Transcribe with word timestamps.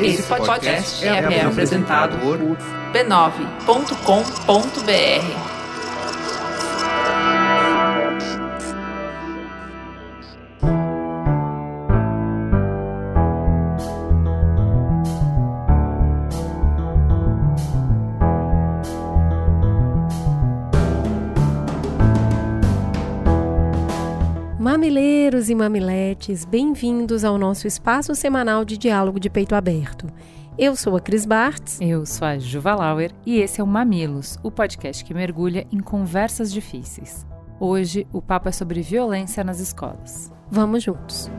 Esse 0.00 0.22
podcast 0.24 1.06
é, 1.06 1.08
é 1.08 1.44
apresentado 1.44 2.18
por 2.18 2.36
b9.com.br. 2.92 5.54
Mamileiros 24.58 25.48
e 25.48 25.54
mamiletes, 26.24 26.44
bem-vindos 26.44 27.24
ao 27.24 27.36
nosso 27.36 27.66
espaço 27.66 28.14
semanal 28.14 28.64
de 28.64 28.78
diálogo 28.78 29.20
de 29.20 29.28
peito 29.28 29.54
aberto. 29.54 30.06
Eu 30.56 30.74
sou 30.74 30.96
a 30.96 31.00
Cris 31.00 31.26
Bartz. 31.26 31.78
Eu 31.80 32.06
sou 32.06 32.26
a 32.26 32.38
Juva 32.38 32.74
Lauer 32.74 33.12
e 33.26 33.40
esse 33.40 33.60
é 33.60 33.64
o 33.64 33.66
Mamilos, 33.66 34.38
o 34.42 34.50
podcast 34.50 35.04
que 35.04 35.12
mergulha 35.12 35.66
em 35.70 35.80
conversas 35.80 36.52
difíceis. 36.52 37.26
Hoje, 37.60 38.06
o 38.12 38.22
papo 38.22 38.48
é 38.48 38.52
sobre 38.52 38.80
violência 38.80 39.44
nas 39.44 39.60
escolas. 39.60 40.32
Vamos 40.50 40.82
juntos. 40.82 41.30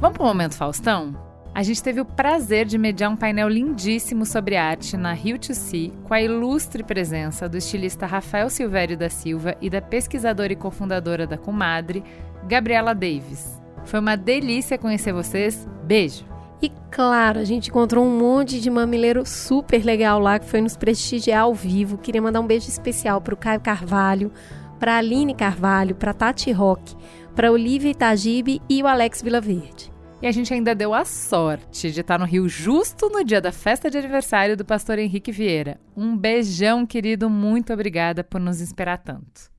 Vamos 0.00 0.16
para 0.16 0.22
o 0.22 0.26
Momento 0.26 0.54
Faustão? 0.54 1.25
A 1.56 1.62
gente 1.62 1.82
teve 1.82 2.02
o 2.02 2.04
prazer 2.04 2.66
de 2.66 2.76
mediar 2.76 3.10
um 3.10 3.16
painel 3.16 3.48
lindíssimo 3.48 4.26
sobre 4.26 4.56
arte 4.56 4.94
na 4.94 5.14
Rio 5.14 5.38
to 5.38 5.54
See, 5.54 5.90
com 6.04 6.12
a 6.12 6.20
ilustre 6.20 6.82
presença 6.82 7.48
do 7.48 7.56
estilista 7.56 8.04
Rafael 8.04 8.50
Silvério 8.50 8.94
da 8.94 9.08
Silva 9.08 9.56
e 9.58 9.70
da 9.70 9.80
pesquisadora 9.80 10.52
e 10.52 10.56
cofundadora 10.56 11.26
da 11.26 11.38
Comadre, 11.38 12.04
Gabriela 12.46 12.94
Davis. 12.94 13.58
Foi 13.86 14.00
uma 14.00 14.18
delícia 14.18 14.76
conhecer 14.76 15.14
vocês. 15.14 15.66
Beijo! 15.82 16.26
E 16.60 16.70
claro, 16.90 17.40
a 17.40 17.44
gente 17.44 17.70
encontrou 17.70 18.04
um 18.04 18.18
monte 18.18 18.60
de 18.60 18.68
mamileiro 18.68 19.24
super 19.24 19.82
legal 19.82 20.20
lá 20.20 20.38
que 20.38 20.44
foi 20.44 20.60
nos 20.60 20.76
prestigiar 20.76 21.44
ao 21.44 21.54
vivo. 21.54 21.96
Queria 21.96 22.20
mandar 22.20 22.40
um 22.40 22.46
beijo 22.46 22.68
especial 22.68 23.18
para 23.22 23.32
o 23.32 23.38
Caio 23.38 23.60
Carvalho, 23.62 24.30
para 24.78 24.98
Aline 24.98 25.34
Carvalho, 25.34 25.94
para 25.94 26.12
Tati 26.12 26.52
Roque, 26.52 26.94
para 27.34 27.50
Olivia 27.50 27.92
Itagibe 27.92 28.60
e 28.68 28.82
o 28.82 28.86
Alex 28.86 29.22
Vilaverde. 29.22 29.95
E 30.20 30.26
a 30.26 30.32
gente 30.32 30.52
ainda 30.52 30.74
deu 30.74 30.94
a 30.94 31.04
sorte 31.04 31.90
de 31.92 32.00
estar 32.00 32.18
no 32.18 32.24
Rio 32.24 32.48
justo 32.48 33.10
no 33.10 33.22
dia 33.22 33.40
da 33.40 33.52
festa 33.52 33.90
de 33.90 33.98
aniversário 33.98 34.56
do 34.56 34.64
pastor 34.64 34.98
Henrique 34.98 35.30
Vieira. 35.30 35.78
Um 35.94 36.16
beijão, 36.16 36.86
querido, 36.86 37.28
muito 37.28 37.70
obrigada 37.70 38.24
por 38.24 38.40
nos 38.40 38.62
inspirar 38.62 38.96
tanto. 38.96 39.54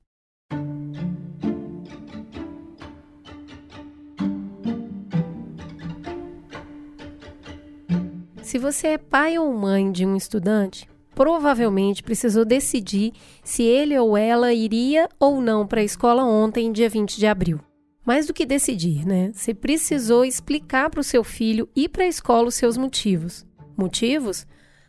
Se 8.42 8.58
você 8.58 8.88
é 8.88 8.98
pai 8.98 9.38
ou 9.38 9.52
mãe 9.52 9.92
de 9.92 10.04
um 10.04 10.16
estudante, 10.16 10.88
provavelmente 11.14 12.02
precisou 12.02 12.44
decidir 12.44 13.12
se 13.44 13.62
ele 13.62 13.96
ou 13.96 14.16
ela 14.16 14.52
iria 14.52 15.08
ou 15.20 15.40
não 15.40 15.66
para 15.66 15.82
a 15.82 15.84
escola 15.84 16.24
ontem, 16.24 16.72
dia 16.72 16.88
20 16.88 17.16
de 17.16 17.26
abril 17.26 17.60
mais 18.08 18.26
do 18.26 18.32
que 18.32 18.46
decidir, 18.46 19.04
né? 19.04 19.30
Você 19.34 19.52
precisou 19.52 20.24
explicar 20.24 20.88
para 20.88 21.00
o 21.00 21.04
seu 21.04 21.22
filho 21.22 21.68
e 21.76 21.86
para 21.86 22.04
a 22.04 22.08
escola 22.08 22.48
os 22.48 22.54
seus 22.54 22.78
motivos. 22.78 23.44
Motivos? 23.76 24.46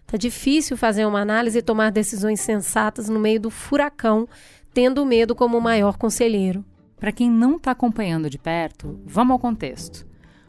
Tá 0.07 0.15
difícil 0.15 0.77
fazer 0.77 1.05
uma 1.05 1.19
análise 1.19 1.57
e 1.59 1.61
tomar 1.61 1.91
decisões 1.91 2.39
sensatas 2.39 3.09
no 3.09 3.19
meio 3.19 3.41
do 3.41 3.49
furacão, 3.49 4.25
tendo 4.73 5.05
medo 5.05 5.35
como 5.35 5.57
o 5.57 5.61
maior 5.61 5.97
conselheiro. 5.97 6.63
Para 6.97 7.11
quem 7.11 7.29
não 7.29 7.57
está 7.57 7.71
acompanhando 7.71 8.29
de 8.29 8.37
perto, 8.37 8.97
vamos 9.05 9.33
ao 9.33 9.39
contexto. 9.39 10.07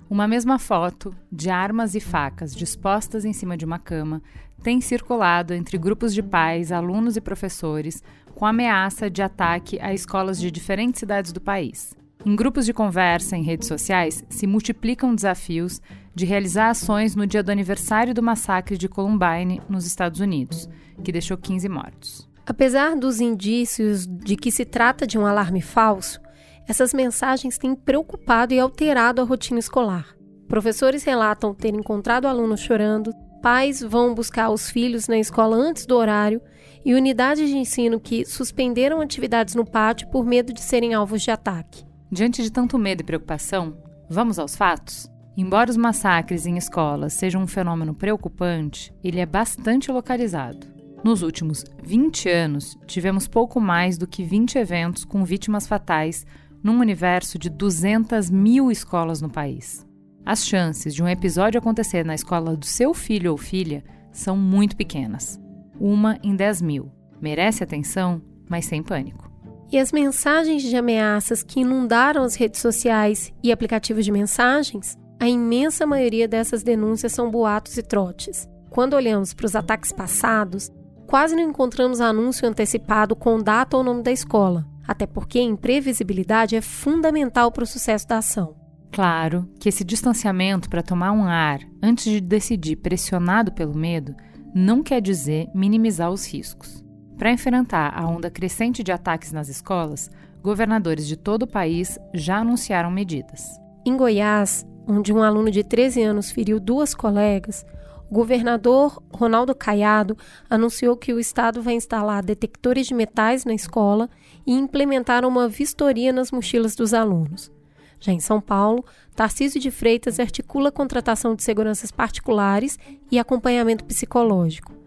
Uma 0.08 0.28
mesma 0.28 0.56
foto 0.56 1.12
de 1.30 1.50
armas 1.50 1.96
e 1.96 2.00
facas 2.00 2.54
dispostas 2.54 3.24
em 3.24 3.32
cima 3.32 3.56
de 3.56 3.64
uma 3.64 3.80
cama 3.80 4.22
tem 4.62 4.80
circulado 4.80 5.52
entre 5.52 5.76
grupos 5.76 6.14
de 6.14 6.22
pais, 6.22 6.70
alunos 6.70 7.16
e 7.16 7.20
professores 7.20 8.00
com 8.32 8.46
ameaça 8.46 9.10
de 9.10 9.22
ataque 9.22 9.76
a 9.80 9.92
escolas 9.92 10.38
de 10.38 10.52
diferentes 10.52 11.00
cidades 11.00 11.32
do 11.32 11.40
país. 11.40 11.98
Em 12.24 12.36
grupos 12.36 12.66
de 12.66 12.74
conversa 12.74 13.34
em 13.34 13.42
redes 13.42 13.66
sociais, 13.66 14.22
se 14.28 14.46
multiplicam 14.46 15.14
desafios 15.14 15.80
de 16.14 16.26
realizar 16.26 16.68
ações 16.68 17.16
no 17.16 17.26
dia 17.26 17.42
do 17.42 17.50
aniversário 17.50 18.12
do 18.12 18.22
massacre 18.22 18.76
de 18.76 18.88
Columbine, 18.88 19.62
nos 19.70 19.86
Estados 19.86 20.20
Unidos, 20.20 20.68
que 21.02 21.12
deixou 21.12 21.38
15 21.38 21.68
mortos. 21.68 22.28
Apesar 22.44 22.94
dos 22.94 23.20
indícios 23.20 24.06
de 24.06 24.36
que 24.36 24.50
se 24.50 24.66
trata 24.66 25.06
de 25.06 25.16
um 25.16 25.24
alarme 25.24 25.62
falso, 25.62 26.20
essas 26.68 26.92
mensagens 26.92 27.56
têm 27.56 27.74
preocupado 27.74 28.52
e 28.52 28.60
alterado 28.60 29.22
a 29.22 29.24
rotina 29.24 29.58
escolar. 29.58 30.14
Professores 30.46 31.04
relatam 31.04 31.54
ter 31.54 31.74
encontrado 31.74 32.26
alunos 32.26 32.60
chorando, 32.60 33.14
pais 33.40 33.80
vão 33.80 34.14
buscar 34.14 34.50
os 34.50 34.68
filhos 34.68 35.08
na 35.08 35.18
escola 35.18 35.56
antes 35.56 35.86
do 35.86 35.96
horário 35.96 36.42
e 36.84 36.92
unidades 36.94 37.48
de 37.48 37.56
ensino 37.56 37.98
que 37.98 38.26
suspenderam 38.26 39.00
atividades 39.00 39.54
no 39.54 39.64
pátio 39.64 40.08
por 40.10 40.26
medo 40.26 40.52
de 40.52 40.60
serem 40.60 40.92
alvos 40.92 41.22
de 41.22 41.30
ataque. 41.30 41.89
Diante 42.12 42.42
de 42.42 42.50
tanto 42.50 42.76
medo 42.76 43.02
e 43.02 43.04
preocupação, 43.04 43.76
vamos 44.08 44.36
aos 44.40 44.56
fatos? 44.56 45.08
Embora 45.36 45.70
os 45.70 45.76
massacres 45.76 46.44
em 46.44 46.56
escolas 46.56 47.12
sejam 47.12 47.42
um 47.42 47.46
fenômeno 47.46 47.94
preocupante, 47.94 48.92
ele 49.02 49.20
é 49.20 49.26
bastante 49.26 49.92
localizado. 49.92 50.66
Nos 51.04 51.22
últimos 51.22 51.64
20 51.84 52.28
anos, 52.28 52.76
tivemos 52.84 53.28
pouco 53.28 53.60
mais 53.60 53.96
do 53.96 54.08
que 54.08 54.24
20 54.24 54.58
eventos 54.58 55.04
com 55.04 55.24
vítimas 55.24 55.68
fatais 55.68 56.26
num 56.64 56.80
universo 56.80 57.38
de 57.38 57.48
200 57.48 58.28
mil 58.28 58.72
escolas 58.72 59.22
no 59.22 59.30
país. 59.30 59.86
As 60.26 60.44
chances 60.44 60.92
de 60.92 61.02
um 61.04 61.08
episódio 61.08 61.58
acontecer 61.58 62.04
na 62.04 62.14
escola 62.14 62.56
do 62.56 62.66
seu 62.66 62.92
filho 62.92 63.30
ou 63.30 63.38
filha 63.38 63.84
são 64.10 64.36
muito 64.36 64.76
pequenas. 64.76 65.40
Uma 65.78 66.18
em 66.24 66.34
10 66.34 66.60
mil. 66.60 66.90
Merece 67.22 67.62
atenção, 67.62 68.20
mas 68.48 68.66
sem 68.66 68.82
pânico. 68.82 69.29
E 69.72 69.78
as 69.78 69.92
mensagens 69.92 70.62
de 70.62 70.76
ameaças 70.76 71.44
que 71.44 71.60
inundaram 71.60 72.24
as 72.24 72.34
redes 72.34 72.60
sociais 72.60 73.32
e 73.40 73.52
aplicativos 73.52 74.04
de 74.04 74.10
mensagens, 74.10 74.98
a 75.20 75.28
imensa 75.28 75.86
maioria 75.86 76.26
dessas 76.26 76.64
denúncias 76.64 77.12
são 77.12 77.30
boatos 77.30 77.76
e 77.78 77.82
trotes. 77.82 78.48
Quando 78.68 78.94
olhamos 78.94 79.32
para 79.32 79.46
os 79.46 79.54
ataques 79.54 79.92
passados, 79.92 80.72
quase 81.06 81.36
não 81.36 81.42
encontramos 81.42 82.00
anúncio 82.00 82.48
antecipado 82.48 83.14
com 83.14 83.38
data 83.38 83.76
ou 83.76 83.84
nome 83.84 84.02
da 84.02 84.10
escola, 84.10 84.66
até 84.88 85.06
porque 85.06 85.38
a 85.38 85.42
imprevisibilidade 85.42 86.56
é 86.56 86.60
fundamental 86.60 87.52
para 87.52 87.62
o 87.62 87.66
sucesso 87.66 88.08
da 88.08 88.18
ação. 88.18 88.56
Claro 88.90 89.48
que 89.60 89.68
esse 89.68 89.84
distanciamento 89.84 90.68
para 90.68 90.82
tomar 90.82 91.12
um 91.12 91.22
ar 91.22 91.60
antes 91.80 92.04
de 92.04 92.20
decidir 92.20 92.74
pressionado 92.76 93.52
pelo 93.52 93.76
medo 93.76 94.16
não 94.52 94.82
quer 94.82 95.00
dizer 95.00 95.46
minimizar 95.54 96.10
os 96.10 96.26
riscos. 96.26 96.84
Para 97.20 97.32
enfrentar 97.32 97.92
a 97.94 98.06
onda 98.06 98.30
crescente 98.30 98.82
de 98.82 98.90
ataques 98.90 99.30
nas 99.30 99.50
escolas, 99.50 100.10
governadores 100.42 101.06
de 101.06 101.18
todo 101.18 101.42
o 101.42 101.46
país 101.46 101.98
já 102.14 102.38
anunciaram 102.38 102.90
medidas. 102.90 103.60
Em 103.84 103.94
Goiás, 103.94 104.66
onde 104.88 105.12
um 105.12 105.22
aluno 105.22 105.50
de 105.50 105.62
13 105.62 106.02
anos 106.02 106.30
feriu 106.30 106.58
duas 106.58 106.94
colegas, 106.94 107.66
o 108.10 108.14
governador 108.14 109.02
Ronaldo 109.12 109.54
Caiado 109.54 110.16
anunciou 110.48 110.96
que 110.96 111.12
o 111.12 111.20
estado 111.20 111.60
vai 111.60 111.74
instalar 111.74 112.24
detectores 112.24 112.86
de 112.86 112.94
metais 112.94 113.44
na 113.44 113.52
escola 113.52 114.08
e 114.46 114.54
implementar 114.54 115.22
uma 115.26 115.46
vistoria 115.46 116.14
nas 116.14 116.30
mochilas 116.30 116.74
dos 116.74 116.94
alunos. 116.94 117.52
Já 118.00 118.12
em 118.12 118.20
São 118.20 118.40
Paulo, 118.40 118.82
Tarcísio 119.14 119.60
de 119.60 119.70
Freitas 119.70 120.18
articula 120.18 120.72
contratação 120.72 121.34
de 121.34 121.42
seguranças 121.42 121.90
particulares 121.90 122.78
e 123.12 123.18
acompanhamento 123.18 123.84
psicológico. 123.84 124.79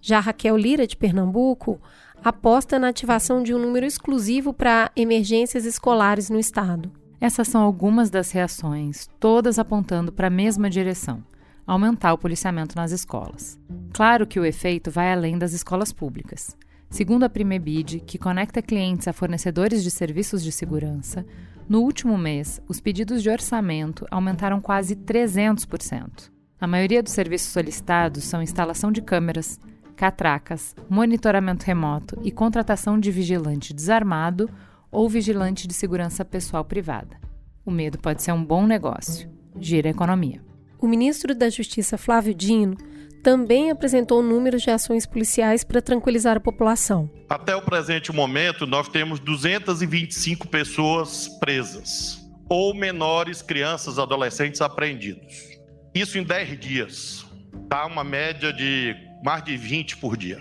Já 0.00 0.20
Raquel 0.20 0.56
Lira, 0.56 0.86
de 0.86 0.96
Pernambuco, 0.96 1.80
aposta 2.24 2.78
na 2.78 2.88
ativação 2.88 3.42
de 3.42 3.54
um 3.54 3.58
número 3.58 3.86
exclusivo 3.86 4.52
para 4.52 4.90
emergências 4.96 5.64
escolares 5.64 6.30
no 6.30 6.38
estado. 6.38 6.90
Essas 7.20 7.48
são 7.48 7.62
algumas 7.62 8.08
das 8.08 8.30
reações, 8.30 9.08
todas 9.18 9.58
apontando 9.58 10.10
para 10.10 10.28
a 10.28 10.30
mesma 10.30 10.70
direção: 10.70 11.22
aumentar 11.66 12.12
o 12.12 12.18
policiamento 12.18 12.74
nas 12.76 12.92
escolas. 12.92 13.58
Claro 13.92 14.26
que 14.26 14.40
o 14.40 14.44
efeito 14.44 14.90
vai 14.90 15.12
além 15.12 15.36
das 15.38 15.52
escolas 15.52 15.92
públicas. 15.92 16.56
Segundo 16.88 17.24
a 17.24 17.28
Primebid, 17.28 18.00
que 18.00 18.18
conecta 18.18 18.60
clientes 18.60 19.06
a 19.06 19.12
fornecedores 19.12 19.84
de 19.84 19.90
serviços 19.90 20.42
de 20.42 20.50
segurança, 20.50 21.24
no 21.68 21.82
último 21.82 22.18
mês, 22.18 22.60
os 22.66 22.80
pedidos 22.80 23.22
de 23.22 23.30
orçamento 23.30 24.04
aumentaram 24.10 24.60
quase 24.60 24.96
300%. 24.96 26.28
A 26.60 26.66
maioria 26.66 27.00
dos 27.00 27.12
serviços 27.12 27.52
solicitados 27.52 28.24
são 28.24 28.42
instalação 28.42 28.90
de 28.90 29.00
câmeras, 29.00 29.60
catracas, 30.00 30.74
monitoramento 30.88 31.66
remoto 31.66 32.18
e 32.24 32.30
contratação 32.30 32.98
de 32.98 33.10
vigilante 33.10 33.74
desarmado 33.74 34.48
ou 34.90 35.06
vigilante 35.10 35.68
de 35.68 35.74
segurança 35.74 36.24
pessoal 36.24 36.64
privada. 36.64 37.20
O 37.66 37.70
medo 37.70 37.98
pode 37.98 38.22
ser 38.22 38.32
um 38.32 38.42
bom 38.42 38.66
negócio. 38.66 39.30
Gira 39.60 39.88
a 39.88 39.90
economia. 39.90 40.40
O 40.80 40.88
ministro 40.88 41.34
da 41.34 41.50
Justiça, 41.50 41.98
Flávio 41.98 42.32
Dino, 42.34 42.78
também 43.22 43.70
apresentou 43.70 44.22
números 44.22 44.62
de 44.62 44.70
ações 44.70 45.04
policiais 45.04 45.64
para 45.64 45.82
tranquilizar 45.82 46.38
a 46.38 46.40
população. 46.40 47.10
Até 47.28 47.54
o 47.54 47.60
presente 47.60 48.10
momento, 48.10 48.66
nós 48.66 48.88
temos 48.88 49.20
225 49.20 50.48
pessoas 50.48 51.28
presas. 51.38 52.18
ou 52.48 52.74
menores, 52.74 53.42
crianças, 53.42 53.98
adolescentes 53.98 54.62
apreendidos. 54.62 55.60
Isso 55.94 56.16
em 56.18 56.24
10 56.24 56.58
dias. 56.58 57.26
Tá 57.68 57.84
uma 57.86 58.02
média 58.02 58.50
de 58.52 59.09
mais 59.22 59.44
de 59.44 59.56
20 59.56 59.98
por 59.98 60.16
dia. 60.16 60.40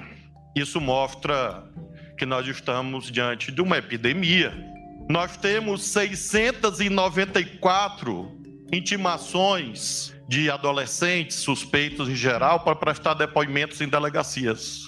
Isso 0.56 0.82
mostra 0.82 1.64
que 2.18 2.26
nós 2.26 2.48
estamos 2.48 3.12
diante 3.12 3.52
de 3.52 3.62
uma 3.62 3.78
epidemia. 3.78 4.52
Nós 5.10 5.38
temos 5.38 5.84
694 5.84 8.40
intimações 8.72 10.14
de 10.28 10.52
adolescentes 10.52 11.38
suspeitos 11.38 12.08
em 12.08 12.16
geral 12.16 12.60
para 12.60 12.76
prestar 12.76 13.16
depoimentos 13.16 13.82
em 13.82 13.88
delegacias. 13.88 14.84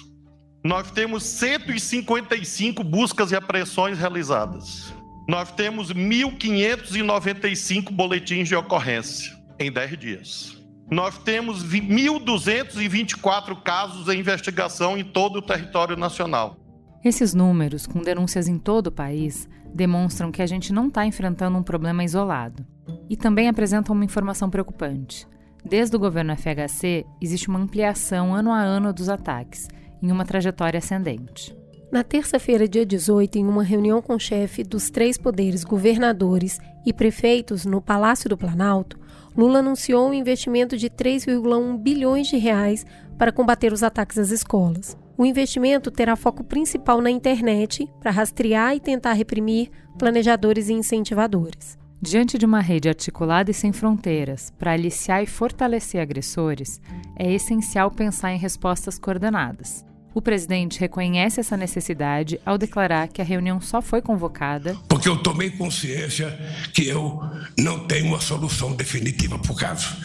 Nós 0.64 0.92
temos 0.92 1.24
155 1.24 2.84
buscas 2.84 3.32
e 3.32 3.36
apreensões 3.36 3.98
realizadas. 3.98 4.94
Nós 5.28 5.50
temos 5.50 5.92
1.595 5.92 7.90
boletins 7.90 8.46
de 8.48 8.54
ocorrência 8.54 9.36
em 9.58 9.72
10 9.72 9.98
dias. 9.98 10.61
Nós 10.92 11.16
temos 11.16 11.64
1.224 11.64 13.62
casos 13.62 14.08
em 14.08 14.20
investigação 14.20 14.98
em 14.98 15.02
todo 15.02 15.36
o 15.36 15.42
território 15.42 15.96
nacional. 15.96 16.58
Esses 17.02 17.32
números, 17.32 17.86
com 17.86 18.02
denúncias 18.02 18.46
em 18.46 18.58
todo 18.58 18.88
o 18.88 18.92
país, 18.92 19.48
demonstram 19.74 20.30
que 20.30 20.42
a 20.42 20.46
gente 20.46 20.70
não 20.70 20.88
está 20.88 21.06
enfrentando 21.06 21.56
um 21.56 21.62
problema 21.62 22.04
isolado. 22.04 22.66
E 23.08 23.16
também 23.16 23.48
apresentam 23.48 23.94
uma 23.94 24.04
informação 24.04 24.50
preocupante. 24.50 25.26
Desde 25.64 25.96
o 25.96 25.98
governo 25.98 26.36
FHC, 26.36 27.06
existe 27.22 27.48
uma 27.48 27.58
ampliação 27.58 28.34
ano 28.34 28.52
a 28.52 28.60
ano 28.60 28.92
dos 28.92 29.08
ataques, 29.08 29.68
em 30.02 30.12
uma 30.12 30.26
trajetória 30.26 30.76
ascendente. 30.76 31.56
Na 31.90 32.04
terça-feira, 32.04 32.68
dia 32.68 32.84
18, 32.84 33.38
em 33.38 33.46
uma 33.46 33.62
reunião 33.62 34.02
com 34.02 34.14
o 34.14 34.20
chefe 34.20 34.62
dos 34.62 34.90
três 34.90 35.16
poderes, 35.16 35.64
governadores 35.64 36.58
e 36.84 36.92
prefeitos 36.92 37.64
no 37.64 37.80
Palácio 37.80 38.28
do 38.28 38.36
Planalto, 38.36 39.00
Lula 39.36 39.60
anunciou 39.60 40.08
um 40.08 40.14
investimento 40.14 40.76
de 40.76 40.90
3,1 40.90 41.78
bilhões 41.78 42.26
de 42.26 42.36
reais 42.36 42.84
para 43.18 43.32
combater 43.32 43.72
os 43.72 43.82
ataques 43.82 44.18
às 44.18 44.30
escolas. 44.30 44.96
O 45.16 45.24
investimento 45.24 45.90
terá 45.90 46.16
foco 46.16 46.42
principal 46.42 47.00
na 47.00 47.10
internet 47.10 47.88
para 48.00 48.10
rastrear 48.10 48.74
e 48.74 48.80
tentar 48.80 49.12
reprimir 49.12 49.70
planejadores 49.98 50.68
e 50.68 50.72
incentivadores. 50.72 51.78
Diante 52.00 52.36
de 52.36 52.44
uma 52.44 52.60
rede 52.60 52.88
articulada 52.88 53.50
e 53.50 53.54
sem 53.54 53.72
fronteiras 53.72 54.52
para 54.58 54.72
aliciar 54.72 55.22
e 55.22 55.26
fortalecer 55.26 56.00
agressores, 56.00 56.80
é 57.16 57.32
essencial 57.32 57.90
pensar 57.90 58.32
em 58.32 58.38
respostas 58.38 58.98
coordenadas. 58.98 59.84
O 60.14 60.20
presidente 60.20 60.78
reconhece 60.78 61.40
essa 61.40 61.56
necessidade 61.56 62.38
ao 62.44 62.58
declarar 62.58 63.08
que 63.08 63.22
a 63.22 63.24
reunião 63.24 63.60
só 63.60 63.80
foi 63.80 64.02
convocada 64.02 64.76
porque 64.88 65.08
eu 65.08 65.16
tomei 65.16 65.50
consciência 65.50 66.38
que 66.72 66.86
eu 66.86 67.20
não 67.58 67.86
tenho 67.86 68.06
uma 68.06 68.20
solução 68.20 68.72
definitiva 68.72 69.38
para 69.38 69.52
o 69.52 69.56
caso. 69.56 69.96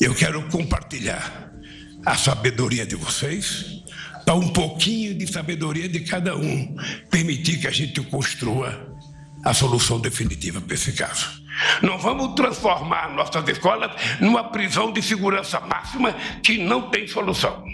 Eu 0.00 0.14
quero 0.14 0.42
compartilhar 0.50 1.50
a 2.04 2.16
sabedoria 2.16 2.84
de 2.84 2.94
vocês, 2.94 3.82
para 4.24 4.34
um 4.34 4.48
pouquinho 4.48 5.14
de 5.14 5.26
sabedoria 5.26 5.88
de 5.88 6.00
cada 6.00 6.36
um, 6.36 6.76
permitir 7.10 7.58
que 7.58 7.66
a 7.66 7.70
gente 7.70 8.00
construa 8.02 8.94
a 9.42 9.54
solução 9.54 10.00
definitiva 10.00 10.60
para 10.60 10.74
esse 10.74 10.92
caso. 10.92 11.42
Não 11.80 11.98
vamos 11.98 12.34
transformar 12.34 13.14
nossas 13.14 13.48
escolas 13.48 13.92
numa 14.20 14.44
prisão 14.44 14.92
de 14.92 15.00
segurança 15.00 15.60
máxima 15.60 16.12
que 16.42 16.58
não 16.58 16.90
tem 16.90 17.06
solução. 17.06 17.64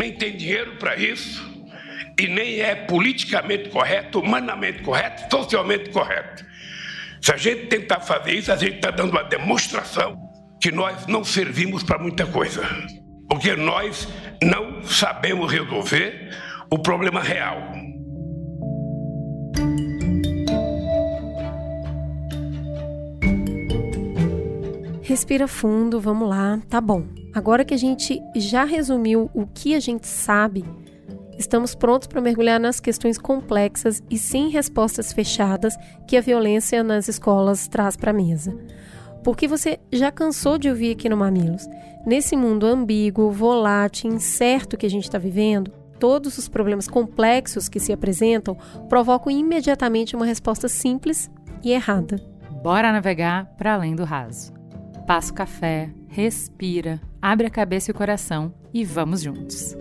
Nem 0.00 0.12
tem 0.14 0.34
dinheiro 0.34 0.76
para 0.76 0.96
isso 0.96 1.46
e 2.18 2.26
nem 2.26 2.58
é 2.60 2.74
politicamente 2.74 3.68
correto, 3.68 4.20
humanamente 4.20 4.82
correto, 4.82 5.30
socialmente 5.30 5.90
correto. 5.90 6.42
Se 7.20 7.30
a 7.30 7.36
gente 7.36 7.66
tentar 7.66 8.00
fazer 8.00 8.32
isso, 8.32 8.50
a 8.50 8.56
gente 8.56 8.76
está 8.76 8.90
dando 8.90 9.10
uma 9.10 9.22
demonstração 9.22 10.18
que 10.58 10.72
nós 10.72 11.06
não 11.06 11.22
servimos 11.22 11.82
para 11.82 11.98
muita 11.98 12.24
coisa. 12.24 12.62
Porque 13.28 13.54
nós 13.54 14.08
não 14.42 14.82
sabemos 14.84 15.52
resolver 15.52 16.34
o 16.70 16.78
problema 16.78 17.20
real. 17.20 17.60
Respira 25.02 25.46
fundo, 25.46 26.00
vamos 26.00 26.26
lá, 26.26 26.58
tá 26.70 26.80
bom. 26.80 27.19
Agora 27.32 27.64
que 27.64 27.74
a 27.74 27.78
gente 27.78 28.20
já 28.34 28.64
resumiu 28.64 29.30
o 29.32 29.46
que 29.46 29.74
a 29.74 29.80
gente 29.80 30.06
sabe, 30.06 30.64
estamos 31.38 31.74
prontos 31.74 32.08
para 32.08 32.20
mergulhar 32.20 32.58
nas 32.58 32.80
questões 32.80 33.16
complexas 33.16 34.02
e 34.10 34.18
sem 34.18 34.48
respostas 34.48 35.12
fechadas 35.12 35.76
que 36.06 36.16
a 36.16 36.20
violência 36.20 36.82
nas 36.82 37.08
escolas 37.08 37.68
traz 37.68 37.96
para 37.96 38.10
a 38.10 38.14
mesa. 38.14 38.56
Porque 39.22 39.46
você 39.46 39.78
já 39.92 40.10
cansou 40.10 40.58
de 40.58 40.68
ouvir 40.68 40.92
aqui 40.92 41.08
no 41.08 41.16
Mamilos. 41.16 41.68
Nesse 42.04 42.36
mundo 42.36 42.66
ambíguo, 42.66 43.30
volátil, 43.30 44.10
incerto 44.10 44.76
que 44.76 44.86
a 44.86 44.90
gente 44.90 45.04
está 45.04 45.18
vivendo, 45.18 45.70
todos 45.98 46.36
os 46.38 46.48
problemas 46.48 46.88
complexos 46.88 47.68
que 47.68 47.78
se 47.78 47.92
apresentam 47.92 48.56
provocam 48.88 49.30
imediatamente 49.30 50.16
uma 50.16 50.24
resposta 50.26 50.66
simples 50.66 51.30
e 51.62 51.72
errada. 51.72 52.16
Bora 52.62 52.90
navegar 52.90 53.46
para 53.56 53.74
além 53.74 53.94
do 53.94 54.04
raso. 54.04 54.52
Passa 55.06 55.30
o 55.30 55.34
café, 55.34 55.90
respira, 56.10 57.00
abre 57.22 57.46
a 57.46 57.50
cabeça 57.50 57.90
e 57.90 57.92
o 57.92 57.94
coração 57.94 58.52
e 58.74 58.84
vamos 58.84 59.22
juntos. 59.22 59.76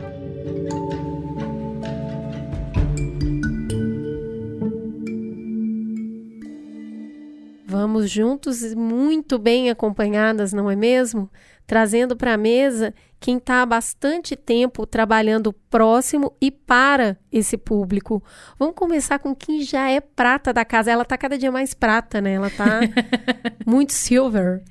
Vamos 7.66 8.10
juntos, 8.10 8.74
muito 8.74 9.38
bem 9.38 9.70
acompanhadas, 9.70 10.54
não 10.54 10.70
é 10.70 10.76
mesmo? 10.76 11.30
Trazendo 11.68 12.16
para 12.16 12.34
a 12.34 12.38
mesa 12.38 12.94
quem 13.20 13.38
está 13.38 13.62
há 13.62 13.66
bastante 13.66 14.36
tempo 14.36 14.88
trabalhando 14.88 15.54
próximo 15.54 16.34
e 16.42 16.50
para 16.50 17.18
esse 17.32 17.58
público. 17.58 18.24
Vamos 18.58 18.76
começar 18.76 19.20
com 19.20 19.36
quem 19.36 19.62
já 19.62 19.90
é 19.90 20.00
prata 20.00 20.52
da 20.52 20.66
casa. 20.66 20.92
Ela 20.92 21.04
está 21.04 21.18
cada 21.18 21.38
dia 21.38 21.52
mais 21.52 21.74
prata, 21.74 22.20
né? 22.20 22.34
Ela 22.34 22.48
está 22.48 22.80
muito 23.66 23.94
silver. 23.94 24.64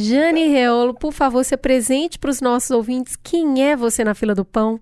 Jane 0.00 0.46
Reolo, 0.46 0.94
por 0.94 1.12
favor, 1.12 1.44
se 1.44 1.56
apresente 1.56 2.20
para 2.20 2.30
os 2.30 2.40
nossos 2.40 2.70
ouvintes. 2.70 3.16
Quem 3.16 3.68
é 3.68 3.74
você 3.74 4.04
na 4.04 4.14
fila 4.14 4.32
do 4.32 4.44
pão? 4.44 4.78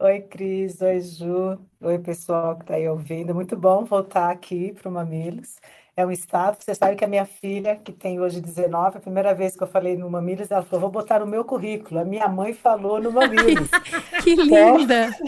Oi, 0.00 0.20
Cris. 0.20 0.80
Oi, 0.80 1.00
Ju. 1.00 1.58
Oi, 1.80 1.98
pessoal 1.98 2.54
que 2.54 2.62
está 2.62 2.74
aí 2.74 2.88
ouvindo. 2.88 3.34
Muito 3.34 3.56
bom 3.56 3.84
voltar 3.84 4.30
aqui 4.30 4.72
para 4.72 4.88
o 4.88 4.92
Mamilos. 4.92 5.56
É 5.96 6.06
um 6.06 6.10
estado. 6.12 6.56
Você 6.60 6.72
sabe 6.72 6.94
que 6.94 7.04
a 7.04 7.08
minha 7.08 7.26
filha, 7.26 7.74
que 7.74 7.90
tem 7.90 8.20
hoje 8.20 8.40
19, 8.40 8.98
a 8.98 9.00
primeira 9.00 9.34
vez 9.34 9.56
que 9.56 9.62
eu 9.64 9.66
falei 9.66 9.96
no 9.96 10.08
Mamilos, 10.08 10.48
ela 10.48 10.62
falou: 10.62 10.82
vou 10.82 11.02
botar 11.02 11.18
no 11.18 11.26
meu 11.26 11.44
currículo. 11.44 11.98
A 11.98 12.04
minha 12.04 12.28
mãe 12.28 12.54
falou 12.54 13.00
no 13.02 13.10
Mamilos. 13.10 13.68
que 14.22 14.36
linda! 14.36 15.10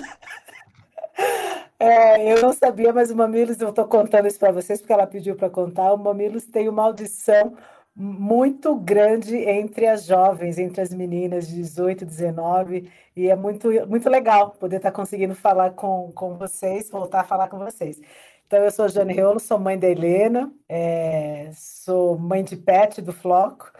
É, 1.79 2.33
eu 2.33 2.41
não 2.41 2.55
sabia, 2.55 2.91
mas 2.91 3.11
o 3.11 3.17
Mamilos, 3.17 3.61
eu 3.61 3.69
estou 3.69 3.87
contando 3.87 4.27
isso 4.27 4.39
para 4.39 4.51
vocês 4.51 4.81
porque 4.81 4.95
ela 4.95 5.07
pediu 5.07 5.37
para 5.37 5.51
contar. 5.51 5.93
O 5.93 5.99
Mamilos 5.99 6.47
tem 6.47 6.71
uma 6.71 6.83
audição 6.85 7.55
muito 7.97 8.75
grande 8.77 9.37
entre 9.37 9.87
as 9.87 10.05
jovens, 10.05 10.59
entre 10.59 10.83
as 10.83 10.91
meninas 10.93 11.49
de 11.49 11.55
18, 11.57 12.05
19, 12.05 12.91
e 13.17 13.29
é 13.29 13.35
muito, 13.35 13.69
muito 13.89 14.11
legal 14.11 14.51
poder 14.51 14.77
estar 14.77 14.93
conseguindo 14.93 15.35
falar 15.35 15.71
com, 15.73 16.13
com 16.13 16.37
vocês, 16.37 16.91
voltar 16.91 17.21
a 17.21 17.25
falar 17.25 17.49
com 17.49 17.59
vocês. 17.59 17.99
Então, 18.47 18.61
eu 18.61 18.71
sou 18.71 18.89
Jane 18.89 19.15
Reolo, 19.15 19.41
sou 19.41 19.59
mãe 19.59 19.79
da 19.79 19.89
Helena, 19.89 20.53
é, 20.69 21.51
sou 21.55 22.19
mãe 22.19 22.45
de 22.45 22.57
pet 22.57 23.01
do 23.01 23.13
Floco, 23.13 23.73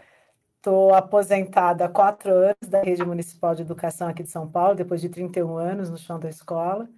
estou 0.57 0.93
aposentada 0.95 1.85
há 1.85 1.89
quatro 1.89 2.31
anos 2.31 2.67
da 2.67 2.81
Rede 2.81 3.05
Municipal 3.05 3.55
de 3.55 3.61
Educação 3.61 4.07
aqui 4.07 4.23
de 4.23 4.29
São 4.29 4.49
Paulo, 4.49 4.75
depois 4.75 4.99
de 4.99 5.09
31 5.09 5.55
anos 5.57 5.89
no 5.89 5.97
chão 5.97 6.19
da 6.19 6.29
escola. 6.29 6.89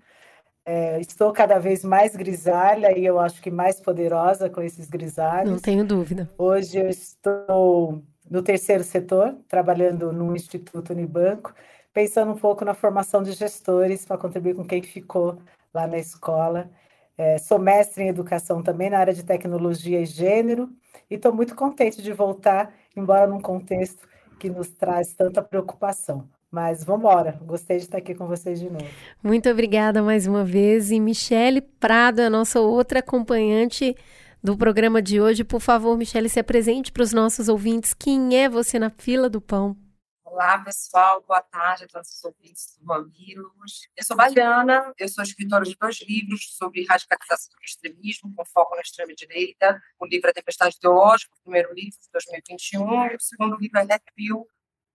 É, 0.71 1.01
estou 1.01 1.33
cada 1.33 1.57
vez 1.57 1.83
mais 1.83 2.15
grisalha 2.15 2.95
e 2.95 3.03
eu 3.03 3.19
acho 3.19 3.41
que 3.41 3.49
mais 3.49 3.81
poderosa 3.81 4.51
com 4.51 4.61
esses 4.61 4.87
grisalhos. 4.87 5.53
Não 5.53 5.59
tenho 5.59 5.83
dúvida. 5.83 6.29
Hoje 6.37 6.77
eu 6.77 6.87
estou 6.87 8.03
no 8.29 8.43
terceiro 8.43 8.83
setor, 8.83 9.35
trabalhando 9.47 10.13
no 10.13 10.35
Instituto 10.35 10.93
Unibanco, 10.93 11.55
pensando 11.91 12.33
um 12.33 12.37
pouco 12.37 12.63
na 12.63 12.75
formação 12.75 13.23
de 13.23 13.31
gestores 13.31 14.05
para 14.05 14.19
contribuir 14.19 14.53
com 14.53 14.63
quem 14.63 14.83
ficou 14.83 15.39
lá 15.73 15.87
na 15.87 15.97
escola. 15.97 16.69
É, 17.17 17.39
sou 17.39 17.57
mestre 17.57 18.03
em 18.03 18.09
educação 18.09 18.61
também 18.61 18.91
na 18.91 18.99
área 18.99 19.13
de 19.13 19.23
tecnologia 19.23 19.99
e 19.99 20.05
gênero 20.05 20.69
e 21.09 21.15
estou 21.15 21.33
muito 21.33 21.55
contente 21.55 21.99
de 21.99 22.13
voltar, 22.13 22.71
embora 22.95 23.25
num 23.25 23.41
contexto 23.41 24.07
que 24.37 24.51
nos 24.51 24.69
traz 24.69 25.15
tanta 25.15 25.41
preocupação. 25.41 26.29
Mas 26.51 26.83
vamos 26.83 27.01
embora. 27.01 27.39
Gostei 27.43 27.77
de 27.77 27.83
estar 27.83 27.99
aqui 27.99 28.15
com 28.15 28.25
vocês 28.25 28.59
de 28.59 28.69
novo. 28.69 28.85
Muito 29.23 29.49
obrigada 29.49 30.01
mais 30.01 30.25
uma 30.25 30.43
vez. 30.43 30.89
E 30.89 30.99
Michele 30.99 31.61
Prado, 31.61 32.21
a 32.21 32.29
nossa 32.29 32.59
outra 32.59 32.99
acompanhante 32.99 33.95
do 34.43 34.57
programa 34.57 35.01
de 35.01 35.21
hoje. 35.21 35.43
Por 35.43 35.59
favor, 35.61 35.95
Michele, 35.95 36.27
se 36.27 36.39
apresente 36.39 36.91
para 36.91 37.03
os 37.03 37.13
nossos 37.13 37.49
ouvintes. 37.49 37.93
Quem 37.93 38.35
é 38.35 38.49
você 38.49 38.79
na 38.79 38.89
fila 38.89 39.29
do 39.29 39.39
pão? 39.39 39.77
Olá, 40.23 40.57
pessoal. 40.59 41.23
Boa 41.27 41.41
tarde 41.41 41.83
a 41.83 41.87
todos 41.87 42.09
os 42.09 42.23
ouvintes 42.23 42.77
do 42.79 42.85
Mamilos. 42.85 43.87
Eu 43.95 44.03
sou 44.03 44.15
Baiana, 44.15 44.93
eu 44.97 45.09
sou 45.09 45.23
escritora 45.23 45.65
de 45.65 45.75
dois 45.75 46.01
livros 46.01 46.55
sobre 46.55 46.85
radicalização 46.85 47.53
do 47.59 47.65
extremismo, 47.65 48.33
com 48.35 48.45
foco 48.45 48.75
na 48.75 48.81
extrema-direita. 48.81 49.79
O 49.99 50.05
livro 50.05 50.29
é 50.29 50.33
Tempestade 50.33 50.77
Ideológica, 50.77 51.33
o 51.35 51.43
primeiro 51.43 51.73
livro 51.73 51.99
de 51.99 52.09
2021, 52.13 53.07
e 53.11 53.15
o 53.15 53.19
segundo 53.19 53.57
livro 53.57 53.79
é 53.79 53.83
Red 53.83 54.01
Pill, 54.15 54.47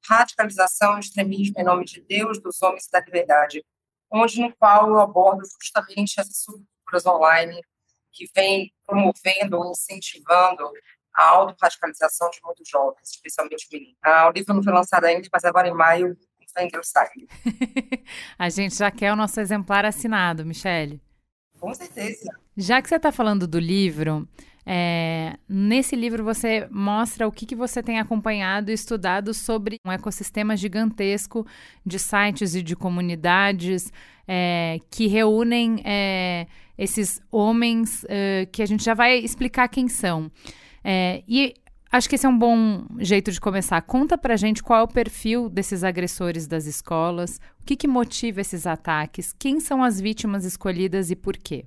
Radicalização 0.06 0.96
e 0.96 1.00
Extremismo 1.00 1.54
em 1.58 1.64
Nome 1.64 1.84
de 1.84 2.00
Deus, 2.00 2.40
dos 2.40 2.60
Homens 2.62 2.86
e 2.86 2.90
da 2.90 3.00
Liberdade, 3.00 3.64
onde 4.10 4.40
no 4.40 4.54
qual 4.56 4.88
eu 4.88 5.00
abordo 5.00 5.42
justamente 5.60 6.20
essas 6.20 6.36
subculturas 6.38 7.06
online 7.06 7.60
que 8.12 8.26
vem 8.34 8.72
promovendo, 8.86 9.64
incentivando 9.70 10.70
a 11.14 11.28
autorradicalização 11.28 12.30
de 12.30 12.40
muitos 12.44 12.68
jovens, 12.68 13.10
especialmente 13.10 13.66
meninos. 13.72 13.96
Ah, 14.02 14.28
o 14.28 14.32
livro 14.32 14.54
não 14.54 14.62
foi 14.62 14.72
lançado 14.72 15.04
ainda, 15.04 15.28
mas 15.32 15.44
agora 15.44 15.68
em 15.68 15.74
maio 15.74 16.16
vai 16.54 16.68
sair. 16.84 17.26
a 18.38 18.48
gente 18.48 18.76
já 18.76 18.90
quer 18.90 19.12
o 19.12 19.16
nosso 19.16 19.40
exemplar 19.40 19.84
assinado, 19.84 20.46
Michele. 20.46 21.02
Com 21.58 21.74
certeza. 21.74 22.30
Já 22.56 22.80
que 22.80 22.88
você 22.88 22.96
está 22.96 23.10
falando 23.10 23.46
do 23.46 23.58
livro, 23.58 24.28
é, 24.66 25.36
nesse 25.48 25.94
livro 25.94 26.24
você 26.24 26.66
mostra 26.70 27.28
o 27.28 27.32
que, 27.32 27.44
que 27.44 27.54
você 27.54 27.82
tem 27.82 27.98
acompanhado 27.98 28.70
e 28.70 28.74
estudado 28.74 29.34
sobre 29.34 29.76
um 29.86 29.92
ecossistema 29.92 30.56
gigantesco 30.56 31.46
de 31.84 31.98
sites 31.98 32.54
e 32.54 32.62
de 32.62 32.74
comunidades 32.74 33.92
é, 34.26 34.78
que 34.90 35.06
reúnem 35.06 35.82
é, 35.84 36.46
esses 36.78 37.20
homens 37.30 38.04
é, 38.08 38.46
que 38.50 38.62
a 38.62 38.66
gente 38.66 38.82
já 38.82 38.94
vai 38.94 39.18
explicar 39.18 39.68
quem 39.68 39.86
são. 39.86 40.30
É, 40.82 41.22
e 41.28 41.54
acho 41.92 42.08
que 42.08 42.14
esse 42.14 42.24
é 42.24 42.28
um 42.28 42.38
bom 42.38 42.86
jeito 42.98 43.30
de 43.30 43.40
começar. 43.40 43.82
Conta 43.82 44.16
pra 44.16 44.36
gente 44.36 44.62
qual 44.62 44.80
é 44.80 44.82
o 44.82 44.88
perfil 44.88 45.50
desses 45.50 45.84
agressores 45.84 46.46
das 46.46 46.64
escolas, 46.64 47.38
o 47.60 47.66
que, 47.66 47.76
que 47.76 47.86
motiva 47.86 48.40
esses 48.40 48.66
ataques, 48.66 49.34
quem 49.38 49.60
são 49.60 49.84
as 49.84 50.00
vítimas 50.00 50.44
escolhidas 50.46 51.10
e 51.10 51.16
por 51.16 51.36
quê. 51.36 51.66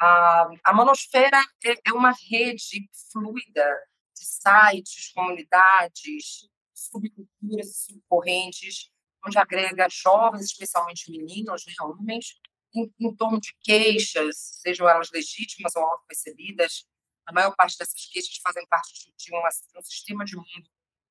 A, 0.00 0.48
a 0.64 0.72
Manosfera 0.72 1.40
é, 1.64 1.74
é 1.86 1.92
uma 1.92 2.12
rede 2.30 2.88
fluida 3.10 3.78
de 4.16 4.24
sites, 4.24 5.12
comunidades, 5.12 6.48
subculturas 6.72 7.66
e 7.66 7.74
subcorrentes, 7.74 8.90
onde 9.26 9.38
agrega 9.38 9.88
jovens, 9.90 10.46
especialmente 10.46 11.10
meninos, 11.10 11.64
né, 11.66 11.72
homens, 11.80 12.36
em, 12.74 12.92
em 13.00 13.16
torno 13.16 13.40
de 13.40 13.54
queixas, 13.62 14.60
sejam 14.62 14.88
elas 14.88 15.10
legítimas 15.10 15.74
ou 15.74 15.82
auto-percebidas, 15.82 16.86
a 17.26 17.32
maior 17.32 17.54
parte 17.56 17.76
dessas 17.76 18.06
queixas 18.06 18.38
fazem 18.42 18.66
parte 18.68 19.12
de, 19.16 19.32
uma, 19.32 19.48
de 19.48 19.78
um 19.78 19.82
sistema 19.82 20.24
de 20.24 20.36
mundo, 20.36 20.70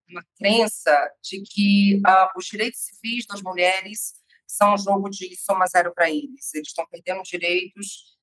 uma 0.09 0.25
crença 0.37 0.91
de 1.21 1.41
que 1.41 1.97
uh, 1.97 2.37
os 2.37 2.45
direitos 2.45 2.79
civis 2.79 3.25
das 3.25 3.41
mulheres 3.41 4.13
são 4.47 4.73
um 4.73 4.77
jogo 4.77 5.09
de 5.09 5.35
soma 5.35 5.67
zero 5.67 5.93
para 5.93 6.09
eles. 6.09 6.53
Eles 6.53 6.69
estão 6.69 6.87
perdendo 6.87 7.21
direitos 7.21 8.16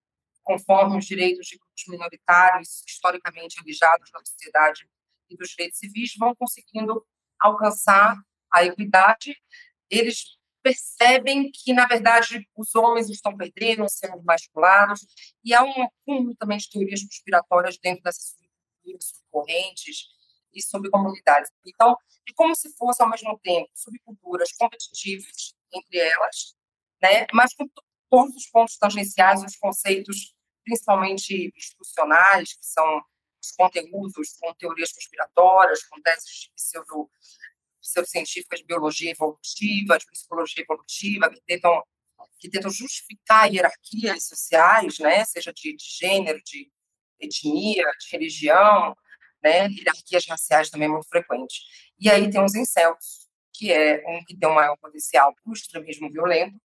conforme 0.44 0.98
os 0.98 1.06
direitos 1.06 1.46
de 1.46 1.56
grupos 1.56 1.84
minoritários, 1.88 2.84
historicamente 2.86 3.58
alijados 3.58 4.10
da 4.12 4.20
sociedade 4.24 4.88
e 5.30 5.36
dos 5.36 5.48
direitos 5.48 5.78
civis, 5.78 6.12
vão 6.16 6.34
conseguindo 6.34 7.04
alcançar 7.40 8.16
a 8.52 8.64
equidade. 8.64 9.36
Eles 9.90 10.38
percebem 10.62 11.50
que, 11.52 11.72
na 11.72 11.86
verdade, 11.86 12.48
os 12.56 12.74
homens 12.74 13.10
estão 13.10 13.36
perdendo, 13.36 13.86
sendo 13.88 14.22
masculados, 14.22 15.06
e 15.44 15.52
há 15.52 15.62
um 15.62 15.82
acúmulo 15.82 16.34
também 16.36 16.58
de 16.58 16.70
teorias 16.70 17.02
conspiratórias 17.02 17.78
dentro 17.78 18.02
dessas 18.02 18.34
subcorrentes 18.82 20.06
e 20.52 20.62
subcomunidades. 20.62 21.50
Então, 21.66 21.96
é 22.28 22.32
como 22.34 22.54
se 22.54 22.74
fosse, 22.76 23.02
ao 23.02 23.10
mesmo 23.10 23.38
tempo, 23.40 23.68
subculturas 23.74 24.52
competitivas 24.52 25.54
entre 25.72 25.98
elas, 25.98 26.54
né, 27.02 27.26
mas 27.32 27.52
com 27.54 27.66
todos 28.14 28.37
os 28.37 28.47
pontos 28.47 28.76
tangenciais, 28.76 29.42
os 29.42 29.56
conceitos, 29.56 30.37
principalmente 30.64 31.52
institucionais, 31.56 32.52
que 32.52 32.64
são 32.64 33.02
os 33.42 33.50
conteúdos 33.50 34.37
com 34.40 34.54
teorias 34.54 34.92
conspiratórias, 34.92 35.83
com 35.85 36.00
teses 36.00 36.49
pseudo 36.54 37.11
pseudocientíficas 37.80 38.61
de 38.61 38.66
biologia 38.66 39.11
evolutiva, 39.11 39.99
de 39.99 40.06
psicologia 40.06 40.62
evolutiva, 40.62 41.28
que 41.28 41.40
tentam, 41.44 41.83
que 42.38 42.49
tentam 42.49 42.71
justificar 42.71 43.52
hierarquias 43.52 44.26
sociais, 44.26 44.99
né, 45.00 45.25
seja 45.25 45.52
de, 45.52 45.76
de 45.76 45.85
gênero, 45.85 46.40
de 46.44 46.71
etnia, 47.21 47.85
de 48.00 48.09
religião, 48.11 48.97
né, 49.42 49.68
hierarquias 49.68 50.25
raciais 50.26 50.71
também 50.71 50.88
muito 50.88 51.09
frequentes. 51.09 51.59
E 51.99 52.09
aí 52.09 52.30
tem 52.30 52.42
os 52.42 52.54
incels, 52.54 53.28
que 53.52 53.71
é 53.71 54.02
um 54.09 54.25
que 54.25 54.37
tem 54.37 54.49
um 54.49 54.54
maior 54.54 54.76
potencial 54.78 55.35
para 55.35 55.50
o 55.50 55.52
extremismo 55.52 56.11
violento, 56.11 56.56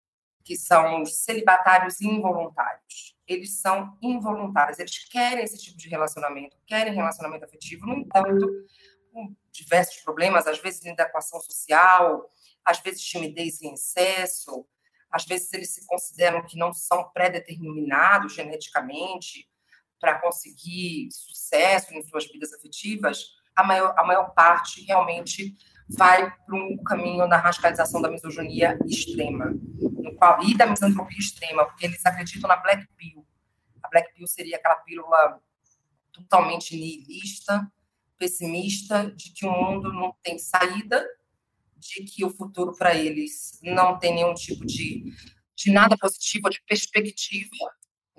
que 0.44 0.56
são 0.56 1.02
os 1.02 1.16
celibatários 1.22 2.00
involuntários. 2.00 3.16
Eles 3.26 3.60
são 3.60 3.96
involuntários, 4.02 4.78
eles 4.78 4.98
querem 5.08 5.44
esse 5.44 5.58
tipo 5.58 5.76
de 5.76 5.88
relacionamento, 5.88 6.56
querem 6.66 6.94
relacionamento 6.94 7.44
afetivo, 7.44 7.86
no 7.86 7.94
entanto, 7.94 8.46
com 9.12 9.34
diversos 9.52 10.02
problemas, 10.02 10.46
às 10.46 10.58
vezes 10.58 10.84
inadequação 10.84 11.40
social, 11.40 12.30
às 12.64 12.80
vezes 12.80 13.02
timidez 13.02 13.62
em 13.62 13.74
excesso, 13.74 14.66
às 15.10 15.24
vezes 15.24 15.52
eles 15.52 15.70
se 15.74 15.86
consideram 15.86 16.44
que 16.44 16.56
não 16.56 16.72
são 16.72 17.10
pré-determinados 17.12 18.34
geneticamente 18.34 19.48
para 19.98 20.18
conseguir 20.20 21.08
sucesso 21.12 21.92
em 21.92 22.02
suas 22.02 22.26
vidas 22.26 22.52
afetivas, 22.52 23.34
a 23.54 23.64
maior, 23.64 23.94
a 23.96 24.04
maior 24.04 24.32
parte 24.32 24.82
realmente 24.84 25.54
vai 25.96 26.30
para 26.30 26.56
um 26.56 26.76
caminho 26.84 27.28
da 27.28 27.36
radicalização 27.36 28.00
da 28.00 28.10
misoginia 28.10 28.78
extrema 28.86 29.52
qual, 30.20 30.42
e 30.44 30.54
da 30.54 30.66
misantropia 30.66 31.18
extrema, 31.18 31.64
porque 31.64 31.86
eles 31.86 32.04
acreditam 32.04 32.46
na 32.46 32.56
Black 32.56 32.86
Pill. 32.96 33.26
A 33.82 33.88
Black 33.88 34.14
Pill 34.14 34.26
seria 34.26 34.58
aquela 34.58 34.76
pílula 34.76 35.40
totalmente 36.12 36.76
nihilista, 36.76 37.66
pessimista 38.18 39.10
de 39.10 39.32
que 39.32 39.46
o 39.46 39.50
mundo 39.50 39.90
não 39.90 40.14
tem 40.22 40.38
saída, 40.38 41.02
de 41.74 42.04
que 42.04 42.22
o 42.22 42.30
futuro 42.30 42.76
para 42.76 42.94
eles 42.94 43.58
não 43.62 43.98
tem 43.98 44.14
nenhum 44.14 44.34
tipo 44.34 44.66
de, 44.66 45.10
de 45.56 45.72
nada 45.72 45.96
positivo, 45.96 46.50
de 46.50 46.62
perspectiva, 46.68 47.56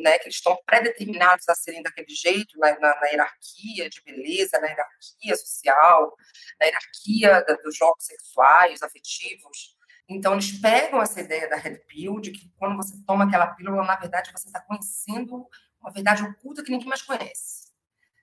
né, 0.02 0.18
que 0.18 0.26
eles 0.26 0.36
estão 0.36 0.58
predeterminados 0.66 1.48
a 1.48 1.56
serem 1.56 1.82
daquele 1.82 2.14
jeito, 2.14 2.58
na, 2.60 2.78
na, 2.80 3.00
na 3.00 3.08
hierarquia 3.08 3.90
de 3.90 4.02
beleza, 4.04 4.60
na 4.60 4.68
hierarquia 4.68 5.36
social, 5.36 6.16
na 6.60 6.66
hierarquia 6.66 7.44
da, 7.44 7.54
dos 7.56 7.76
jogos 7.76 8.06
sexuais, 8.06 8.82
afetivos. 8.82 9.78
Então, 10.10 10.34
eles 10.34 10.60
pegam 10.60 11.02
essa 11.02 11.22
ideia 11.22 11.50
da 11.50 11.56
Red 11.56 11.78
Pill, 11.88 12.20
de 12.20 12.32
que 12.32 12.52
quando 12.58 12.76
você 12.76 12.96
toma 13.06 13.26
aquela 13.26 13.48
pílula, 13.48 13.84
na 13.84 13.96
verdade, 13.96 14.32
você 14.32 14.48
está 14.48 14.60
conhecendo 14.62 15.48
uma 15.80 15.92
verdade 15.92 16.24
oculta 16.24 16.64
que 16.64 16.72
ninguém 16.72 16.88
mais 16.88 17.02
conhece 17.02 17.62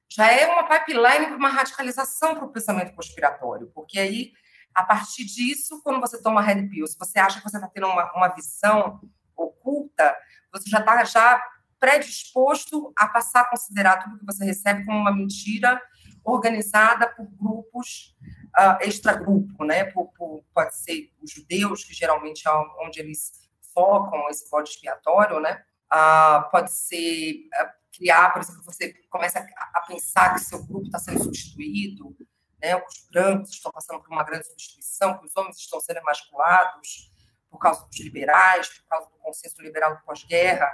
já 0.08 0.26
é 0.32 0.46
uma 0.46 0.66
pipeline 0.66 1.26
para 1.26 1.36
uma 1.36 1.50
radicalização 1.50 2.34
para 2.34 2.44
o 2.46 2.52
pensamento 2.52 2.94
conspiratório, 2.94 3.70
porque 3.74 3.98
aí, 3.98 4.32
a 4.74 4.82
partir 4.82 5.24
disso, 5.24 5.82
quando 5.82 6.00
você 6.00 6.20
toma 6.22 6.40
Red 6.40 6.68
Pill, 6.68 6.86
se 6.86 6.98
você 6.98 7.18
acha 7.18 7.38
que 7.38 7.48
você 7.48 7.56
está 7.56 7.68
tendo 7.68 7.86
uma, 7.86 8.10
uma 8.14 8.28
visão 8.28 9.00
oculta, 9.36 10.16
você 10.52 10.68
já 10.70 10.80
está 10.80 11.04
já 11.04 11.42
predisposto 11.78 12.92
a 12.96 13.06
passar 13.08 13.42
a 13.42 13.50
considerar 13.50 14.02
tudo 14.02 14.18
que 14.18 14.26
você 14.26 14.44
recebe 14.44 14.84
como 14.84 14.98
uma 14.98 15.14
mentira 15.14 15.80
organizada 16.24 17.08
por 17.08 17.26
grupos 17.26 18.16
uh, 18.58 18.82
extragrupo, 18.82 19.64
né? 19.64 19.84
Por, 19.84 20.08
por, 20.12 20.44
pode 20.52 20.76
ser 20.76 21.12
os 21.22 21.30
judeus, 21.30 21.84
que 21.84 21.94
geralmente 21.94 22.46
é 22.46 22.52
onde 22.84 23.00
eles 23.00 23.32
focam 23.72 24.28
esse 24.28 24.48
bode 24.50 24.70
expiatório, 24.70 25.40
né? 25.40 25.62
Uh, 25.92 26.50
pode 26.50 26.72
ser 26.72 27.48
uh, 27.60 27.78
criar, 27.96 28.32
por 28.32 28.42
exemplo, 28.42 28.62
você 28.62 28.92
começa 29.08 29.38
a, 29.74 29.80
pensar 29.82 30.34
que 30.34 30.40
seu 30.40 30.64
grupo 30.64 30.86
está 30.86 30.98
sendo 30.98 31.22
substituído, 31.22 32.14
né? 32.60 32.76
Os 32.76 33.08
brancos 33.10 33.50
estão 33.50 33.72
passando 33.72 34.00
por 34.00 34.12
uma 34.12 34.24
grande 34.24 34.46
substituição, 34.46 35.18
que 35.18 35.26
os 35.26 35.36
homens 35.36 35.56
estão 35.56 35.80
sendo 35.80 35.98
emasculados 35.98 37.10
por 37.50 37.58
causa 37.58 37.86
dos 37.86 38.00
liberais, 38.00 38.68
por 38.68 38.88
causa 38.88 39.10
do 39.10 39.18
consenso 39.18 39.60
liberal 39.62 39.96
do 39.96 40.02
pós-guerra. 40.02 40.70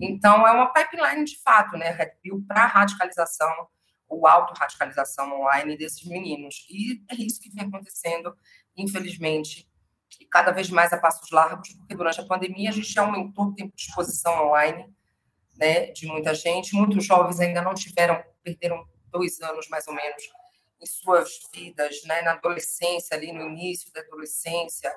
Então, 0.00 0.46
é 0.46 0.52
uma 0.52 0.72
pipeline 0.72 1.24
de 1.24 1.40
fato, 1.42 1.76
né, 1.76 1.90
Red 1.90 2.12
Pill, 2.22 2.44
para 2.46 2.64
a 2.64 2.66
radicalização 2.66 3.68
ou 4.08 4.26
autorradicalização 4.26 5.40
online 5.40 5.76
desses 5.76 6.04
meninos. 6.04 6.66
E 6.70 7.02
é 7.10 7.14
isso 7.16 7.40
que 7.40 7.50
vem 7.50 7.64
acontecendo, 7.64 8.36
infelizmente, 8.76 9.68
e 10.20 10.24
cada 10.26 10.52
vez 10.52 10.70
mais 10.70 10.92
a 10.92 10.98
passos 10.98 11.30
largos, 11.30 11.72
porque 11.74 11.94
durante 11.94 12.20
a 12.20 12.26
pandemia 12.26 12.70
a 12.70 12.72
gente 12.72 12.98
aumentou 12.98 13.46
o 13.46 13.54
tempo 13.54 13.74
de 13.74 13.82
exposição 13.82 14.48
online 14.48 14.94
né, 15.56 15.86
de 15.92 16.06
muita 16.06 16.34
gente. 16.34 16.74
Muitos 16.74 17.04
jovens 17.04 17.40
ainda 17.40 17.62
não 17.62 17.74
tiveram, 17.74 18.22
perderam 18.42 18.86
dois 19.10 19.40
anos 19.40 19.68
mais 19.68 19.86
ou 19.88 19.94
menos 19.94 20.22
em 20.80 20.86
suas 20.86 21.30
vidas, 21.54 22.02
né, 22.04 22.22
na 22.22 22.32
adolescência, 22.32 23.16
ali 23.16 23.32
no 23.32 23.46
início 23.48 23.90
da 23.92 24.00
adolescência, 24.00 24.92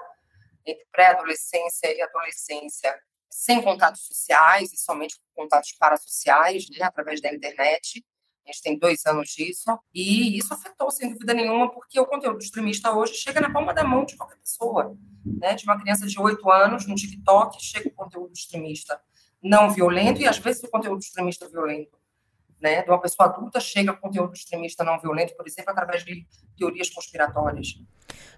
entre 0.65 0.85
pré-adolescência 0.91 1.95
e 1.95 2.01
adolescência, 2.01 2.99
sem 3.29 3.61
contatos 3.61 4.01
sociais 4.01 4.73
e 4.73 4.77
somente 4.77 5.15
contatos 5.35 5.71
parasociais, 5.73 6.69
né, 6.69 6.83
através 6.83 7.21
da 7.21 7.33
internet. 7.33 8.03
A 8.45 8.51
gente 8.51 8.63
tem 8.63 8.79
dois 8.79 9.05
anos 9.05 9.29
disso, 9.29 9.79
e 9.93 10.37
isso 10.37 10.51
afetou, 10.53 10.89
sem 10.89 11.13
dúvida 11.13 11.33
nenhuma, 11.33 11.71
porque 11.71 11.99
o 11.99 12.05
conteúdo 12.05 12.39
extremista 12.39 12.91
hoje 12.91 13.13
chega 13.13 13.39
na 13.39 13.51
palma 13.51 13.73
da 13.73 13.83
mão 13.83 14.05
de 14.05 14.17
qualquer 14.17 14.37
pessoa. 14.37 14.97
Né? 15.23 15.53
De 15.53 15.63
uma 15.65 15.79
criança 15.79 16.07
de 16.07 16.19
8 16.19 16.51
anos, 16.51 16.87
no 16.87 16.95
TikTok, 16.95 17.63
chega 17.63 17.89
o 17.89 17.93
conteúdo 17.93 18.33
extremista 18.33 18.99
não 19.41 19.69
violento, 19.69 20.19
e 20.21 20.27
às 20.27 20.39
vezes 20.39 20.63
o 20.63 20.69
conteúdo 20.69 20.99
extremista 20.99 21.47
violento. 21.47 21.97
Né? 22.59 22.81
De 22.81 22.89
uma 22.89 22.99
pessoa 22.99 23.29
adulta 23.29 23.59
chega 23.59 23.93
conteúdo 23.93 24.33
extremista 24.33 24.83
não 24.83 24.99
violento, 24.99 25.35
por 25.35 25.47
exemplo, 25.47 25.71
através 25.71 26.03
de 26.03 26.27
teorias 26.57 26.89
conspiratórias. 26.89 27.75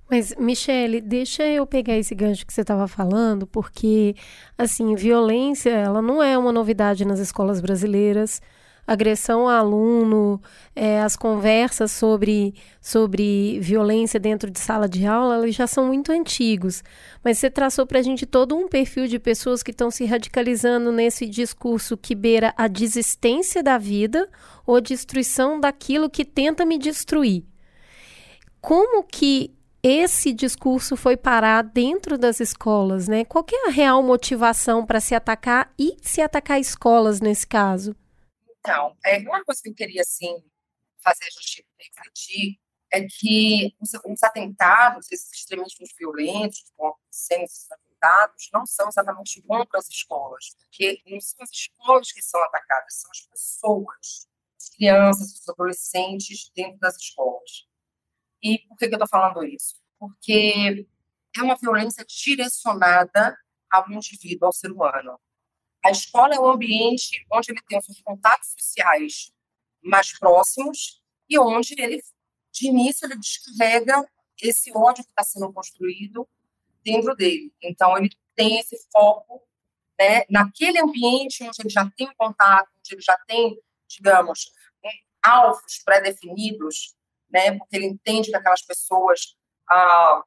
Mas, 0.10 0.36
Michele, 0.38 1.00
deixa 1.00 1.43
eu 1.43 1.65
pegar 1.65 1.98
esse 1.98 2.13
gancho 2.13 2.46
que 2.46 2.53
você 2.53 2.62
estava 2.62 2.88
falando, 2.88 3.48
porque, 3.48 4.15
assim, 4.58 4.93
violência, 4.96 5.70
ela 5.70 6.01
não 6.01 6.22
é 6.22 6.38
uma 6.38 6.51
novidade 6.51 7.05
nas 7.05 7.20
escolas 7.20 7.62
brasileiras 7.62 8.41
agressão 8.86 9.48
a 9.48 9.58
aluno, 9.58 10.41
é, 10.75 11.01
as 11.01 11.15
conversas 11.15 11.91
sobre, 11.91 12.53
sobre 12.81 13.60
violência 13.60 14.20
dentro 14.20 14.50
de 14.50 14.60
sala 14.60 14.88
de 14.88 15.05
aula, 15.05 15.43
eles 15.43 15.55
já 15.55 15.67
são 15.67 15.88
muito 15.88 16.12
antigos. 16.12 16.84
Mas 17.24 17.38
você 17.38 17.50
traçou 17.50 17.86
para 17.86 18.00
a 18.00 18.01
gente 18.01 18.25
todo 18.25 18.55
um 18.55 18.67
perfil 18.67 19.08
de 19.08 19.20
pessoas 19.20 19.63
que 19.63 19.72
estão 19.72 19.91
se 19.91 20.05
radicalizando 20.05 20.91
nesse 20.91 21.25
discurso 21.25 21.98
que 21.98 22.15
beira 22.15 22.53
a 22.58 22.67
desistência 22.67 23.63
da 23.63 23.77
vida 23.77 24.29
ou 24.65 24.75
a 24.75 24.81
destruição 24.81 25.60
daquilo 25.60 26.10
que 26.10 26.25
tenta 26.25 26.65
me 26.65 26.77
destruir. 26.77 27.46
Como 28.60 29.03
que 29.03 29.51
esse 29.83 30.31
discurso 30.31 30.95
foi 30.95 31.17
parar 31.17 31.63
dentro 31.63 32.17
das 32.17 32.39
escolas, 32.39 33.07
né? 33.07 33.25
Qual 33.25 33.45
é 33.51 33.67
a 33.67 33.71
real 33.71 34.03
motivação 34.03 34.85
para 34.85 35.00
se 35.00 35.15
atacar 35.15 35.73
e 35.77 35.97
se 36.01 36.21
atacar 36.21 36.59
escolas 36.59 37.19
nesse 37.19 37.47
caso? 37.47 37.95
Então, 38.59 38.95
é, 39.03 39.17
uma 39.19 39.43
coisa 39.43 39.59
que 39.63 39.69
eu 39.69 39.73
queria, 39.73 40.01
assim, 40.01 40.43
fazer 41.03 41.25
a 41.25 41.41
gente 41.41 41.65
refletir 41.79 42.59
é 42.91 43.07
que 43.07 43.75
os, 43.81 43.91
os 43.93 44.23
atentados, 44.23 45.11
esses 45.11 45.31
extremismos 45.31 45.89
violentos 45.97 46.59
que 46.59 46.69
estão 46.69 46.95
sendo 47.09 47.45
atentados, 47.71 48.50
não 48.53 48.65
são 48.65 48.88
exatamente 48.89 49.41
contra 49.43 49.79
as 49.79 49.88
escolas, 49.89 50.50
porque 50.59 51.01
não 51.07 51.19
são 51.19 51.41
as 51.41 51.50
escolas 51.50 52.11
que 52.11 52.21
são 52.21 52.43
atacadas, 52.43 52.95
são 52.95 53.09
as 53.09 53.21
pessoas, 53.21 54.27
as 54.59 54.69
crianças, 54.69 55.39
os 55.39 55.50
adolescentes 55.50 56.51
dentro 56.53 56.79
das 56.79 56.97
escolas. 56.97 57.70
E 58.43 58.60
por 58.60 58.77
que, 58.77 58.88
que 58.88 58.93
eu 58.93 58.98
estou 58.98 59.07
falando 59.07 59.43
isso? 59.43 59.75
Porque 60.00 60.88
é 61.38 61.41
uma 61.41 61.55
violência 61.55 62.05
direcionada 62.05 63.38
ao 63.71 63.89
indivíduo, 63.91 64.48
ao 64.48 64.53
ser 64.53 64.71
humano. 64.71 65.19
A 65.83 65.91
escola 65.91 66.36
é 66.36 66.39
um 66.39 66.51
ambiente 66.51 67.25
onde 67.31 67.51
ele 67.51 67.62
tem 67.67 67.77
os 67.77 67.86
seus 67.86 68.01
contatos 68.01 68.53
sociais 68.57 69.31
mais 69.81 70.17
próximos 70.17 71.01
e 71.29 71.39
onde 71.39 71.75
ele, 71.79 72.03
de 72.51 72.67
início, 72.67 73.05
ele 73.05 73.17
descarrega 73.17 74.07
esse 74.41 74.71
ódio 74.75 75.03
que 75.03 75.10
está 75.10 75.24
sendo 75.24 75.51
construído 75.53 76.27
dentro 76.83 77.15
dele. 77.15 77.53
Então, 77.62 77.98
ele 77.98 78.10
tem 78.36 78.60
esse 78.60 78.77
foco 78.91 79.41
né, 80.00 80.24
naquele 80.29 80.79
ambiente 80.79 81.43
onde 81.43 81.62
ele 81.62 81.69
já 81.69 81.89
tem 81.91 82.12
contato, 82.15 82.69
onde 82.79 82.95
ele 82.95 83.01
já 83.01 83.17
tem, 83.27 83.60
digamos, 83.88 84.51
alvos 85.24 85.79
pré-definidos, 85.86 86.95
né, 87.31 87.57
porque 87.57 87.75
ele 87.75 87.88
entende 87.88 88.29
que 88.29 88.35
aquelas 88.35 88.61
pessoas 88.61 89.35
ah, 89.69 90.23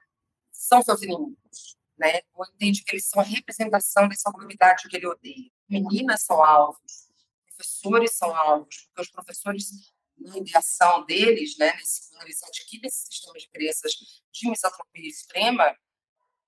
são 0.53 0.83
seus 0.83 1.03
inimigos 1.03 1.75
né? 1.99 2.21
Ou 2.35 2.45
entende 2.47 2.83
que 2.83 2.95
eles 2.95 3.07
são 3.07 3.21
a 3.21 3.25
representação 3.25 4.09
dessa 4.09 4.31
comunidade 4.31 4.89
que 4.89 4.97
ele 4.97 5.07
odeia. 5.07 5.51
Meninas 5.69 6.23
são 6.23 6.43
alvos, 6.43 7.09
professores 7.47 8.13
são 8.13 8.35
alvos, 8.35 8.83
porque 8.87 9.03
os 9.03 9.11
professores, 9.11 9.71
na 10.19 10.37
ideação 10.37 11.05
deles, 11.07 11.57
né, 11.59 11.73
nesse, 11.77 12.11
quando 12.11 12.25
eles 12.25 12.43
adquirem 12.43 12.87
esse 12.87 13.07
sistema 13.07 13.35
de 13.39 13.49
crenças 13.49 13.93
de 14.33 14.51
misantropia 14.51 15.09
extrema, 15.09 15.65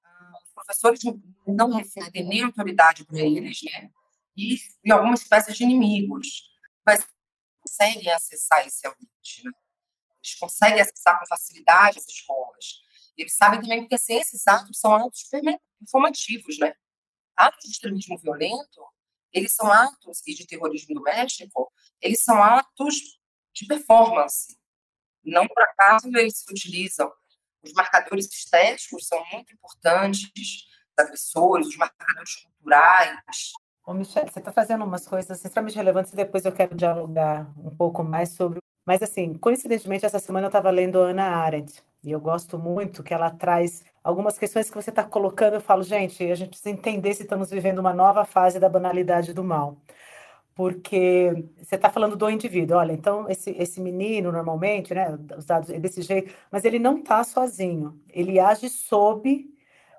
ah, 0.05 0.33
os 0.43 0.53
professores 0.53 1.01
não 1.47 1.71
refletem 1.71 2.27
nem 2.27 2.43
autoridade 2.43 3.05
para 3.05 3.21
eles, 3.21 3.61
né? 3.63 3.91
E, 4.37 4.57
e 4.85 4.93
algumas 4.93 5.23
espécies 5.23 5.57
de 5.57 5.65
inimigos, 5.65 6.51
mas 6.85 7.07
conseguem 7.61 8.11
acessar 8.11 8.67
esse 8.67 8.87
ambiente, 8.87 9.45
né? 9.45 9.53
Eles 10.27 10.39
conseguem 10.39 10.81
acessar 10.81 11.19
com 11.19 11.27
facilidade 11.27 11.99
as 11.99 12.07
escolas. 12.07 12.83
Eles 13.17 13.37
sabem 13.37 13.61
também 13.61 13.87
que 13.87 13.95
assim, 13.95 14.17
esses 14.17 14.47
atos 14.47 14.79
são 14.79 14.95
atos 14.95 15.25
informativos, 15.81 16.59
né? 16.59 16.75
Atos 17.37 17.65
de 17.65 17.71
extremismo 17.71 18.19
violento, 18.19 18.83
eles 19.33 19.55
são 19.55 19.71
atos, 19.71 20.23
e 20.27 20.35
de 20.35 20.47
terrorismo 20.47 20.95
doméstico, 20.95 21.71
eles 22.01 22.23
são 22.23 22.43
atos 22.43 22.97
de 23.55 23.67
performance. 23.67 24.57
Não 25.25 25.47
por 25.47 25.63
acaso 25.63 26.09
eles 26.17 26.39
se 26.39 26.51
utilizam. 26.51 27.13
Os 27.63 27.73
marcadores 27.73 28.27
estéticos 28.27 29.07
são 29.07 29.23
muito 29.33 29.53
importantes, 29.53 30.31
os 30.35 31.05
agressores, 31.05 31.69
os 31.69 31.77
marcadores 31.77 32.37
culturais. 32.37 33.53
Ô, 33.85 33.93
Michelle, 33.93 34.31
você 34.31 34.39
está 34.39 34.53
fazendo 34.53 34.85
umas 34.85 35.07
coisas 35.07 35.45
extremamente 35.45 35.77
relevantes 35.77 36.13
e 36.13 36.17
depois 36.17 36.45
eu 36.45 36.53
quero 36.53 36.75
dialogar 36.75 37.53
um 37.59 37.75
pouco 37.75 38.03
mais 38.03 38.31
sobre. 38.31 38.61
Mas, 38.87 39.03
assim, 39.03 39.35
coincidentemente, 39.35 40.07
essa 40.07 40.21
semana 40.21 40.47
eu 40.47 40.49
estava 40.49 40.71
lendo 40.71 41.01
Ana 41.01 41.25
Arendt, 41.25 41.83
e 42.05 42.13
eu 42.13 42.21
gosto 42.21 42.57
muito 42.57 43.03
que 43.03 43.13
ela 43.13 43.31
traz 43.31 43.85
algumas 44.05 44.39
questões 44.39 44.71
que 44.71 44.77
você 44.77 44.91
está 44.91 45.03
colocando. 45.03 45.55
Eu 45.55 45.61
falo, 45.61 45.83
gente, 45.83 46.23
a 46.31 46.37
gente 46.37 46.51
precisa 46.51 46.71
entender 46.71 47.13
se 47.15 47.25
estamos 47.25 47.51
vivendo 47.51 47.81
uma 47.81 47.93
nova 47.93 48.25
fase 48.25 48.61
da 48.61 48.69
banalidade 48.69 49.33
do 49.35 49.43
mal. 49.43 49.77
Porque 50.55 51.45
você 51.59 51.75
está 51.75 51.91
falando 51.91 52.17
do 52.17 52.31
indivíduo, 52.31 52.79
olha, 52.79 52.93
então 52.93 53.29
esse, 53.29 53.51
esse 53.59 53.81
menino 53.81 54.33
normalmente, 54.33 54.95
né, 54.95 55.19
os 55.37 55.45
dados 55.45 55.69
é 55.71 55.79
desse 55.81 56.01
jeito, 56.03 56.33
mas 56.51 56.65
ele 56.65 56.79
não 56.79 56.99
está 56.99 57.23
sozinho, 57.25 58.01
ele 58.09 58.39
age 58.41 58.69
sob, 58.71 59.47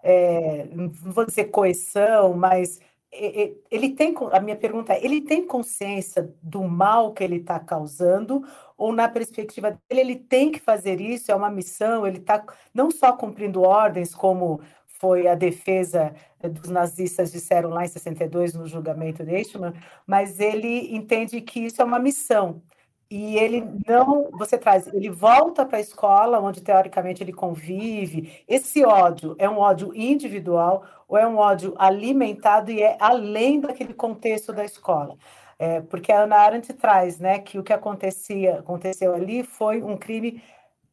é, 0.02 0.66
não 0.72 0.90
vou 0.90 1.26
dizer 1.26 1.46
coerção, 1.46 2.34
mas 2.34 2.80
ele 3.12 3.90
tem, 3.92 4.14
a 4.32 4.40
minha 4.40 4.56
pergunta 4.56 4.94
é, 4.94 5.04
ele 5.04 5.22
tem 5.22 5.46
consciência 5.46 6.34
do 6.42 6.64
mal 6.64 7.14
que 7.14 7.24
ele 7.24 7.38
está 7.38 7.60
causando 7.60 8.44
ou 8.78 8.92
na 8.92 9.08
perspectiva 9.08 9.72
dele 9.72 10.02
ele 10.02 10.16
tem 10.16 10.52
que 10.52 10.60
fazer 10.60 11.00
isso, 11.00 11.32
é 11.32 11.36
uma 11.36 11.50
missão, 11.50 12.06
ele 12.06 12.18
está 12.18 12.44
não 12.74 12.92
só 12.92 13.14
cumprindo 13.14 13.62
ordens 13.62 14.14
como 14.14 14.62
foi 14.86 15.28
a 15.28 15.36
defesa 15.36 16.14
dos 16.42 16.70
nazistas 16.70 17.32
disseram 17.32 17.70
lá 17.70 17.86
em 17.86 17.88
62 17.88 18.54
no 18.54 18.68
julgamento 18.68 19.24
de 19.24 19.34
Eichmann, 19.34 19.74
mas 20.06 20.40
ele 20.40 20.96
entende 20.96 21.40
que 21.42 21.62
isso 21.62 21.82
é 21.82 21.86
uma 21.86 22.00
missão 22.00 22.62
e 23.10 23.38
ele 23.38 23.64
não, 23.88 24.30
você 24.32 24.58
traz, 24.58 24.88
ele 24.88 25.10
volta 25.10 25.66
para 25.66 25.78
a 25.78 25.82
escola, 25.82 26.40
onde 26.40 26.62
teoricamente 26.62 27.24
ele 27.24 27.32
convive. 27.32 28.44
Esse 28.48 28.84
ódio 28.84 29.36
é 29.40 29.50
um 29.50 29.58
ódio 29.58 29.92
individual 29.96 30.84
ou 31.08 31.18
é 31.18 31.26
um 31.26 31.38
ódio 31.38 31.74
alimentado 31.78 32.72
e 32.72 32.82
é 32.82 32.98
além 33.00 33.62
daquele 33.62 33.94
contexto 33.94 34.52
da 34.52 34.66
escola? 34.66 35.16
É, 35.58 35.82
porque 35.82 36.12
a 36.12 36.24
Ana 36.24 36.38
Arendt 36.38 36.74
traz 36.74 37.18
né, 37.20 37.40
que 37.40 37.58
o 37.58 37.64
que 37.64 37.74
acontecia, 37.74 38.60
aconteceu 38.60 39.14
ali 39.14 39.44
foi 39.44 39.82
um 39.82 39.98
crime 39.98 40.44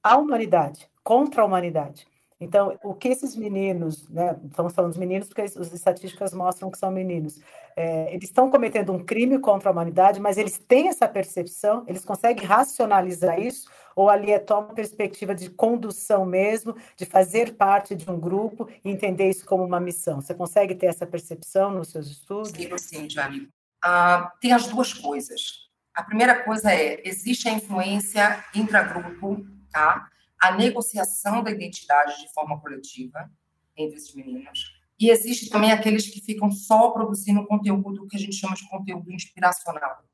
à 0.03 0.17
humanidade, 0.17 0.89
contra 1.03 1.43
a 1.43 1.45
humanidade. 1.45 2.07
Então, 2.41 2.79
o 2.83 2.95
que 2.95 3.09
esses 3.09 3.37
meninos, 3.37 4.09
né, 4.09 4.37
estamos 4.45 4.75
falando 4.75 4.91
dos 4.91 4.99
meninos 4.99 5.29
porque 5.29 5.43
as 5.43 5.57
estatísticas 5.73 6.35
mostram 6.35 6.71
que 6.71 6.79
são 6.79 6.91
meninos, 6.91 7.41
é, 7.77 8.13
eles 8.15 8.25
estão 8.25 8.51
cometendo 8.51 8.93
um 8.93 9.05
crime 9.05 9.39
contra 9.39 9.69
a 9.69 9.73
humanidade, 9.73 10.21
mas 10.21 10.39
eles 10.39 10.59
têm 10.59 10.89
essa 10.89 11.09
percepção, 11.09 11.85
eles 11.87 12.05
conseguem 12.05 12.45
racionalizar 12.45 13.39
isso, 13.39 13.69
ou 13.97 14.09
ali 14.09 14.31
é 14.33 14.45
só 14.47 14.61
uma 14.61 14.75
perspectiva 14.75 15.35
de 15.35 15.51
condução 15.51 16.25
mesmo, 16.25 16.77
de 16.97 17.05
fazer 17.05 17.55
parte 17.55 17.95
de 17.95 18.11
um 18.11 18.19
grupo 18.19 18.69
e 18.85 18.91
entender 18.91 19.29
isso 19.29 19.45
como 19.45 19.65
uma 19.65 19.81
missão. 19.81 20.21
Você 20.21 20.35
consegue 20.35 20.75
ter 20.75 20.87
essa 20.87 21.07
percepção 21.07 21.71
nos 21.71 21.89
seus 21.89 22.09
estudos? 22.09 22.51
Sim, 22.51 22.79
sim, 22.79 23.11
Jane. 23.11 23.49
Ah, 23.83 24.33
tem 24.41 24.53
as 24.53 24.67
duas 24.67 24.93
coisas. 24.93 25.65
A 25.95 26.03
primeira 26.03 26.43
coisa 26.43 26.73
é, 26.73 27.01
existe 27.07 27.49
a 27.49 27.53
influência 27.53 28.45
intragrupo, 28.55 29.47
tá? 29.71 30.09
a 30.45 30.51
negociação 30.53 31.43
da 31.43 31.51
identidade 31.51 32.21
de 32.21 32.31
forma 32.35 32.61
coletiva 32.61 33.31
entre 33.75 33.97
esses 33.97 34.15
meninos. 34.15 34.74
E 34.99 35.11
existe 35.11 35.51
também 35.51 35.73
aqueles 35.73 36.09
que 36.09 36.21
ficam 36.21 36.51
só 36.51 36.91
produzindo 36.91 37.47
conteúdo 37.47 38.07
que 38.07 38.17
a 38.17 38.21
gente 38.21 38.37
chama 38.37 38.55
de 38.55 38.69
conteúdo 38.69 39.13
inspiracional. 39.13 40.05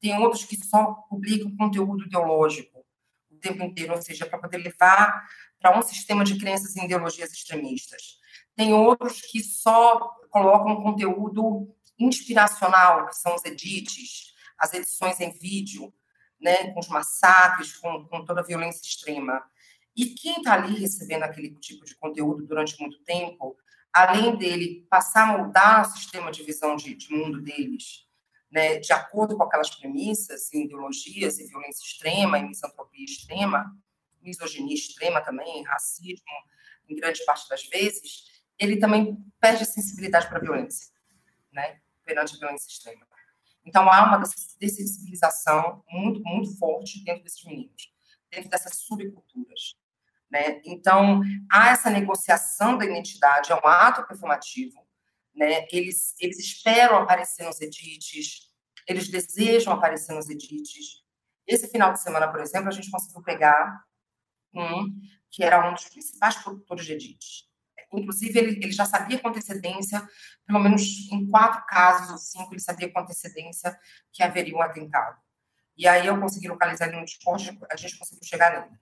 Tem 0.00 0.16
outros 0.18 0.44
que 0.44 0.56
só 0.56 0.92
publicam 1.08 1.56
conteúdo 1.56 2.04
ideológico 2.04 2.84
o 3.30 3.36
tempo 3.36 3.62
inteiro, 3.62 3.94
ou 3.94 4.02
seja, 4.02 4.26
para 4.26 4.38
poder 4.38 4.58
levar 4.58 5.24
para 5.60 5.78
um 5.78 5.82
sistema 5.82 6.24
de 6.24 6.38
crenças 6.38 6.76
e 6.76 6.84
ideologias 6.84 7.32
extremistas. 7.32 8.18
Tem 8.54 8.72
outros 8.72 9.20
que 9.20 9.42
só 9.42 9.98
colocam 10.30 10.82
conteúdo 10.82 11.74
inspiracional, 11.98 13.06
que 13.06 13.16
são 13.16 13.34
os 13.34 13.44
edits, 13.44 14.34
as 14.58 14.74
edições 14.74 15.20
em 15.20 15.30
vídeo, 15.30 15.92
né, 16.40 16.72
com 16.72 16.80
os 16.80 16.88
massacres, 16.88 17.76
com, 17.76 18.04
com 18.04 18.24
toda 18.24 18.40
a 18.40 18.44
violência 18.44 18.82
extrema. 18.82 19.42
E 19.96 20.06
quem 20.06 20.38
está 20.38 20.54
ali 20.54 20.78
recebendo 20.78 21.22
aquele 21.22 21.54
tipo 21.54 21.84
de 21.84 21.94
conteúdo 21.96 22.44
durante 22.46 22.78
muito 22.80 22.98
tempo, 23.04 23.56
além 23.94 24.36
dele 24.36 24.84
passar 24.90 25.28
a 25.28 25.38
mudar 25.38 25.82
o 25.82 25.90
sistema 25.92 26.32
de 26.32 26.42
visão 26.42 26.74
de, 26.74 26.96
de 26.96 27.12
mundo 27.12 27.40
deles, 27.40 28.08
né, 28.50 28.78
de 28.78 28.92
acordo 28.92 29.36
com 29.36 29.44
aquelas 29.44 29.70
premissas, 29.70 30.52
ideologias 30.52 31.38
e 31.38 31.46
violência 31.46 31.84
extrema, 31.84 32.38
e 32.38 32.42
misantropia 32.42 33.04
extrema, 33.04 33.72
misoginia 34.20 34.74
extrema 34.74 35.20
também, 35.20 35.62
racismo, 35.62 36.26
em 36.88 36.96
grande 36.96 37.24
parte 37.24 37.48
das 37.48 37.64
vezes, 37.68 38.42
ele 38.58 38.78
também 38.78 39.16
perde 39.40 39.62
a 39.62 39.66
sensibilidade 39.66 40.28
para 40.28 40.38
a 40.38 40.42
violência, 40.42 40.92
né, 41.52 41.80
perante 42.04 42.34
a 42.34 42.38
violência 42.38 42.68
extrema. 42.68 43.06
Então, 43.64 43.88
há 43.88 44.04
uma 44.04 44.22
dessensibilização 44.58 45.84
muito, 45.88 46.20
muito 46.22 46.58
forte 46.58 47.02
dentro 47.04 47.22
desses 47.22 47.44
meninos, 47.44 47.92
dentro 48.30 48.50
dessas 48.50 48.74
subculturas. 48.76 49.76
Né? 50.30 50.60
Então, 50.64 51.20
há 51.50 51.70
essa 51.70 51.90
negociação 51.90 52.76
da 52.76 52.84
identidade, 52.84 53.52
é 53.52 53.54
um 53.54 53.66
ato 53.66 54.06
performativo, 54.06 54.84
né? 55.34 55.66
Eles, 55.70 56.14
eles 56.20 56.38
esperam 56.38 56.96
aparecer 56.98 57.44
nos 57.44 57.60
edits, 57.60 58.48
eles 58.88 59.08
desejam 59.08 59.72
aparecer 59.72 60.14
nos 60.14 60.28
edits. 60.28 61.02
Esse 61.46 61.68
final 61.68 61.92
de 61.92 62.00
semana, 62.00 62.28
por 62.30 62.40
exemplo, 62.40 62.68
a 62.68 62.72
gente 62.72 62.90
conseguiu 62.90 63.22
pegar 63.22 63.84
um 64.54 64.92
que 65.30 65.42
era 65.42 65.68
um 65.68 65.74
dos 65.74 65.88
principais 65.88 66.36
produtores 66.36 66.86
de 66.86 66.92
edits. 66.92 67.44
Inclusive, 67.92 68.38
ele, 68.38 68.50
ele 68.64 68.72
já 68.72 68.84
sabia 68.84 69.18
com 69.18 69.28
antecedência, 69.28 70.06
pelo 70.46 70.60
menos 70.60 70.82
em 71.10 71.28
quatro 71.28 71.64
casos 71.66 72.10
ou 72.10 72.18
cinco, 72.18 72.52
ele 72.52 72.60
sabia 72.60 72.92
com 72.92 73.00
antecedência 73.00 73.76
que 74.12 74.22
haveria 74.22 74.54
um 74.54 74.62
atentado. 74.62 75.20
E 75.76 75.88
aí 75.88 76.06
eu 76.06 76.18
consegui 76.20 76.48
localizar 76.48 76.86
ele 76.86 76.98
no 76.98 77.04
Discord, 77.04 77.58
a 77.70 77.76
gente 77.76 77.98
conseguiu 77.98 78.24
chegar 78.24 78.52
nele, 78.52 78.78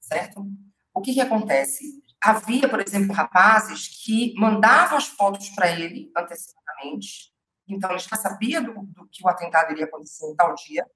certo? 0.00 0.46
O 0.94 1.00
que, 1.00 1.12
que 1.12 1.20
acontece? 1.20 2.04
havia, 2.24 2.68
por 2.68 2.80
exemplo, 2.80 3.14
rapazes 3.14 4.02
que 4.02 4.34
mandavam 4.38 4.96
as 4.96 5.06
fotos 5.06 5.50
para 5.50 5.70
ele 5.70 6.10
antecipadamente, 6.16 7.32
então 7.68 7.90
ele 7.90 7.98
já 7.98 8.16
sabia 8.16 8.62
do, 8.62 8.72
do, 8.72 9.06
que 9.08 9.22
o 9.22 9.28
atentado 9.28 9.72
iria 9.72 9.84
acontecer 9.84 10.26
em 10.26 10.34
tal 10.34 10.54
dia, 10.54 10.86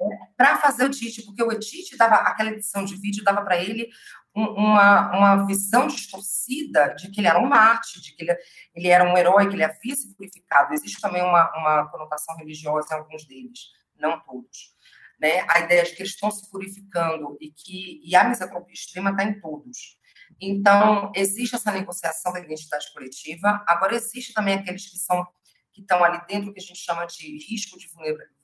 né, 0.00 0.18
para 0.36 0.56
fazer 0.58 0.84
o 0.84 0.86
edit, 0.86 1.22
porque 1.26 1.42
o 1.42 1.52
edit 1.52 1.96
dava, 1.96 2.16
aquela 2.16 2.50
edição 2.50 2.84
de 2.84 2.96
vídeo 2.96 3.22
dava 3.22 3.42
para 3.42 3.62
ele 3.62 3.88
um, 4.34 4.44
uma, 4.44 5.10
uma 5.16 5.46
visão 5.46 5.86
distorcida 5.86 6.94
de 6.94 7.10
que 7.10 7.20
ele 7.20 7.28
era 7.28 7.38
um 7.38 7.46
mártir, 7.46 8.00
de 8.00 8.14
que 8.14 8.24
ele, 8.24 8.36
ele 8.74 8.88
era 8.88 9.04
um 9.04 9.16
herói, 9.16 9.48
que 9.48 9.56
ele 9.56 9.64
havia 9.64 9.94
se 9.94 10.14
purificado. 10.14 10.72
Existe 10.72 11.00
também 11.00 11.22
uma, 11.22 11.50
uma 11.56 11.88
conotação 11.90 12.36
religiosa 12.36 12.94
em 12.94 12.98
alguns 12.98 13.26
deles, 13.26 13.58
não 13.98 14.20
todos. 14.20 14.76
Né? 15.20 15.44
A 15.48 15.60
ideia 15.60 15.84
de 15.84 15.94
que 15.94 16.02
eles 16.02 16.12
estão 16.12 16.30
se 16.30 16.48
purificando 16.50 17.36
e 17.40 17.50
que 17.50 18.00
e 18.04 18.14
a 18.14 18.24
misantropia 18.28 18.72
extrema 18.72 19.10
está 19.10 19.24
em 19.24 19.40
todos. 19.40 19.98
Então, 20.40 21.10
existe 21.14 21.56
essa 21.56 21.72
negociação 21.72 22.32
da 22.32 22.40
identidade 22.40 22.92
coletiva. 22.92 23.64
Agora, 23.66 23.96
existe 23.96 24.32
também 24.32 24.54
aqueles 24.54 24.88
que 24.88 24.98
são 24.98 25.26
que 25.72 25.82
estão 25.82 26.02
ali 26.02 26.20
dentro 26.26 26.52
que 26.52 26.58
a 26.58 26.62
gente 26.62 26.78
chama 26.80 27.06
de 27.06 27.38
risco 27.48 27.78
de 27.78 27.88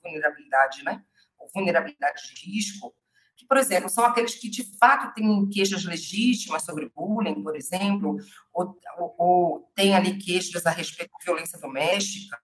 vulnerabilidade, 0.01 0.83
né? 0.83 1.03
Ou 1.37 1.49
vulnerabilidade 1.53 2.33
de 2.33 2.49
risco, 2.49 2.95
que, 3.35 3.45
por 3.45 3.57
exemplo, 3.57 3.89
são 3.89 4.05
aqueles 4.05 4.35
que 4.35 4.49
de 4.49 4.63
fato 4.77 5.13
têm 5.13 5.49
queixas 5.49 5.83
legítimas 5.83 6.63
sobre 6.63 6.89
bullying, 6.89 7.43
por 7.43 7.55
exemplo, 7.55 8.17
ou, 8.53 8.79
ou, 8.97 9.15
ou 9.17 9.71
têm 9.75 9.93
ali 9.93 10.17
queixas 10.17 10.65
a 10.65 10.69
respeito 10.69 11.11
de 11.19 11.25
violência 11.25 11.59
doméstica, 11.59 12.39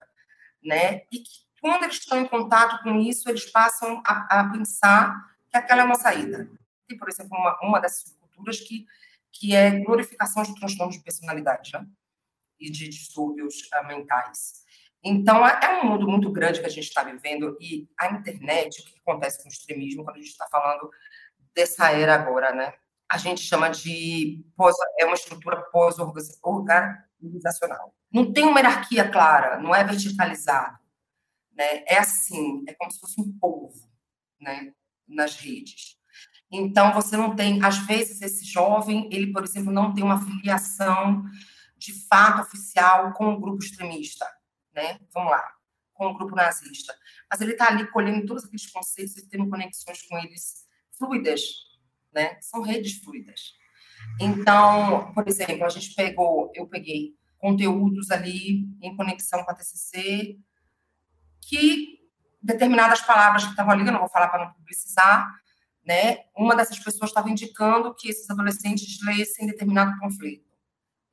né? 0.62 1.04
E 1.12 1.20
que, 1.20 1.32
quando 1.62 1.84
eles 1.84 1.98
estão 1.98 2.20
em 2.20 2.28
contato 2.28 2.84
com 2.84 3.00
isso, 3.00 3.30
eles 3.30 3.50
passam 3.50 4.02
a, 4.06 4.42
a 4.42 4.50
pensar 4.50 5.16
que 5.50 5.56
aquela 5.56 5.84
é 5.84 5.86
uma 5.86 5.96
saída. 5.96 6.50
Tem, 6.88 6.98
por 6.98 7.08
exemplo, 7.08 7.38
uma, 7.38 7.58
uma 7.62 7.80
dessas 7.80 8.18
culturas 8.20 8.60
que 8.60 8.86
que 9.32 9.56
é 9.56 9.80
glorificação 9.80 10.44
de 10.44 10.54
transtornos 10.56 10.98
de 10.98 11.04
personalidade 11.04 11.72
né? 11.74 11.88
e 12.60 12.70
de 12.70 12.88
distúrbios 12.88 13.68
uh, 13.74 13.88
mentais. 13.88 14.62
Então, 15.04 15.44
é, 15.48 15.60
é 15.64 15.82
um 15.82 15.90
mundo 15.90 16.08
muito 16.08 16.32
grande 16.32 16.60
que 16.60 16.68
a 16.68 16.70
gente 16.70 16.88
está 16.88 17.04
vivendo 17.04 17.58
e 17.60 17.90
a 18.00 18.12
internet, 18.12 18.82
o 18.82 18.86
que 18.86 19.00
acontece 19.00 19.42
com 19.42 19.50
o 19.50 19.52
extremismo 19.52 20.04
quando 20.04 20.18
a 20.18 20.20
gente 20.20 20.30
está 20.30 20.48
falando 20.48 20.92
dessa 21.56 21.92
era 21.92 22.14
agora, 22.14 22.54
né? 22.54 22.76
A 23.10 23.18
gente 23.18 23.42
chama 23.42 23.70
de 23.70 24.46
pós, 24.56 24.76
é 25.00 25.06
uma 25.06 25.16
estrutura 25.16 25.60
pós-organizacional. 25.64 27.96
Não 28.12 28.32
tem 28.32 28.46
uma 28.46 28.60
hierarquia 28.60 29.10
clara, 29.10 29.58
não 29.58 29.74
é 29.76 29.84
verticalizado, 29.84 30.78
né? 31.54 31.84
É 31.88 31.98
assim, 31.98 32.64
é 32.68 32.74
como 32.74 32.92
se 32.92 33.00
fosse 33.00 33.20
um 33.20 33.38
povo, 33.38 33.90
né? 34.40 34.74
Nas 35.08 35.36
redes. 35.36 35.98
Então, 36.52 36.94
você 36.94 37.16
não 37.16 37.36
tem, 37.36 37.64
às 37.64 37.78
vezes, 37.80 38.22
esse 38.22 38.44
jovem, 38.46 39.08
ele, 39.12 39.32
por 39.32 39.44
exemplo, 39.44 39.72
não 39.72 39.94
tem 39.94 40.04
uma 40.04 40.22
filiação 40.22 41.24
de 41.78 41.94
fato 42.08 42.42
oficial 42.42 43.14
com 43.14 43.26
o 43.26 43.32
um 43.32 43.40
grupo 43.40 43.64
extremista, 43.64 44.26
né? 44.74 45.00
Vamos 45.14 45.32
lá, 45.32 45.44
com 45.94 46.08
o 46.08 46.10
um 46.10 46.14
grupo 46.14 46.36
nazista. 46.36 46.94
Mas 47.30 47.40
ele 47.42 47.54
está 47.54 47.70
ali 47.70 47.90
colhendo 47.92 48.26
todos 48.26 48.44
aqueles 48.44 48.70
conceitos 48.70 49.18
e 49.18 49.30
tendo 49.30 49.50
conexões 49.50 50.04
com 50.04 50.18
eles 50.18 50.66
fluidas, 50.98 51.42
né? 52.14 52.38
São 52.42 52.62
redes 52.62 53.02
fluidas. 53.02 53.54
Então, 54.20 55.14
por 55.14 55.28
exemplo, 55.28 55.66
a 55.66 55.70
gente 55.70 55.96
pegou, 55.96 56.52
eu 56.54 56.68
peguei 56.68 57.16
conteúdos 57.38 58.12
ali 58.12 58.68
em 58.82 58.96
conexão 58.96 59.44
com 59.44 59.52
a 59.52 59.56
TCC 59.56 60.38
que 61.42 62.00
determinadas 62.42 63.02
palavras 63.02 63.44
que 63.44 63.52
estavam 63.52 63.72
ali, 63.72 63.86
eu 63.86 63.92
não 63.92 64.00
vou 64.00 64.10
falar 64.10 64.30
para 64.30 64.46
não 64.46 64.54
publicizar, 64.54 65.30
né, 65.86 66.26
uma 66.36 66.56
dessas 66.56 66.80
pessoas 66.80 67.10
estava 67.10 67.30
indicando 67.30 67.94
que 67.96 68.10
esses 68.10 68.30
adolescentes 68.30 69.00
lessem 69.04 69.48
determinado 69.48 69.98
panfleto. 70.00 70.46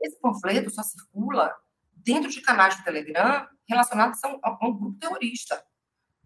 Esse 0.01 0.21
panfleto 0.21 0.71
só 0.71 0.83
circula 0.83 1.55
dentro 1.97 2.31
de 2.31 2.41
canais 2.41 2.77
do 2.77 2.85
Telegram 2.85 3.47
relacionados 3.69 4.23
a 4.23 4.29
um, 4.29 4.39
a 4.43 4.67
um 4.67 4.79
grupo 4.79 4.99
terrorista, 4.99 5.63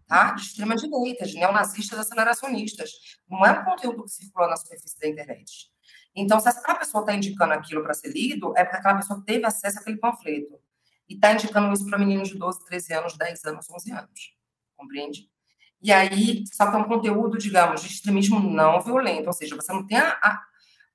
tá? 0.07 0.31
de 0.31 0.41
extrema-direita, 0.41 1.25
de 1.25 1.35
neonazistas 1.35 1.99
aceleracionistas. 1.99 2.91
Não 3.27 3.45
é 3.45 3.51
um 3.51 3.65
conteúdo 3.65 4.03
que 4.03 4.11
circula 4.11 4.47
na 4.47 4.55
superfície 4.55 4.99
da 4.99 5.07
internet. 5.07 5.71
Então, 6.15 6.39
se 6.39 6.47
aquela 6.47 6.77
pessoa 6.77 7.01
está 7.01 7.13
indicando 7.13 7.53
aquilo 7.53 7.81
para 7.81 7.93
ser 7.93 8.09
lido, 8.09 8.53
é 8.55 8.63
porque 8.63 8.77
aquela 8.77 8.97
pessoa 8.97 9.23
teve 9.25 9.45
acesso 9.45 9.79
àquele 9.79 9.97
panfleto. 9.97 10.59
E 11.09 11.15
está 11.15 11.33
indicando 11.33 11.73
isso 11.73 11.85
para 11.85 11.97
meninos 11.97 12.29
de 12.29 12.37
12, 12.37 12.65
13 12.65 12.93
anos, 12.93 13.17
10 13.17 13.45
anos, 13.45 13.69
11 13.69 13.91
anos. 13.91 14.35
Compreende? 14.75 15.29
E 15.81 15.91
aí, 15.91 16.43
só 16.47 16.69
que 16.69 16.77
é 16.77 16.79
um 16.79 16.85
conteúdo, 16.85 17.37
digamos, 17.37 17.81
de 17.81 17.87
extremismo 17.87 18.39
não 18.39 18.81
violento, 18.81 19.27
ou 19.27 19.33
seja, 19.33 19.55
você 19.55 19.73
não 19.73 19.85
tem, 19.85 19.97
a, 19.97 20.11
a 20.11 20.41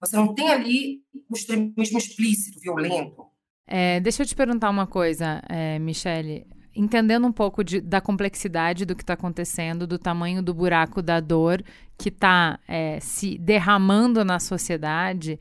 você 0.01 0.17
não 0.17 0.35
tem 0.35 0.51
ali 0.51 1.03
o 1.29 1.35
extremismo 1.35 1.99
explícito, 1.99 2.59
violento. 2.61 3.27
É, 3.67 4.01
deixa 4.01 4.23
eu 4.23 4.27
te 4.27 4.35
perguntar 4.35 4.71
uma 4.71 4.87
coisa, 4.87 5.43
é, 5.49 5.79
Michele. 5.79 6.47
Entendendo 6.75 7.27
um 7.27 7.33
pouco 7.33 7.63
de, 7.63 7.81
da 7.81 8.01
complexidade 8.01 8.87
do 8.87 8.95
que 8.95 9.03
está 9.03 9.15
acontecendo, 9.15 9.87
do 9.87 9.99
tamanho 9.99 10.43
do 10.43 10.55
buraco 10.55 11.03
da 11.03 11.21
dor 11.21 11.63
que 11.99 12.09
está 12.09 12.59
é, 12.67 13.01
se 13.01 13.37
derramando 13.37 14.25
na 14.25 14.39
sociedade, 14.39 15.39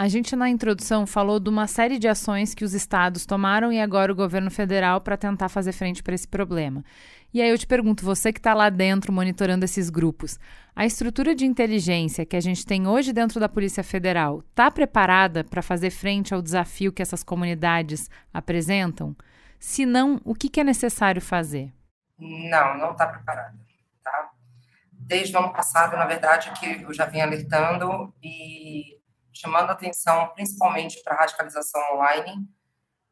a 0.00 0.08
gente 0.08 0.34
na 0.34 0.48
introdução 0.48 1.06
falou 1.06 1.38
de 1.38 1.50
uma 1.50 1.66
série 1.66 1.98
de 1.98 2.08
ações 2.08 2.54
que 2.54 2.64
os 2.64 2.72
estados 2.72 3.26
tomaram 3.26 3.70
e 3.70 3.78
agora 3.78 4.10
o 4.10 4.16
governo 4.16 4.50
federal 4.50 4.98
para 4.98 5.14
tentar 5.14 5.50
fazer 5.50 5.72
frente 5.72 6.02
para 6.02 6.14
esse 6.14 6.26
problema. 6.26 6.82
E 7.34 7.42
aí 7.42 7.50
eu 7.50 7.58
te 7.58 7.66
pergunto, 7.66 8.02
você 8.02 8.32
que 8.32 8.38
está 8.38 8.54
lá 8.54 8.70
dentro 8.70 9.12
monitorando 9.12 9.62
esses 9.62 9.90
grupos, 9.90 10.40
a 10.74 10.86
estrutura 10.86 11.34
de 11.34 11.44
inteligência 11.44 12.24
que 12.24 12.34
a 12.34 12.40
gente 12.40 12.64
tem 12.64 12.86
hoje 12.86 13.12
dentro 13.12 13.38
da 13.38 13.46
Polícia 13.46 13.84
Federal 13.84 14.38
está 14.38 14.70
preparada 14.70 15.44
para 15.44 15.60
fazer 15.60 15.90
frente 15.90 16.32
ao 16.32 16.40
desafio 16.40 16.94
que 16.94 17.02
essas 17.02 17.22
comunidades 17.22 18.08
apresentam? 18.32 19.14
Se 19.58 19.84
não, 19.84 20.18
o 20.24 20.34
que, 20.34 20.48
que 20.48 20.60
é 20.60 20.64
necessário 20.64 21.20
fazer? 21.20 21.74
Não, 22.18 22.78
não 22.78 22.92
está 22.92 23.06
preparada. 23.06 23.54
Tá? 24.02 24.30
Desde 24.92 25.36
o 25.36 25.40
ano 25.40 25.52
passado, 25.52 25.94
na 25.94 26.06
verdade, 26.06 26.50
que 26.58 26.84
eu 26.84 26.94
já 26.94 27.04
vim 27.04 27.20
alertando 27.20 28.14
e 28.22 28.98
chamando 29.40 29.70
atenção 29.70 30.28
principalmente 30.34 31.02
para 31.02 31.14
a 31.14 31.18
radicalização 31.18 31.80
online, 31.94 32.46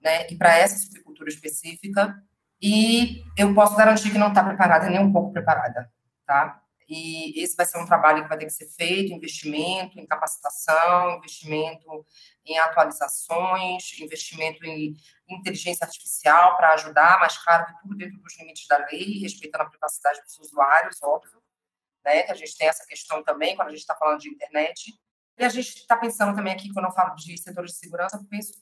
né, 0.01 0.29
e 0.31 0.37
para 0.37 0.57
essa 0.57 0.79
subcultura 0.79 1.29
específica, 1.29 2.15
e 2.61 3.25
eu 3.37 3.55
posso 3.55 3.77
garantir 3.77 4.11
que 4.11 4.19
não 4.19 4.29
está 4.29 4.45
preparada, 4.45 4.89
nem 4.89 5.01
um 5.01 5.13
pouco 5.13 5.33
preparada, 5.33 5.91
tá? 6.27 6.61
E 6.89 7.43
esse 7.43 7.55
vai 7.55 7.67
ser 7.67 7.79
um 7.79 7.87
trabalho 7.87 8.23
que 8.23 8.29
vai 8.29 8.39
ter 8.39 8.47
que 8.47 8.53
ser 8.53 8.67
feito, 8.67 9.13
investimento 9.13 10.01
em 10.01 10.07
capacitação, 10.07 11.19
investimento 11.19 12.07
em 12.47 12.59
atualizações, 12.59 13.93
investimento 14.01 14.65
em 14.65 14.95
inteligência 15.29 15.85
artificial 15.85 16.57
para 16.57 16.73
ajudar, 16.73 17.21
mas 17.21 17.37
claro 17.37 17.67
que 17.67 17.79
tudo 17.83 17.95
dentro 17.95 18.19
dos 18.19 18.39
limites 18.39 18.67
da 18.67 18.79
lei, 18.91 19.19
respeitando 19.21 19.65
a 19.65 19.69
privacidade 19.69 20.23
dos 20.23 20.39
usuários, 20.39 21.03
óbvio, 21.03 21.43
né? 22.05 22.23
A 22.23 22.35
gente 22.35 22.57
tem 22.57 22.69
essa 22.69 22.87
questão 22.87 23.23
também 23.23 23.55
quando 23.55 23.69
a 23.69 23.73
gente 23.73 23.81
está 23.81 23.95
falando 23.95 24.21
de 24.21 24.31
internet. 24.31 24.99
E 25.39 25.45
a 25.45 25.49
gente 25.49 25.69
está 25.69 25.97
pensando 25.97 26.35
também 26.35 26.53
aqui, 26.53 26.73
quando 26.73 26.87
eu 26.87 26.93
falo 26.93 27.15
de 27.15 27.37
setores 27.39 27.73
de 27.73 27.79
segurança, 27.79 28.17
eu 28.17 28.25
penso 28.25 28.53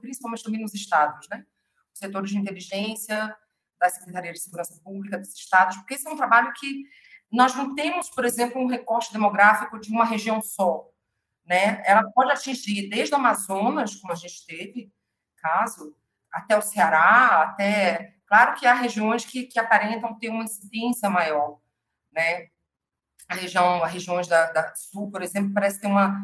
principalmente 0.00 0.44
também 0.44 0.60
nos 0.60 0.74
estados, 0.74 1.28
né? 1.28 1.44
setores 1.92 2.30
de 2.30 2.38
inteligência, 2.38 3.36
da 3.80 3.90
Secretaria 3.90 4.32
de 4.32 4.38
Segurança 4.38 4.80
Pública, 4.82 5.18
dos 5.18 5.34
estados, 5.34 5.76
porque 5.78 5.94
esse 5.94 6.06
é 6.06 6.10
um 6.10 6.16
trabalho 6.16 6.52
que 6.52 6.84
nós 7.30 7.54
não 7.56 7.74
temos, 7.74 8.08
por 8.08 8.24
exemplo, 8.24 8.62
um 8.62 8.68
recorte 8.68 9.12
demográfico 9.12 9.80
de 9.80 9.90
uma 9.90 10.04
região 10.04 10.40
só. 10.40 10.88
Né? 11.44 11.82
Ela 11.84 12.04
pode 12.12 12.30
atingir 12.30 12.88
desde 12.88 13.12
o 13.12 13.18
Amazonas, 13.18 13.96
como 13.96 14.12
a 14.12 14.16
gente 14.16 14.46
teve 14.46 14.92
caso, 15.36 15.96
até 16.30 16.56
o 16.56 16.62
Ceará, 16.62 17.42
até 17.42 18.14
Claro 18.32 18.54
que 18.54 18.66
há 18.66 18.72
regiões 18.72 19.26
que, 19.26 19.42
que 19.44 19.58
aparentam 19.58 20.18
ter 20.18 20.30
uma 20.30 20.44
incidência 20.44 21.10
maior, 21.10 21.58
né? 22.10 22.48
A 23.32 23.34
região, 23.34 23.82
as 23.82 23.92
regiões 23.92 24.28
da, 24.28 24.52
da 24.52 24.74
sul, 24.74 25.10
por 25.10 25.22
exemplo, 25.22 25.52
parece 25.52 25.80
ter 25.80 25.86
uma 25.86 26.22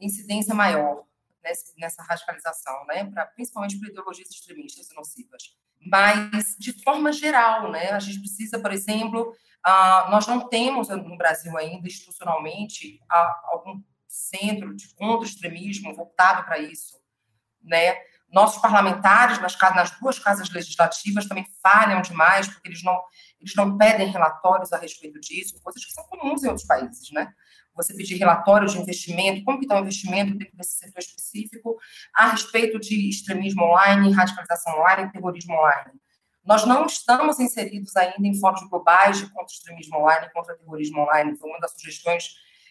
incidência 0.00 0.54
maior 0.54 1.04
nessa, 1.42 1.72
nessa 1.78 2.02
radicalização, 2.02 2.84
né? 2.86 3.04
Pra, 3.04 3.26
principalmente 3.26 3.78
por 3.78 3.88
ideologias 3.88 4.30
extremistas 4.30 4.90
e 4.90 4.94
nocivas. 4.94 5.56
Mas, 5.80 6.56
de 6.58 6.72
forma 6.82 7.12
geral, 7.12 7.70
né? 7.70 7.90
A 7.90 7.98
gente 7.98 8.20
precisa, 8.20 8.58
por 8.58 8.72
exemplo, 8.72 9.30
uh, 9.66 10.10
nós 10.10 10.26
não 10.26 10.48
temos 10.48 10.88
no 10.88 11.16
Brasil 11.16 11.56
ainda, 11.56 11.86
institucionalmente, 11.86 13.00
uh, 13.04 13.54
algum 13.54 13.82
centro 14.06 14.74
de 14.74 14.88
contra-extremismo 14.94 15.94
voltado 15.94 16.44
para 16.44 16.58
isso, 16.58 17.00
né? 17.62 17.96
Nossos 18.30 18.60
parlamentares 18.60 19.40
nas, 19.40 19.56
nas 19.74 19.90
duas 19.98 20.18
casas 20.18 20.50
legislativas 20.50 21.26
também 21.26 21.46
falham 21.62 22.02
demais, 22.02 22.46
porque 22.46 22.68
eles 22.68 22.82
não, 22.82 23.00
eles 23.40 23.54
não 23.54 23.78
pedem 23.78 24.10
relatórios 24.10 24.72
a 24.72 24.78
respeito 24.78 25.18
disso, 25.18 25.60
coisas 25.62 25.84
que 25.84 25.92
são 25.92 26.04
comuns 26.04 26.44
em 26.44 26.48
outros 26.48 26.66
países, 26.66 27.10
né? 27.10 27.32
Você 27.74 27.94
pedir 27.94 28.16
relatórios 28.16 28.72
de 28.72 28.80
investimento, 28.80 29.44
como 29.44 29.58
que 29.58 29.64
está 29.64 29.76
o 29.76 29.80
investimento 29.80 30.36
dentro 30.36 30.56
desse 30.56 30.78
setor 30.78 30.98
específico, 30.98 31.76
a 32.14 32.30
respeito 32.30 32.78
de 32.78 33.08
extremismo 33.08 33.62
online, 33.62 34.12
radicalização 34.12 34.78
online, 34.78 35.12
terrorismo 35.12 35.54
online. 35.54 35.92
Nós 36.44 36.64
não 36.64 36.86
estamos 36.86 37.38
inseridos 37.38 37.94
ainda 37.96 38.26
em 38.26 38.38
fóruns 38.40 38.68
globais 38.68 39.18
de 39.18 39.26
contra-extremismo 39.30 39.98
online, 39.98 40.30
contra-terrorismo 40.32 41.02
online. 41.02 41.36
Foi 41.36 41.48
uma 41.48 41.60
das 41.60 41.72
sugestões 41.72 42.30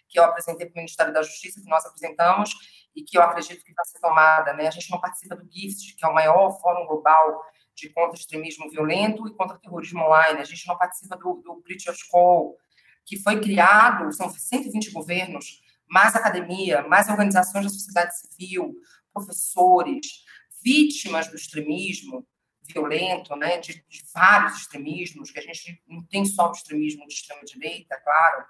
que 0.10 0.20
eu 0.20 0.24
apresentei 0.24 0.66
para 0.66 0.74
o 0.74 0.78
Ministério 0.78 1.14
da 1.14 1.22
Justiça, 1.22 1.62
que 1.62 1.70
nós 1.70 1.86
apresentamos, 1.86 2.52
e 2.98 3.04
que 3.04 3.16
eu 3.16 3.22
acredito 3.22 3.64
que 3.64 3.74
vai 3.74 3.86
ser 3.86 4.00
tomada. 4.00 4.54
Né? 4.54 4.68
A 4.68 4.72
gente 4.72 4.90
não 4.90 5.00
participa 5.00 5.36
do 5.36 5.48
GIFT, 5.52 5.96
que 5.96 6.04
é 6.04 6.08
o 6.08 6.14
maior 6.16 6.60
fórum 6.60 6.88
global 6.88 7.46
de 7.76 7.90
contra-extremismo 7.90 8.72
violento 8.72 9.28
e 9.28 9.36
contra-terrorismo 9.36 10.02
online. 10.02 10.42
A 10.42 10.44
gente 10.44 10.68
não 10.68 10.76
participa 10.76 11.16
do, 11.16 11.36
do 11.36 11.62
British 11.62 12.02
Call, 12.10 12.58
que 13.06 13.16
foi 13.16 13.40
criado, 13.40 14.12
são 14.12 14.28
120 14.32 14.90
governos, 14.92 15.62
mais 15.88 16.16
academia, 16.16 16.82
mais 16.88 17.08
organizações 17.08 17.66
da 17.66 17.70
sociedade 17.70 18.18
civil, 18.18 18.76
professores, 19.14 20.26
vítimas 20.64 21.28
do 21.28 21.36
extremismo 21.36 22.28
violento, 22.64 23.34
né, 23.36 23.60
de, 23.60 23.86
de 23.88 24.04
vários 24.14 24.58
extremismos, 24.58 25.32
que 25.32 25.40
a 25.40 25.42
gente 25.42 25.82
não 25.88 26.04
tem 26.04 26.26
só 26.26 26.50
o 26.50 26.52
extremismo 26.52 27.08
de 27.08 27.14
extrema-direita, 27.14 27.98
claro, 28.04 28.46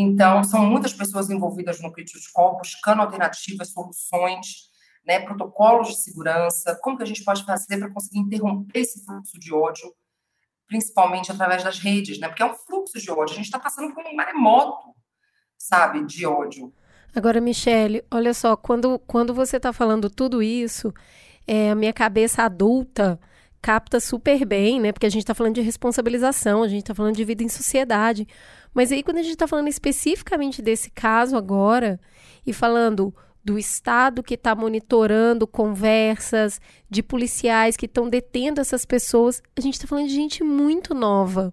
então, 0.00 0.42
são 0.44 0.66
muitas 0.66 0.92
pessoas 0.92 1.30
envolvidas 1.30 1.80
no 1.80 1.92
Critical 1.92 2.20
Call, 2.32 2.58
buscando 2.58 3.02
alternativas, 3.02 3.72
soluções, 3.72 4.70
né, 5.06 5.20
protocolos 5.20 5.88
de 5.88 5.96
segurança, 5.96 6.78
como 6.82 6.96
que 6.96 7.02
a 7.04 7.06
gente 7.06 7.24
pode 7.24 7.44
fazer 7.44 7.78
para 7.78 7.90
conseguir 7.90 8.18
interromper 8.18 8.80
esse 8.80 9.04
fluxo 9.04 9.38
de 9.38 9.54
ódio, 9.54 9.94
principalmente 10.66 11.30
através 11.30 11.62
das 11.62 11.78
redes, 11.78 12.18
né, 12.18 12.28
porque 12.28 12.42
é 12.42 12.46
um 12.46 12.54
fluxo 12.54 12.98
de 12.98 13.10
ódio, 13.10 13.34
a 13.34 13.36
gente 13.36 13.44
está 13.44 13.58
passando 13.58 13.94
por 13.94 14.04
um 14.04 14.14
maremoto, 14.14 14.94
sabe, 15.56 16.04
de 16.04 16.26
ódio. 16.26 16.72
Agora, 17.14 17.40
Michele, 17.40 18.04
olha 18.10 18.34
só, 18.34 18.56
quando, 18.56 18.98
quando 18.98 19.32
você 19.32 19.56
está 19.56 19.72
falando 19.72 20.10
tudo 20.10 20.42
isso, 20.42 20.92
é, 21.46 21.70
a 21.70 21.74
minha 21.74 21.92
cabeça 21.92 22.42
adulta 22.42 23.18
capta 23.66 23.98
super 23.98 24.44
bem, 24.44 24.78
né? 24.78 24.92
Porque 24.92 25.06
a 25.06 25.10
gente 25.10 25.22
está 25.22 25.34
falando 25.34 25.56
de 25.56 25.60
responsabilização, 25.60 26.62
a 26.62 26.68
gente 26.68 26.82
está 26.82 26.94
falando 26.94 27.16
de 27.16 27.24
vida 27.24 27.42
em 27.42 27.48
sociedade. 27.48 28.24
Mas 28.72 28.92
aí, 28.92 29.02
quando 29.02 29.18
a 29.18 29.22
gente 29.22 29.32
está 29.32 29.48
falando 29.48 29.66
especificamente 29.66 30.62
desse 30.62 30.88
caso 30.88 31.36
agora, 31.36 31.98
e 32.46 32.52
falando 32.52 33.12
do 33.44 33.58
Estado 33.58 34.22
que 34.22 34.34
está 34.34 34.54
monitorando 34.54 35.48
conversas, 35.48 36.60
de 36.88 37.02
policiais 37.02 37.76
que 37.76 37.86
estão 37.86 38.08
detendo 38.08 38.60
essas 38.60 38.84
pessoas, 38.84 39.42
a 39.56 39.60
gente 39.60 39.74
está 39.74 39.88
falando 39.88 40.06
de 40.06 40.14
gente 40.14 40.44
muito 40.44 40.94
nova, 40.94 41.52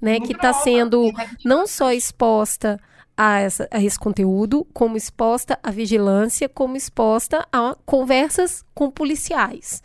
né? 0.00 0.18
Muito 0.18 0.26
que 0.26 0.32
está 0.32 0.52
sendo 0.52 1.12
não 1.44 1.64
só 1.64 1.92
exposta 1.92 2.76
a, 3.16 3.38
essa, 3.38 3.68
a 3.70 3.80
esse 3.80 4.00
conteúdo, 4.00 4.66
como 4.72 4.96
exposta 4.96 5.56
à 5.62 5.70
vigilância, 5.70 6.48
como 6.48 6.76
exposta 6.76 7.46
a 7.52 7.76
conversas 7.86 8.64
com 8.74 8.90
policiais. 8.90 9.80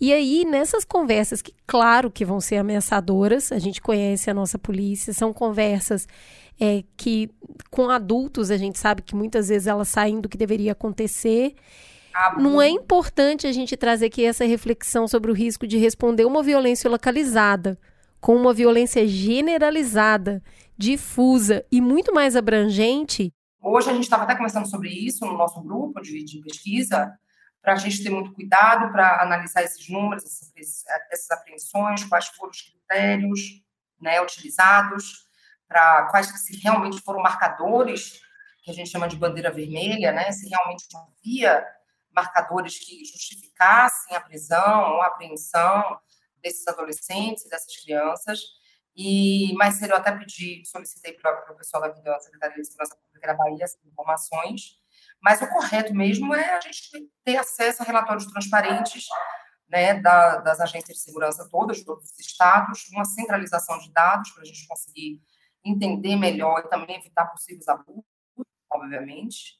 E 0.00 0.12
aí, 0.12 0.44
nessas 0.44 0.84
conversas, 0.84 1.40
que 1.40 1.54
claro 1.66 2.10
que 2.10 2.24
vão 2.24 2.40
ser 2.40 2.56
ameaçadoras, 2.56 3.52
a 3.52 3.58
gente 3.58 3.80
conhece 3.80 4.28
a 4.28 4.34
nossa 4.34 4.58
polícia, 4.58 5.12
são 5.12 5.32
conversas 5.32 6.06
é, 6.60 6.82
que 6.96 7.30
com 7.70 7.90
adultos 7.90 8.50
a 8.50 8.56
gente 8.56 8.78
sabe 8.78 9.02
que 9.02 9.14
muitas 9.14 9.48
vezes 9.48 9.66
elas 9.66 9.88
saem 9.88 10.20
do 10.20 10.28
que 10.28 10.36
deveria 10.36 10.72
acontecer. 10.72 11.54
Não 12.38 12.62
é 12.62 12.68
importante 12.68 13.46
a 13.46 13.52
gente 13.52 13.76
trazer 13.76 14.06
aqui 14.06 14.24
essa 14.24 14.44
reflexão 14.44 15.08
sobre 15.08 15.30
o 15.30 15.34
risco 15.34 15.66
de 15.66 15.78
responder 15.78 16.24
uma 16.24 16.42
violência 16.42 16.88
localizada 16.88 17.78
com 18.20 18.36
uma 18.36 18.54
violência 18.54 19.06
generalizada, 19.06 20.42
difusa 20.78 21.62
e 21.70 21.78
muito 21.78 22.14
mais 22.14 22.34
abrangente. 22.34 23.30
Hoje 23.60 23.90
a 23.90 23.92
gente 23.92 24.04
estava 24.04 24.22
até 24.22 24.34
conversando 24.34 24.66
sobre 24.66 24.88
isso 24.88 25.26
no 25.26 25.36
nosso 25.36 25.60
grupo 25.60 26.00
de, 26.00 26.24
de 26.24 26.40
pesquisa, 26.40 27.12
para 27.64 27.72
a 27.72 27.76
gente 27.76 28.02
ter 28.02 28.10
muito 28.10 28.34
cuidado 28.34 28.92
para 28.92 29.22
analisar 29.22 29.62
esses 29.62 29.88
números, 29.88 30.22
essas, 31.10 31.30
apreensões, 31.30 32.04
quais 32.04 32.26
foram 32.28 32.50
os 32.50 32.60
critérios 32.60 33.40
né, 33.98 34.20
utilizados, 34.20 35.26
para 35.66 36.06
quais 36.10 36.26
se 36.26 36.60
realmente 36.60 37.00
foram 37.00 37.22
marcadores, 37.22 38.20
que 38.62 38.70
a 38.70 38.74
gente 38.74 38.90
chama 38.90 39.08
de 39.08 39.16
bandeira 39.16 39.50
vermelha, 39.50 40.12
né, 40.12 40.30
se 40.30 40.46
realmente 40.46 40.84
havia 40.94 41.66
marcadores 42.14 42.78
que 42.78 43.02
justificassem 43.02 44.14
a 44.14 44.20
prisão 44.20 44.92
ou 44.92 45.00
a 45.00 45.06
apreensão 45.06 45.98
desses 46.42 46.68
adolescentes, 46.68 47.48
dessas 47.48 47.74
crianças. 47.82 48.40
E 48.94 49.54
mais 49.54 49.76
cedo 49.76 49.92
eu 49.92 49.96
até 49.96 50.12
pedi, 50.12 50.62
solicitei 50.66 51.14
para 51.14 51.50
o 51.50 51.56
pessoal 51.56 51.82
da 51.82 52.20
Secretaria 52.20 52.60
de 52.60 52.66
Segurança 52.66 52.94
Pública 52.96 53.26
da 53.26 53.34
Bahia 53.34 53.64
essas 53.64 53.82
informações, 53.86 54.83
mas 55.24 55.40
o 55.40 55.48
correto 55.48 55.94
mesmo 55.94 56.34
é 56.34 56.54
a 56.54 56.60
gente 56.60 57.10
ter 57.24 57.38
acesso 57.38 57.82
a 57.82 57.86
relatórios 57.86 58.26
transparentes 58.26 59.06
né, 59.66 59.94
da, 59.94 60.36
das 60.36 60.60
agências 60.60 60.98
de 60.98 61.02
segurança 61.02 61.48
todas, 61.50 61.78
de 61.78 61.84
todos 61.86 62.04
os 62.04 62.18
estados, 62.18 62.86
uma 62.92 63.06
centralização 63.06 63.78
de 63.78 63.90
dados 63.90 64.30
para 64.32 64.42
a 64.42 64.44
gente 64.44 64.68
conseguir 64.68 65.22
entender 65.64 66.14
melhor 66.16 66.58
e 66.60 66.68
também 66.68 66.96
evitar 66.96 67.24
possíveis 67.28 67.66
abusos, 67.66 68.04
obviamente, 68.70 69.58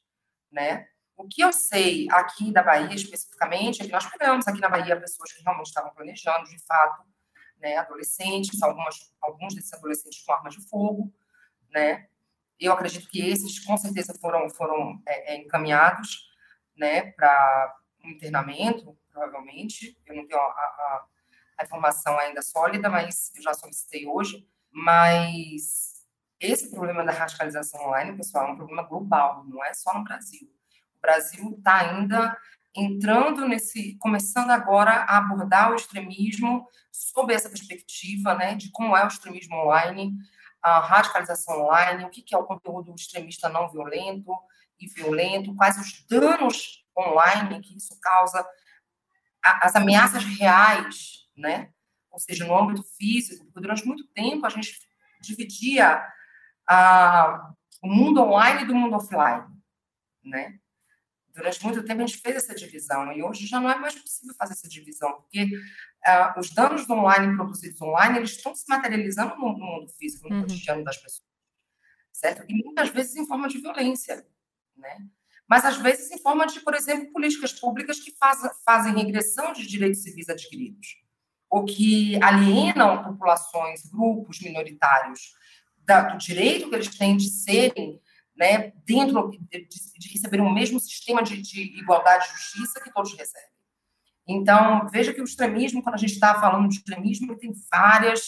né? 0.51 0.87
O 1.17 1.27
que 1.27 1.41
eu 1.41 1.51
sei 1.51 2.05
aqui 2.11 2.51
da 2.51 2.61
Bahia 2.61 2.93
especificamente 2.93 3.81
é 3.81 3.85
que 3.85 3.91
nós 3.91 4.05
pegamos 4.05 4.47
aqui 4.47 4.61
na 4.61 4.69
Bahia 4.69 4.99
pessoas 4.99 5.33
que 5.33 5.41
realmente 5.41 5.67
estavam 5.67 5.91
planejando, 5.95 6.47
de 6.47 6.63
fato, 6.63 7.01
né, 7.57 7.77
adolescentes, 7.77 8.61
algumas, 8.61 9.11
alguns 9.19 9.55
desses 9.55 9.73
adolescentes 9.73 10.23
com 10.23 10.31
armas 10.31 10.53
de 10.53 10.69
fogo, 10.69 11.11
né? 11.71 12.07
Eu 12.59 12.73
acredito 12.73 13.09
que 13.09 13.19
esses, 13.19 13.59
com 13.59 13.75
certeza, 13.77 14.13
foram, 14.19 14.49
foram 14.49 15.01
é, 15.07 15.33
é, 15.33 15.37
encaminhados 15.37 16.29
né, 16.77 17.11
para 17.11 17.75
um 18.03 18.09
internamento, 18.09 18.97
provavelmente. 19.11 19.97
Eu 20.05 20.15
não 20.15 20.27
tenho 20.27 20.39
a, 20.39 20.43
a, 20.43 21.05
a, 21.59 21.63
informação 21.63 22.17
ainda 22.19 22.41
sólida, 22.41 22.89
mas 22.89 23.31
eu 23.35 23.41
já 23.41 23.53
solicitei 23.53 24.05
hoje. 24.07 24.47
Mas 24.71 26.05
esse 26.39 26.69
problema 26.71 27.03
da 27.03 27.11
radicalização 27.11 27.81
online, 27.87 28.17
pessoal, 28.17 28.47
é 28.47 28.51
um 28.51 28.57
problema 28.57 28.83
global, 28.83 29.45
não 29.45 29.63
é 29.63 29.73
só 29.73 29.93
no 29.93 30.03
Brasil. 30.03 30.49
O 30.97 31.01
Brasil 31.01 31.55
está 31.57 31.77
ainda 31.77 32.37
entrando 32.75 33.47
nesse, 33.47 33.97
começando 33.99 34.51
agora 34.51 34.91
a 34.91 35.17
abordar 35.17 35.71
o 35.71 35.75
extremismo 35.75 36.67
sob 36.91 37.33
essa 37.33 37.49
perspectiva, 37.49 38.35
né, 38.35 38.55
de 38.55 38.69
como 38.71 38.95
é 38.95 39.03
o 39.03 39.07
extremismo 39.07 39.55
online, 39.55 40.13
a 40.65 40.79
radicalização 40.79 41.61
online, 41.61 42.05
o 42.05 42.09
que 42.09 42.33
é 42.33 42.37
o 42.37 42.43
conteúdo 42.43 42.91
extremista 42.95 43.47
não 43.47 43.69
violento 43.69 44.35
e 44.79 44.87
violento, 44.87 45.55
quais 45.55 45.77
os 45.77 46.03
danos 46.09 46.83
online 46.97 47.61
que 47.61 47.77
isso 47.77 47.95
causa, 48.01 48.43
as 49.43 49.75
ameaças 49.75 50.23
reais, 50.23 51.27
né? 51.37 51.69
Ou 52.09 52.17
seja, 52.17 52.47
no 52.47 52.57
âmbito 52.57 52.81
físico, 52.97 53.45
porque 53.45 53.61
durante 53.61 53.85
muito 53.85 54.07
tempo 54.07 54.43
a 54.43 54.49
gente 54.49 54.75
dividia 55.21 56.03
a, 56.67 57.51
o 57.83 57.87
mundo 57.87 58.23
online 58.23 58.65
do 58.65 58.73
mundo 58.73 58.95
offline, 58.95 59.45
né? 60.23 60.57
Durante 61.35 61.61
muito 61.65 61.83
tempo 61.83 62.01
a 62.01 62.07
gente 62.07 62.21
fez 62.21 62.37
essa 62.37 62.55
divisão 62.55 63.11
e 63.11 63.21
hoje 63.21 63.45
já 63.45 63.59
não 63.59 63.69
é 63.69 63.77
mais 63.77 63.93
possível 63.93 64.33
fazer 64.35 64.53
essa 64.53 64.69
divisão, 64.69 65.11
porque 65.13 65.43
uh, 65.43 66.39
os 66.39 66.49
danos 66.51 66.87
do 66.87 66.93
online 66.93 67.35
produzidos 67.35 67.81
online, 67.81 68.19
eles 68.19 68.31
estão 68.31 68.55
se 68.55 68.63
materializando 68.69 69.35
no, 69.35 69.53
mundo 69.53 69.91
físico, 69.99 70.29
no 70.29 70.35
uhum. 70.35 70.41
cotidiano 70.43 70.83
das 70.85 70.95
pessoas, 70.95 71.27
certo? 72.13 72.45
E 72.47 72.63
muitas 72.63 72.87
vezes 72.89 73.17
em 73.17 73.27
forma 73.27 73.49
de 73.49 73.57
violência, 73.57 74.25
né? 74.77 74.97
Mas 75.47 75.65
às 75.65 75.75
vezes 75.75 76.09
em 76.09 76.21
forma 76.21 76.47
de, 76.47 76.61
por 76.61 76.73
exemplo, 76.73 77.11
políticas 77.11 77.51
públicas 77.51 77.99
que 77.99 78.11
faz, 78.17 78.39
fazem 78.65 78.95
regressão 78.95 79.51
de 79.51 79.67
direitos 79.67 80.03
civis 80.03 80.29
adquiridos, 80.29 81.03
ou 81.49 81.65
que 81.65 82.17
alienam 82.23 83.03
populações, 83.03 83.85
grupos 83.85 84.39
minoritários 84.39 85.35
da, 85.79 86.01
do 86.01 86.17
direito 86.17 86.69
que 86.69 86.75
eles 86.75 86.97
têm 86.97 87.17
de 87.17 87.29
serem 87.29 88.01
né, 88.35 88.73
dentro 88.85 89.31
de, 89.31 89.67
de 89.67 90.09
receber 90.11 90.41
o 90.41 90.53
mesmo 90.53 90.79
sistema 90.79 91.23
de, 91.23 91.41
de, 91.41 91.79
igualdade 91.79 92.25
e 92.25 92.31
justiça 92.31 92.81
que 92.81 92.91
todos 92.91 93.13
recebem. 93.13 93.49
Então, 94.27 94.87
veja 94.89 95.13
que 95.13 95.21
o 95.21 95.23
extremismo, 95.23 95.81
quando 95.83 95.95
a 95.95 95.99
gente 95.99 96.13
está 96.13 96.39
falando 96.39 96.67
de 96.67 96.77
extremismo, 96.77 97.37
tem 97.37 97.53
várias 97.71 98.25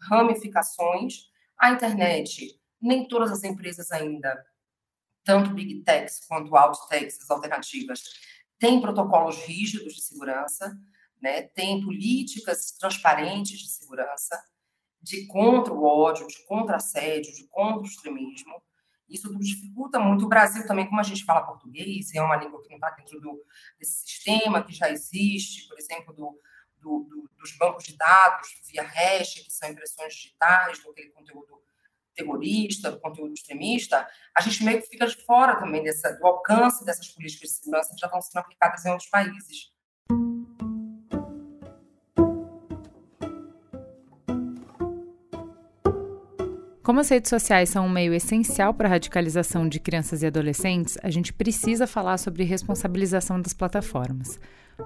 ramificações. 0.00 1.30
A 1.58 1.70
internet, 1.70 2.60
nem 2.80 3.06
todas 3.06 3.30
as 3.30 3.44
empresas 3.44 3.90
ainda, 3.92 4.44
tanto 5.24 5.54
Big 5.54 5.82
Techs 5.82 6.20
quanto 6.26 6.54
Alt 6.56 6.78
Techs, 6.88 7.20
as 7.22 7.30
alternativas, 7.30 8.02
têm 8.58 8.80
protocolos 8.80 9.38
rígidos 9.44 9.94
de 9.94 10.02
segurança, 10.02 10.76
né? 11.20 11.42
políticas 11.84 12.72
transparentes 12.72 13.58
de 13.58 13.68
segurança, 13.68 14.42
de 15.00 15.26
contra 15.26 15.72
o 15.72 15.84
ódio, 15.84 16.26
de 16.26 16.44
contra 16.46 16.76
assédio, 16.76 17.34
de 17.34 17.46
contra 17.48 17.82
o 17.82 17.86
extremismo. 17.86 18.62
Isso 19.08 19.28
tudo 19.28 19.44
dificulta 19.44 19.98
muito. 19.98 20.24
O 20.24 20.28
Brasil 20.28 20.66
também, 20.66 20.86
como 20.86 21.00
a 21.00 21.04
gente 21.04 21.24
fala 21.24 21.46
português, 21.46 22.14
é 22.14 22.20
uma 22.20 22.36
língua 22.36 22.60
que 22.62 22.68
não 22.68 22.76
está 22.76 22.90
dentro 22.90 23.20
do, 23.20 23.44
desse 23.78 24.06
sistema 24.06 24.62
que 24.64 24.72
já 24.72 24.90
existe, 24.90 25.68
por 25.68 25.78
exemplo, 25.78 26.12
do, 26.12 26.40
do, 26.78 27.04
do, 27.04 27.30
dos 27.38 27.56
bancos 27.56 27.84
de 27.84 27.96
dados 27.96 28.48
via 28.70 28.82
hash, 28.82 29.34
que 29.34 29.52
são 29.52 29.68
impressões 29.68 30.14
digitais, 30.14 30.82
do 30.82 30.90
aquele 30.90 31.10
conteúdo 31.10 31.62
terrorista, 32.16 32.90
do 32.90 32.98
conteúdo 32.98 33.34
extremista, 33.34 34.08
a 34.34 34.40
gente 34.40 34.64
meio 34.64 34.80
que 34.80 34.88
fica 34.88 35.06
de 35.06 35.16
fora 35.24 35.60
também 35.60 35.82
dessa, 35.82 36.12
do 36.12 36.26
alcance 36.26 36.84
dessas 36.84 37.08
políticas 37.08 37.50
de 37.50 37.56
segurança 37.56 37.94
que 37.94 38.00
já 38.00 38.06
estão 38.06 38.20
sendo 38.22 38.40
aplicadas 38.40 38.84
em 38.84 38.90
outros 38.90 39.10
países. 39.10 39.75
Como 46.86 47.00
as 47.00 47.08
redes 47.08 47.30
sociais 47.30 47.70
são 47.70 47.84
um 47.84 47.90
meio 47.90 48.14
essencial 48.14 48.72
para 48.72 48.86
a 48.86 48.90
radicalização 48.92 49.68
de 49.68 49.80
crianças 49.80 50.22
e 50.22 50.26
adolescentes, 50.26 50.96
a 51.02 51.10
gente 51.10 51.32
precisa 51.32 51.84
falar 51.84 52.16
sobre 52.16 52.44
responsabilização 52.44 53.40
das 53.40 53.52
plataformas. 53.52 54.38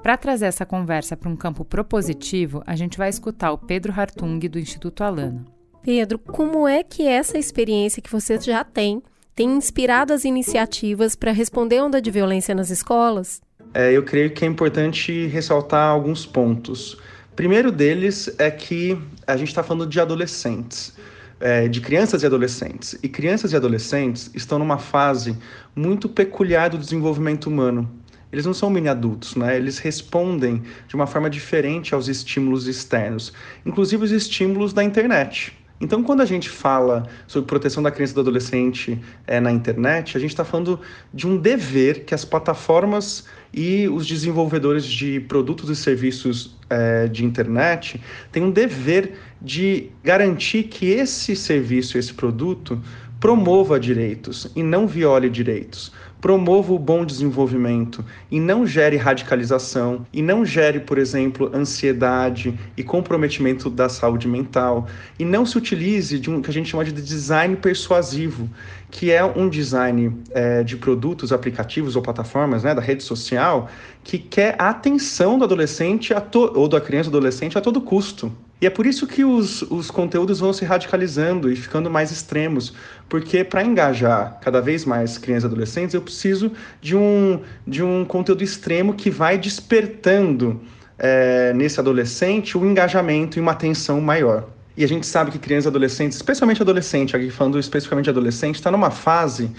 Para 0.03 0.17
trazer 0.17 0.47
essa 0.47 0.65
conversa 0.65 1.15
para 1.15 1.29
um 1.29 1.37
campo 1.37 1.63
propositivo, 1.63 2.63
a 2.67 2.75
gente 2.75 2.97
vai 2.97 3.11
escutar 3.11 3.53
o 3.53 3.59
Pedro 3.59 3.93
Hartung, 3.93 4.39
do 4.49 4.59
Instituto 4.59 5.05
Alana. 5.05 5.45
Pedro, 5.83 6.19
como 6.19 6.67
é 6.67 6.83
que 6.83 7.07
essa 7.07 7.37
experiência 7.37 8.01
que 8.01 8.11
você 8.11 8.41
já 8.41 8.65
tem 8.65 9.03
tem 9.35 9.51
inspirado 9.51 10.15
as 10.15 10.25
iniciativas 10.25 11.15
para 11.15 11.33
responder 11.33 11.81
à 11.81 11.85
onda 11.85 12.01
de 12.01 12.11
violência 12.11 12.55
nas 12.55 12.71
escolas? 12.71 13.43
É, 13.75 13.93
eu 13.93 14.03
creio 14.05 14.31
que 14.31 14.43
é 14.43 14.49
importante 14.49 15.27
ressaltar 15.27 15.91
alguns 15.91 16.25
pontos. 16.25 16.97
Primeiro 17.37 17.71
deles 17.71 18.35
é 18.39 18.51
que 18.51 18.99
a 19.27 19.37
gente 19.37 19.49
está 19.49 19.63
falando 19.63 19.87
de 19.87 20.01
adolescentes 20.01 20.99
é, 21.41 21.67
de 21.67 21.81
crianças 21.81 22.23
e 22.23 22.27
adolescentes. 22.27 22.97
E 23.03 23.09
crianças 23.09 23.53
e 23.53 23.57
adolescentes 23.57 24.31
estão 24.35 24.59
numa 24.59 24.79
fase 24.79 25.37
muito 25.75 26.09
peculiar 26.09 26.69
do 26.69 26.79
desenvolvimento 26.79 27.47
humano. 27.47 27.91
Eles 28.33 28.47
não 28.47 28.55
são 28.55 28.71
mini 28.71 28.89
adultos, 28.89 29.35
né? 29.35 29.57
Eles 29.57 29.79
respondem 29.79 30.63
de 30.87 30.95
uma 30.95 31.07
forma 31.07 31.29
diferente 31.29 31.95
aos 31.95 32.07
estímulos 32.07 32.69
externos, 32.69 33.33
inclusive 33.67 34.05
os 34.05 34.13
estímulos 34.13 34.73
da 34.73 34.85
internet. 34.85 35.59
Então, 35.81 36.03
quando 36.03 36.21
a 36.21 36.27
gente 36.27 36.49
fala 36.51 37.09
sobre 37.27 37.49
proteção 37.49 37.83
da 37.83 37.91
criança 37.91 38.13
e 38.13 38.15
do 38.15 38.21
adolescente 38.21 39.01
é, 39.27 39.41
na 39.41 39.51
internet, 39.51 40.17
a 40.17 40.21
gente 40.21 40.31
está 40.31 40.45
falando 40.45 40.79
de 41.13 41.27
um 41.27 41.39
dever 41.39 42.05
que 42.05 42.15
as 42.15 42.23
plataformas 42.23 43.25
e 43.53 43.89
os 43.89 44.07
desenvolvedores 44.07 44.85
de 44.85 45.21
produtos 45.21 45.71
e 45.71 45.75
serviços 45.75 46.60
é, 46.71 47.09
de 47.09 47.25
internet 47.25 48.01
têm 48.31 48.45
um 48.45 48.51
dever 48.51 49.13
de 49.43 49.91
garantir 50.03 50.65
que 50.65 50.87
esse 50.87 51.35
serviço, 51.35 51.99
esse 51.99 52.15
produto, 52.15 52.81
promova 53.19 53.79
direitos 53.79 54.51
e 54.57 54.63
não 54.63 54.87
viole 54.87 55.29
direitos 55.29 55.93
promova 56.21 56.73
o 56.73 56.79
bom 56.79 57.05
desenvolvimento 57.05 58.05
e 58.31 58.39
não 58.39 58.67
gere 58.67 58.97
radicalização 58.97 60.07
e 60.13 60.21
não 60.23 60.45
gere, 60.45 60.81
por 60.81 60.99
exemplo, 60.99 61.51
ansiedade 61.55 62.59
e 62.77 62.83
comprometimento 62.83 63.71
da 63.71 63.89
saúde 63.89 64.29
mental 64.29 64.87
e 65.19 65.25
não 65.25 65.47
se 65.47 65.57
utilize 65.57 66.19
de 66.19 66.31
um 66.31 66.43
que 66.43 66.51
a 66.51 66.53
gente 66.53 66.69
chama 66.69 66.85
de 66.85 66.93
design 66.93 67.57
persuasivo, 67.57 68.49
que 68.91 69.11
é 69.11 69.25
um 69.25 69.49
design 69.49 70.17
é, 70.31 70.63
de 70.63 70.77
produtos, 70.77 71.33
aplicativos 71.33 71.97
ou 71.97 72.03
plataformas 72.03 72.63
né, 72.65 72.75
da 72.75 72.83
rede 72.83 73.03
social 73.03 73.69
que 74.05 74.19
quer 74.19 74.57
a 74.59 74.71
atenção 74.71 75.39
do 75.39 75.45
adolescente 75.45 76.13
ou 76.55 76.69
da 76.69 76.81
criança 76.81 77.09
ou 77.09 77.17
adolescente 77.17 77.57
a 77.57 77.61
todo 77.61 77.81
custo. 77.81 78.33
E 78.61 78.67
é 78.67 78.71
por 78.71 78.85
isso 78.85 79.07
que 79.07 79.25
os, 79.25 79.63
os 79.63 79.91
conteúdos 79.91 80.41
vão 80.41 80.53
se 80.53 80.67
radicalizando 80.67 81.51
e 81.51 81.57
ficando 81.57 81.91
mais 81.91 82.11
extremos, 82.11 82.75
porque 83.09 83.43
para 83.43 83.65
engajar 83.65 84.39
cada 84.43 84.61
vez 84.61 84.85
mais 84.85 85.17
crianças 85.17 85.45
e 85.45 85.47
adolescentes, 85.47 85.95
eu 85.95 86.03
preciso 86.03 86.53
de 86.81 86.95
um, 86.95 87.41
de 87.67 87.83
um 87.83 88.05
conteúdo 88.05 88.45
extremo 88.45 88.93
que 88.93 89.09
vai 89.09 89.39
despertando 89.39 90.61
é, 90.99 91.55
nesse 91.55 91.81
adolescente 91.81 92.59
o 92.59 92.61
um 92.61 92.71
engajamento 92.71 93.39
e 93.39 93.41
uma 93.41 93.53
atenção 93.53 93.99
maior. 93.99 94.47
E 94.77 94.85
a 94.85 94.89
gente 94.89 95.07
sabe 95.07 95.31
que 95.31 95.39
crianças 95.39 95.65
e 95.65 95.69
adolescentes, 95.69 96.17
especialmente 96.17 96.61
adolescente, 96.61 97.17
aqui 97.17 97.31
falando 97.31 97.59
especificamente 97.59 98.05
de 98.05 98.11
adolescente, 98.11 98.57
está 98.57 98.71
numa 98.71 98.91
fase 98.91 99.51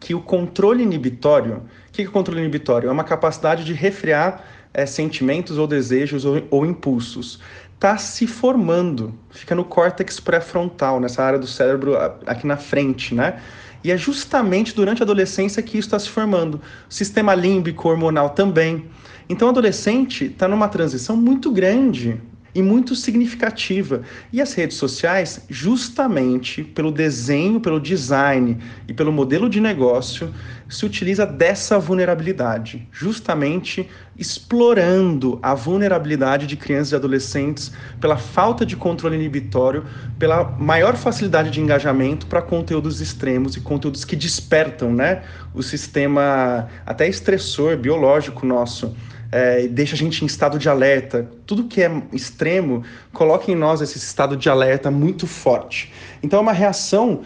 que 0.00 0.14
o 0.14 0.20
controle 0.20 0.82
inibitório. 0.82 1.62
O 1.88 1.92
que 1.92 2.02
é 2.02 2.06
o 2.06 2.10
controle 2.10 2.40
inibitório? 2.40 2.88
É 2.88 2.92
uma 2.92 3.04
capacidade 3.04 3.64
de 3.64 3.72
refrear 3.72 4.44
é, 4.74 4.84
sentimentos 4.84 5.58
ou 5.58 5.66
desejos 5.66 6.24
ou, 6.24 6.42
ou 6.50 6.66
impulsos 6.66 7.40
está 7.78 7.96
se 7.96 8.26
formando, 8.26 9.14
fica 9.30 9.54
no 9.54 9.64
córtex 9.64 10.18
pré-frontal, 10.18 10.98
nessa 10.98 11.22
área 11.22 11.38
do 11.38 11.46
cérebro 11.46 11.96
aqui 12.26 12.44
na 12.44 12.56
frente, 12.56 13.14
né? 13.14 13.40
E 13.84 13.92
é 13.92 13.96
justamente 13.96 14.74
durante 14.74 15.00
a 15.00 15.04
adolescência 15.04 15.62
que 15.62 15.78
isso 15.78 15.86
está 15.86 15.96
se 15.96 16.08
formando. 16.08 16.60
O 16.90 16.92
sistema 16.92 17.36
límbico 17.36 17.88
hormonal 17.88 18.30
também. 18.30 18.86
Então, 19.28 19.46
o 19.46 19.50
adolescente 19.52 20.24
está 20.24 20.48
numa 20.48 20.66
transição 20.66 21.16
muito 21.16 21.52
grande 21.52 22.20
e 22.58 22.62
muito 22.62 22.96
significativa. 22.96 24.02
E 24.32 24.42
as 24.42 24.52
redes 24.52 24.76
sociais, 24.76 25.46
justamente 25.48 26.64
pelo 26.64 26.90
desenho, 26.90 27.60
pelo 27.60 27.78
design 27.78 28.58
e 28.88 28.92
pelo 28.92 29.12
modelo 29.12 29.48
de 29.48 29.60
negócio, 29.60 30.34
se 30.68 30.84
utiliza 30.84 31.24
dessa 31.24 31.78
vulnerabilidade, 31.78 32.88
justamente 32.90 33.88
explorando 34.18 35.38
a 35.40 35.54
vulnerabilidade 35.54 36.48
de 36.48 36.56
crianças 36.56 36.90
e 36.90 36.96
adolescentes 36.96 37.70
pela 38.00 38.16
falta 38.16 38.66
de 38.66 38.74
controle 38.74 39.14
inibitório, 39.14 39.84
pela 40.18 40.42
maior 40.42 40.96
facilidade 40.96 41.50
de 41.50 41.60
engajamento 41.60 42.26
para 42.26 42.42
conteúdos 42.42 43.00
extremos 43.00 43.56
e 43.56 43.60
conteúdos 43.60 44.04
que 44.04 44.16
despertam, 44.16 44.92
né, 44.92 45.22
o 45.54 45.62
sistema 45.62 46.68
até 46.84 47.06
estressor 47.06 47.76
biológico 47.76 48.44
nosso 48.44 48.96
é, 49.30 49.66
deixa 49.68 49.94
a 49.94 49.98
gente 49.98 50.22
em 50.22 50.26
estado 50.26 50.58
de 50.58 50.68
alerta. 50.68 51.30
Tudo 51.46 51.64
que 51.64 51.82
é 51.82 52.02
extremo 52.12 52.82
coloca 53.12 53.50
em 53.50 53.54
nós 53.54 53.80
esse 53.80 53.98
estado 53.98 54.36
de 54.36 54.48
alerta 54.48 54.90
muito 54.90 55.26
forte. 55.26 55.92
Então 56.22 56.38
é 56.38 56.42
uma 56.42 56.52
reação 56.52 57.20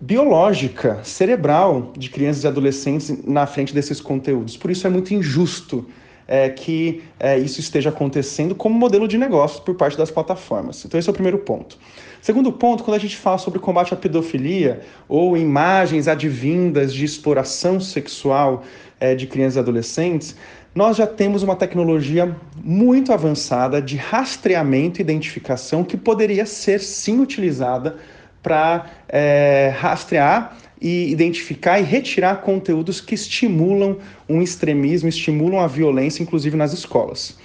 biológica, 0.00 1.00
cerebral 1.02 1.92
de 1.96 2.08
crianças 2.08 2.44
e 2.44 2.46
adolescentes 2.46 3.24
na 3.24 3.46
frente 3.46 3.74
desses 3.74 4.00
conteúdos. 4.00 4.56
Por 4.56 4.70
isso 4.70 4.86
é 4.86 4.90
muito 4.90 5.12
injusto 5.12 5.86
é, 6.28 6.48
que 6.50 7.02
é, 7.18 7.38
isso 7.38 7.58
esteja 7.58 7.88
acontecendo 7.88 8.54
como 8.54 8.78
modelo 8.78 9.08
de 9.08 9.16
negócio 9.16 9.62
por 9.62 9.74
parte 9.74 9.96
das 9.96 10.10
plataformas. 10.10 10.84
Então 10.84 11.00
esse 11.00 11.08
é 11.08 11.10
o 11.10 11.14
primeiro 11.14 11.38
ponto. 11.38 11.78
Segundo 12.20 12.52
ponto, 12.52 12.84
quando 12.84 12.96
a 12.96 13.00
gente 13.00 13.16
fala 13.16 13.38
sobre 13.38 13.58
combate 13.58 13.94
à 13.94 13.96
pedofilia 13.96 14.80
ou 15.08 15.36
imagens 15.36 16.06
advindas 16.06 16.92
de 16.92 17.04
exploração 17.04 17.80
sexual 17.80 18.64
é, 19.00 19.14
de 19.14 19.26
crianças 19.26 19.56
e 19.56 19.60
adolescentes, 19.60 20.36
nós 20.78 20.96
já 20.96 21.08
temos 21.08 21.42
uma 21.42 21.56
tecnologia 21.56 22.36
muito 22.62 23.12
avançada 23.12 23.82
de 23.82 23.96
rastreamento 23.96 25.00
e 25.00 25.02
identificação 25.02 25.82
que 25.82 25.96
poderia 25.96 26.46
ser 26.46 26.78
sim 26.78 27.18
utilizada 27.20 27.96
para 28.40 28.86
é, 29.08 29.74
rastrear 29.76 30.56
e 30.80 31.10
identificar 31.10 31.80
e 31.80 31.82
retirar 31.82 32.42
conteúdos 32.42 33.00
que 33.00 33.16
estimulam 33.16 33.96
um 34.28 34.40
extremismo, 34.40 35.08
estimulam 35.08 35.58
a 35.58 35.66
violência, 35.66 36.22
inclusive 36.22 36.56
nas 36.56 36.72
escolas. 36.72 37.36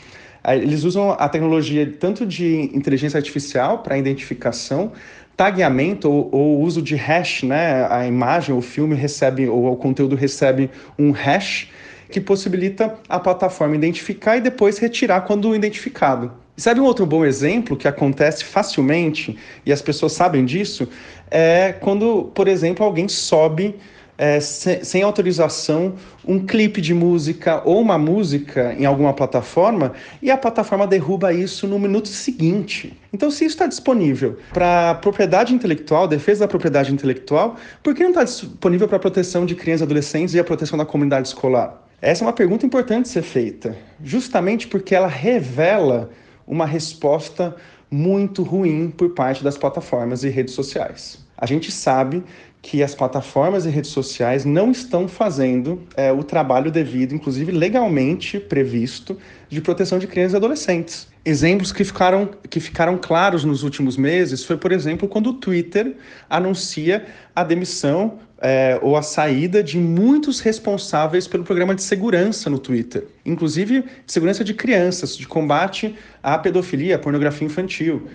Eles 0.47 0.83
usam 0.83 1.09
a 1.09 1.27
tecnologia 1.27 1.91
tanto 1.99 2.27
de 2.27 2.69
inteligência 2.71 3.17
artificial 3.17 3.79
para 3.79 3.97
identificação, 3.97 4.91
tagueamento 5.35 6.07
ou, 6.07 6.29
ou, 6.31 6.61
uso 6.61 6.83
de 6.83 6.95
hash, 6.95 7.41
né? 7.41 7.87
A 7.89 8.05
imagem, 8.05 8.55
o 8.55 8.61
filme 8.61 8.93
recebe 8.93 9.49
ou 9.49 9.71
o 9.71 9.75
conteúdo 9.75 10.15
recebe 10.15 10.69
um 10.99 11.09
hash 11.09 11.72
que 12.13 12.21
possibilita 12.21 12.93
a 13.09 13.19
plataforma 13.19 13.75
identificar 13.75 14.37
e 14.37 14.41
depois 14.41 14.77
retirar 14.77 15.21
quando 15.21 15.55
identificado. 15.55 16.31
sabe 16.55 16.79
um 16.79 16.83
outro 16.83 17.07
bom 17.07 17.25
exemplo 17.25 17.75
que 17.75 17.87
acontece 17.87 18.43
facilmente 18.43 19.35
e 19.65 19.73
as 19.73 19.81
pessoas 19.81 20.13
sabem 20.13 20.45
disso? 20.45 20.87
É 21.31 21.73
quando, 21.81 22.31
por 22.35 22.47
exemplo, 22.47 22.85
alguém 22.85 23.07
sobe 23.07 23.75
é, 24.15 24.39
sem, 24.39 24.83
sem, 24.83 25.01
autorização 25.01 25.95
um 26.23 26.45
clipe 26.45 26.79
de 26.79 26.93
música 26.93 27.63
ou 27.65 27.81
uma 27.81 27.97
música 27.97 28.75
em 28.77 28.85
alguma 28.85 29.11
plataforma 29.11 29.93
e 30.21 30.29
a 30.29 30.37
plataforma 30.37 30.85
derruba 30.85 31.33
isso 31.33 31.67
no 31.67 31.79
minuto 31.79 32.09
seguinte. 32.09 32.95
Então, 33.11 33.31
se 33.31 33.43
isso 33.43 33.55
está 33.55 33.65
disponível 33.65 34.37
para 34.53 34.93
propriedade 34.95 35.51
intelectual, 35.51 36.07
defesa 36.07 36.41
da 36.41 36.47
propriedade 36.47 36.93
intelectual, 36.93 37.55
por 37.81 37.95
que 37.95 38.03
não 38.03 38.09
está 38.09 38.23
disponível 38.23 38.87
para 38.87 38.97
a 38.97 38.99
proteção 38.99 39.47
de 39.47 39.55
crianças 39.55 39.81
e 39.81 39.85
adolescentes 39.85 40.35
e 40.35 40.39
a 40.39 40.43
proteção 40.43 40.77
da 40.77 40.85
comunidade 40.85 41.27
escolar? 41.27 41.83
Essa 42.05 42.25
é 42.25 42.27
uma 42.27 42.33
pergunta 42.33 42.65
importante 42.65 43.07
ser 43.07 43.21
feita, 43.21 43.77
justamente 44.03 44.67
porque 44.67 44.93
ela 44.93 45.07
revela 45.07 46.09
uma 46.45 46.65
resposta 46.65 47.55
muito 47.89 48.43
ruim 48.43 48.89
por 48.89 49.11
parte 49.11 49.41
das 49.41 49.57
plataformas 49.57 50.21
e 50.25 50.27
redes 50.27 50.53
sociais. 50.53 51.25
A 51.37 51.45
gente 51.45 51.71
sabe 51.71 52.21
que 52.61 52.83
as 52.83 52.93
plataformas 52.93 53.65
e 53.65 53.69
redes 53.69 53.91
sociais 53.91 54.43
não 54.43 54.69
estão 54.69 55.07
fazendo 55.07 55.81
é, 55.95 56.11
o 56.11 56.25
trabalho 56.25 56.69
devido, 56.69 57.15
inclusive 57.15 57.53
legalmente 57.53 58.37
previsto, 58.37 59.17
de 59.47 59.61
proteção 59.61 59.97
de 59.97 60.05
crianças 60.05 60.33
e 60.33 60.37
adolescentes. 60.37 61.07
Exemplos 61.23 61.71
que 61.71 61.85
ficaram, 61.85 62.29
que 62.49 62.59
ficaram 62.59 62.97
claros 62.97 63.45
nos 63.45 63.63
últimos 63.63 63.95
meses 63.95 64.43
foi, 64.43 64.57
por 64.57 64.73
exemplo, 64.73 65.07
quando 65.07 65.27
o 65.27 65.33
Twitter 65.33 65.95
anuncia 66.29 67.05
a 67.33 67.45
demissão 67.45 68.19
é, 68.43 68.77
ou 68.81 68.97
a 68.97 69.01
saída 69.01 69.63
de 69.63 69.77
muitos 69.77 70.41
responsáveis 70.41 71.25
pelo 71.29 71.45
programa 71.45 71.73
de 71.73 71.81
segurança 71.81 72.49
no 72.49 72.59
Twitter, 72.59 73.07
inclusive 73.25 73.85
segurança 74.05 74.43
de 74.43 74.53
crianças, 74.53 75.15
de 75.15 75.25
combate 75.25 75.95
à 76.21 76.37
pedofilia, 76.37 76.97
à 76.97 76.99
pornografia 76.99 77.47
infantil. 77.47 78.05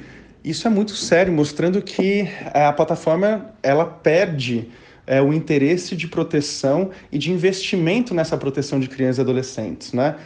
Isso 0.45 0.67
é 0.67 0.71
muito 0.71 0.93
sério, 0.93 1.33
mostrando 1.33 1.81
que 1.81 2.29
é, 2.53 2.67
a 2.67 2.73
plataforma 2.73 3.51
ela 3.63 3.87
perde 3.87 4.69
é, 5.07 5.23
o 5.23 5.33
interesse 5.33 5.97
de 5.97 6.07
proteção 6.07 6.91
e 7.11 7.17
de 7.17 7.33
investimento 7.33 8.13
nessa 8.13 8.37
proteção 8.37 8.79
de 8.79 8.87
crianças 8.87 9.19
e 9.19 9.21
adolescentes, 9.23 9.95
né? 9.95 10.17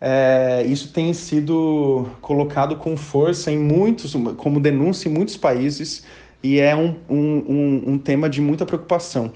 É, 0.00 0.64
isso 0.66 0.92
tem 0.92 1.14
sido 1.14 2.10
colocado 2.20 2.76
com 2.76 2.94
força 2.96 3.50
em 3.50 3.58
muitos, 3.58 4.14
como 4.36 4.60
denúncia 4.60 5.08
em 5.08 5.12
muitos 5.12 5.36
países, 5.36 6.04
e 6.44 6.60
é 6.60 6.76
um, 6.76 6.94
um, 7.08 7.82
um, 7.86 7.98
tema 7.98 8.28
de 8.28 8.42
muita 8.42 8.66
preocupação. 8.66 9.32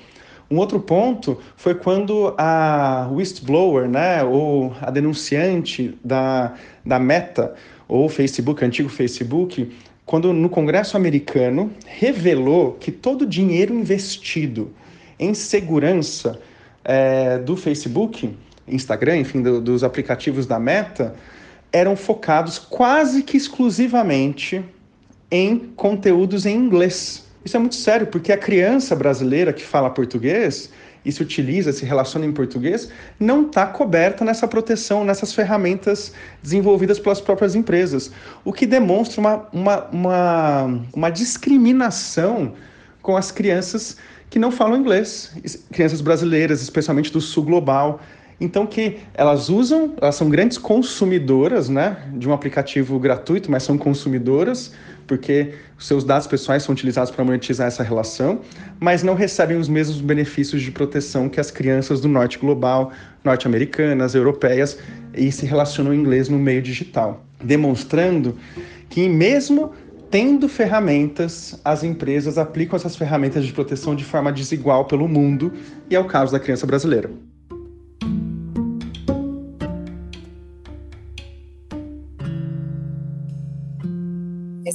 Um 0.51 0.59
outro 0.59 0.79
ponto 0.79 1.39
foi 1.57 1.75
quando 1.75 2.35
a 2.37 3.09
whistleblower, 3.11 3.89
né, 3.89 4.23
ou 4.23 4.75
a 4.79 4.91
denunciante 4.91 5.99
da, 6.05 6.55
da 6.85 6.99
Meta, 6.99 7.55
ou 7.89 8.11
Facebook, 8.11 8.63
antigo 8.63 8.91
Facebook, 8.91 9.73
quando 10.05 10.35
no 10.35 10.51
Congresso 10.51 10.99
americano 10.99 11.73
revelou 11.87 12.73
que 12.73 12.93
todo 12.93 13.23
o 13.23 13.27
dinheiro 13.27 13.75
investido 13.75 14.71
em 15.19 15.33
segurança 15.33 16.39
é, 16.85 17.39
do 17.39 17.57
Facebook, 17.57 18.37
Instagram, 18.67 19.17
enfim, 19.17 19.41
do, 19.41 19.63
dos 19.63 19.83
aplicativos 19.83 20.47
da 20.47 20.59
Meta, 20.59 21.15
eram 21.73 21.97
focados 21.97 22.59
quase 22.59 23.23
que 23.23 23.37
exclusivamente 23.37 24.63
em 25.31 25.59
conteúdos 25.77 26.47
em 26.47 26.57
inglês. 26.57 27.25
Isso 27.45 27.57
é 27.57 27.61
muito 27.61 27.77
sério, 27.77 28.07
porque 28.07 28.33
a 28.33 28.37
criança 28.37 28.95
brasileira 28.95 29.53
que 29.53 29.63
fala 29.63 29.91
português 29.91 30.71
e 31.05 31.13
se 31.13 31.23
utiliza, 31.23 31.73
se 31.73 31.85
relaciona 31.85 32.27
em 32.27 32.33
português, 32.33 32.91
não 33.19 33.47
está 33.47 33.67
coberta 33.67 34.25
nessa 34.25 34.47
proteção, 34.47 35.05
nessas 35.05 35.33
ferramentas 35.33 36.13
desenvolvidas 36.43 36.99
pelas 36.99 37.21
próprias 37.21 37.55
empresas. 37.55 38.11
O 38.45 38.53
que 38.53 38.67
demonstra 38.67 39.21
uma, 39.21 39.49
uma, 39.53 39.85
uma, 39.87 40.81
uma 40.93 41.11
discriminação 41.11 42.53
com 43.01 43.17
as 43.17 43.31
crianças 43.31 43.97
que 44.29 44.39
não 44.39 44.51
falam 44.51 44.77
inglês, 44.77 45.35
crianças 45.73 46.01
brasileiras, 46.01 46.61
especialmente 46.61 47.11
do 47.11 47.21
sul 47.21 47.45
global. 47.45 48.01
Então 48.41 48.67
que 48.67 48.99
elas 49.15 49.49
usam, 49.49 49.95
elas 50.01 50.15
são 50.15 50.29
grandes 50.29 50.59
consumidoras, 50.59 51.69
né, 51.69 52.05
de 52.15 52.29
um 52.29 52.33
aplicativo 52.33 52.99
gratuito, 52.99 53.51
mas 53.51 53.63
são 53.63 53.79
consumidoras 53.79 54.73
porque 55.09 55.55
seus 55.79 56.05
dados 56.05 56.29
pessoais 56.29 56.63
são 56.63 56.73
utilizados 56.73 57.11
para 57.11 57.25
monetizar 57.25 57.67
essa 57.67 57.83
relação, 57.83 58.41
mas 58.79 59.03
não 59.03 59.15
recebem 59.15 59.57
os 59.57 59.69
mesmos 59.69 60.01
benefícios 60.01 60.63
de 60.63 60.71
proteção 60.71 61.29
que 61.29 61.41
as 61.41 61.51
crianças 61.51 62.01
do 62.01 62.09
norte 62.09 62.39
global, 62.39 62.93
norte-americanas, 63.25 64.15
europeias 64.15 64.79
e 65.15 65.33
se 65.33 65.47
relacionam 65.47 65.93
em 65.93 65.99
inglês 65.99 66.29
no 66.29 66.39
meio 66.39 66.63
digital, 66.63 67.25
demonstrando 67.43 68.37
que 68.89 69.09
mesmo 69.09 69.73
tendo 70.11 70.49
ferramentas, 70.49 71.59
as 71.65 71.83
empresas 71.83 72.39
aplicam 72.39 72.77
essas 72.77 72.97
ferramentas 72.97 73.45
de 73.45 73.53
proteção 73.53 73.95
de 73.95 74.05
forma 74.05 74.33
desigual 74.33 74.87
pelo 74.87 75.07
mundo, 75.07 75.53
e 75.91 75.95
é 75.95 76.01
o 76.01 76.05
caso 76.05 76.33
da 76.33 76.41
criança 76.41 76.67
brasileira. 76.67 77.11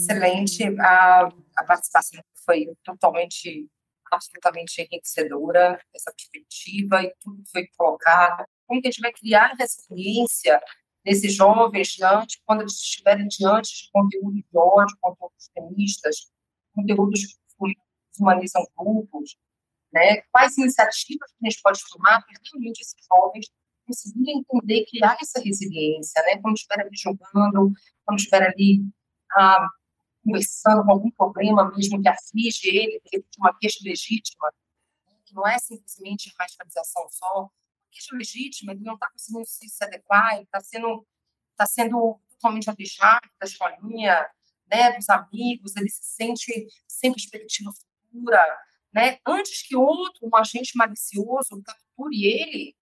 Excelente. 0.03 0.63
A, 0.79 1.29
a 1.57 1.63
participação 1.65 2.21
foi 2.45 2.67
totalmente, 2.83 3.67
absolutamente 4.11 4.81
enriquecedora, 4.81 5.79
essa 5.95 6.11
perspectiva 6.11 7.03
e 7.03 7.13
tudo 7.21 7.43
que 7.43 7.51
foi 7.51 7.67
colocado. 7.77 8.45
Como 8.67 8.81
que 8.81 8.87
a 8.87 8.91
gente 8.91 9.01
vai 9.01 9.13
criar 9.13 9.55
resiliência 9.57 10.59
nesses 11.05 11.33
jovens 11.33 11.89
diante, 11.89 12.41
quando 12.45 12.61
eles 12.61 12.73
estiverem 12.73 13.27
diante 13.27 13.83
de 13.83 13.91
conteúdos 13.91 14.35
de 14.35 14.57
ódio, 14.57 14.97
conteúdos 15.01 15.49
feministas, 15.53 16.31
conteúdos 16.73 17.21
que 17.25 18.21
humanizam 18.21 18.63
grupos, 18.77 19.35
né? 19.91 20.21
Quais 20.31 20.57
iniciativas 20.57 21.31
que 21.31 21.45
a 21.45 21.49
gente 21.49 21.61
pode 21.61 21.79
tomar 21.91 22.21
para 22.21 22.39
realmente 22.51 22.81
esses 22.81 22.95
jovens 23.05 23.47
conseguirem 23.85 24.39
entender 24.39 24.85
criar 24.85 25.17
essa 25.21 25.41
resiliência, 25.41 26.21
né? 26.23 26.37
Quando 26.41 26.55
estiver 26.55 26.81
ali 26.81 26.95
jogando, 26.95 27.71
quando 28.05 28.17
estiver 28.17 28.43
ali 28.43 28.85
ah, 29.35 29.67
conversando 30.23 30.83
com 30.83 30.91
algum 30.91 31.11
problema 31.11 31.71
mesmo 31.75 32.01
que 32.01 32.07
aflige 32.07 32.69
ele, 32.69 33.01
que 33.05 33.17
ele 33.17 33.25
uma 33.37 33.57
queixa 33.57 33.79
legítima, 33.83 34.51
que 35.25 35.33
não 35.33 35.45
é 35.47 35.57
simplesmente 35.59 36.33
radicalização 36.39 37.07
só, 37.09 37.49
queixa 37.91 38.15
legítima, 38.15 38.71
ele 38.71 38.81
não 38.83 38.95
está 38.95 39.09
conseguindo 39.11 39.45
se, 39.45 39.67
se 39.67 39.83
adequar, 39.83 40.35
ele 40.35 40.43
está 40.43 40.59
sendo, 40.61 41.05
tá 41.55 41.65
sendo 41.65 42.19
totalmente 42.29 42.69
alijado 42.69 43.29
da 43.39 43.45
escolinha, 43.45 44.29
né, 44.71 44.91
dos 44.93 45.09
amigos, 45.09 45.75
ele 45.75 45.89
se 45.89 46.03
sente 46.03 46.67
sem 46.87 47.11
perspectiva 47.11 47.71
futura, 47.71 48.43
né? 48.93 49.19
Antes 49.25 49.61
que 49.67 49.75
outro, 49.75 50.27
um 50.27 50.35
agente 50.35 50.75
malicioso, 50.75 51.61
capture 51.63 52.25
ele, 52.25 52.75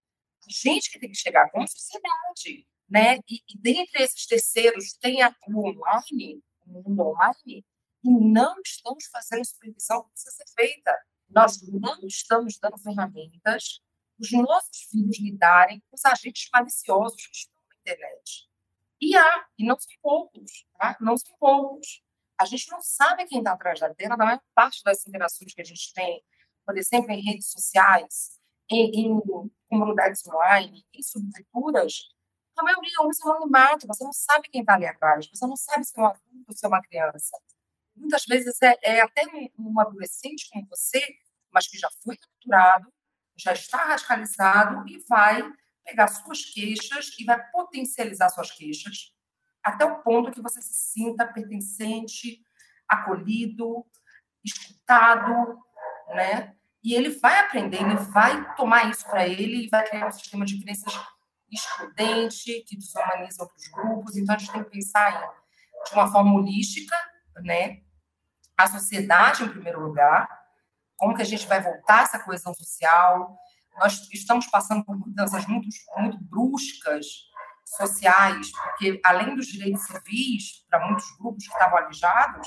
a 0.46 0.50
gente 0.50 0.90
que 0.90 0.98
tem 0.98 1.10
que 1.10 1.16
chegar 1.16 1.50
com 1.50 1.62
a 1.62 1.66
sociedade, 1.66 2.66
né? 2.88 3.16
E, 3.28 3.42
e 3.48 3.58
dentre 3.58 4.02
esses 4.02 4.26
terceiros 4.26 4.92
tem 4.94 5.22
a, 5.22 5.34
o 5.48 5.68
online, 5.68 6.42
mundo 6.66 7.02
online 7.02 7.64
e 8.04 8.10
não 8.10 8.56
estamos 8.64 9.06
fazendo 9.06 9.44
supervisão 9.44 10.02
que 10.02 10.10
precisa 10.10 10.30
ser 10.30 10.52
feita. 10.54 10.98
Nós 11.28 11.60
não 11.62 12.06
estamos 12.06 12.58
dando 12.58 12.78
ferramentas 12.78 13.80
os 14.22 14.30
nossos 14.30 14.82
filhos 14.90 15.18
lidarem 15.18 15.80
com 15.80 15.96
os 15.96 16.04
agentes 16.04 16.48
maliciosos 16.52 17.26
que 17.26 17.36
estão 17.36 17.60
na 17.68 17.76
internet. 17.76 18.48
E 19.00 19.16
há, 19.16 19.46
e 19.58 19.66
não 19.66 19.78
são 19.78 19.92
poucos, 20.00 20.64
tá? 20.78 20.96
não 21.00 21.16
são 21.16 21.36
poucos. 21.38 22.02
A 22.38 22.44
gente 22.44 22.70
não 22.70 22.80
sabe 22.80 23.26
quem 23.26 23.38
está 23.38 23.52
atrás 23.52 23.80
da 23.80 23.92
tela, 23.92 24.16
na 24.16 24.24
maior 24.24 24.40
parte 24.54 24.82
das 24.84 25.06
interações 25.06 25.52
que 25.52 25.60
a 25.60 25.64
gente 25.64 25.92
tem, 25.92 26.22
por 26.64 26.78
exemplo, 26.78 27.10
em 27.10 27.20
redes 27.20 27.50
sociais, 27.50 28.40
em, 28.70 29.06
em 29.06 29.20
comunidades 29.68 30.24
online, 30.26 30.86
em 30.94 31.02
subculturas, 31.02 32.10
a 32.62 32.64
maioria 32.64 33.02
usa 33.02 33.26
o 33.26 33.30
anonimato, 33.32 33.86
você 33.86 34.04
não 34.04 34.12
sabe 34.12 34.48
quem 34.48 34.60
está 34.60 34.74
ali 34.74 34.86
atrás, 34.86 35.28
você 35.32 35.46
não 35.46 35.56
sabe 35.56 35.84
se 35.84 35.98
é 35.98 36.02
um 36.02 36.06
adulto, 36.06 36.54
se 36.54 36.64
é 36.64 36.68
uma 36.68 36.82
criança. 36.82 37.36
Muitas 37.94 38.24
vezes 38.24 38.56
é, 38.62 38.78
é 38.82 39.00
até 39.00 39.26
um, 39.26 39.70
um, 39.70 39.80
adolescente 39.80 40.48
como 40.50 40.66
você, 40.68 41.02
mas 41.50 41.66
que 41.66 41.76
já 41.78 41.88
foi 42.02 42.16
capturado, 42.16 42.90
já 43.36 43.52
está 43.52 43.78
radicalizado 43.78 44.88
e 44.88 45.04
vai 45.08 45.42
pegar 45.84 46.08
suas 46.08 46.44
queixas 46.44 47.10
e 47.18 47.24
vai 47.24 47.42
potencializar 47.50 48.28
suas 48.28 48.50
queixas 48.52 49.12
até 49.62 49.84
o 49.84 50.02
ponto 50.02 50.30
que 50.30 50.40
você 50.40 50.60
se 50.62 50.74
sinta 50.74 51.26
pertencente, 51.26 52.42
acolhido, 52.88 53.84
escutado, 54.44 55.58
né? 56.08 56.56
E 56.82 56.94
ele 56.94 57.10
vai 57.10 57.38
aprender, 57.38 57.80
ele 57.80 57.94
vai 57.94 58.54
tomar 58.56 58.90
isso 58.90 59.06
para 59.06 59.26
ele 59.28 59.64
e 59.64 59.68
vai 59.68 59.86
criar 59.86 60.08
um 60.08 60.12
sistema 60.12 60.44
de 60.44 60.60
crenças 60.60 60.92
excludente, 61.52 62.64
que 62.66 62.76
desumaniza 62.76 63.42
outros 63.42 63.68
grupos. 63.68 64.16
Então, 64.16 64.34
a 64.34 64.38
gente 64.38 64.52
tem 64.52 64.64
que 64.64 64.70
pensar 64.70 65.12
em, 65.12 65.88
de 65.88 65.94
uma 65.94 66.10
forma 66.10 66.34
holística, 66.34 66.96
né? 67.42 67.82
A 68.56 68.66
sociedade, 68.66 69.44
em 69.44 69.48
primeiro 69.48 69.80
lugar, 69.80 70.28
como 70.96 71.14
que 71.14 71.22
a 71.22 71.26
gente 71.26 71.46
vai 71.46 71.60
voltar 71.60 72.04
essa 72.04 72.18
coesão 72.18 72.54
social. 72.54 73.36
Nós 73.78 74.08
estamos 74.12 74.46
passando 74.46 74.84
por 74.84 74.96
mudanças 74.96 75.46
muito, 75.46 75.68
muito 75.96 76.18
bruscas 76.18 77.06
sociais, 77.64 78.52
porque 78.52 79.00
além 79.04 79.34
dos 79.34 79.46
direitos 79.46 79.82
civis 79.82 80.64
para 80.68 80.86
muitos 80.86 81.04
grupos 81.18 81.46
que 81.46 81.52
estavam 81.52 81.78
alijados, 81.78 82.46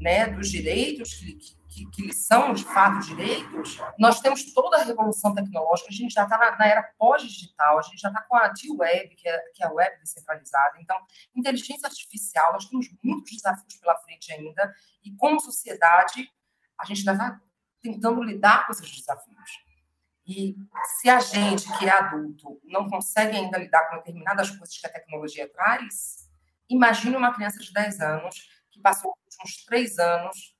né, 0.00 0.26
dos 0.26 0.50
direitos 0.50 1.14
que, 1.14 1.56
que, 1.72 1.86
que 1.86 2.12
são 2.12 2.52
de 2.52 2.64
fato 2.64 3.00
direitos, 3.06 3.78
nós 3.98 4.20
temos 4.20 4.52
toda 4.52 4.76
a 4.76 4.84
revolução 4.84 5.34
tecnológica, 5.34 5.88
a 5.88 5.94
gente 5.94 6.12
já 6.12 6.24
está 6.24 6.36
na, 6.36 6.56
na, 6.56 6.66
era 6.66 6.82
pós-digital, 6.98 7.78
a 7.78 7.82
gente 7.82 7.98
já 7.98 8.08
está 8.08 8.22
com 8.22 8.36
a 8.36 8.48
D-Web, 8.48 9.14
que 9.16 9.26
é, 9.26 9.38
que 9.54 9.62
é 9.62 9.66
a 9.66 9.72
web 9.72 9.98
descentralizada. 9.98 10.78
Então, 10.80 10.96
inteligência 11.34 11.86
artificial, 11.86 12.52
nós 12.52 12.66
temos 12.66 12.88
muitos 13.02 13.32
desafios 13.32 13.74
pela 13.76 13.96
frente 13.98 14.32
ainda, 14.32 14.74
e 15.02 15.14
como 15.16 15.40
sociedade, 15.40 16.30
a 16.78 16.84
gente 16.84 17.08
ainda 17.08 17.12
está 17.12 17.40
tentando 17.80 18.22
lidar 18.22 18.66
com 18.66 18.72
esses 18.72 18.90
desafios. 18.90 19.50
E 20.26 20.54
se 21.00 21.08
a 21.08 21.20
gente, 21.20 21.66
que 21.78 21.86
é 21.86 21.90
adulto, 21.90 22.60
não 22.64 22.88
consegue 22.88 23.36
ainda 23.36 23.58
lidar 23.58 23.88
com 23.88 23.96
determinadas 23.96 24.50
coisas 24.50 24.76
que 24.76 24.86
a 24.86 24.92
tecnologia 24.92 25.50
traz, 25.52 26.30
imagine 26.68 27.16
uma 27.16 27.34
criança 27.34 27.58
de 27.58 27.72
10 27.72 28.00
anos 28.00 28.48
que 28.70 28.80
passou 28.80 29.10
os 29.10 29.34
últimos 29.34 29.64
três 29.64 29.98
anos 29.98 30.54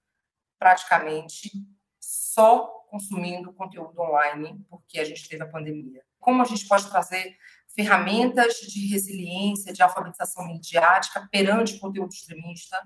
praticamente 0.62 1.50
só 1.98 2.68
consumindo 2.88 3.52
conteúdo 3.52 4.00
online, 4.00 4.64
porque 4.70 5.00
a 5.00 5.04
gente 5.04 5.28
teve 5.28 5.42
a 5.42 5.48
pandemia. 5.48 6.02
Como 6.20 6.40
a 6.40 6.44
gente 6.44 6.68
pode 6.68 6.88
trazer 6.88 7.36
ferramentas 7.74 8.54
de 8.54 8.86
resiliência, 8.86 9.72
de 9.72 9.82
alfabetização 9.82 10.46
midiática 10.46 11.28
perante 11.32 11.80
conteúdo 11.80 12.12
extremista? 12.12 12.80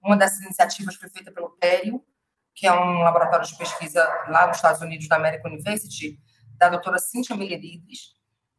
Uma 0.00 0.16
dessas 0.16 0.40
iniciativas 0.40 0.94
foi 0.94 1.08
feita 1.08 1.32
pelo 1.32 1.50
Pério, 1.56 2.00
que 2.54 2.64
é 2.64 2.72
um 2.72 3.00
laboratório 3.00 3.44
de 3.44 3.56
pesquisa 3.56 4.04
lá 4.28 4.46
nos 4.46 4.58
Estados 4.58 4.80
Unidos, 4.80 5.08
da 5.08 5.16
American 5.16 5.50
University, 5.50 6.20
da 6.56 6.68
doutora 6.68 6.98
Cíntia 7.00 7.34
Millerides, 7.34 8.14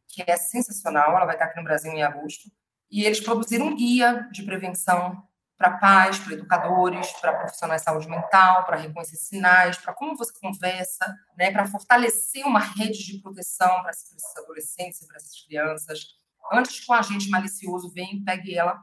que 0.08 0.22
é 0.26 0.36
sensacional, 0.36 1.16
ela 1.16 1.24
vai 1.24 1.36
estar 1.36 1.46
aqui 1.46 1.56
no 1.56 1.64
Brasil 1.64 1.90
em 1.90 2.02
agosto, 2.02 2.50
e 2.90 3.04
eles 3.04 3.20
produziram 3.20 3.68
um 3.68 3.76
guia 3.76 4.28
de 4.30 4.42
prevenção 4.42 5.26
para 5.58 5.76
pais, 5.76 6.20
para 6.20 6.34
educadores, 6.34 7.10
para 7.20 7.32
profissionais 7.32 7.82
de 7.82 7.84
saúde 7.84 8.08
mental, 8.08 8.64
para 8.64 8.76
reconhecer 8.76 9.16
sinais, 9.16 9.76
para 9.76 9.92
como 9.92 10.16
você 10.16 10.32
conversa, 10.40 11.04
né, 11.36 11.50
para 11.50 11.66
fortalecer 11.66 12.46
uma 12.46 12.60
rede 12.60 13.04
de 13.04 13.18
proteção 13.18 13.82
para 13.82 13.90
esses 13.90 14.36
adolescentes 14.36 15.02
e 15.02 15.06
para 15.08 15.16
essas 15.16 15.44
crianças, 15.44 16.06
antes 16.52 16.78
que 16.78 16.90
um 16.90 16.94
agente 16.94 17.28
malicioso 17.28 17.92
venha 17.92 18.12
e 18.12 18.24
pegue 18.24 18.56
ela 18.56 18.80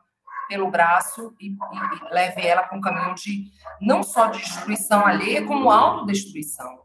pelo 0.50 0.70
braço 0.70 1.34
e, 1.40 1.48
e, 1.48 1.54
e 1.54 2.14
leve 2.14 2.46
ela 2.46 2.64
para 2.64 2.78
um 2.78 2.82
caminho 2.82 3.16
de 3.16 3.50
não 3.82 4.04
só 4.04 4.28
de 4.28 4.40
destruição 4.40 5.06
alheia, 5.06 5.48
como 5.48 5.72
autodestruição. 5.72 6.84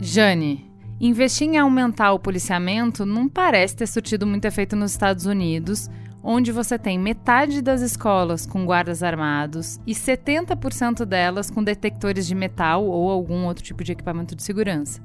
Jane, 0.00 0.65
investir 1.00 1.48
em 1.48 1.58
aumentar 1.58 2.12
o 2.12 2.18
policiamento 2.18 3.04
não 3.04 3.28
parece 3.28 3.76
ter 3.76 3.86
surtido 3.86 4.26
muito 4.26 4.44
efeito 4.44 4.74
nos 4.74 4.92
Estados 4.92 5.26
Unidos, 5.26 5.90
onde 6.22 6.50
você 6.50 6.78
tem 6.78 6.98
metade 6.98 7.62
das 7.62 7.82
escolas 7.82 8.46
com 8.46 8.66
guardas 8.66 9.02
armados 9.02 9.78
e 9.86 9.92
70% 9.92 11.04
delas 11.04 11.50
com 11.50 11.62
detectores 11.62 12.26
de 12.26 12.34
metal 12.34 12.84
ou 12.84 13.10
algum 13.10 13.44
outro 13.44 13.62
tipo 13.62 13.84
de 13.84 13.92
equipamento 13.92 14.34
de 14.34 14.42
segurança. 14.42 15.00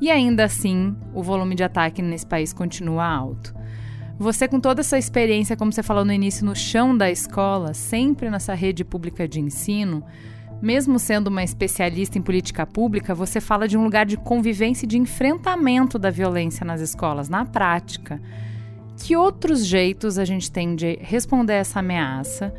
E 0.00 0.10
ainda 0.10 0.44
assim, 0.44 0.96
o 1.14 1.22
volume 1.22 1.54
de 1.54 1.64
ataque 1.64 2.00
nesse 2.00 2.26
país 2.26 2.52
continua 2.52 3.06
alto. 3.06 3.54
Você, 4.18 4.48
com 4.48 4.58
toda 4.58 4.80
essa 4.80 4.96
experiência, 4.96 5.56
como 5.56 5.70
você 5.70 5.82
falou 5.82 6.04
no 6.04 6.12
início, 6.12 6.44
no 6.44 6.56
chão 6.56 6.96
da 6.96 7.10
escola, 7.10 7.74
sempre 7.74 8.30
nessa 8.30 8.54
rede 8.54 8.82
pública 8.82 9.28
de 9.28 9.40
ensino, 9.40 10.02
mesmo 10.60 10.98
sendo 10.98 11.28
uma 11.28 11.44
especialista 11.44 12.18
em 12.18 12.22
política 12.22 12.66
pública, 12.66 13.14
você 13.14 13.40
fala 13.40 13.68
de 13.68 13.76
um 13.76 13.84
lugar 13.84 14.06
de 14.06 14.16
convivência 14.16 14.84
e 14.84 14.88
de 14.88 14.98
enfrentamento 14.98 15.98
da 15.98 16.10
violência 16.10 16.64
nas 16.64 16.80
escolas, 16.80 17.28
na 17.28 17.44
prática. 17.44 18.20
Que 18.96 19.16
outros 19.16 19.66
jeitos 19.66 20.18
a 20.18 20.24
gente 20.24 20.50
tem 20.50 20.74
de 20.74 20.98
responder 21.00 21.54
essa 21.54 21.80
ameaça? 21.80 22.54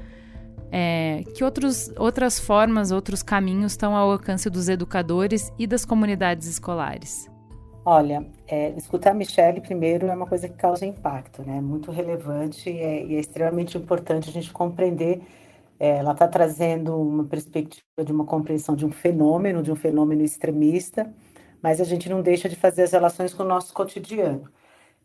É, 0.72 1.24
que 1.36 1.44
outros, 1.44 1.92
outras 1.98 2.40
formas, 2.40 2.92
outros 2.92 3.24
caminhos 3.24 3.72
estão 3.72 3.96
ao 3.96 4.12
alcance 4.12 4.50
dos 4.50 4.68
educadores 4.70 5.52
e 5.58 5.66
das 5.66 5.86
comunidades 5.86 6.48
escolares? 6.48 7.30
Olha, 7.86 8.26
é, 8.48 8.72
escutar 8.72 9.12
a 9.12 9.14
Michelle 9.14 9.62
primeiro 9.62 10.08
é 10.08 10.14
uma 10.14 10.26
coisa 10.26 10.50
que 10.50 10.56
causa 10.56 10.86
impacto, 10.86 11.42
né? 11.42 11.62
Muito 11.62 11.90
relevante 11.90 12.70
e 12.70 12.78
é, 12.78 13.06
e 13.06 13.16
é 13.16 13.20
extremamente 13.20 13.78
importante 13.78 14.30
a 14.30 14.34
gente 14.34 14.52
compreender. 14.52 15.22
É, 15.80 15.98
ela 15.98 16.14
está 16.14 16.28
trazendo 16.28 17.00
uma 17.00 17.26
perspectiva 17.26 18.04
de 18.04 18.12
uma 18.12 18.26
compreensão 18.26 18.76
de 18.76 18.86
um 18.86 18.92
fenômeno, 18.92 19.62
de 19.62 19.72
um 19.72 19.76
fenômeno 19.76 20.24
extremista, 20.24 21.14
mas 21.62 21.82
a 21.82 21.84
gente 21.84 22.10
não 22.10 22.22
deixa 22.22 22.50
de 22.50 22.56
fazer 22.56 22.84
as 22.84 22.92
relações 22.92 23.34
com 23.34 23.44
o 23.44 23.48
nosso 23.48 23.74
cotidiano. 23.74 24.50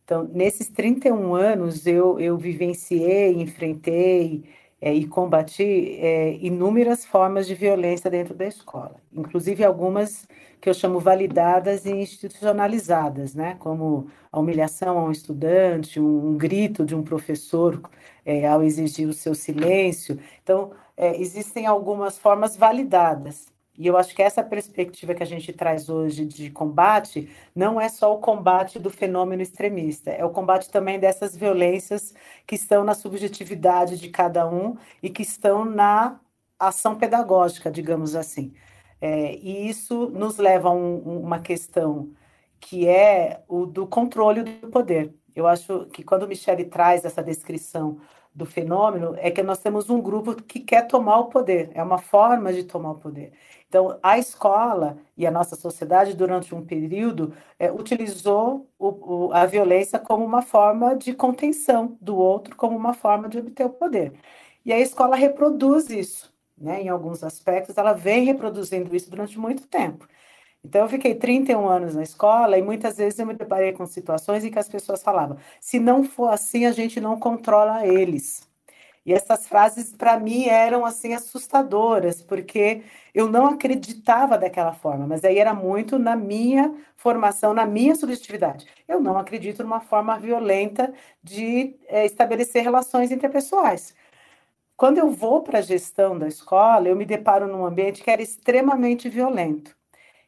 Então, 0.05 0.25
nesses 0.33 0.69
31 0.69 1.35
anos, 1.35 1.87
eu, 1.87 2.19
eu 2.21 2.37
vivenciei, 2.39 3.35
enfrentei, 3.35 4.45
é, 4.83 4.93
e 4.93 5.07
combati 5.07 5.97
é, 6.01 6.35
inúmeras 6.41 7.05
formas 7.05 7.47
de 7.47 7.55
violência 7.55 8.11
dentro 8.11 8.35
da 8.35 8.47
escola, 8.47 8.97
inclusive 9.13 9.65
algumas 9.65 10.27
que 10.63 10.71
eu 10.71 10.75
chamo 10.75 11.01
validadas 11.01 11.85
e 11.87 11.91
institucionalizadas, 11.91 13.35
né? 13.35 13.57
como 13.59 14.07
a 14.31 14.39
humilhação 14.39 14.97
a 14.97 15.05
um 15.05 15.11
estudante, 15.11 15.99
um, 15.99 16.29
um 16.29 16.39
grito 16.39 16.85
de 16.87 16.95
um 16.95 17.03
professor 17.03 17.83
é, 18.25 18.47
ao 18.47 18.63
exigir 18.63 19.09
o 19.09 19.13
seu 19.13 19.35
silêncio. 19.35 20.21
Então, 20.41 20.71
é, 20.97 21.21
existem 21.21 21.67
algumas 21.67 22.17
formas 22.17 22.57
validadas. 22.57 23.49
E 23.77 23.89
eu 23.89 23.97
acho 23.97 24.15
que 24.15 24.23
essa 24.23 24.45
perspectiva 24.45 25.15
que 25.15 25.23
a 25.25 25.27
gente 25.27 25.53
traz 25.53 25.89
hoje 25.89 26.25
de 26.25 26.49
combate 26.51 27.29
não 27.55 27.81
é 27.81 27.89
só 27.89 28.15
o 28.15 28.21
combate 28.21 28.79
do 28.79 28.91
fenômeno 28.91 29.43
extremista, 29.43 30.11
é 30.13 30.25
o 30.25 30.31
combate 30.31 30.71
também 30.71 31.01
dessas 31.01 31.37
violências 31.37 32.15
que 32.47 32.55
estão 32.55 32.85
na 32.85 32.95
subjetividade 32.95 33.99
de 33.99 34.11
cada 34.11 34.49
um 34.49 34.77
e 35.03 35.11
que 35.11 35.23
estão 35.23 35.65
na 35.65 36.21
ação 36.57 36.95
pedagógica, 36.97 37.69
digamos 37.71 38.15
assim. 38.15 38.55
É, 39.03 39.35
e 39.35 39.69
isso 39.69 40.11
nos 40.11 40.39
leva 40.39 40.69
a 40.69 40.73
um, 40.73 40.99
uma 40.99 41.41
questão 41.41 42.13
que 42.61 42.87
é 42.87 43.43
o 43.49 43.67
do 43.67 43.85
controle 43.85 44.45
do 44.45 44.69
poder. 44.69 45.13
Eu 45.35 45.49
acho 45.49 45.87
que 45.87 46.05
quando 46.05 46.29
Michele 46.29 46.65
traz 46.67 47.05
essa 47.05 47.21
descrição 47.23 47.99
do 48.35 48.47
fenômeno, 48.47 49.15
é 49.19 49.31
que 49.31 49.43
nós 49.43 49.59
temos 49.59 49.91
um 49.91 50.01
grupo 50.01 50.37
que 50.37 50.61
quer 50.61 50.87
tomar 50.87 51.19
o 51.19 51.27
poder, 51.27 51.71
é 51.75 51.83
uma 51.83 51.99
forma 51.99 52.53
de 52.53 52.63
tomar 52.65 52.93
o 52.93 52.99
poder. 52.99 53.33
Então, 53.69 53.99
a 54.03 54.19
escola 54.19 54.99
e 55.17 55.27
a 55.27 55.31
nossa 55.33 55.57
sociedade, 55.57 56.15
durante 56.15 56.55
um 56.55 56.65
período, 56.65 57.35
é, 57.59 57.73
utilizou 57.73 58.69
o, 58.79 59.27
o, 59.27 59.33
a 59.33 59.47
violência 59.47 59.99
como 59.99 60.25
uma 60.25 60.43
forma 60.43 60.95
de 60.95 61.13
contenção 61.13 61.99
do 62.01 62.17
outro, 62.17 62.57
como 62.57 62.77
uma 62.77 62.95
forma 62.95 63.29
de 63.29 63.39
obter 63.39 63.67
o 63.67 63.71
poder. 63.71 64.13
E 64.65 64.73
a 64.73 64.79
escola 64.79 65.17
reproduz 65.17 65.91
isso, 65.91 66.32
né? 66.63 66.83
em 66.83 66.89
alguns 66.89 67.23
aspectos, 67.25 67.77
ela 67.77 67.93
vem 67.93 68.25
reproduzindo 68.25 68.95
isso 68.95 69.11
durante 69.11 69.39
muito 69.39 69.67
tempo. 69.67 70.07
Então, 70.65 70.83
eu 70.83 70.89
fiquei 70.89 71.15
31 71.15 71.69
anos 71.69 71.95
na 71.95 72.03
escola 72.03 72.57
e 72.57 72.63
muitas 72.63 72.97
vezes 72.97 73.19
eu 73.19 73.27
me 73.27 73.35
deparei 73.35 73.73
com 73.73 73.85
situações 73.87 74.45
em 74.45 74.51
que 74.51 74.59
as 74.59 74.69
pessoas 74.69 75.03
falavam: 75.03 75.37
se 75.61 75.81
não 75.81 76.05
for 76.05 76.29
assim, 76.29 76.67
a 76.67 76.73
gente 76.73 77.01
não 77.01 77.19
controla 77.19 77.87
eles. 77.87 78.49
E 79.05 79.13
essas 79.13 79.49
frases, 79.49 79.93
para 79.93 80.19
mim, 80.19 80.47
eram 80.47 80.85
assim 80.85 81.13
assustadoras, 81.13 82.23
porque 82.23 82.83
eu 83.13 83.29
não 83.29 83.47
acreditava 83.47 84.39
daquela 84.39 84.73
forma, 84.73 85.07
mas 85.09 85.25
aí 85.25 85.39
era 85.39 85.53
muito 85.53 85.99
na 85.99 86.15
minha 86.15 86.73
formação, 86.97 87.53
na 87.53 87.67
minha 87.67 87.97
subjetividade. 87.97 88.65
Eu 88.87 89.01
não 89.01 89.19
acredito 89.19 89.63
numa 89.65 89.81
forma 89.81 90.17
violenta 90.19 90.93
de 91.23 91.77
é, 91.89 92.07
estabelecer 92.07 92.63
relações 92.63 93.11
interpessoais. 93.11 93.93
Quando 94.77 94.99
eu 94.99 95.11
vou 95.11 95.43
para 95.43 95.59
a 95.59 95.63
gestão 95.63 96.19
da 96.19 96.27
escola, 96.27 96.89
eu 96.89 96.97
me 96.97 97.05
deparo 97.05 97.47
num 97.47 97.65
ambiente 97.65 98.03
que 98.03 98.11
era 98.11 98.23
extremamente 98.23 99.09
violento. 99.09 99.77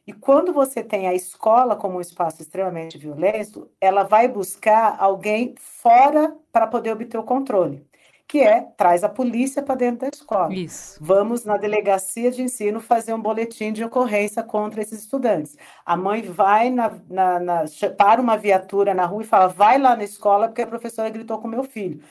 E 0.07 0.13
quando 0.13 0.53
você 0.53 0.83
tem 0.83 1.07
a 1.07 1.13
escola 1.13 1.75
como 1.75 1.97
um 1.97 2.01
espaço 2.01 2.41
extremamente 2.41 2.97
violento, 2.97 3.69
ela 3.81 4.03
vai 4.03 4.27
buscar 4.27 4.95
alguém 4.99 5.55
fora 5.57 6.35
para 6.51 6.67
poder 6.67 6.91
obter 6.91 7.17
o 7.17 7.23
controle 7.23 7.85
que 8.27 8.39
é 8.39 8.61
traz 8.75 9.03
a 9.03 9.09
polícia 9.09 9.61
para 9.61 9.75
dentro 9.75 9.99
da 9.99 10.07
escola. 10.07 10.53
Isso. 10.53 10.97
Vamos 11.01 11.45
na 11.45 11.57
delegacia 11.57 12.31
de 12.31 12.41
ensino 12.41 12.79
fazer 12.79 13.13
um 13.13 13.21
boletim 13.21 13.71
de 13.71 13.83
ocorrência 13.83 14.41
contra 14.43 14.81
esses 14.81 15.01
estudantes. 15.01 15.55
A 15.85 15.95
mãe 15.95 16.23
vai 16.23 16.69
na, 16.69 16.91
na, 17.09 17.39
na, 17.39 17.65
para 17.97 18.21
uma 18.21 18.37
viatura 18.37 18.93
na 18.93 19.05
rua 19.05 19.21
e 19.21 19.25
fala: 19.25 19.47
vai 19.47 19.77
lá 19.77 19.95
na 19.95 20.03
escola 20.03 20.47
porque 20.47 20.63
a 20.63 20.67
professora 20.67 21.09
gritou 21.09 21.37
com 21.39 21.47
meu 21.47 21.63
filho. 21.63 22.01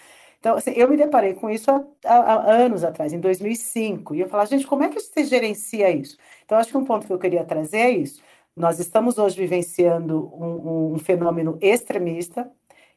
Então, 0.44 0.56
assim, 0.58 0.72
eu 0.72 0.90
me 0.90 0.96
deparei 0.98 1.32
com 1.32 1.48
isso 1.48 1.70
há, 1.70 1.82
há, 2.04 2.34
há, 2.34 2.52
anos 2.52 2.84
atrás, 2.84 3.14
em 3.14 3.18
2005, 3.18 4.14
e 4.14 4.20
eu 4.20 4.28
falava, 4.28 4.50
gente, 4.50 4.66
como 4.66 4.84
é 4.84 4.90
que 4.90 5.00
você 5.00 5.24
gerencia 5.24 5.88
isso? 5.88 6.18
Então, 6.44 6.58
acho 6.58 6.68
que 6.68 6.76
um 6.76 6.84
ponto 6.84 7.06
que 7.06 7.12
eu 7.14 7.18
queria 7.18 7.42
trazer 7.46 7.78
é 7.78 7.88
isso. 7.88 8.20
Nós 8.54 8.78
estamos 8.78 9.16
hoje 9.16 9.38
vivenciando 9.38 10.30
um, 10.34 10.92
um, 10.92 10.98
fenômeno 10.98 11.56
extremista, 11.62 12.52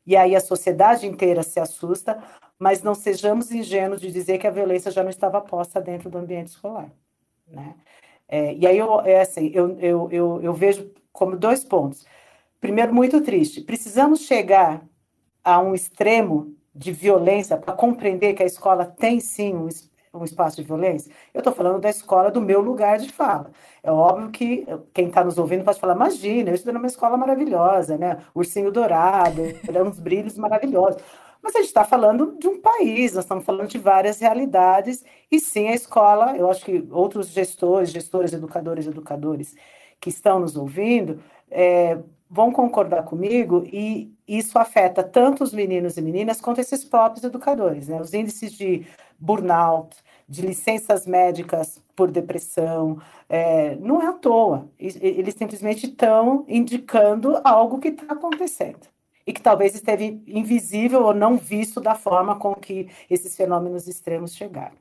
e 0.05 0.13
aí 0.17 0.35
a 0.35 0.41
sociedade 0.41 1.07
inteira 1.07 1.41
se 1.41 1.57
assusta, 1.57 2.21
mas 2.59 2.83
não 2.83 2.93
sejamos 2.93 3.49
ingênuos 3.49 4.01
de 4.01 4.11
dizer 4.11 4.39
que 4.39 4.47
a 4.47 4.51
violência 4.51 4.91
já 4.91 5.01
não 5.01 5.09
estava 5.09 5.39
posta 5.39 5.79
dentro 5.79 6.09
do 6.09 6.17
ambiente 6.17 6.47
escolar. 6.47 6.91
Né? 7.47 7.75
É, 8.27 8.55
e 8.55 8.67
aí 8.67 8.77
eu, 8.77 8.99
é 8.99 9.21
assim, 9.21 9.51
eu, 9.53 9.79
eu, 9.79 10.09
eu, 10.11 10.41
eu 10.41 10.53
vejo 10.53 10.91
como 11.13 11.37
dois 11.37 11.63
pontos. 11.63 12.05
Primeiro, 12.59 12.93
muito 12.93 13.21
triste. 13.21 13.61
Precisamos 13.61 14.23
chegar 14.23 14.85
a 15.41 15.59
um 15.59 15.73
extremo 15.73 16.56
de 16.77 16.91
violência 16.91 17.57
para 17.57 17.73
compreender 17.73 18.33
que 18.33 18.43
a 18.43 18.45
escola 18.45 18.85
tem 18.85 19.19
sim 19.19 19.55
um, 19.55 19.67
um 20.13 20.23
espaço 20.23 20.57
de 20.57 20.63
violência? 20.63 21.11
Eu 21.33 21.39
estou 21.39 21.53
falando 21.53 21.81
da 21.81 21.89
escola 21.89 22.29
do 22.29 22.41
meu 22.41 22.61
lugar 22.61 22.99
de 22.99 23.11
fala. 23.11 23.51
É 23.81 23.91
óbvio 23.91 24.29
que 24.29 24.65
quem 24.93 25.07
está 25.07 25.23
nos 25.23 25.37
ouvindo 25.37 25.63
pode 25.63 25.79
falar: 25.79 25.95
imagina, 25.95 26.51
eu 26.51 26.55
estou 26.55 26.73
numa 26.73 26.87
escola 26.87 27.17
maravilhosa, 27.17 27.97
né? 27.97 28.17
Ursinho 28.35 28.71
dourado, 28.71 29.41
uns 29.87 29.99
brilhos 29.99 30.37
maravilhosos. 30.37 31.01
Mas 31.41 31.55
a 31.55 31.59
gente 31.59 31.67
está 31.67 31.85
falando 31.85 32.35
de 32.37 32.47
um, 32.47 32.59
país, 32.59 33.13
nós 33.13 33.23
estamos 33.23 33.45
falando 33.45 33.69
de 33.69 33.77
várias 33.77 34.19
realidades, 34.19 35.03
e 35.31 35.39
sim 35.39 35.69
a 35.69 35.73
escola, 35.73 36.35
eu 36.35 36.49
acho 36.49 36.65
que 36.65 36.85
outros 36.91 37.29
gestores, 37.29 37.89
gestores, 37.91 38.33
educadores, 38.33 38.87
educadores 38.87 39.55
que 39.99 40.09
estão 40.09 40.39
nos 40.39 40.55
ouvindo, 40.57 41.21
é, 41.49 41.97
vão 42.29 42.51
concordar 42.51 43.03
comigo 43.03 43.63
e 43.71 44.13
isso 44.27 44.59
afeta 44.59 45.01
tanto 45.03 45.43
os 45.43 45.53
meninos 45.53 45.97
e 45.97 46.01
meninas 46.01 46.41
quanto 46.41 46.59
esses 46.59 46.83
próprios 46.83 47.23
educadores. 47.23 47.87
Né? 47.87 47.99
Os 48.01 48.13
índices 48.13 48.51
de 48.51 48.85
burnout, 49.17 49.95
de 50.27 50.41
licenças 50.41 51.07
médicas 51.07 51.81
por 51.95 52.11
depressão, 52.11 53.01
é, 53.29 53.75
não 53.77 54.01
é 54.01 54.07
à 54.07 54.13
toa. 54.13 54.69
Eles 54.77 55.35
simplesmente 55.35 55.87
estão 55.87 56.45
indicando 56.47 57.39
algo 57.43 57.79
que 57.79 57.89
está 57.89 58.13
acontecendo 58.13 58.87
e 59.25 59.33
que 59.33 59.41
talvez 59.41 59.75
esteve 59.75 60.21
invisível 60.27 61.03
ou 61.03 61.13
não 61.13 61.37
visto 61.37 61.81
da 61.81 61.95
forma 61.95 62.37
com 62.37 62.53
que 62.55 62.89
esses 63.09 63.35
fenômenos 63.35 63.87
extremos 63.87 64.35
chegaram. 64.35 64.75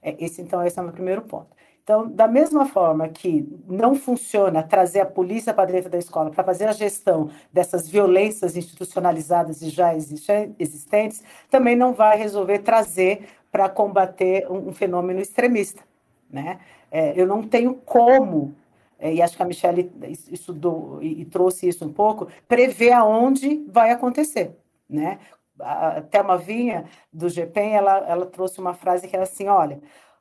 É, 0.00 0.16
esse, 0.24 0.40
então, 0.40 0.64
esse 0.64 0.78
é 0.78 0.82
o 0.82 0.84
meu 0.84 0.94
primeiro 0.94 1.22
ponto. 1.22 1.57
Então, 1.88 2.06
da 2.06 2.28
mesma 2.28 2.66
forma 2.66 3.08
que 3.08 3.48
não 3.66 3.94
funciona 3.94 4.62
trazer 4.62 5.00
a 5.00 5.06
polícia 5.06 5.54
para 5.54 5.72
dentro 5.72 5.88
da 5.88 5.96
escola 5.96 6.30
para 6.30 6.44
fazer 6.44 6.66
a 6.66 6.72
gestão 6.72 7.30
dessas 7.50 7.88
violências 7.88 8.58
institucionalizadas 8.58 9.62
e 9.62 9.70
já 9.70 9.94
existentes, 9.94 11.24
também 11.48 11.74
não 11.74 11.94
vai 11.94 12.18
resolver 12.18 12.58
trazer 12.58 13.26
para 13.50 13.70
combater 13.70 14.46
um, 14.52 14.70
fenômeno 14.70 15.18
extremista. 15.18 15.82
Né? 16.30 16.58
É, 16.90 17.18
eu 17.18 17.26
não 17.26 17.42
tenho 17.42 17.72
como, 17.72 18.54
é, 18.98 19.14
e 19.14 19.22
acho 19.22 19.34
que 19.34 19.42
a 19.42 19.46
Michelle 19.46 19.90
estudou 20.30 20.98
e, 21.00 21.22
e 21.22 21.24
trouxe 21.24 21.70
isso 21.70 21.86
um 21.86 21.92
pouco, 21.92 22.28
prever 22.46 22.92
aonde 22.92 23.64
vai 23.66 23.92
acontecer. 23.92 24.54
Né? 24.86 25.18
A 25.58 26.02
Thelma 26.02 26.36
Vinha, 26.36 26.84
do 27.10 27.30
GPEM, 27.30 27.72
ela, 27.72 27.96
ela 28.06 28.26
trouxe 28.26 28.60
uma 28.60 28.74
frase 28.74 29.08
que 29.08 29.16
era 29.16 29.22
assim, 29.22 29.48
olha, 29.48 29.80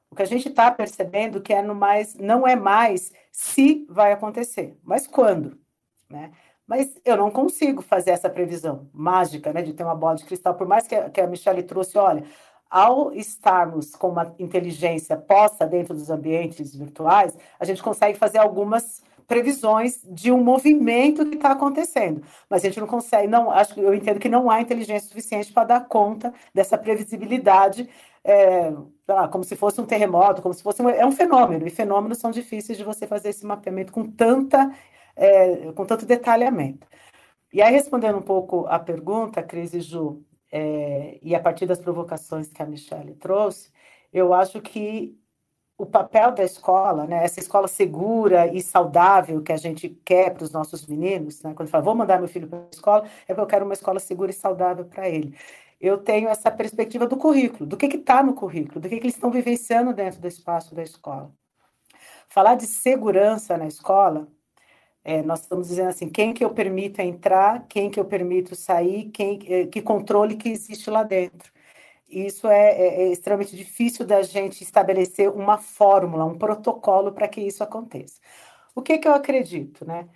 o 0.10 0.16
que 0.16 0.24
a 0.24 0.28
gente 0.28 0.50
está 0.50 0.72
percebendo 0.72 1.42
que 1.42 1.54
é 1.54 1.62
no 1.62 1.76
mais, 1.76 2.16
não 2.16 2.48
é 2.48 2.56
mais 2.56 3.12
se 3.32 3.86
vai 3.90 4.12
acontecer, 4.12 4.78
mas 4.84 5.06
quando, 5.08 5.58
né? 6.10 6.32
Mas 6.66 7.00
eu 7.06 7.16
não 7.16 7.32
consigo 7.32 7.82
fazer 7.82 8.12
essa 8.12 8.30
previsão 8.30 8.90
mágica, 8.94 9.54
né, 9.54 9.62
de 9.62 9.74
ter 9.74 9.84
uma 9.84 9.96
bola 9.96 10.16
de 10.18 10.26
cristal, 10.26 10.54
por 10.54 10.68
mais 10.68 10.86
que 10.86 10.96
a, 10.96 11.10
que 11.10 11.22
a 11.22 11.28
Michelle 11.28 11.64
trouxe, 11.64 11.98
olha, 11.98 12.26
ao 12.70 13.14
estarmos 13.14 13.96
com 13.96 14.10
uma 14.10 14.36
inteligência 14.38 15.16
posta 15.16 15.66
dentro 15.66 15.94
dos 15.94 16.10
ambientes 16.10 16.76
virtuais, 16.76 17.38
a 17.58 17.64
gente 17.64 17.82
consegue 17.82 18.18
fazer 18.18 18.40
algumas 18.40 19.02
previsões 19.26 20.02
de 20.10 20.32
um 20.32 20.42
movimento 20.44 21.26
que 21.26 21.36
está 21.36 21.52
acontecendo. 21.52 22.22
Mas 22.50 22.64
a 22.64 22.68
gente 22.68 22.80
não 22.80 22.88
consegue, 22.88 23.28
não, 23.28 23.52
acho 23.52 23.74
que 23.74 23.82
eu 23.82 23.94
entendo 23.94 24.20
que 24.20 24.30
não 24.30 24.50
há 24.50 24.62
inteligência 24.62 25.08
suficiente 25.08 25.52
para 25.52 25.68
dar 25.68 25.88
conta 25.88 26.34
dessa 26.54 26.78
previsibilidade 26.78 27.90
é, 28.24 28.74
lá, 29.08 29.28
como 29.28 29.44
se 29.44 29.56
fosse 29.56 29.80
um 29.80 29.86
terremoto, 29.86 30.42
como 30.42 30.54
se 30.54 30.62
fosse 30.62 30.82
um, 30.82 30.90
é 30.90 31.06
um 31.06 31.12
fenômeno, 31.12 31.66
e 31.66 31.70
fenômenos 31.70 32.18
são 32.18 32.32
difíceis 32.32 32.78
de 32.78 32.84
você 32.84 33.08
fazer 33.08 33.30
esse 33.30 33.46
mapeamento 33.46 33.92
com, 33.92 34.06
tanta, 34.10 34.72
é, 35.16 35.72
com 35.74 35.86
tanto 35.86 36.06
detalhamento. 36.06 36.88
E 37.54 37.62
aí, 37.62 37.72
respondendo 37.72 38.18
um 38.18 38.22
pouco 38.22 38.66
a 38.68 38.78
pergunta, 38.80 39.42
Cris 39.42 39.74
e 39.74 39.80
Ju, 39.82 40.24
é, 40.52 41.20
e 41.22 41.36
a 41.36 41.40
partir 41.40 41.66
das 41.66 41.80
provocações 41.80 42.52
que 42.52 42.62
a 42.62 42.66
Michelle 42.66 43.16
trouxe, 43.16 43.72
eu 44.12 44.34
acho 44.34 44.62
que 44.62 45.18
o 45.78 45.86
papel 45.86 46.32
da 46.34 46.44
escola, 46.44 47.06
né, 47.06 47.24
essa 47.24 47.40
escola 47.40 47.68
segura 47.68 48.48
e 48.48 48.62
saudável 48.62 49.44
que 49.44 49.54
a 49.54 49.58
gente 49.58 49.90
quer 50.04 50.34
para 50.34 50.44
os 50.44 50.52
nossos 50.52 50.88
meninos, 50.88 51.42
né, 51.44 51.54
quando 51.54 51.70
fala, 51.70 51.84
vou 51.84 51.96
mandar 51.96 52.20
meu 52.20 52.28
filho 52.28 52.48
para 52.48 52.60
a 52.60 52.68
escola, 52.72 53.04
é 53.28 53.34
porque 53.34 53.42
eu 53.42 53.48
quero 53.48 53.66
uma 53.66 53.74
escola 53.74 54.00
segura 54.00 54.32
e 54.32 54.34
saudável 54.34 54.86
para 54.86 55.08
ele 55.08 55.38
eu 55.80 55.98
tenho 55.98 56.30
essa 56.30 56.50
perspectiva 56.52 57.08
do 57.08 57.18
currículo, 57.18 57.66
do 57.66 57.78
que 57.78 57.86
está 57.86 58.24
no 58.24 58.34
currículo, 58.34 58.82
do 58.82 58.90
que, 58.90 58.98
que 58.98 59.04
eles 59.04 59.16
estão 59.16 59.32
vivenciando 59.32 59.94
dentro 59.94 60.20
do 60.20 60.28
espaço 60.28 60.74
da 60.74 60.84
escola. 60.84 61.32
Falar 62.28 62.56
de 62.56 62.68
segurança 62.68 63.58
na 63.58 63.68
escola, 63.68 64.28
é, 65.04 65.22
nós 65.24 65.42
estamos 65.42 65.70
dizendo 65.70 65.90
assim, 65.90 66.10
quem 66.10 66.34
que 66.34 66.44
eu 66.44 66.50
permito 66.50 67.02
entrar, 67.02 67.66
quem 67.68 67.90
que 67.90 68.00
eu 68.00 68.06
permito 68.06 68.56
sair, 68.56 69.10
quem, 69.12 69.40
é, 69.48 69.68
que 69.68 69.82
controle 69.82 70.36
que 70.36 70.50
existe 70.50 70.90
lá 70.90 71.04
dentro. 71.04 71.52
Isso 72.10 72.48
é, 72.48 72.72
é, 72.72 73.04
é 73.04 73.12
extremamente 73.12 73.56
difícil 73.56 74.06
da 74.06 74.22
gente 74.22 74.64
estabelecer 74.64 75.30
uma 75.30 75.58
fórmula, 75.58 76.26
um 76.26 76.38
protocolo 76.38 77.12
para 77.14 77.28
que 77.28 77.42
isso 77.42 77.64
aconteça. 77.64 78.20
O 78.76 78.82
que, 78.82 78.98
que 78.98 79.08
eu 79.08 79.14
acredito, 79.14 79.86
né? 79.86 80.10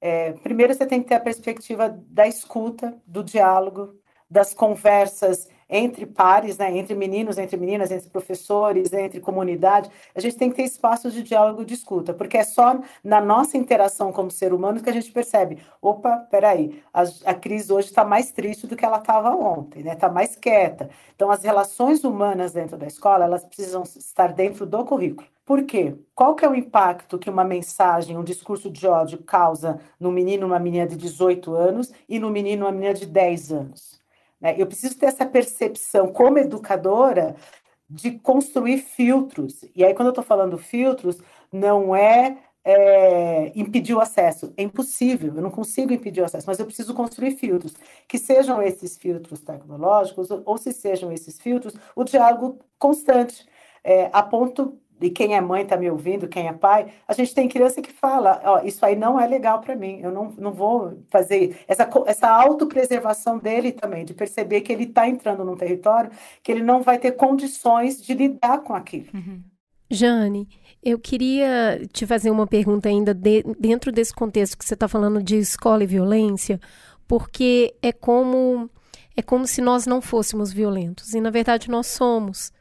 É, 0.00 0.32
primeiro, 0.32 0.74
você 0.74 0.86
tem 0.86 1.02
que 1.02 1.08
ter 1.08 1.16
a 1.16 1.20
perspectiva 1.20 1.88
da 1.88 2.26
escuta, 2.26 3.00
do 3.06 3.24
diálogo, 3.24 3.94
das 4.30 4.54
conversas 4.54 5.48
entre 5.68 6.06
pares, 6.06 6.56
né, 6.56 6.76
entre 6.76 6.94
meninos, 6.94 7.36
entre 7.36 7.56
meninas, 7.56 7.90
entre 7.90 8.08
professores, 8.08 8.92
entre 8.92 9.20
comunidade, 9.20 9.90
a 10.14 10.20
gente 10.20 10.36
tem 10.36 10.48
que 10.50 10.56
ter 10.56 10.62
espaços 10.62 11.12
de 11.12 11.22
diálogo 11.22 11.62
e 11.62 11.64
de 11.64 11.74
escuta, 11.74 12.14
porque 12.14 12.38
é 12.38 12.44
só 12.44 12.80
na 13.04 13.20
nossa 13.20 13.56
interação 13.58 14.12
como 14.12 14.30
ser 14.30 14.54
humano 14.54 14.82
que 14.82 14.88
a 14.88 14.92
gente 14.92 15.12
percebe, 15.12 15.58
opa, 15.82 16.16
peraí, 16.30 16.82
a, 16.92 17.02
a 17.26 17.34
crise 17.34 17.72
hoje 17.72 17.88
está 17.88 18.04
mais 18.04 18.32
triste 18.32 18.66
do 18.66 18.76
que 18.76 18.84
ela 18.84 18.98
estava 18.98 19.30
ontem, 19.30 19.82
né? 19.82 19.92
Está 19.92 20.08
mais 20.08 20.34
quieta. 20.34 20.88
Então, 21.14 21.30
as 21.30 21.42
relações 21.42 22.04
humanas 22.04 22.52
dentro 22.52 22.76
da 22.76 22.86
escola, 22.86 23.24
elas 23.24 23.44
precisam 23.44 23.82
estar 23.82 24.32
dentro 24.32 24.64
do 24.64 24.84
currículo. 24.84 25.28
Por 25.44 25.64
quê? 25.64 25.96
Qual 26.14 26.34
que 26.34 26.44
é 26.44 26.48
o 26.48 26.54
impacto 26.54 27.18
que 27.18 27.30
uma 27.30 27.44
mensagem, 27.44 28.16
um 28.16 28.24
discurso 28.24 28.70
de 28.70 28.86
ódio 28.86 29.18
causa 29.22 29.80
no 29.98 30.12
menino, 30.12 30.46
uma 30.46 30.58
menina 30.58 30.86
de 30.86 30.96
18 30.96 31.54
anos 31.54 31.92
e 32.08 32.18
no 32.18 32.30
menino, 32.30 32.66
uma 32.66 32.72
menina 32.72 32.94
de 32.94 33.06
10 33.06 33.52
anos? 33.52 33.97
Né? 34.40 34.54
Eu 34.58 34.66
preciso 34.66 34.98
ter 34.98 35.06
essa 35.06 35.26
percepção 35.26 36.08
como 36.08 36.38
educadora 36.38 37.36
de 37.88 38.12
construir 38.18 38.78
filtros. 38.78 39.64
E 39.74 39.84
aí, 39.84 39.94
quando 39.94 40.08
eu 40.08 40.12
estou 40.12 40.24
falando 40.24 40.58
filtros, 40.58 41.18
não 41.50 41.96
é, 41.96 42.38
é, 42.64 43.52
impedir 43.54 43.94
o 43.94 44.00
acesso. 44.00 44.52
É 44.56 44.62
impossível, 44.62 45.34
eu 45.34 45.42
não 45.42 45.50
consigo 45.50 45.92
impedir 45.92 46.20
o 46.20 46.24
acesso, 46.24 46.46
mas 46.46 46.58
eu 46.58 46.66
preciso 46.66 46.92
construir 46.94 47.32
filtros. 47.36 47.74
Que 48.06 48.18
sejam 48.18 48.62
esses 48.62 48.96
filtros 48.98 49.40
tecnológicos, 49.40 50.28
ou, 50.30 50.58
se 50.58 50.72
sejam 50.72 51.10
esses 51.12 51.40
filtros, 51.40 51.74
o 51.96 52.04
diálogo 52.04 52.58
constante, 52.78 53.46
é, 53.82 54.10
a 54.12 54.22
ponto 54.22 54.78
e 55.00 55.10
quem 55.10 55.34
é 55.34 55.40
mãe 55.40 55.62
está 55.62 55.76
me 55.76 55.90
ouvindo, 55.90 56.28
quem 56.28 56.48
é 56.48 56.52
pai, 56.52 56.88
a 57.06 57.12
gente 57.12 57.34
tem 57.34 57.48
criança 57.48 57.80
que 57.80 57.92
fala, 57.92 58.40
ó, 58.44 58.60
isso 58.62 58.84
aí 58.84 58.96
não 58.96 59.20
é 59.20 59.26
legal 59.26 59.60
para 59.60 59.76
mim, 59.76 60.00
eu 60.02 60.10
não, 60.10 60.32
não 60.38 60.52
vou 60.52 60.98
fazer 61.10 61.58
essa, 61.68 61.88
essa 62.06 62.28
autopreservação 62.28 63.38
dele 63.38 63.72
também, 63.72 64.04
de 64.04 64.14
perceber 64.14 64.62
que 64.62 64.72
ele 64.72 64.84
está 64.84 65.08
entrando 65.08 65.44
num 65.44 65.56
território 65.56 66.10
que 66.42 66.50
ele 66.50 66.62
não 66.62 66.82
vai 66.82 66.98
ter 66.98 67.12
condições 67.12 68.00
de 68.00 68.14
lidar 68.14 68.58
com 68.58 68.74
aquilo. 68.74 69.06
Uhum. 69.14 69.42
Jane, 69.90 70.48
eu 70.82 70.98
queria 70.98 71.80
te 71.92 72.06
fazer 72.06 72.30
uma 72.30 72.46
pergunta 72.46 72.88
ainda 72.88 73.14
de, 73.14 73.42
dentro 73.58 73.90
desse 73.90 74.14
contexto 74.14 74.58
que 74.58 74.64
você 74.64 74.74
está 74.74 74.86
falando 74.86 75.22
de 75.22 75.36
escola 75.36 75.82
e 75.82 75.86
violência, 75.86 76.60
porque 77.06 77.74
é 77.80 77.90
como 77.90 78.68
é 79.16 79.22
como 79.22 79.46
se 79.48 79.60
nós 79.60 79.84
não 79.84 80.00
fôssemos 80.00 80.52
violentos 80.52 81.12
e 81.12 81.20
na 81.20 81.30
verdade 81.30 81.68
nós 81.68 81.88
somos 81.88 82.52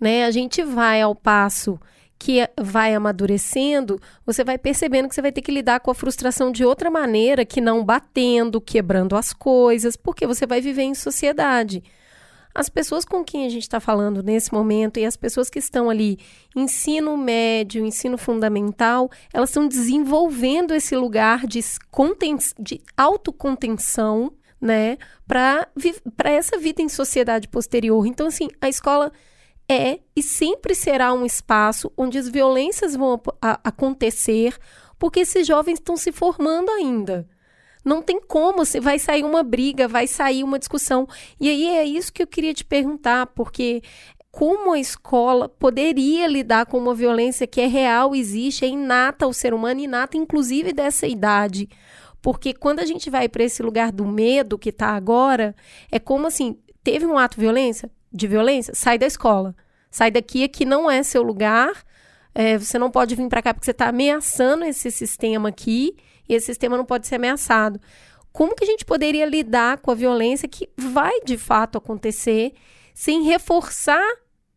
né? 0.00 0.24
A 0.24 0.30
gente 0.30 0.62
vai 0.62 1.00
ao 1.00 1.14
passo 1.14 1.78
que 2.18 2.48
vai 2.58 2.94
amadurecendo, 2.94 4.00
você 4.24 4.42
vai 4.42 4.56
percebendo 4.56 5.08
que 5.08 5.14
você 5.14 5.22
vai 5.22 5.32
ter 5.32 5.42
que 5.42 5.52
lidar 5.52 5.80
com 5.80 5.90
a 5.90 5.94
frustração 5.94 6.50
de 6.50 6.64
outra 6.64 6.90
maneira, 6.90 7.44
que 7.44 7.60
não 7.60 7.84
batendo, 7.84 8.60
quebrando 8.60 9.16
as 9.16 9.32
coisas, 9.32 9.96
porque 9.96 10.26
você 10.26 10.46
vai 10.46 10.60
viver 10.60 10.82
em 10.82 10.94
sociedade. 10.94 11.82
As 12.54 12.70
pessoas 12.70 13.04
com 13.04 13.22
quem 13.22 13.44
a 13.44 13.50
gente 13.50 13.64
está 13.64 13.78
falando 13.78 14.22
nesse 14.22 14.50
momento 14.50 14.98
e 14.98 15.04
as 15.04 15.14
pessoas 15.14 15.50
que 15.50 15.58
estão 15.58 15.90
ali, 15.90 16.18
ensino 16.56 17.14
médio, 17.14 17.84
ensino 17.84 18.16
fundamental, 18.16 19.10
elas 19.30 19.50
estão 19.50 19.68
desenvolvendo 19.68 20.74
esse 20.74 20.96
lugar 20.96 21.46
de, 21.46 21.60
conten 21.90 22.38
de 22.58 22.80
autocontenção, 22.96 24.32
né, 24.58 24.96
para 25.28 25.68
essa 26.24 26.56
vida 26.56 26.80
em 26.80 26.88
sociedade 26.88 27.46
posterior. 27.46 28.06
Então, 28.06 28.26
assim, 28.26 28.48
a 28.58 28.70
escola 28.70 29.12
é 29.68 30.00
e 30.14 30.22
sempre 30.22 30.74
será 30.74 31.12
um 31.12 31.26
espaço 31.26 31.92
onde 31.96 32.18
as 32.18 32.28
violências 32.28 32.94
vão 32.94 33.20
acontecer, 33.40 34.56
porque 34.98 35.20
esses 35.20 35.46
jovens 35.46 35.74
estão 35.74 35.96
se 35.96 36.12
formando 36.12 36.70
ainda. 36.70 37.28
Não 37.84 38.02
tem 38.02 38.20
como, 38.20 38.64
se 38.64 38.80
vai 38.80 38.98
sair 38.98 39.24
uma 39.24 39.44
briga, 39.44 39.86
vai 39.86 40.08
sair 40.08 40.42
uma 40.42 40.58
discussão. 40.58 41.06
E 41.40 41.48
aí 41.48 41.66
é 41.66 41.84
isso 41.84 42.12
que 42.12 42.22
eu 42.22 42.26
queria 42.26 42.52
te 42.52 42.64
perguntar, 42.64 43.26
porque 43.28 43.82
como 44.30 44.72
a 44.72 44.78
escola 44.78 45.48
poderia 45.48 46.26
lidar 46.26 46.66
com 46.66 46.78
uma 46.78 46.94
violência 46.94 47.46
que 47.46 47.60
é 47.60 47.66
real, 47.66 48.14
existe, 48.14 48.64
é 48.64 48.68
inata 48.68 49.24
ao 49.24 49.32
ser 49.32 49.54
humano, 49.54 49.80
inata 49.80 50.16
inclusive 50.16 50.72
dessa 50.72 51.06
idade. 51.06 51.68
Porque 52.20 52.52
quando 52.52 52.80
a 52.80 52.84
gente 52.84 53.08
vai 53.08 53.28
para 53.28 53.44
esse 53.44 53.62
lugar 53.62 53.92
do 53.92 54.04
medo 54.04 54.58
que 54.58 54.70
está 54.70 54.88
agora, 54.88 55.54
é 55.90 55.98
como 55.98 56.26
assim, 56.26 56.58
teve 56.82 57.06
um 57.06 57.16
ato 57.16 57.36
de 57.36 57.42
violência? 57.42 57.90
De 58.16 58.26
violência, 58.26 58.74
sai 58.74 58.98
da 58.98 59.06
escola. 59.06 59.54
Sai 59.90 60.10
daqui, 60.10 60.44
aqui 60.44 60.64
não 60.64 60.90
é 60.90 61.02
seu 61.02 61.22
lugar. 61.22 61.84
É, 62.34 62.58
você 62.58 62.78
não 62.78 62.90
pode 62.90 63.14
vir 63.14 63.28
para 63.28 63.42
cá 63.42 63.54
porque 63.54 63.64
você 63.64 63.70
está 63.70 63.88
ameaçando 63.88 64.64
esse 64.64 64.90
sistema 64.90 65.48
aqui 65.48 65.96
e 66.28 66.34
esse 66.34 66.46
sistema 66.46 66.76
não 66.76 66.84
pode 66.84 67.06
ser 67.06 67.16
ameaçado. 67.16 67.80
Como 68.32 68.54
que 68.54 68.64
a 68.64 68.66
gente 68.66 68.84
poderia 68.84 69.24
lidar 69.24 69.78
com 69.78 69.90
a 69.90 69.94
violência 69.94 70.48
que 70.48 70.68
vai 70.76 71.20
de 71.24 71.38
fato 71.38 71.78
acontecer 71.78 72.52
sem 72.92 73.22
reforçar 73.22 74.06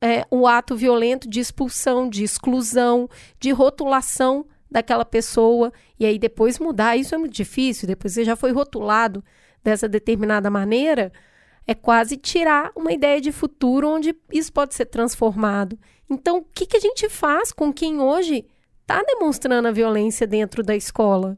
é, 0.02 0.26
o 0.30 0.48
ato 0.48 0.76
violento 0.76 1.30
de 1.30 1.40
expulsão, 1.40 2.10
de 2.10 2.24
exclusão, 2.24 3.10
de 3.40 3.52
rotulação 3.52 4.46
daquela 4.70 5.06
pessoa. 5.06 5.72
E 6.00 6.06
aí 6.06 6.20
depois 6.20 6.60
mudar, 6.60 6.98
isso 6.98 7.16
é 7.16 7.18
muito 7.18 7.34
difícil. 7.34 7.88
Depois 7.88 8.14
você 8.14 8.24
já 8.24 8.36
foi 8.36 8.52
rotulado 8.52 9.24
dessa 9.64 9.88
determinada 9.88 10.50
maneira, 10.50 11.12
é 11.70 11.76
quase 11.76 12.18
tirar 12.18 12.72
uma 12.76 12.92
ideia 12.92 13.22
de 13.22 13.32
futuro 13.32 13.88
onde 13.88 14.16
isso 14.32 14.52
pode 14.52 14.74
ser 14.74 14.86
transformado. 14.86 15.78
Então, 16.10 16.38
o 16.38 16.44
que, 16.44 16.66
que 16.66 16.76
a 16.76 16.80
gente 16.80 17.08
faz 17.08 17.52
com 17.52 17.72
quem 17.72 18.02
hoje 18.02 18.44
está 18.82 19.04
demonstrando 19.04 19.68
a 19.68 19.72
violência 19.72 20.26
dentro 20.26 20.64
da 20.64 20.76
escola? 20.76 21.38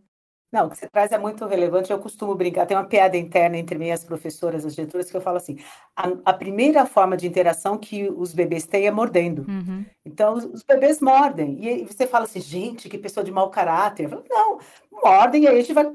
Não, 0.49 0.67
o 0.67 0.69
que 0.69 0.77
você 0.77 0.87
traz 0.87 1.11
é 1.11 1.17
muito 1.17 1.45
relevante. 1.45 1.91
Eu 1.91 1.99
costumo 1.99 2.33
brincar, 2.33 2.65
tem 2.65 2.77
uma 2.77 2.85
piada 2.85 3.17
interna 3.17 3.57
entre 3.57 3.77
minhas 3.77 4.05
professoras, 4.05 4.65
as 4.65 4.73
diretoras, 4.73 5.11
que 5.11 5.17
eu 5.17 5.21
falo 5.21 5.35
assim: 5.35 5.57
a, 5.93 6.09
a 6.23 6.33
primeira 6.33 6.85
forma 6.85 7.17
de 7.17 7.27
interação 7.27 7.77
que 7.77 8.09
os 8.09 8.33
bebês 8.33 8.65
têm 8.65 8.87
é 8.87 8.91
mordendo. 8.91 9.45
Uhum. 9.49 9.85
Então, 10.05 10.33
os, 10.35 10.45
os, 10.45 10.63
bebês 10.63 11.01
mordem. 11.01 11.57
E 11.61 11.85
você 11.85 12.07
fala 12.07 12.23
assim, 12.23 12.39
gente, 12.39 12.87
que 12.87 12.97
pessoa 12.97 13.21
de 13.21 13.33
mau 13.33 13.49
caráter. 13.49 14.03
Eu 14.03 14.09
falo, 14.09 14.23
não, 14.29 14.59
mordem, 15.03 15.43
e 15.43 15.47
aí 15.49 15.57
a 15.57 15.61
gente 15.61 15.73
vai 15.73 15.91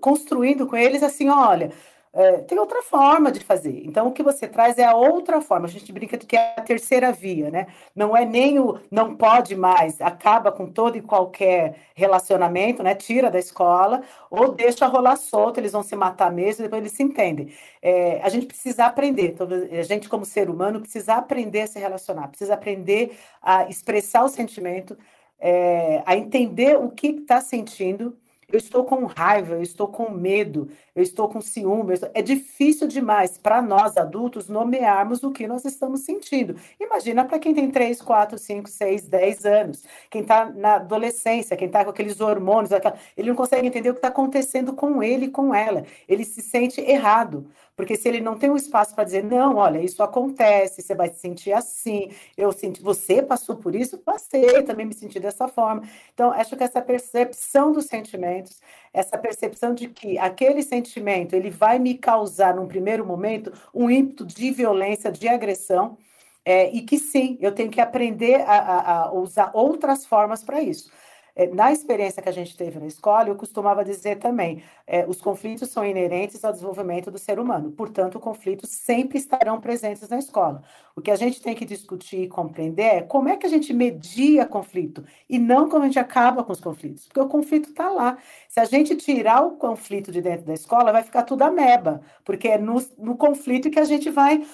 construindo 0.00 0.64
com 0.64 0.76
eles 0.76 1.02
assim: 1.02 1.28
olha, 1.28 1.72
é, 2.12 2.38
tem 2.38 2.58
outra 2.58 2.82
forma 2.82 3.30
de 3.30 3.40
fazer. 3.40 3.82
Então, 3.84 4.08
o 4.08 4.12
que 4.12 4.22
você 4.22 4.46
traz 4.48 4.78
é 4.78 4.84
a 4.84 4.94
outra 4.94 5.40
forma. 5.40 5.66
A 5.66 5.70
gente 5.70 5.92
brinca 5.92 6.16
de 6.16 6.26
que 6.26 6.36
é 6.36 6.54
a 6.56 6.62
terceira 6.62 7.12
via, 7.12 7.50
né? 7.50 7.66
Não 7.94 8.16
é 8.16 8.24
nem 8.24 8.58
o 8.58 8.80
não 8.90 9.14
pode 9.14 9.54
mais, 9.54 10.00
acaba 10.00 10.50
com 10.50 10.66
todo 10.66 10.96
e 10.96 11.02
qualquer 11.02 11.76
relacionamento, 11.94 12.82
né? 12.82 12.94
Tira 12.94 13.30
da 13.30 13.38
escola, 13.38 14.02
ou 14.30 14.52
deixa 14.52 14.86
rolar 14.86 15.16
solto, 15.16 15.58
eles 15.58 15.72
vão 15.72 15.82
se 15.82 15.94
matar 15.96 16.32
mesmo, 16.32 16.64
depois 16.64 16.80
eles 16.80 16.92
se 16.92 17.02
entendem. 17.02 17.52
É, 17.82 18.20
a 18.22 18.28
gente 18.28 18.46
precisa 18.46 18.86
aprender, 18.86 19.36
a 19.72 19.82
gente, 19.82 20.08
como 20.08 20.24
ser 20.24 20.48
humano, 20.50 20.80
precisa 20.80 21.14
aprender 21.14 21.62
a 21.62 21.66
se 21.66 21.78
relacionar, 21.78 22.28
precisa 22.28 22.54
aprender 22.54 23.16
a 23.42 23.68
expressar 23.68 24.24
o 24.24 24.28
sentimento, 24.28 24.96
é, 25.38 26.02
a 26.06 26.16
entender 26.16 26.76
o 26.76 26.90
que 26.90 27.08
está 27.08 27.40
sentindo 27.40 28.16
eu 28.50 28.56
estou 28.56 28.82
com 28.84 29.04
raiva, 29.04 29.56
eu 29.56 29.62
estou 29.62 29.88
com 29.88 30.10
medo, 30.10 30.70
eu 30.96 31.02
estou 31.02 31.28
com 31.28 31.38
ciúme. 31.40 31.92
Estou... 31.92 32.10
É 32.14 32.22
difícil 32.22 32.88
demais 32.88 33.36
para 33.36 33.60
nós 33.60 33.96
adultos 33.98 34.48
nomearmos 34.48 35.22
o 35.22 35.30
que 35.30 35.46
nós 35.46 35.66
estamos 35.66 36.00
sentindo. 36.00 36.56
Imagina 36.80 37.26
para 37.26 37.38
quem 37.38 37.54
tem 37.54 37.70
3, 37.70 38.00
4, 38.00 38.38
5, 38.38 38.68
6, 38.68 39.02
10 39.06 39.44
anos, 39.44 39.84
quem 40.10 40.22
está 40.22 40.46
na 40.46 40.76
adolescência, 40.76 41.56
quem 41.56 41.66
está 41.66 41.84
com 41.84 41.90
aqueles 41.90 42.20
hormônios, 42.20 42.72
aquela... 42.72 42.96
ele 43.16 43.28
não 43.28 43.36
consegue 43.36 43.66
entender 43.66 43.90
o 43.90 43.94
que 43.94 43.98
está 43.98 44.08
acontecendo 44.08 44.72
com 44.72 45.02
ele 45.02 45.26
e 45.26 45.30
com 45.30 45.54
ela. 45.54 45.84
Ele 46.08 46.24
se 46.24 46.40
sente 46.40 46.80
errado. 46.80 47.46
Porque 47.78 47.94
se 47.94 48.08
ele 48.08 48.20
não 48.20 48.36
tem 48.36 48.50
um 48.50 48.56
espaço 48.56 48.92
para 48.92 49.04
dizer, 49.04 49.22
não, 49.22 49.54
olha, 49.54 49.78
isso 49.78 50.02
acontece, 50.02 50.82
você 50.82 50.96
vai 50.96 51.10
se 51.10 51.20
sentir 51.20 51.52
assim, 51.52 52.10
eu 52.36 52.50
senti, 52.50 52.82
você 52.82 53.22
passou 53.22 53.54
por 53.54 53.72
isso, 53.72 53.98
passei, 53.98 54.64
também 54.64 54.84
me 54.84 54.92
senti 54.92 55.20
dessa 55.20 55.46
forma. 55.46 55.82
Então, 56.12 56.32
acho 56.32 56.56
que 56.56 56.64
essa 56.64 56.82
percepção 56.82 57.70
dos 57.70 57.84
sentimentos, 57.84 58.60
essa 58.92 59.16
percepção 59.16 59.72
de 59.72 59.86
que 59.86 60.18
aquele 60.18 60.60
sentimento, 60.60 61.34
ele 61.34 61.50
vai 61.50 61.78
me 61.78 61.94
causar, 61.94 62.52
num 62.52 62.66
primeiro 62.66 63.06
momento, 63.06 63.52
um 63.72 63.88
ímpeto 63.88 64.26
de 64.26 64.50
violência, 64.50 65.12
de 65.12 65.28
agressão, 65.28 65.96
é, 66.44 66.68
e 66.72 66.82
que 66.82 66.98
sim, 66.98 67.38
eu 67.40 67.52
tenho 67.52 67.70
que 67.70 67.80
aprender 67.80 68.40
a, 68.40 68.58
a, 68.58 69.02
a 69.04 69.12
usar 69.12 69.52
outras 69.54 70.04
formas 70.04 70.42
para 70.42 70.60
isso. 70.60 70.90
É, 71.38 71.46
na 71.46 71.70
experiência 71.70 72.20
que 72.20 72.28
a 72.28 72.32
gente 72.32 72.56
teve 72.56 72.80
na 72.80 72.86
escola, 72.88 73.28
eu 73.28 73.36
costumava 73.36 73.84
dizer 73.84 74.16
também, 74.16 74.60
é, 74.84 75.06
os 75.06 75.20
conflitos 75.20 75.70
são 75.70 75.86
inerentes 75.86 76.44
ao 76.44 76.50
desenvolvimento 76.50 77.12
do 77.12 77.18
ser 77.18 77.38
humano, 77.38 77.70
portanto, 77.70 78.18
conflitos 78.18 78.70
sempre 78.70 79.18
estarão 79.18 79.60
presentes 79.60 80.08
na 80.08 80.18
escola. 80.18 80.64
O 80.96 81.00
que 81.00 81.12
a 81.12 81.16
gente 81.16 81.40
tem 81.40 81.54
que 81.54 81.64
discutir 81.64 82.22
e 82.22 82.28
compreender 82.28 82.82
é 82.82 83.02
como 83.02 83.28
é 83.28 83.36
que 83.36 83.46
a 83.46 83.48
gente 83.48 83.72
media 83.72 84.44
conflito 84.46 85.04
e 85.30 85.38
não 85.38 85.68
como 85.68 85.84
a 85.84 85.86
gente 85.86 86.00
acaba 86.00 86.42
com 86.42 86.50
os 86.50 86.60
conflitos, 86.60 87.06
porque 87.06 87.20
o 87.20 87.28
conflito 87.28 87.70
está 87.70 87.88
lá. 87.88 88.18
Se 88.48 88.58
a 88.58 88.64
gente 88.64 88.96
tirar 88.96 89.40
o 89.42 89.52
conflito 89.52 90.10
de 90.10 90.20
dentro 90.20 90.44
da 90.44 90.54
escola, 90.54 90.90
vai 90.90 91.04
ficar 91.04 91.22
tudo 91.22 91.42
ameba, 91.42 92.00
porque 92.24 92.48
é 92.48 92.58
no, 92.58 92.84
no 92.98 93.16
conflito 93.16 93.70
que 93.70 93.78
a 93.78 93.84
gente 93.84 94.10
vai 94.10 94.44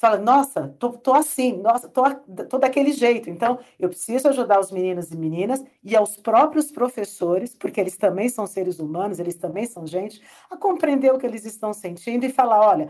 fala, 0.00 0.18
nossa, 0.18 0.74
tô, 0.78 0.92
tô 0.94 1.12
assim, 1.12 1.58
nossa, 1.58 1.86
tô, 1.88 2.02
tô 2.48 2.58
daquele 2.58 2.90
jeito. 2.90 3.28
Então, 3.28 3.58
eu 3.78 3.88
preciso 3.90 4.28
ajudar 4.28 4.58
os 4.58 4.70
meninos 4.72 5.10
e 5.10 5.16
meninas 5.16 5.62
e 5.84 5.94
aos 5.94 6.16
próprios 6.16 6.72
professores, 6.72 7.54
porque 7.54 7.78
eles 7.78 7.98
também 7.98 8.28
são 8.30 8.46
seres 8.46 8.78
humanos, 8.80 9.18
eles 9.20 9.34
também 9.34 9.66
são 9.66 9.86
gente, 9.86 10.22
a 10.50 10.56
compreender 10.56 11.12
o 11.12 11.18
que 11.18 11.26
eles 11.26 11.44
estão 11.44 11.74
sentindo 11.74 12.24
e 12.24 12.32
falar, 12.32 12.66
olha, 12.66 12.88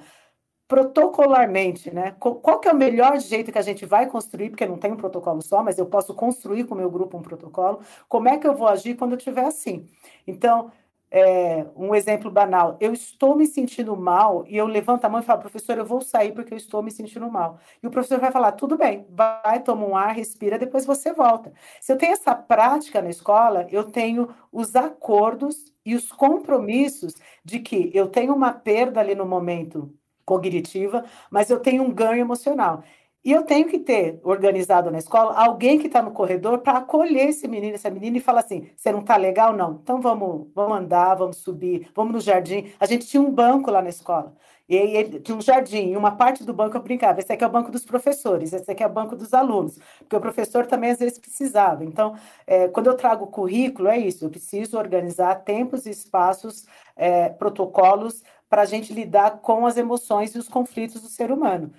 protocolarmente, 0.69 1.93
né? 1.93 2.15
Qual 2.21 2.61
que 2.61 2.69
é 2.69 2.73
o 2.73 2.77
melhor 2.77 3.19
jeito 3.19 3.51
que 3.51 3.59
a 3.59 3.63
gente 3.63 3.85
vai 3.85 4.07
construir, 4.07 4.51
porque 4.51 4.65
não 4.65 4.79
tem 4.79 4.93
um 4.93 4.97
protocolo 4.97 5.43
só, 5.43 5.65
mas 5.65 5.79
eu 5.79 5.87
posso 5.87 6.15
construir 6.15 6.65
com 6.65 6.77
o 6.77 6.79
meu 6.79 6.89
grupo 6.89 7.19
um 7.19 7.23
protocolo. 7.23 7.81
Como 8.09 8.29
é 8.29 8.39
que 8.39 8.47
eu 8.47 8.55
vou 8.55 8.69
agir 8.69 8.95
quando 8.95 9.13
eu 9.13 9.19
estiver 9.19 9.47
assim? 9.47 9.89
Então, 10.29 10.71
é, 11.11 11.67
um 11.75 11.95
exemplo 11.95 12.31
banal, 12.31 12.77
eu 12.81 12.93
estou 12.93 13.35
me 13.37 13.47
sentindo 13.47 13.97
mal 13.97 14.45
e 14.47 14.57
eu 14.57 14.67
levanto 14.67 15.05
a 15.05 15.09
mão 15.09 15.21
e 15.21 15.25
falo, 15.25 15.41
professor, 15.41 15.77
eu 15.77 15.85
vou 15.85 16.01
sair 16.01 16.33
porque 16.33 16.55
eu 16.55 16.59
estou 16.59 16.83
me 16.83 16.91
sentindo 16.91 17.29
mal. 17.31 17.59
E 17.83 17.87
o 17.87 17.91
professor 17.91 18.21
vai 18.21 18.31
falar, 18.31 18.53
tudo 18.53 18.77
bem, 18.79 19.07
vai, 19.11 19.61
toma 19.63 19.85
um 19.87 19.97
ar, 19.97 20.15
respira, 20.15 20.59
depois 20.59 20.87
você 20.87 21.13
volta. 21.13 21.53
Se 21.81 21.93
eu 21.93 21.99
tenho 21.99 22.13
essa 22.13 22.35
prática 22.35 23.03
na 23.03 23.11
escola, 23.11 23.67
eu 23.71 23.85
tenho 23.85 24.29
os 24.53 24.77
acordos 24.77 25.73
e 25.85 25.95
os 25.95 26.13
compromissos 26.13 27.15
de 27.45 27.59
que 27.61 27.91
eu 27.95 28.09
tenho 28.09 28.35
uma 28.35 28.53
perda 28.53 29.01
ali 29.01 29.15
no 29.15 29.27
momento 29.27 29.93
cognitiva, 30.25 31.05
mas 31.31 31.51
eu 31.51 31.59
tenho 31.59 31.83
um 31.83 31.93
ganho 31.93 32.21
emocional. 32.21 32.85
E 33.23 33.33
eu 33.33 33.43
tenho 33.45 33.69
que 33.69 33.79
ter 33.79 34.19
organizado 34.25 34.91
na 34.91 34.99
escola 34.99 35.35
alguém 35.35 35.79
que 35.79 35.87
está 35.89 36.01
no 36.01 36.11
corredor 36.11 36.61
para 36.61 36.79
acolher 36.79 37.29
esse 37.29 37.47
menino, 37.47 37.75
essa 37.75 37.91
menina 37.91 38.17
e 38.17 38.21
falar 38.21 38.41
assim: 38.41 38.71
você 38.75 38.91
não 38.91 39.01
está 39.01 39.17
legal? 39.17 39.53
Não. 39.55 39.79
Então 39.83 40.01
vamos, 40.01 40.49
vamos 40.55 40.79
andar, 40.79 41.15
vamos 41.17 41.37
subir, 41.39 41.91
vamos 41.95 42.15
no 42.15 42.21
jardim. 42.21 42.73
A 42.81 42.87
gente 42.87 43.07
tinha 43.07 43.23
um 43.23 43.31
banco 43.31 43.71
lá 43.71 43.83
na 43.83 43.91
escola. 43.91 44.35
E 44.67 44.77
ele 44.77 45.19
tinha 45.19 45.37
um 45.37 45.41
jardim, 45.41 45.91
e 45.91 45.97
uma 45.97 46.13
parte 46.13 46.45
do 46.45 46.55
banco 46.55 46.77
eu 46.77 46.83
brincava: 46.83 47.21
esse 47.21 47.33
aqui 47.33 47.43
é 47.45 47.47
o 47.47 47.51
banco 47.51 47.71
dos 47.73 47.85
professores, 47.85 48.53
esse 48.53 48.71
aqui 48.71 48.83
é 48.83 48.87
o 48.87 48.91
banco 48.91 49.17
dos 49.17 49.35
alunos, 49.35 49.79
porque 49.99 50.17
o 50.17 50.21
professor 50.21 50.65
também 50.67 50.93
às 50.93 50.99
vezes 51.01 51.19
precisava. 51.19 51.85
Então, 51.85 52.15
é, 52.47 52.69
quando 52.69 52.87
eu 52.87 52.97
trago 52.97 53.25
o 53.25 53.29
currículo, 53.29 53.89
é 53.89 53.99
isso: 53.99 54.25
eu 54.25 54.31
preciso 54.31 54.79
organizar 54.79 55.35
tempos 55.45 55.87
e 55.87 55.91
espaços, 55.91 56.67
é, 56.97 57.29
protocolos 57.29 58.23
para 58.49 58.63
a 58.63 58.65
gente 58.65 58.93
lidar 58.93 59.41
com 59.41 59.67
as 59.67 59.77
emoções 59.77 60.35
e 60.35 60.39
os 60.39 60.49
conflitos 60.49 61.03
do 61.03 61.09
ser 61.09 61.31
humano. 61.31 61.73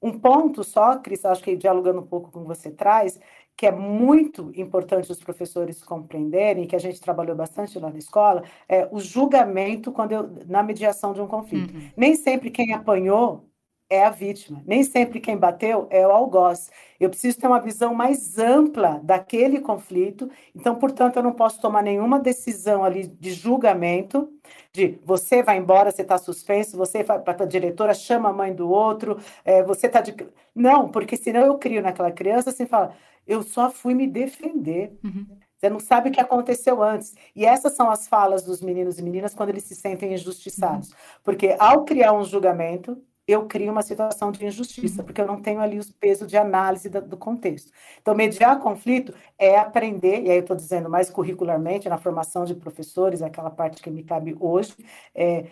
Um 0.00 0.18
ponto 0.18 0.62
só, 0.62 0.96
Cris, 0.98 1.24
acho 1.24 1.42
que 1.42 1.56
dialogando 1.56 2.00
um 2.00 2.06
pouco 2.06 2.30
com 2.30 2.44
você 2.44 2.70
traz, 2.70 3.18
que 3.56 3.66
é 3.66 3.72
muito 3.72 4.52
importante 4.54 5.10
os 5.10 5.18
professores 5.18 5.82
compreenderem, 5.82 6.66
que 6.66 6.76
a 6.76 6.78
gente 6.78 7.00
trabalhou 7.00 7.34
bastante 7.34 7.76
lá 7.78 7.90
na 7.90 7.98
escola, 7.98 8.44
é 8.68 8.88
o 8.92 9.00
julgamento 9.00 9.90
quando 9.90 10.12
eu, 10.12 10.30
na 10.46 10.62
mediação 10.62 11.12
de 11.12 11.20
um 11.20 11.26
conflito. 11.26 11.74
Uhum. 11.74 11.90
Nem 11.96 12.14
sempre 12.14 12.50
quem 12.50 12.72
apanhou 12.72 13.47
é 13.90 14.04
a 14.04 14.10
vítima. 14.10 14.62
Nem 14.66 14.82
sempre 14.82 15.18
quem 15.20 15.36
bateu 15.36 15.86
é 15.90 16.06
o 16.06 16.10
algoz. 16.10 16.70
Eu 17.00 17.08
preciso 17.08 17.38
ter 17.38 17.46
uma 17.46 17.60
visão 17.60 17.94
mais 17.94 18.38
ampla 18.38 19.00
daquele 19.02 19.60
conflito. 19.60 20.30
Então, 20.54 20.74
portanto, 20.74 21.16
eu 21.16 21.22
não 21.22 21.32
posso 21.32 21.60
tomar 21.60 21.82
nenhuma 21.82 22.18
decisão 22.20 22.84
ali 22.84 23.06
de 23.06 23.32
julgamento, 23.32 24.30
de 24.72 24.98
você 25.04 25.42
vai 25.42 25.56
embora, 25.56 25.90
você 25.90 26.02
está 26.02 26.18
suspenso, 26.18 26.76
você 26.76 27.02
vai 27.02 27.18
para 27.18 27.44
a 27.44 27.46
diretora, 27.46 27.94
chama 27.94 28.28
a 28.28 28.32
mãe 28.32 28.54
do 28.54 28.68
outro, 28.68 29.18
é, 29.44 29.62
você 29.62 29.86
está 29.86 30.00
de. 30.00 30.14
Não, 30.54 30.88
porque 30.88 31.16
senão 31.16 31.40
eu 31.40 31.56
crio 31.58 31.82
naquela 31.82 32.10
criança 32.10 32.50
assim, 32.50 32.66
fala, 32.66 32.94
eu 33.26 33.42
só 33.42 33.70
fui 33.70 33.94
me 33.94 34.06
defender. 34.06 34.98
Uhum. 35.02 35.26
Você 35.58 35.68
não 35.68 35.80
sabe 35.80 36.08
o 36.08 36.12
que 36.12 36.20
aconteceu 36.20 36.82
antes. 36.82 37.14
E 37.34 37.44
essas 37.44 37.74
são 37.74 37.90
as 37.90 38.06
falas 38.06 38.44
dos 38.44 38.60
meninos 38.60 38.98
e 38.98 39.02
meninas 39.02 39.34
quando 39.34 39.48
eles 39.48 39.64
se 39.64 39.74
sentem 39.74 40.14
injustiçados. 40.14 40.90
Uhum. 40.90 40.96
Porque 41.24 41.56
ao 41.58 41.84
criar 41.84 42.12
um 42.12 42.22
julgamento, 42.22 42.96
eu 43.28 43.46
crio 43.46 43.70
uma 43.70 43.82
situação 43.82 44.32
de 44.32 44.44
injustiça, 44.46 45.02
uhum. 45.02 45.06
porque 45.06 45.20
eu 45.20 45.26
não 45.26 45.40
tenho 45.40 45.60
ali 45.60 45.78
o 45.78 45.94
peso 46.00 46.26
de 46.26 46.36
análise 46.36 46.88
do, 46.88 47.02
do 47.02 47.16
contexto. 47.16 47.70
Então, 48.00 48.14
mediar 48.14 48.58
conflito 48.58 49.12
é 49.38 49.58
aprender, 49.58 50.22
e 50.22 50.30
aí 50.30 50.38
eu 50.38 50.40
estou 50.40 50.56
dizendo 50.56 50.88
mais 50.88 51.10
curricularmente, 51.10 51.88
na 51.88 51.98
formação 51.98 52.44
de 52.44 52.54
professores, 52.54 53.20
aquela 53.20 53.50
parte 53.50 53.82
que 53.82 53.90
me 53.90 54.02
cabe 54.02 54.34
hoje, 54.40 54.74
é 55.14 55.44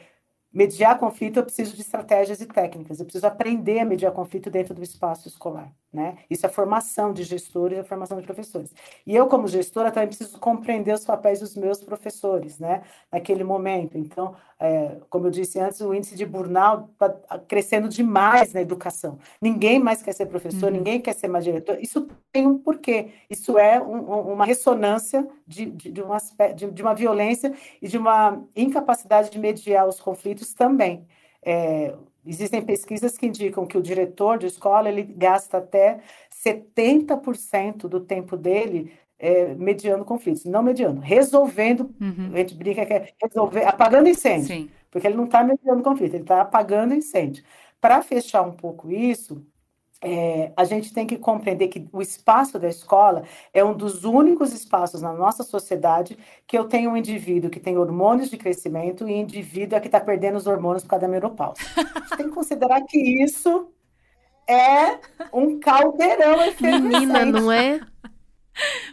mediar 0.56 0.98
conflito, 0.98 1.36
eu 1.36 1.44
preciso 1.44 1.76
de 1.76 1.82
estratégias 1.82 2.40
e 2.40 2.46
técnicas, 2.46 2.98
eu 2.98 3.04
preciso 3.04 3.26
aprender 3.26 3.80
a 3.80 3.84
mediar 3.84 4.10
conflito 4.10 4.48
dentro 4.48 4.74
do 4.74 4.82
espaço 4.82 5.28
escolar. 5.28 5.70
Né? 5.92 6.18
Isso 6.28 6.44
é 6.44 6.48
formação 6.48 7.12
de 7.12 7.22
gestores 7.22 7.78
e 7.78 7.80
a 7.80 7.84
formação 7.84 8.18
de 8.18 8.26
professores. 8.26 8.74
E 9.06 9.14
eu, 9.14 9.26
como 9.28 9.48
gestora, 9.48 9.90
também 9.90 10.08
preciso 10.08 10.38
compreender 10.38 10.94
os 10.94 11.04
papéis 11.04 11.40
dos 11.40 11.56
meus 11.56 11.82
professores, 11.82 12.58
né? 12.58 12.82
naquele 13.10 13.44
momento. 13.44 13.96
Então, 13.96 14.34
é, 14.58 14.98
como 15.08 15.26
eu 15.26 15.30
disse 15.30 15.58
antes, 15.58 15.80
o 15.80 15.94
índice 15.94 16.14
de 16.14 16.26
burnout 16.26 16.90
está 16.92 17.38
crescendo 17.48 17.88
demais 17.88 18.52
na 18.52 18.60
educação. 18.60 19.18
Ninguém 19.40 19.78
mais 19.78 20.02
quer 20.02 20.12
ser 20.12 20.26
professor, 20.26 20.66
uhum. 20.66 20.78
ninguém 20.78 21.00
quer 21.00 21.14
ser 21.14 21.28
mais 21.28 21.44
diretor. 21.44 21.78
Isso 21.80 22.08
tem 22.30 22.46
um 22.46 22.58
porquê. 22.58 23.10
Isso 23.30 23.58
é 23.58 23.80
um, 23.80 24.32
uma 24.32 24.44
ressonância 24.44 25.26
de, 25.46 25.66
de, 25.66 25.92
de, 25.92 26.02
um 26.02 26.12
aspecto, 26.12 26.56
de, 26.56 26.70
de 26.70 26.82
uma 26.82 26.94
violência 26.94 27.54
e 27.80 27.88
de 27.88 27.96
uma 27.96 28.42
incapacidade 28.54 29.30
de 29.30 29.38
mediar 29.38 29.88
os 29.88 30.00
conflitos 30.00 30.45
também. 30.54 31.06
É, 31.42 31.94
Existem 32.26 32.60
pesquisas 32.60 33.16
que 33.16 33.26
indicam 33.26 33.64
que 33.64 33.78
o 33.78 33.82
diretor 33.82 34.36
de 34.36 34.46
escola 34.46 34.88
ele 34.88 35.04
gasta 35.04 35.58
até 35.58 36.00
70% 36.44 37.86
do 37.88 38.00
tempo 38.00 38.36
dele 38.36 38.92
é, 39.16 39.54
mediando 39.54 40.04
conflitos, 40.04 40.44
não 40.44 40.62
mediando, 40.62 41.00
resolvendo. 41.00 41.94
Uhum. 42.00 42.32
A 42.34 42.38
gente 42.38 42.54
brinca 42.54 42.84
que 42.84 42.92
é 42.92 43.12
resolver, 43.22 43.64
apagando 43.64 44.08
incêndio, 44.08 44.48
Sim. 44.48 44.70
porque 44.90 45.06
ele 45.06 45.16
não 45.16 45.26
está 45.26 45.44
mediando 45.44 45.84
conflito, 45.84 46.14
ele 46.14 46.24
está 46.24 46.40
apagando 46.40 46.94
incêndio. 46.94 47.44
Para 47.80 48.02
fechar 48.02 48.42
um 48.42 48.52
pouco 48.52 48.90
isso, 48.90 49.46
é, 50.02 50.52
a 50.56 50.64
gente 50.64 50.92
tem 50.92 51.06
que 51.06 51.16
compreender 51.16 51.68
que 51.68 51.88
o 51.92 52.02
espaço 52.02 52.58
da 52.58 52.68
escola 52.68 53.24
é 53.52 53.64
um 53.64 53.74
dos 53.74 54.04
únicos 54.04 54.52
espaços 54.52 55.00
na 55.00 55.12
nossa 55.12 55.42
sociedade 55.42 56.18
que 56.46 56.56
eu 56.56 56.64
tenho 56.64 56.90
um 56.90 56.96
indivíduo 56.96 57.50
que 57.50 57.60
tem 57.60 57.78
hormônios 57.78 58.30
de 58.30 58.36
crescimento 58.36 59.08
e 59.08 59.14
indivíduo 59.14 59.80
que 59.80 59.88
está 59.88 60.00
perdendo 60.00 60.36
os 60.36 60.46
hormônios 60.46 60.82
por 60.82 60.90
causa 60.90 61.06
da 61.06 61.12
menopausa. 61.12 61.60
A 61.76 62.00
gente 62.00 62.16
tem 62.16 62.28
que 62.28 62.34
considerar 62.34 62.82
que 62.82 62.98
isso 62.98 63.68
é 64.48 64.98
um 65.32 65.58
caldeirão 65.58 66.36
Menina, 66.60 67.24
não 67.24 67.50
é? 67.50 67.80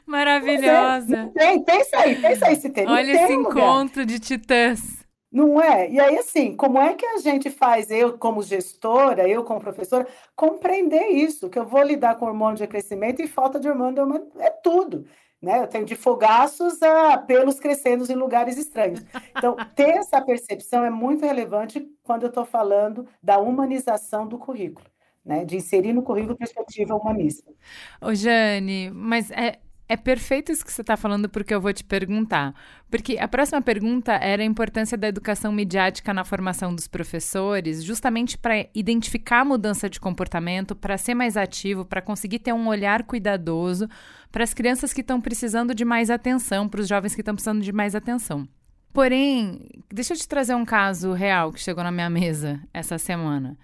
Maravilhosa. 0.06 1.32
É, 1.36 1.40
tem, 1.40 1.64
pensa 1.64 1.98
aí, 1.98 2.16
pensa 2.16 2.48
aí 2.48 2.56
se 2.56 2.70
tem. 2.70 2.88
Olha 2.88 3.12
esse 3.12 3.34
encontro 3.34 4.06
de 4.06 4.20
titãs. 4.20 5.03
Não 5.34 5.60
é? 5.60 5.90
E 5.90 6.00
aí, 6.00 6.16
assim, 6.20 6.56
como 6.56 6.78
é 6.78 6.94
que 6.94 7.04
a 7.04 7.18
gente 7.18 7.50
faz, 7.50 7.90
eu 7.90 8.20
como 8.20 8.44
gestora, 8.44 9.28
eu 9.28 9.44
como 9.44 9.60
professora, 9.60 10.08
compreender 10.36 11.08
isso? 11.08 11.50
Que 11.50 11.58
eu 11.58 11.66
vou 11.66 11.82
lidar 11.82 12.16
com 12.16 12.28
hormônio 12.28 12.58
de 12.58 12.68
crescimento 12.68 13.20
e 13.20 13.28
falta 13.28 13.60
de 13.60 13.68
hormônio, 13.68 14.30
é 14.38 14.52
tudo. 14.52 15.08
Né? 15.42 15.60
Eu 15.64 15.68
tenho 15.68 15.86
de 15.86 15.96
fogaços 15.96 16.82
a 16.84 17.18
pelos 17.18 17.60
crescendo 17.60 18.10
em 18.10 18.16
lugares 18.16 18.58
estranhos. 18.58 19.04
Então, 19.36 19.56
ter 19.76 19.98
essa 19.98 20.22
percepção 20.22 20.86
é 20.86 20.92
muito 20.92 21.26
relevante 21.26 21.84
quando 22.04 22.24
eu 22.24 22.30
estou 22.30 22.46
falando 22.46 23.08
da 23.22 23.40
humanização 23.40 24.28
do 24.28 24.38
currículo, 24.38 24.86
né? 25.26 25.44
de 25.46 25.58
inserir 25.58 25.94
no 25.94 26.04
currículo 26.04 26.38
perspectiva 26.38 26.96
humanista. 26.96 27.52
Ô, 28.00 28.14
Jane, 28.14 28.92
mas 28.92 29.32
é, 29.32 29.58
é 29.88 29.98
perfeito 29.98 30.52
isso 30.52 30.66
que 30.66 30.72
você 30.72 30.82
está 30.82 30.96
falando, 30.96 31.28
porque 31.30 31.54
eu 31.54 31.60
vou 31.60 31.74
te 31.74 31.84
perguntar. 31.84 32.56
Porque 32.90 33.18
a 33.18 33.28
próxima 33.28 33.62
pergunta 33.62 34.14
era 34.14 34.42
a 34.42 34.46
importância 34.46 34.98
da 34.98 35.08
educação 35.08 35.52
midiática 35.52 36.14
na 36.14 36.24
formação 36.24 36.74
dos 36.74 36.88
professores, 36.88 37.84
justamente 37.84 38.38
para 38.38 38.68
identificar 38.74 39.42
a 39.42 39.46
mudança 39.46 39.90
de 39.90 40.00
comportamento, 40.00 40.76
para 40.76 40.98
ser 40.98 41.14
mais 41.14 41.36
ativo, 41.36 41.86
para 41.86 42.02
conseguir 42.02 42.40
ter 42.40 42.54
um 42.54 42.68
olhar 42.68 43.04
cuidadoso 43.04 43.88
para 44.32 44.44
as 44.44 44.54
crianças 44.54 44.94
que 44.94 45.02
estão 45.02 45.22
precisando 45.22 45.76
de 45.76 45.86
mais 45.86 46.10
atenção, 46.10 46.68
para 46.68 46.82
os 46.82 46.88
jovens 46.88 47.14
que 47.14 47.22
estão 47.22 47.36
precisando 47.36 47.62
de 47.62 47.72
mais 47.72 47.94
atenção. 47.94 48.48
Porém, 48.92 49.70
deixa 49.92 50.14
eu 50.14 50.18
te 50.18 50.28
trazer 50.28 50.56
um 50.56 50.66
caso 50.66 51.14
real 51.14 51.52
que 51.52 51.60
chegou 51.60 51.84
na 51.84 51.92
minha 51.92 52.10
mesa 52.10 52.62
essa 52.74 52.98
semana. 52.98 53.58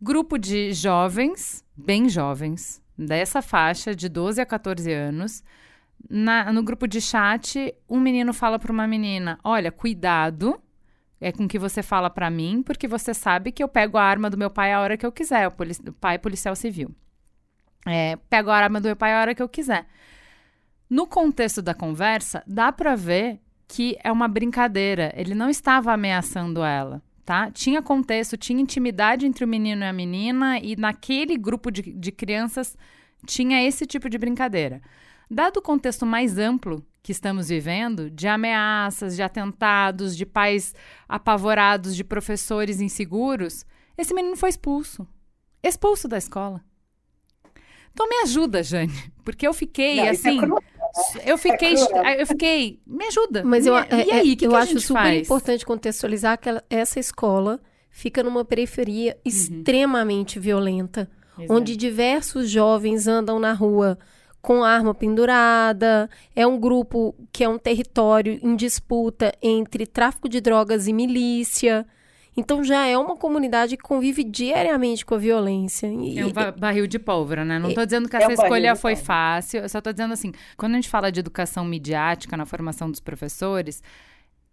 Grupo 0.00 0.38
de 0.38 0.72
jovens, 0.72 1.64
bem 1.76 2.08
jovens, 2.08 2.81
dessa 2.96 3.42
faixa, 3.42 3.94
de 3.94 4.08
12 4.08 4.40
a 4.40 4.46
14 4.46 4.92
anos, 4.92 5.42
na, 6.08 6.52
no 6.52 6.62
grupo 6.62 6.86
de 6.86 7.00
chat, 7.00 7.74
um 7.88 8.00
menino 8.00 8.32
fala 8.32 8.58
para 8.58 8.72
uma 8.72 8.86
menina: 8.86 9.38
Olha, 9.44 9.70
cuidado 9.70 10.60
é 11.20 11.30
com 11.30 11.46
que 11.46 11.58
você 11.58 11.82
fala 11.82 12.10
para 12.10 12.30
mim, 12.30 12.62
porque 12.62 12.88
você 12.88 13.14
sabe 13.14 13.52
que 13.52 13.62
eu 13.62 13.68
pego 13.68 13.96
a 13.96 14.02
arma 14.02 14.28
do 14.28 14.36
meu 14.36 14.50
pai 14.50 14.72
a 14.72 14.80
hora 14.80 14.96
que 14.96 15.06
eu 15.06 15.12
quiser. 15.12 15.48
O, 15.48 15.52
pai 16.00 16.18
policial 16.18 16.56
civil. 16.56 16.94
É, 17.86 18.16
pego 18.28 18.50
a 18.50 18.56
arma 18.56 18.80
do 18.80 18.86
meu 18.86 18.96
pai 18.96 19.14
a 19.14 19.20
hora 19.20 19.34
que 19.34 19.42
eu 19.42 19.48
quiser. 19.48 19.86
No 20.90 21.06
contexto 21.06 21.62
da 21.62 21.74
conversa, 21.74 22.42
dá 22.46 22.72
para 22.72 22.94
ver 22.96 23.40
que 23.68 23.96
é 24.02 24.10
uma 24.10 24.28
brincadeira. 24.28 25.12
Ele 25.16 25.34
não 25.34 25.48
estava 25.48 25.92
ameaçando 25.92 26.62
ela 26.62 27.00
tá? 27.24 27.50
Tinha 27.50 27.82
contexto, 27.82 28.36
tinha 28.36 28.60
intimidade 28.60 29.26
entre 29.26 29.44
o 29.44 29.48
menino 29.48 29.82
e 29.82 29.88
a 29.88 29.92
menina, 29.92 30.58
e 30.58 30.76
naquele 30.76 31.36
grupo 31.36 31.70
de, 31.70 31.82
de 31.82 32.12
crianças 32.12 32.76
tinha 33.26 33.62
esse 33.66 33.86
tipo 33.86 34.08
de 34.08 34.18
brincadeira. 34.18 34.82
Dado 35.30 35.58
o 35.58 35.62
contexto 35.62 36.04
mais 36.04 36.38
amplo 36.38 36.84
que 37.02 37.12
estamos 37.12 37.48
vivendo, 37.48 38.10
de 38.10 38.28
ameaças, 38.28 39.16
de 39.16 39.22
atentados, 39.22 40.16
de 40.16 40.26
pais 40.26 40.74
apavorados, 41.08 41.96
de 41.96 42.04
professores 42.04 42.80
inseguros, 42.80 43.64
esse 43.96 44.14
menino 44.14 44.36
foi 44.36 44.50
expulso. 44.50 45.06
Expulso 45.62 46.08
da 46.08 46.18
escola. 46.18 46.62
Então 47.92 48.08
me 48.08 48.16
ajuda, 48.22 48.62
Jane, 48.62 48.92
porque 49.24 49.46
eu 49.46 49.52
fiquei 49.52 49.96
Não, 49.96 50.04
é 50.04 50.08
assim. 50.10 50.40
É 50.40 50.71
eu 51.24 51.38
fiquei, 51.38 51.74
é 52.04 52.22
eu 52.22 52.26
fiquei, 52.26 52.80
me 52.86 53.06
ajuda. 53.06 53.42
Mas 53.44 53.66
eu, 53.66 53.74
e 53.74 54.10
é, 54.10 54.14
aí, 54.14 54.36
que 54.36 54.46
eu 54.46 54.50
que 54.50 54.56
acho 54.56 54.80
super 54.80 55.00
faz? 55.02 55.22
importante 55.22 55.66
contextualizar 55.66 56.38
que 56.38 56.48
ela, 56.48 56.62
essa 56.68 57.00
escola 57.00 57.60
fica 57.90 58.22
numa 58.22 58.44
periferia 58.44 59.12
uhum. 59.12 59.20
extremamente 59.24 60.38
violenta, 60.38 61.10
Exato. 61.38 61.52
onde 61.52 61.76
diversos 61.76 62.50
jovens 62.50 63.06
andam 63.06 63.38
na 63.38 63.52
rua 63.52 63.98
com 64.42 64.64
arma 64.64 64.92
pendurada. 64.92 66.10
É 66.34 66.46
um 66.46 66.58
grupo 66.58 67.14
que 67.32 67.44
é 67.44 67.48
um 67.48 67.58
território 67.58 68.38
em 68.42 68.56
disputa 68.56 69.32
entre 69.40 69.86
tráfico 69.86 70.28
de 70.28 70.40
drogas 70.40 70.88
e 70.88 70.92
milícia. 70.92 71.86
Então 72.36 72.64
já 72.64 72.86
é 72.86 72.96
uma 72.96 73.16
comunidade 73.16 73.76
que 73.76 73.82
convive 73.82 74.24
diariamente 74.24 75.04
com 75.04 75.14
a 75.14 75.18
violência. 75.18 75.86
E, 75.86 76.18
é 76.18 76.26
um 76.26 76.32
barril 76.58 76.86
de 76.86 76.98
pólvora, 76.98 77.44
né? 77.44 77.58
Não 77.58 77.68
estou 77.68 77.84
dizendo 77.84 78.08
que 78.08 78.16
é 78.16 78.22
essa 78.22 78.32
escolha 78.32 78.74
foi 78.74 78.96
fácil, 78.96 79.60
eu 79.60 79.68
só 79.68 79.78
estou 79.78 79.92
dizendo 79.92 80.14
assim, 80.14 80.32
quando 80.56 80.72
a 80.72 80.76
gente 80.76 80.88
fala 80.88 81.12
de 81.12 81.20
educação 81.20 81.64
midiática 81.64 82.36
na 82.36 82.46
formação 82.46 82.90
dos 82.90 83.00
professores, 83.00 83.82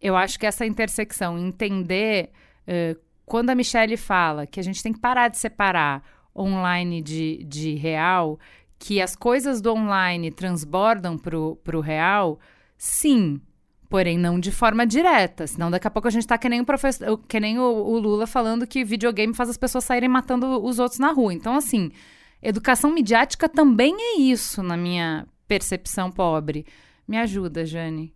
eu 0.02 0.16
acho 0.16 0.38
que 0.38 0.46
essa 0.46 0.66
intersecção, 0.66 1.38
entender 1.38 2.32
uh, 2.68 3.00
quando 3.26 3.50
a 3.50 3.56
Michelle 3.56 3.96
fala 3.96 4.46
que 4.46 4.60
a 4.60 4.64
gente 4.64 4.84
tem 4.84 4.92
que 4.92 5.00
parar 5.00 5.30
de 5.30 5.38
separar 5.38 6.04
online 6.36 7.02
de, 7.02 7.44
de 7.46 7.76
real, 7.76 8.40
que 8.78 9.02
as 9.02 9.16
coisas 9.16 9.62
do 9.62 9.74
online 9.74 10.32
transbordam 10.32 11.18
para 11.18 11.38
o 11.38 11.82
real, 11.82 12.40
sim, 12.78 13.42
Porém, 13.90 14.20
não 14.20 14.40
de 14.40 14.52
forma 14.52 14.86
direta. 14.86 15.48
Senão, 15.48 15.72
daqui 15.72 15.88
a 15.88 15.92
pouco 15.92 16.08
a 16.08 16.12
gente 16.12 16.28
tá 16.28 16.38
que 16.38 16.48
nem 16.48 16.62
o 16.62 16.66
professor, 16.66 17.18
que 17.28 17.40
nem 17.40 17.58
o, 17.58 17.64
o 17.64 17.98
Lula 17.98 18.28
falando 18.28 18.68
que 18.68 18.84
videogame 18.84 19.34
faz 19.34 19.50
as 19.50 19.58
pessoas 19.58 19.84
saírem 19.84 20.08
matando 20.08 20.64
os 20.64 20.78
outros 20.78 21.00
na 21.00 21.12
rua. 21.12 21.34
Então, 21.34 21.56
assim, 21.56 21.92
educação 22.42 22.92
midiática 22.92 23.50
também 23.50 23.96
é 24.00 24.20
isso, 24.20 24.62
na 24.62 24.78
minha 24.78 25.28
percepção 25.48 26.12
pobre. 26.12 26.68
Me 27.08 27.18
ajuda, 27.18 27.66
Jane. 27.66 28.14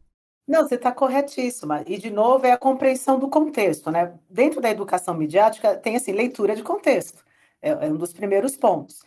Não, 0.48 0.68
você 0.68 0.76
está 0.76 0.92
corretíssima. 0.92 1.84
E, 1.88 1.98
de 1.98 2.12
novo, 2.12 2.46
é 2.46 2.52
a 2.52 2.58
compreensão 2.58 3.18
do 3.18 3.28
contexto, 3.28 3.90
né? 3.90 4.14
Dentro 4.30 4.62
da 4.62 4.70
educação 4.70 5.16
midiática, 5.16 5.76
tem, 5.76 5.96
assim, 5.96 6.12
leitura 6.12 6.56
de 6.56 6.62
contexto. 6.62 7.24
É, 7.60 7.70
é 7.72 7.92
um 7.92 7.96
dos 7.96 8.14
primeiros 8.14 8.56
pontos. 8.56 9.00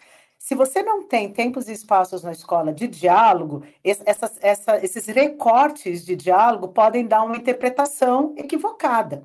Se 0.47 0.55
você 0.55 0.81
não 0.81 1.03
tem 1.03 1.33
tempos 1.33 1.67
e 1.67 1.73
espaços 1.73 2.23
na 2.23 2.31
escola 2.31 2.73
de 2.73 2.87
diálogo, 2.87 3.65
essas, 3.83 4.39
essa, 4.41 4.77
esses 4.77 5.05
recortes 5.07 6.07
de 6.07 6.15
diálogo 6.15 6.69
podem 6.69 7.05
dar 7.05 7.25
uma 7.25 7.37
interpretação 7.37 8.33
equivocada. 8.37 9.25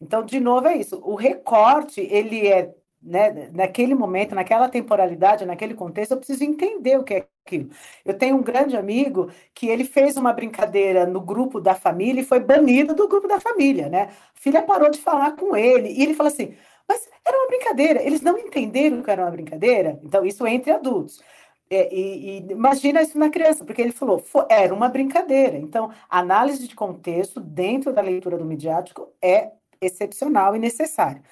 Então, 0.00 0.24
de 0.24 0.40
novo, 0.40 0.68
é 0.68 0.78
isso. 0.78 0.98
O 1.04 1.14
recorte, 1.14 2.00
ele 2.00 2.48
é 2.48 2.74
né, 3.02 3.50
naquele 3.52 3.94
momento, 3.94 4.34
naquela 4.34 4.66
temporalidade, 4.66 5.44
naquele 5.44 5.74
contexto, 5.74 6.12
eu 6.12 6.16
preciso 6.16 6.42
entender 6.42 6.98
o 6.98 7.04
que 7.04 7.14
é 7.14 7.26
aquilo. 7.44 7.68
Eu 8.02 8.14
tenho 8.14 8.36
um 8.36 8.42
grande 8.42 8.74
amigo 8.74 9.30
que 9.54 9.66
ele 9.68 9.84
fez 9.84 10.16
uma 10.16 10.32
brincadeira 10.32 11.04
no 11.04 11.20
grupo 11.20 11.60
da 11.60 11.74
família 11.74 12.22
e 12.22 12.24
foi 12.24 12.40
banido 12.40 12.94
do 12.94 13.08
grupo 13.08 13.28
da 13.28 13.38
família, 13.38 13.90
né? 13.90 14.04
A 14.04 14.40
filha 14.40 14.62
parou 14.62 14.90
de 14.90 14.98
falar 14.98 15.32
com 15.32 15.54
ele 15.54 15.90
e 15.90 16.02
ele 16.02 16.14
falou 16.14 16.32
assim: 16.32 16.54
mas 16.88 17.08
era 17.24 17.36
uma 17.36 17.46
brincadeira. 17.48 18.02
Eles 18.02 18.20
não 18.20 18.38
entenderam 18.38 19.02
que 19.02 19.10
era 19.10 19.22
uma 19.22 19.30
brincadeira. 19.30 19.98
Então, 20.02 20.24
isso 20.24 20.46
entre 20.46 20.70
adultos. 20.70 21.22
É, 21.70 21.92
e, 21.94 22.38
e, 22.38 22.52
imagina 22.52 23.00
isso 23.00 23.18
na 23.18 23.30
criança, 23.30 23.64
porque 23.64 23.80
ele 23.80 23.92
falou, 23.92 24.22
era 24.48 24.74
uma 24.74 24.88
brincadeira. 24.88 25.56
Então, 25.56 25.90
análise 26.08 26.68
de 26.68 26.74
contexto 26.74 27.40
dentro 27.40 27.92
da 27.92 28.02
leitura 28.02 28.36
do 28.36 28.44
midiático 28.44 29.08
é 29.22 29.52
excepcional 29.80 30.54
e 30.54 30.58
necessária. 30.58 31.22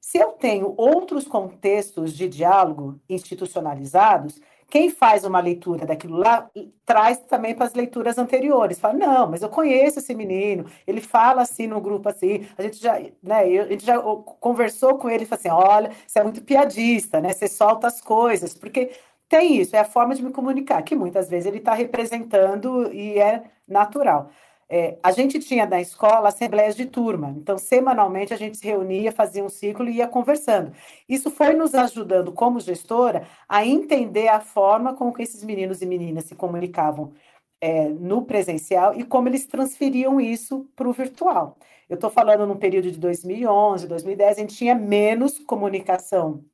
Se 0.00 0.18
eu 0.18 0.32
tenho 0.32 0.74
outros 0.76 1.26
contextos 1.26 2.16
de 2.16 2.28
diálogo 2.28 3.00
institucionalizados, 3.08 4.40
quem 4.70 4.88
faz 4.88 5.24
uma 5.24 5.40
leitura 5.40 5.84
daquilo 5.84 6.16
lá 6.16 6.48
traz 6.86 7.18
também 7.18 7.54
para 7.54 7.66
as 7.66 7.74
leituras 7.74 8.18
anteriores. 8.18 8.78
Fala, 8.78 8.94
não, 8.94 9.30
mas 9.30 9.42
eu 9.42 9.48
conheço 9.48 9.98
esse 9.98 10.14
menino, 10.14 10.64
ele 10.86 11.00
fala 11.00 11.42
assim 11.42 11.66
no 11.66 11.80
grupo 11.80 12.08
assim, 12.08 12.46
a 12.56 12.62
gente 12.62 12.78
já, 12.78 12.98
né, 13.22 13.40
a 13.60 13.66
gente 13.66 13.84
já 13.84 13.98
conversou 14.00 14.96
com 14.96 15.10
ele 15.10 15.26
falou 15.26 15.40
assim: 15.40 15.48
olha, 15.50 15.90
você 16.06 16.18
é 16.20 16.22
muito 16.22 16.42
piadista, 16.42 17.20
né? 17.20 17.32
Você 17.32 17.48
solta 17.48 17.86
as 17.86 18.00
coisas, 18.00 18.54
porque 18.54 18.90
tem 19.28 19.60
isso, 19.60 19.76
é 19.76 19.78
a 19.78 19.84
forma 19.84 20.14
de 20.14 20.22
me 20.22 20.32
comunicar, 20.32 20.82
que 20.82 20.96
muitas 20.96 21.28
vezes 21.28 21.46
ele 21.46 21.58
está 21.58 21.74
representando 21.74 22.92
e 22.92 23.18
é 23.18 23.44
natural. 23.66 24.30
É, 24.72 24.96
a 25.02 25.10
gente 25.10 25.40
tinha 25.40 25.66
na 25.66 25.80
escola 25.80 26.28
assembleias 26.28 26.76
de 26.76 26.86
turma, 26.86 27.34
então 27.36 27.58
semanalmente 27.58 28.32
a 28.32 28.36
gente 28.36 28.56
se 28.56 28.64
reunia, 28.64 29.10
fazia 29.10 29.42
um 29.44 29.48
ciclo 29.48 29.88
e 29.88 29.96
ia 29.96 30.06
conversando. 30.06 30.72
Isso 31.08 31.28
foi 31.28 31.54
nos 31.54 31.74
ajudando, 31.74 32.30
como 32.32 32.60
gestora, 32.60 33.26
a 33.48 33.66
entender 33.66 34.28
a 34.28 34.38
forma 34.40 34.94
com 34.94 35.12
que 35.12 35.22
esses 35.22 35.42
meninos 35.42 35.82
e 35.82 35.86
meninas 35.86 36.26
se 36.26 36.36
comunicavam 36.36 37.12
é, 37.60 37.88
no 37.88 38.24
presencial 38.24 38.94
e 38.94 39.04
como 39.04 39.28
eles 39.28 39.46
transferiam 39.46 40.20
isso 40.20 40.68
para 40.76 40.88
o 40.88 40.92
virtual. 40.92 41.58
Eu 41.88 41.96
estou 41.96 42.10
falando 42.10 42.46
num 42.46 42.56
período 42.56 42.92
de 42.92 42.98
2011, 43.00 43.88
2010, 43.88 44.36
a 44.36 44.40
gente 44.40 44.56
tinha 44.56 44.74
menos 44.76 45.38
comunicação 45.40 46.44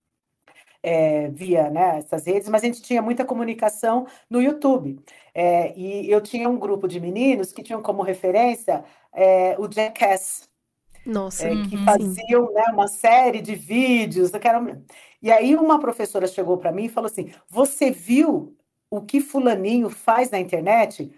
é, 0.86 1.28
via 1.30 1.68
né, 1.68 1.98
essas 1.98 2.24
redes, 2.26 2.48
mas 2.48 2.62
a 2.62 2.66
gente 2.66 2.80
tinha 2.80 3.02
muita 3.02 3.24
comunicação 3.24 4.06
no 4.30 4.40
YouTube. 4.40 5.00
É, 5.38 5.74
e 5.76 6.10
eu 6.10 6.18
tinha 6.22 6.48
um 6.48 6.58
grupo 6.58 6.88
de 6.88 6.98
meninos 6.98 7.52
que 7.52 7.62
tinham 7.62 7.82
como 7.82 8.02
referência 8.02 8.82
é, 9.12 9.54
o 9.58 9.70
Jackass. 9.70 10.48
Nossa, 11.04 11.46
é, 11.46 11.52
uhum, 11.52 11.68
que 11.68 11.76
faziam 11.84 12.50
né, 12.54 12.64
uma 12.72 12.88
série 12.88 13.42
de 13.42 13.54
vídeos. 13.54 14.32
Era... 14.32 14.80
E 15.20 15.30
aí 15.30 15.54
uma 15.54 15.78
professora 15.78 16.26
chegou 16.26 16.56
para 16.56 16.72
mim 16.72 16.86
e 16.86 16.88
falou 16.88 17.10
assim: 17.10 17.30
Você 17.50 17.90
viu 17.90 18.56
o 18.90 19.02
que 19.02 19.20
fulaninho 19.20 19.90
faz 19.90 20.30
na 20.30 20.40
internet? 20.40 21.12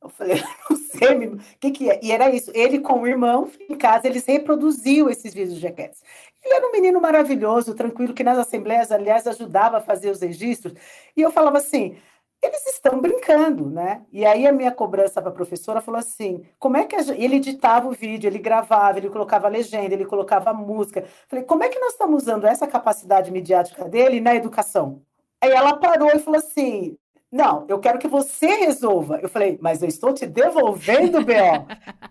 Eu 0.00 0.08
falei, 0.08 0.40
não 0.70 0.76
sei, 0.76 1.26
o 1.26 1.38
que, 1.58 1.70
que 1.72 1.90
é? 1.90 1.98
E 2.00 2.12
era 2.12 2.30
isso, 2.30 2.52
ele 2.54 2.78
com 2.78 3.00
o 3.00 3.08
irmão, 3.08 3.50
em 3.68 3.74
casa, 3.76 4.06
eles 4.06 4.24
reproduziam 4.24 5.10
esses 5.10 5.34
vídeos 5.34 5.56
de 5.56 5.62
Jackass. 5.62 6.00
Ele 6.44 6.54
era 6.54 6.68
um 6.68 6.70
menino 6.70 7.00
maravilhoso, 7.00 7.74
tranquilo, 7.74 8.14
que 8.14 8.22
nas 8.22 8.38
assembleias, 8.38 8.92
aliás, 8.92 9.26
ajudava 9.26 9.78
a 9.78 9.80
fazer 9.80 10.10
os 10.10 10.20
registros. 10.20 10.74
E 11.16 11.22
eu 11.22 11.32
falava 11.32 11.58
assim, 11.58 11.96
eles 12.44 12.66
estão 12.66 13.00
brincando, 13.00 13.70
né? 13.70 14.02
E 14.12 14.24
aí 14.24 14.46
a 14.46 14.52
minha 14.52 14.70
cobrança 14.70 15.20
para 15.20 15.30
a 15.30 15.34
professora 15.34 15.80
falou 15.80 15.98
assim: 15.98 16.44
como 16.58 16.76
é 16.76 16.84
que 16.84 17.00
gente... 17.02 17.20
ele 17.20 17.36
editava 17.36 17.88
o 17.88 17.92
vídeo, 17.92 18.28
ele 18.28 18.38
gravava, 18.38 18.98
ele 18.98 19.10
colocava 19.10 19.48
legenda, 19.48 19.94
ele 19.94 20.04
colocava 20.04 20.52
música. 20.52 21.04
Falei, 21.28 21.44
como 21.44 21.64
é 21.64 21.68
que 21.68 21.78
nós 21.78 21.92
estamos 21.92 22.22
usando 22.22 22.46
essa 22.46 22.66
capacidade 22.66 23.30
midiática 23.30 23.88
dele 23.88 24.20
na 24.20 24.34
educação? 24.34 25.02
Aí 25.40 25.50
ela 25.50 25.76
parou 25.76 26.10
e 26.14 26.18
falou 26.18 26.38
assim: 26.38 26.96
não, 27.34 27.64
eu 27.66 27.80
quero 27.80 27.98
que 27.98 28.06
você 28.06 28.46
resolva. 28.46 29.18
Eu 29.20 29.28
falei, 29.28 29.58
mas 29.60 29.82
eu 29.82 29.88
estou 29.88 30.14
te 30.14 30.24
devolvendo, 30.24 31.20
B.O. 31.24 31.66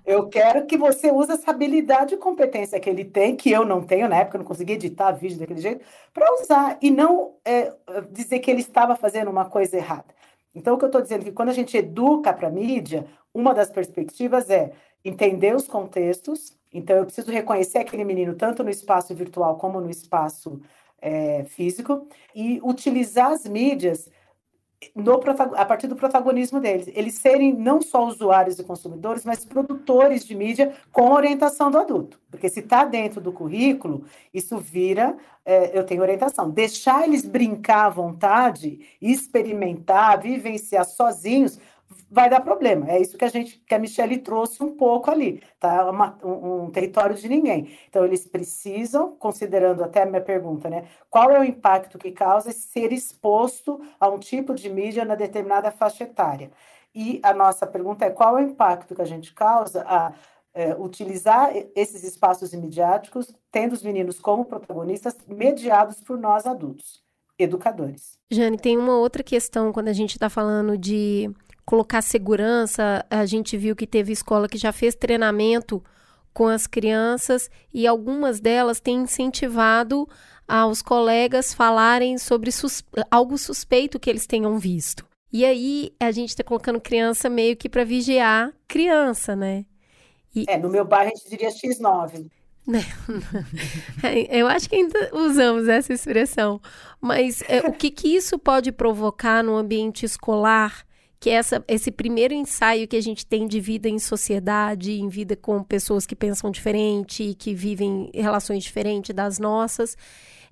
Eu 0.06 0.28
quero 0.28 0.66
que 0.66 0.78
você 0.78 1.12
use 1.12 1.32
essa 1.32 1.50
habilidade 1.50 2.16
e 2.16 2.18
competência 2.18 2.78
que 2.78 2.90
ele 2.90 3.06
tem, 3.06 3.34
que 3.34 3.50
eu 3.50 3.64
não 3.64 3.82
tenho, 3.82 4.10
na 4.10 4.18
época 4.18 4.36
eu 4.36 4.40
não 4.40 4.46
conseguia 4.46 4.76
editar 4.76 5.14
vídeo 5.14 5.40
daquele 5.40 5.62
jeito, 5.62 5.86
para 6.14 6.30
usar 6.42 6.78
e 6.82 6.92
não 6.92 7.36
é, 7.46 7.72
dizer 8.12 8.40
que 8.40 8.52
ele 8.52 8.60
estava 8.60 8.98
fazendo 8.98 9.32
uma 9.32 9.46
coisa 9.46 9.78
errada. 9.78 10.14
Então, 10.56 10.76
o 10.76 10.78
que 10.78 10.86
eu 10.86 10.88
estou 10.88 11.02
dizendo 11.02 11.22
é 11.22 11.26
que 11.26 11.32
quando 11.32 11.50
a 11.50 11.54
gente 11.54 11.76
educa 11.76 12.34
para 12.34 12.48
a 12.48 12.52
mídia, 12.52 13.06
uma 13.34 13.54
das 13.54 13.70
perspectivas 13.70 14.50
é 14.50 14.72
entender 15.04 15.56
os 15.56 15.68
contextos. 15.68 16.58
Então, 16.72 16.96
eu 16.98 17.06
preciso 17.06 17.32
reconhecer 17.32 17.80
aquele 17.80 18.04
menino 18.04 18.36
tanto 18.36 18.64
no 18.64 18.70
espaço 18.70 19.14
virtual 19.16 19.58
como 19.58 19.82
no 19.82 19.90
espaço 19.90 20.62
é, 21.02 21.44
físico 21.44 22.08
e 22.34 22.60
utilizar 22.64 23.32
as 23.32 23.46
mídias 23.46 24.10
no, 24.96 25.20
a 25.56 25.66
partir 25.66 25.88
do 25.88 25.96
protagonismo 25.96 26.60
deles, 26.60 26.90
eles 26.94 27.16
serem 27.16 27.54
não 27.54 27.82
só 27.82 28.06
usuários 28.06 28.60
e 28.60 28.64
consumidores, 28.64 29.26
mas 29.26 29.46
produtores 29.46 30.26
de 30.26 30.36
mídia 30.36 30.74
com 30.92 31.12
orientação 31.12 31.70
do 31.70 31.78
adulto. 31.78 32.20
Porque 32.30 32.50
se 32.50 32.62
está 32.62 32.84
dentro 32.84 33.22
do 33.22 33.32
currículo, 33.32 34.06
isso 34.34 34.58
vira, 34.58 35.16
é, 35.46 35.78
eu 35.78 35.86
tenho 35.86 36.02
orientação. 36.02 36.50
Deixar 36.50 37.04
eles 37.04 37.26
brincar 37.26 37.86
à 37.86 37.90
vontade, 37.90 38.80
experimentar, 39.02 40.20
vivenciar 40.20 40.86
sozinhos, 40.86 41.60
vai 42.10 42.30
dar 42.30 42.42
problema. 42.42 42.90
É 42.90 43.00
isso 43.00 43.18
que 43.18 43.26
a 43.26 43.30
gente, 43.30 43.64
que 43.66 43.74
a 43.74 43.80
Michelle 43.80 44.18
trouxe 44.18 44.64
um 44.64 44.76
pouco 44.76 45.10
ali, 45.10 45.42
tá? 45.60 45.90
Uma, 45.90 46.18
um, 46.24 46.66
um, 46.66 46.72
território 46.72 47.16
de 47.16 47.28
ninguém. 47.28 47.70
Então 47.90 48.06
eles 48.06 48.28
precisam, 48.28 49.16
considerando 49.18 49.84
até 49.84 50.04
a 50.04 50.06
minha 50.06 50.22
pergunta, 50.22 50.70
né? 50.70 50.86
Qual 51.10 51.32
é 51.32 51.40
o 51.40 51.44
impacto 51.44 51.98
que 51.98 52.12
causa 52.12 52.52
ser 52.52 52.92
exposto 52.92 53.82
a 54.00 54.10
um 54.10 54.20
tipo 54.20 54.54
de 54.54 54.70
mídia 54.70 55.06
na 55.06 55.16
determinada 55.16 55.72
faixa 55.72 56.04
etária? 56.04 56.52
E 56.96 57.20
a 57.24 57.34
nossa 57.34 57.66
pergunta 57.66 58.06
é 58.06 58.10
qual 58.12 58.38
é 58.38 58.42
o 58.44 58.46
impacto 58.46 58.94
que 58.94 59.02
a 59.02 59.06
gente 59.06 59.34
causa 59.34 59.84
a 59.88 60.14
é, 60.54 60.76
utilizar 60.76 61.52
esses 61.76 62.04
espaços 62.04 62.54
imediáticos, 62.54 63.34
tendo 63.52 63.74
os 63.74 63.82
meninos 63.82 64.20
como 64.20 64.46
protagonistas, 64.46 65.18
mediados 65.28 66.00
por 66.02 66.18
nós 66.18 66.46
adultos, 66.46 67.02
educadores. 67.40 68.20
Jane, 68.32 68.58
tem 68.58 68.78
uma 68.78 68.98
outra 68.98 69.24
questão 69.24 69.74
quando 69.74 69.88
a 69.88 69.94
gente 69.94 70.12
está 70.12 70.30
falando 70.30 70.78
de 70.78 71.34
colocar 71.66 72.02
segurança. 72.02 73.06
A 73.10 73.26
gente 73.26 73.58
viu 73.58 73.76
que 73.76 73.88
teve 73.88 74.12
escola 74.12 74.48
que 74.48 74.58
já 74.58 74.72
fez 74.72 74.96
treinamento 74.96 75.84
com 76.34 76.48
as 76.48 76.66
crianças 76.66 77.50
e 77.74 77.86
algumas 77.86 78.40
delas 78.40 78.80
têm 78.80 79.04
incentivado 79.04 80.08
aos 80.48 80.82
colegas 80.82 81.54
falarem 81.54 82.18
sobre 82.18 82.52
sus 82.52 82.84
algo 83.10 83.38
suspeito 83.38 84.00
que 84.00 84.10
eles 84.10 84.26
tenham 84.26 84.58
visto. 84.58 85.06
E 85.32 85.46
aí 85.46 85.94
a 86.00 86.12
gente 86.12 86.30
está 86.30 86.44
colocando 86.44 86.82
criança 86.82 87.30
meio 87.30 87.56
que 87.56 87.70
para 87.70 87.84
vigiar 87.84 88.52
criança, 88.68 89.36
né? 89.36 89.66
E... 90.36 90.46
É, 90.48 90.58
no 90.58 90.70
meu 90.70 90.86
bairro 90.86 91.12
a 91.12 91.16
gente 91.16 91.30
diria 91.30 91.50
X9. 91.50 92.30
Eu 94.30 94.48
acho 94.48 94.70
que 94.70 94.76
ainda 94.76 95.10
usamos 95.14 95.68
essa 95.68 95.94
expressão. 95.94 96.62
Mas 97.00 97.44
é, 97.48 97.60
o 97.68 97.74
que, 97.74 97.92
que 97.92 98.16
isso 98.16 98.40
pode 98.40 98.72
provocar 98.72 99.44
no 99.44 99.56
ambiente 99.56 100.06
escolar 100.06 100.86
que 101.24 101.30
é 101.30 101.36
essa, 101.36 101.64
esse 101.70 101.90
primeiro 101.90 102.34
ensaio 102.34 102.86
que 102.86 102.98
a 102.98 103.02
gente 103.02 103.26
tem 103.26 103.48
de 103.48 103.62
vida 103.62 103.88
em 103.88 103.98
sociedade, 103.98 105.00
em 105.00 105.08
vida 105.08 105.38
com 105.38 105.64
pessoas 105.64 106.06
que 106.06 106.18
pensam 106.18 106.52
diferente, 106.52 107.34
que 107.40 107.54
vivem 107.54 108.12
relações 108.14 108.62
diferentes 108.62 109.16
das 109.16 109.40
nossas, 109.40 109.96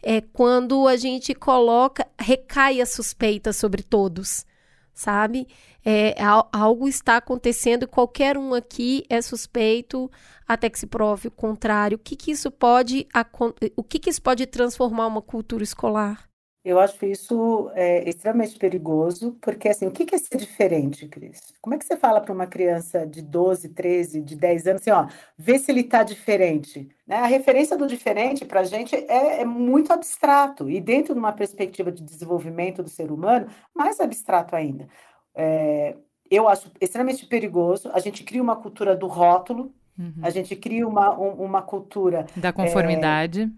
é 0.01 0.21
quando 0.21 0.87
a 0.87 0.95
gente 0.95 1.35
coloca, 1.35 2.07
recai 2.17 2.79
a 2.79 2.85
suspeita 2.85 3.51
sobre 3.51 3.83
todos, 3.83 4.45
sabe? 4.93 5.45
É, 5.83 6.15
algo 6.53 6.87
está 6.87 7.17
acontecendo 7.17 7.85
qualquer 7.85 8.37
um 8.37 8.53
aqui 8.53 9.03
é 9.09 9.21
suspeito 9.21 10.09
até 10.47 10.69
que 10.69 10.79
se 10.79 10.87
prove 10.87 11.27
o 11.27 11.31
contrário. 11.31 11.97
O 11.97 11.99
que, 11.99 12.15
que 12.15 12.31
isso 12.31 12.49
pode, 12.49 13.05
o 13.75 13.83
que, 13.83 13.99
que 13.99 14.09
isso 14.09 14.21
pode 14.21 14.45
transformar 14.45 15.07
uma 15.07 15.21
cultura 15.21 15.65
escolar? 15.65 16.30
Eu 16.63 16.79
acho 16.79 17.03
isso 17.05 17.71
é, 17.73 18.07
extremamente 18.07 18.57
perigoso, 18.59 19.35
porque 19.41 19.67
assim, 19.67 19.87
o 19.87 19.91
que 19.91 20.13
é 20.13 20.17
ser 20.17 20.37
diferente, 20.37 21.07
Cris? 21.07 21.39
Como 21.59 21.73
é 21.73 21.77
que 21.77 21.85
você 21.85 21.97
fala 21.97 22.21
para 22.21 22.31
uma 22.31 22.45
criança 22.45 23.05
de 23.05 23.21
12, 23.23 23.69
13, 23.69 24.21
de 24.21 24.35
10 24.35 24.67
anos 24.67 24.81
assim, 24.81 24.91
ó, 24.91 25.07
vê 25.35 25.57
se 25.57 25.71
ele 25.71 25.81
está 25.81 26.03
diferente? 26.03 26.87
Né? 27.07 27.15
A 27.15 27.25
referência 27.25 27.75
do 27.75 27.87
diferente 27.87 28.45
para 28.45 28.59
a 28.59 28.63
gente 28.63 28.95
é, 28.95 29.41
é, 29.41 29.45
muito 29.45 29.91
abstrato, 29.91 30.69
e 30.69 30.79
dentro 30.79 31.15
de 31.15 31.19
uma 31.19 31.31
perspectiva 31.31 31.91
de 31.91 32.03
desenvolvimento 32.03 32.83
do 32.83 32.89
ser 32.89 33.11
humano, 33.11 33.47
mais 33.73 33.99
abstrato 33.99 34.55
ainda. 34.55 34.87
É, 35.33 35.95
eu 36.29 36.47
acho 36.47 36.71
extremamente 36.79 37.25
perigoso. 37.25 37.89
A 37.91 37.99
gente 37.99 38.23
cria 38.23 38.41
uma 38.41 38.55
cultura 38.55 38.95
do 38.95 39.07
rótulo, 39.07 39.73
uhum. 39.97 40.13
a 40.21 40.29
gente 40.29 40.55
cria 40.55 40.87
uma, 40.87 41.19
um, 41.19 41.43
uma 41.43 41.63
cultura. 41.63 42.27
Da 42.35 42.53
conformidade. 42.53 43.51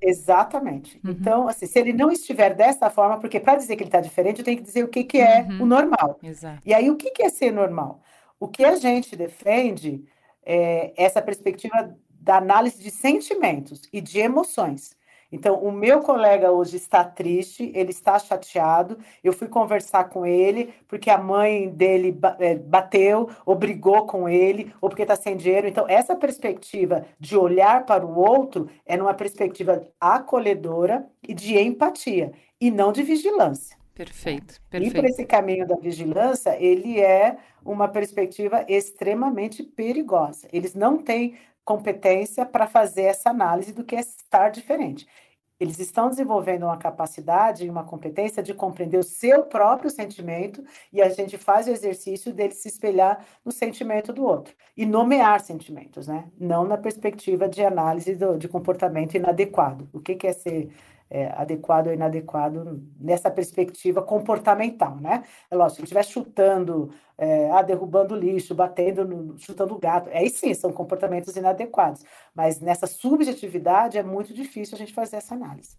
Exatamente. 0.00 1.00
Uhum. 1.04 1.10
Então, 1.10 1.48
assim, 1.48 1.66
se 1.66 1.78
ele 1.78 1.92
não 1.92 2.10
estiver 2.10 2.54
dessa 2.54 2.90
forma, 2.90 3.18
porque 3.18 3.40
para 3.40 3.56
dizer 3.56 3.76
que 3.76 3.82
ele 3.82 3.88
está 3.88 4.00
diferente, 4.00 4.38
eu 4.38 4.44
tenho 4.44 4.58
que 4.58 4.62
dizer 4.62 4.84
o 4.84 4.88
que, 4.88 5.04
que 5.04 5.18
é 5.18 5.42
uhum. 5.42 5.62
o 5.62 5.66
normal. 5.66 6.18
Exato. 6.22 6.60
E 6.64 6.74
aí, 6.74 6.90
o 6.90 6.96
que, 6.96 7.10
que 7.10 7.22
é 7.22 7.28
ser 7.28 7.52
normal? 7.52 8.00
O 8.38 8.48
que 8.48 8.64
a 8.64 8.76
gente 8.76 9.16
defende 9.16 10.04
é 10.44 10.92
essa 10.96 11.20
perspectiva 11.20 11.96
da 12.08 12.36
análise 12.38 12.82
de 12.82 12.90
sentimentos 12.90 13.82
e 13.92 14.00
de 14.00 14.18
emoções. 14.18 14.95
Então, 15.36 15.62
o 15.62 15.70
meu 15.70 16.00
colega 16.00 16.50
hoje 16.50 16.76
está 16.76 17.04
triste, 17.04 17.70
ele 17.74 17.90
está 17.90 18.18
chateado. 18.18 18.98
Eu 19.22 19.34
fui 19.34 19.48
conversar 19.48 20.04
com 20.04 20.24
ele 20.24 20.72
porque 20.88 21.10
a 21.10 21.18
mãe 21.18 21.68
dele 21.68 22.18
eh, 22.38 22.54
bateu, 22.54 23.28
ou 23.44 23.54
brigou 23.54 24.06
com 24.06 24.26
ele, 24.26 24.72
ou 24.80 24.88
porque 24.88 25.02
está 25.02 25.14
sem 25.14 25.36
dinheiro. 25.36 25.68
Então, 25.68 25.84
essa 25.86 26.16
perspectiva 26.16 27.04
de 27.20 27.36
olhar 27.36 27.84
para 27.84 28.06
o 28.06 28.18
outro 28.18 28.70
é 28.86 28.96
numa 28.96 29.12
perspectiva 29.12 29.86
acolhedora 30.00 31.06
e 31.22 31.34
de 31.34 31.58
empatia, 31.58 32.32
e 32.58 32.70
não 32.70 32.90
de 32.90 33.02
vigilância. 33.02 33.76
Perfeito, 33.92 34.58
perfeito. 34.70 34.96
E 34.96 35.00
por 35.00 35.04
esse 35.04 35.26
caminho 35.26 35.66
da 35.66 35.76
vigilância, 35.76 36.56
ele 36.58 36.98
é 36.98 37.36
uma 37.62 37.88
perspectiva 37.88 38.64
extremamente 38.66 39.62
perigosa. 39.62 40.48
Eles 40.50 40.74
não 40.74 40.96
têm 40.96 41.36
competência 41.62 42.46
para 42.46 42.68
fazer 42.68 43.02
essa 43.02 43.28
análise 43.28 43.72
do 43.72 43.84
que 43.84 43.96
é 43.96 44.00
estar 44.00 44.50
diferente. 44.50 45.06
Eles 45.58 45.78
estão 45.78 46.10
desenvolvendo 46.10 46.64
uma 46.64 46.76
capacidade 46.76 47.64
e 47.64 47.70
uma 47.70 47.84
competência 47.84 48.42
de 48.42 48.52
compreender 48.52 48.98
o 48.98 49.02
seu 49.02 49.44
próprio 49.44 49.90
sentimento 49.90 50.62
e 50.92 51.00
a 51.00 51.08
gente 51.08 51.38
faz 51.38 51.66
o 51.66 51.70
exercício 51.70 52.32
dele 52.32 52.52
se 52.52 52.68
espelhar 52.68 53.24
no 53.44 53.50
sentimento 53.50 54.12
do 54.12 54.24
outro 54.24 54.54
e 54.76 54.84
nomear 54.84 55.40
sentimentos, 55.40 56.06
né? 56.06 56.30
Não 56.38 56.64
na 56.64 56.76
perspectiva 56.76 57.48
de 57.48 57.64
análise 57.64 58.14
do, 58.14 58.36
de 58.36 58.48
comportamento 58.48 59.14
inadequado. 59.14 59.88
O 59.92 60.00
que, 60.00 60.14
que 60.14 60.26
é 60.26 60.32
ser 60.32 60.70
é, 61.10 61.28
adequado 61.36 61.88
ou 61.88 61.92
inadequado 61.92 62.82
nessa 63.00 63.30
perspectiva 63.30 64.02
comportamental, 64.02 64.96
né? 64.96 65.22
É 65.50 65.56
lógico, 65.56 65.76
se 65.76 65.82
estiver 65.84 66.04
chutando, 66.04 66.90
é, 67.16 67.50
ah, 67.52 67.62
derrubando 67.62 68.14
lixo, 68.14 68.54
batendo, 68.54 69.04
no, 69.04 69.38
chutando 69.38 69.74
o 69.74 69.78
gato, 69.78 70.10
aí 70.12 70.28
sim, 70.28 70.52
são 70.52 70.72
comportamentos 70.72 71.36
inadequados. 71.36 72.04
Mas 72.34 72.60
nessa 72.60 72.86
subjetividade 72.86 73.96
é 73.96 74.02
muito 74.02 74.34
difícil 74.34 74.74
a 74.74 74.78
gente 74.78 74.92
fazer 74.92 75.16
essa 75.16 75.34
análise. 75.34 75.76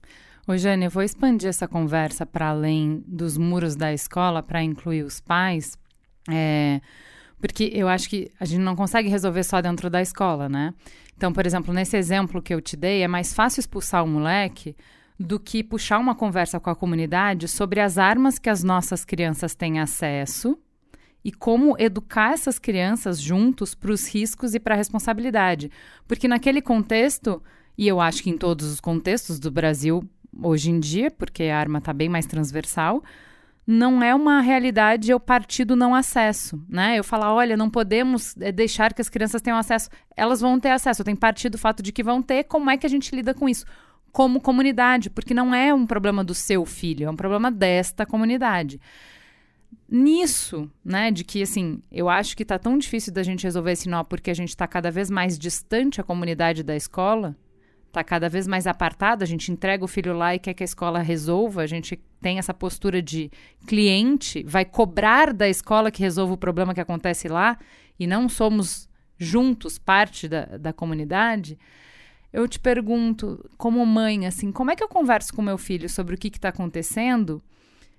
Ô, 0.48 0.56
Jane, 0.56 0.86
eu 0.86 0.92
vou 0.92 1.04
expandir 1.04 1.50
essa 1.50 1.68
conversa 1.68 2.26
para 2.26 2.50
além 2.50 3.04
dos 3.06 3.38
muros 3.38 3.76
da 3.76 3.94
escola 3.94 4.42
para 4.42 4.64
incluir 4.64 5.04
os 5.04 5.20
pais. 5.20 5.78
É, 6.30 6.80
porque 7.40 7.70
eu 7.74 7.88
acho 7.88 8.10
que 8.10 8.32
a 8.40 8.46
gente 8.46 8.62
não 8.62 8.76
consegue 8.76 9.10
resolver 9.10 9.44
só 9.44 9.62
dentro 9.62 9.90
da 9.90 10.02
escola, 10.02 10.48
né? 10.48 10.74
Então, 11.16 11.34
por 11.34 11.46
exemplo, 11.46 11.74
nesse 11.74 11.98
exemplo 11.98 12.42
que 12.42 12.54
eu 12.54 12.62
te 12.62 12.78
dei, 12.78 13.02
é 13.02 13.08
mais 13.08 13.34
fácil 13.34 13.60
expulsar 13.60 14.04
o 14.04 14.08
moleque 14.08 14.76
do 15.20 15.40
que 15.40 15.64
puxar 15.64 16.00
uma 16.00 16.14
conversa 16.14 16.60
com 16.60 16.70
a 16.70 16.76
comunidade 16.76 17.48
sobre 17.48 17.80
as 17.80 17.98
armas 17.98 18.38
que 18.38 18.50
as 18.50 18.64
nossas 18.64 19.04
crianças 19.04 19.56
têm 19.56 19.80
acesso 19.80 20.58
e 21.24 21.32
como 21.32 21.76
educar 21.80 22.34
essas 22.34 22.60
crianças 22.60 23.20
juntos 23.20 23.74
para 23.74 23.92
os 23.92 24.08
riscos 24.08 24.54
e 24.54 24.60
para 24.60 24.76
a 24.76 24.78
responsabilidade. 24.78 25.72
Porque 26.08 26.28
naquele 26.28 26.62
contexto, 26.62 27.42
e 27.78 27.88
eu 27.88 28.00
acho 28.00 28.24
que 28.24 28.30
em 28.30 28.38
todos 28.38 28.72
os 28.72 28.80
contextos 28.80 29.40
do 29.40 29.52
Brasil 29.52 30.08
hoje 30.42 30.70
em 30.70 30.80
dia, 30.80 31.10
porque 31.10 31.44
a 31.46 31.60
arma 31.60 31.80
está 31.80 31.92
bem 31.92 32.08
mais 32.08 32.26
transversal, 32.26 33.04
não 33.66 34.02
é 34.02 34.16
uma 34.16 34.40
realidade 34.40 35.12
eu 35.12 35.20
partir 35.20 35.66
do 35.66 35.76
não 35.76 35.94
acesso, 35.94 36.64
né? 36.70 36.98
Eu 36.98 37.04
falar, 37.04 37.34
olha, 37.34 37.58
não 37.58 37.70
podemos 37.70 38.34
eh, 38.40 38.50
deixar 38.50 38.94
que 38.94 39.02
as 39.02 39.10
crianças 39.10 39.42
tenham 39.42 39.58
acesso. 39.58 39.90
Elas 40.16 40.40
vão 40.40 40.58
ter 40.58 40.70
acesso, 40.70 41.04
tenho 41.04 41.18
partido 41.18 41.54
do 41.54 41.58
fato 41.58 41.84
de 41.84 41.92
que 41.92 42.02
vão 42.02 42.22
ter, 42.22 42.46
como 42.46 42.70
é 42.70 42.78
que 42.78 42.86
a 42.86 42.90
gente 42.90 43.14
lida 43.14 43.34
com 43.34 43.50
isso? 43.50 43.66
Como 44.18 44.42
comunidade, 44.42 45.12
porque 45.12 45.32
não 45.32 45.54
é 45.54 45.72
um 45.72 45.86
problema 45.86 46.24
do 46.24 46.34
seu 46.34 46.66
filho, 46.66 47.06
é 47.06 47.10
um 47.12 47.16
problema 47.16 47.52
desta 47.52 48.04
comunidade. 48.04 48.82
Nisso, 49.88 50.68
né, 50.84 51.12
de 51.12 51.24
que 51.24 51.44
assim, 51.44 51.84
eu 51.92 52.10
acho 52.10 52.36
que 52.36 52.44
tá 52.44 52.58
tão 52.58 52.80
difícil 52.80 53.14
da 53.14 53.22
gente 53.22 53.44
resolver 53.44 53.74
esse 53.74 53.88
nó 53.88 54.04
porque 54.04 54.32
a 54.32 54.34
gente 54.34 54.50
está 54.50 54.66
cada 54.66 54.90
vez 54.90 55.12
mais 55.12 55.38
distante 55.38 56.02
a 56.02 56.04
comunidade 56.04 56.64
da 56.64 56.76
escola, 56.76 57.38
está 57.86 58.04
cada 58.04 58.28
vez 58.28 58.48
mais 58.48 58.66
apartado, 58.66 59.22
a 59.22 59.28
gente 59.28 59.52
entrega 59.52 59.86
o 59.86 59.88
filho 59.88 60.18
lá 60.18 60.34
e 60.34 60.40
quer 60.40 60.56
que 60.56 60.64
a 60.64 60.66
escola 60.66 60.98
resolva, 60.98 61.62
a 61.62 61.68
gente 61.68 61.96
tem 62.20 62.40
essa 62.40 62.56
postura 62.56 63.04
de 63.04 63.30
cliente, 63.68 64.44
vai 64.48 64.66
cobrar 64.66 65.32
da 65.32 65.48
escola 65.48 65.92
que 65.92 66.02
resolva 66.02 66.34
o 66.34 66.38
problema 66.38 66.74
que 66.74 66.82
acontece 66.82 67.28
lá 67.28 67.56
e 68.00 68.08
não 68.08 68.28
somos 68.28 68.90
juntos 69.16 69.78
parte 69.78 70.28
da, 70.28 70.58
da 70.58 70.74
comunidade. 70.74 71.56
Eu 72.38 72.48
te 72.48 72.60
pergunto, 72.60 73.44
como 73.58 73.84
mãe, 73.84 74.28
assim, 74.28 74.52
como 74.52 74.70
é 74.70 74.76
que 74.76 74.84
eu 74.84 74.88
converso 74.88 75.34
com 75.34 75.42
meu 75.42 75.58
filho 75.58 75.90
sobre 75.90 76.14
o 76.14 76.18
que 76.18 76.28
está 76.28 76.50
acontecendo 76.50 77.42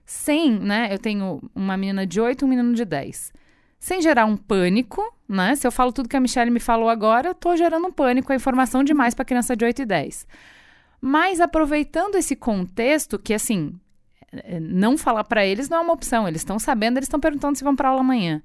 sem, 0.07 0.57
né? 0.61 0.89
Eu 0.93 0.99
tenho 1.01 1.43
uma 1.53 1.77
menina 1.77 2.07
de 2.07 2.21
8 2.21 2.43
e 2.43 2.45
um 2.45 2.49
menino 2.49 2.73
de 2.73 2.85
10 2.85 3.33
sem 3.81 4.01
gerar 4.01 4.27
um 4.27 4.37
pânico, 4.37 5.03
né? 5.29 5.57
Se 5.57 5.67
eu 5.67 5.73
falo 5.73 5.93
tudo 5.93 6.09
que 6.09 6.17
a 6.17 6.21
Michelle 6.21 6.53
me 6.53 6.61
falou 6.61 6.89
agora, 6.89 7.31
eu 7.31 7.35
tô 7.35 7.57
gerando 7.57 7.89
um 7.89 7.91
pânico, 7.93 8.33
a 8.33 8.37
informação 8.37 8.85
demais 8.85 9.13
para 9.13 9.25
criança 9.25 9.57
de 9.57 9.65
8 9.65 9.83
e 9.83 9.85
10. 9.85 10.27
Mas 11.01 11.41
aproveitando 11.41 12.15
esse 12.15 12.37
contexto, 12.37 13.19
que 13.19 13.35
assim, 13.35 13.75
é, 14.31 14.61
não 14.61 14.97
falar 14.97 15.25
para 15.25 15.45
eles 15.45 15.69
não 15.69 15.79
é 15.79 15.81
uma 15.81 15.93
opção, 15.95 16.29
eles 16.29 16.43
estão 16.43 16.61
sabendo, 16.61 16.99
eles 16.99 17.07
estão 17.07 17.19
perguntando 17.19 17.59
se 17.59 17.65
vão 17.65 17.75
para 17.75 17.89
aula 17.89 18.03
amanhã. 18.03 18.41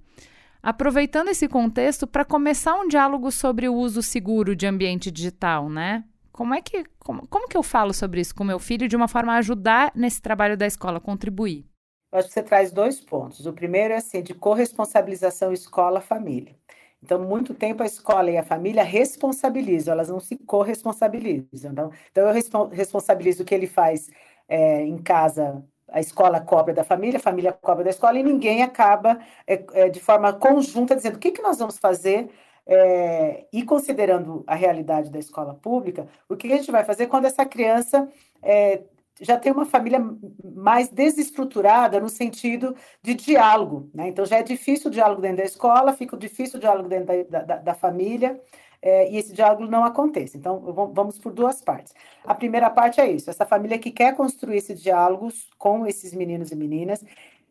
Aproveitando 0.63 1.27
esse 1.27 1.45
contexto 1.49 2.07
para 2.07 2.23
começar 2.23 2.73
um 2.75 2.87
diálogo 2.87 3.29
sobre 3.33 3.67
o 3.67 3.75
uso 3.75 4.01
seguro 4.01 4.55
de 4.55 4.65
ambiente 4.65 5.11
digital, 5.11 5.69
né? 5.69 6.05
Como 6.31 6.53
é 6.53 6.61
que 6.61 6.85
como, 6.97 7.27
como 7.27 7.49
que 7.49 7.57
eu 7.57 7.61
falo 7.61 7.93
sobre 7.93 8.21
isso 8.21 8.33
com 8.33 8.45
meu 8.45 8.57
filho 8.57 8.87
de 8.87 8.95
uma 8.95 9.09
forma 9.09 9.33
a 9.33 9.37
ajudar 9.39 9.91
nesse 9.93 10.21
trabalho 10.21 10.55
da 10.55 10.65
escola, 10.65 11.01
contribuir? 11.01 11.65
Acho 12.13 12.29
que 12.29 12.33
você 12.33 12.41
traz 12.41 12.71
dois 12.71 13.01
pontos. 13.01 13.45
O 13.45 13.51
primeiro 13.51 13.93
é 13.93 13.97
assim, 13.97 14.23
de 14.23 14.33
corresponsabilização 14.33 15.51
escola-família. 15.51 16.55
Então, 17.03 17.19
muito 17.19 17.53
tempo 17.53 17.83
a 17.83 17.85
escola 17.85 18.31
e 18.31 18.37
a 18.37 18.43
família 18.43 18.83
responsabilizam, 18.83 19.91
elas 19.91 20.07
não 20.07 20.21
se 20.21 20.37
corresponsabilizam. 20.37 21.71
Então, 21.73 21.91
então 22.09 22.29
eu 22.29 22.69
responsabilizo 22.71 23.43
o 23.43 23.45
que 23.45 23.53
ele 23.53 23.67
faz 23.67 24.09
é, 24.47 24.81
em 24.83 24.97
casa, 24.97 25.61
a 25.93 25.99
escola 25.99 26.41
cobra 26.41 26.73
da 26.73 26.83
família, 26.83 27.17
a 27.17 27.21
família 27.21 27.53
cobra 27.53 27.83
da 27.83 27.91
escola, 27.91 28.17
e 28.17 28.23
ninguém 28.23 28.63
acaba 28.63 29.19
é, 29.45 29.63
é, 29.73 29.89
de 29.89 29.99
forma 29.99 30.33
conjunta 30.33 30.95
dizendo 30.95 31.17
o 31.17 31.19
que, 31.19 31.31
que 31.31 31.41
nós 31.41 31.59
vamos 31.59 31.77
fazer 31.77 32.31
é, 32.65 33.45
e 33.53 33.63
considerando 33.63 34.43
a 34.47 34.55
realidade 34.55 35.11
da 35.11 35.19
escola 35.19 35.53
pública, 35.53 36.07
o 36.27 36.35
que 36.35 36.51
a 36.51 36.57
gente 36.57 36.71
vai 36.71 36.83
fazer 36.83 37.05
quando 37.07 37.25
essa 37.25 37.45
criança 37.45 38.09
é, 38.41 38.81
já 39.21 39.37
tem 39.37 39.51
uma 39.51 39.65
família 39.65 40.03
mais 40.43 40.89
desestruturada 40.89 41.99
no 41.99 42.09
sentido 42.09 42.75
de 43.01 43.13
diálogo. 43.13 43.89
Né? 43.93 44.07
Então, 44.07 44.25
já 44.25 44.37
é 44.37 44.43
difícil 44.43 44.89
o 44.89 44.93
diálogo 44.93 45.21
dentro 45.21 45.37
da 45.37 45.43
escola, 45.43 45.93
fica 45.93 46.17
difícil 46.17 46.57
o 46.57 46.59
diálogo 46.59 46.89
dentro 46.89 47.23
da, 47.29 47.43
da, 47.43 47.55
da 47.57 47.73
família, 47.75 48.41
é, 48.83 49.09
e 49.09 49.17
esse 49.17 49.31
diálogo 49.31 49.65
não 49.65 49.85
acontece. 49.85 50.37
Então, 50.37 50.59
vamos 50.93 51.17
por 51.17 51.31
duas 51.31 51.61
partes. 51.61 51.93
A 52.25 52.35
primeira 52.35 52.69
parte 52.69 52.99
é 52.99 53.09
isso: 53.09 53.29
essa 53.29 53.45
família 53.45 53.79
que 53.79 53.89
quer 53.89 54.13
construir 54.13 54.57
esse 54.57 54.75
diálogo 54.75 55.29
com 55.57 55.87
esses 55.87 56.13
meninos 56.13 56.51
e 56.51 56.55
meninas 56.55 57.01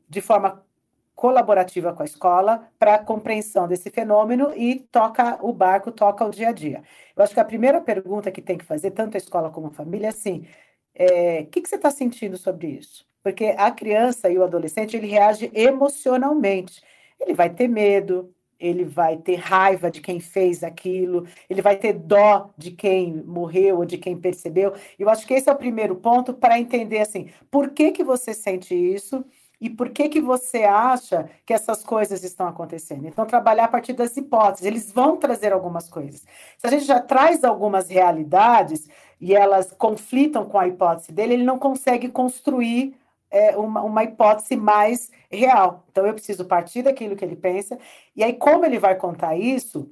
de 0.06 0.20
forma 0.20 0.62
colaborativa 1.14 1.94
com 1.94 2.02
a 2.02 2.04
escola 2.04 2.68
para 2.78 2.96
a 2.96 2.98
compreensão 2.98 3.66
desse 3.66 3.90
fenômeno 3.90 4.52
e 4.54 4.80
toca 4.92 5.38
o 5.40 5.52
barco, 5.54 5.90
toca 5.90 6.24
o 6.24 6.30
dia 6.30 6.50
a 6.50 6.52
dia. 6.52 6.82
Eu 7.16 7.22
acho 7.22 7.32
que 7.32 7.40
a 7.40 7.44
primeira 7.44 7.80
pergunta 7.80 8.30
que 8.30 8.42
tem 8.42 8.58
que 8.58 8.64
fazer, 8.64 8.90
tanto 8.90 9.14
a 9.14 9.18
escola 9.18 9.50
como 9.50 9.68
a 9.68 9.70
família, 9.70 10.08
é 10.08 10.10
assim: 10.10 10.46
é, 10.94 11.40
o 11.40 11.46
que, 11.46 11.62
que 11.62 11.68
você 11.68 11.76
está 11.76 11.90
sentindo 11.90 12.36
sobre 12.36 12.66
isso? 12.68 13.06
Porque 13.22 13.54
a 13.56 13.70
criança 13.70 14.28
e 14.30 14.36
o 14.36 14.44
adolescente, 14.44 14.96
ele 14.96 15.06
reage 15.06 15.50
emocionalmente. 15.54 16.82
Ele 17.18 17.32
vai 17.34 17.48
ter 17.48 17.68
medo, 17.68 18.34
ele 18.62 18.84
vai 18.84 19.16
ter 19.16 19.36
raiva 19.36 19.90
de 19.90 20.00
quem 20.00 20.20
fez 20.20 20.62
aquilo, 20.62 21.26
ele 21.50 21.60
vai 21.60 21.76
ter 21.76 21.92
dó 21.92 22.50
de 22.56 22.70
quem 22.70 23.22
morreu 23.26 23.78
ou 23.78 23.84
de 23.84 23.98
quem 23.98 24.16
percebeu. 24.16 24.72
Eu 24.98 25.10
acho 25.10 25.26
que 25.26 25.34
esse 25.34 25.50
é 25.50 25.52
o 25.52 25.56
primeiro 25.56 25.96
ponto 25.96 26.32
para 26.32 26.58
entender 26.58 27.00
assim, 27.00 27.28
por 27.50 27.70
que 27.70 27.90
que 27.90 28.04
você 28.04 28.32
sente 28.32 28.74
isso 28.74 29.24
e 29.60 29.68
por 29.68 29.90
que 29.90 30.08
que 30.08 30.20
você 30.20 30.64
acha 30.64 31.28
que 31.46 31.52
essas 31.52 31.84
coisas 31.84 32.24
estão 32.24 32.48
acontecendo. 32.48 33.06
Então 33.06 33.24
trabalhar 33.24 33.64
a 33.64 33.68
partir 33.68 33.92
das 33.92 34.16
hipóteses, 34.16 34.66
eles 34.66 34.92
vão 34.92 35.16
trazer 35.16 35.52
algumas 35.52 35.88
coisas. 35.88 36.24
Se 36.58 36.66
a 36.66 36.70
gente 36.70 36.84
já 36.84 36.98
traz 36.98 37.44
algumas 37.44 37.88
realidades, 37.88 38.88
e 39.22 39.36
elas 39.36 39.72
conflitam 39.78 40.44
com 40.44 40.58
a 40.58 40.66
hipótese 40.66 41.12
dele, 41.12 41.34
ele 41.34 41.44
não 41.44 41.56
consegue 41.56 42.08
construir 42.08 42.96
é, 43.32 43.56
uma, 43.56 43.82
uma 43.82 44.04
hipótese 44.04 44.54
mais 44.56 45.10
real. 45.30 45.84
Então, 45.90 46.06
eu 46.06 46.14
preciso 46.14 46.44
partir 46.44 46.82
daquilo 46.82 47.16
que 47.16 47.24
ele 47.24 47.34
pensa, 47.34 47.78
e 48.14 48.22
aí, 48.22 48.34
como 48.34 48.64
ele 48.64 48.78
vai 48.78 48.94
contar 48.94 49.34
isso, 49.36 49.90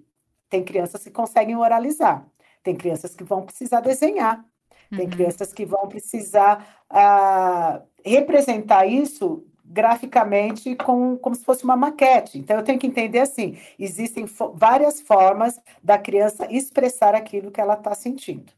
tem 0.49 0.63
crianças 0.63 1.03
que 1.03 1.11
conseguem 1.11 1.57
oralizar, 1.57 2.27
tem 2.63 2.77
crianças 2.77 3.17
que 3.17 3.25
vão 3.25 3.43
precisar 3.43 3.81
desenhar, 3.81 4.45
tem 4.91 5.07
uhum. 5.07 5.11
crianças 5.11 5.53
que 5.53 5.65
vão 5.65 5.89
precisar 5.89 6.85
uh, 6.91 7.83
representar 8.05 8.87
isso 8.87 9.47
graficamente 9.65 10.75
com, 10.75 11.17
como 11.17 11.37
se 11.37 11.45
fosse 11.45 11.63
uma 11.63 11.77
maquete. 11.77 12.39
Então, 12.39 12.57
eu 12.57 12.65
tenho 12.65 12.79
que 12.79 12.87
entender 12.87 13.21
assim: 13.21 13.57
existem 13.79 14.27
fo 14.27 14.53
várias 14.53 15.01
formas 15.01 15.59
da 15.83 15.97
criança 15.97 16.47
expressar 16.53 17.15
aquilo 17.15 17.53
que 17.53 17.61
ela 17.61 17.75
está 17.75 17.95
sentindo 17.95 18.53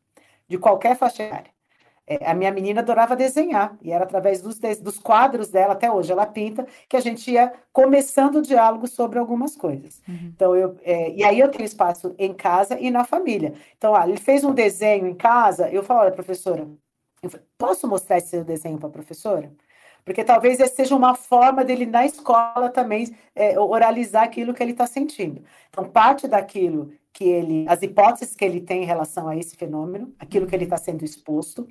de 0.48 0.58
qualquer 0.58 0.96
faixa 0.96 1.22
etária. 1.22 1.50
É, 2.06 2.28
a 2.28 2.34
minha 2.34 2.50
menina 2.50 2.80
adorava 2.80 3.14
desenhar, 3.14 3.76
e 3.80 3.92
era 3.92 4.02
através 4.04 4.42
dos, 4.42 4.58
dos 4.80 4.98
quadros 4.98 5.48
dela, 5.48 5.74
até 5.74 5.90
hoje 5.90 6.10
ela 6.10 6.26
pinta, 6.26 6.66
que 6.88 6.96
a 6.96 7.00
gente 7.00 7.30
ia 7.30 7.52
começando 7.72 8.36
o 8.36 8.42
diálogo 8.42 8.88
sobre 8.88 9.18
algumas 9.18 9.54
coisas. 9.54 10.02
Uhum. 10.08 10.32
Então, 10.34 10.56
eu, 10.56 10.76
é, 10.82 11.12
e 11.12 11.22
aí 11.22 11.38
eu 11.38 11.48
tenho 11.48 11.64
espaço 11.64 12.14
em 12.18 12.34
casa 12.34 12.78
e 12.78 12.90
na 12.90 13.04
família. 13.04 13.54
Então, 13.78 13.94
ah, 13.94 14.06
ele 14.06 14.18
fez 14.18 14.42
um 14.42 14.52
desenho 14.52 15.06
em 15.06 15.14
casa, 15.14 15.68
eu 15.70 15.82
falo, 15.82 16.00
olha, 16.00 16.10
professora, 16.10 16.68
posso 17.56 17.86
mostrar 17.86 18.18
esse 18.18 18.42
desenho 18.42 18.78
para 18.78 18.88
a 18.88 18.92
professora? 18.92 19.52
Porque 20.04 20.24
talvez 20.24 20.58
essa 20.58 20.74
seja 20.74 20.96
uma 20.96 21.14
forma 21.14 21.64
dele 21.64 21.86
na 21.86 22.04
escola 22.04 22.68
também 22.68 23.14
é, 23.34 23.58
oralizar 23.58 24.24
aquilo 24.24 24.52
que 24.52 24.60
ele 24.60 24.72
está 24.72 24.86
sentindo. 24.86 25.44
Então, 25.70 25.84
parte 25.84 26.26
daquilo 26.26 26.92
que 27.12 27.24
ele, 27.24 27.64
as 27.68 27.82
hipóteses 27.82 28.34
que 28.34 28.44
ele 28.44 28.60
tem 28.60 28.82
em 28.82 28.86
relação 28.86 29.28
a 29.28 29.36
esse 29.36 29.54
fenômeno, 29.54 30.12
aquilo 30.18 30.46
que 30.46 30.54
ele 30.56 30.64
está 30.64 30.76
sendo 30.76 31.04
exposto, 31.04 31.68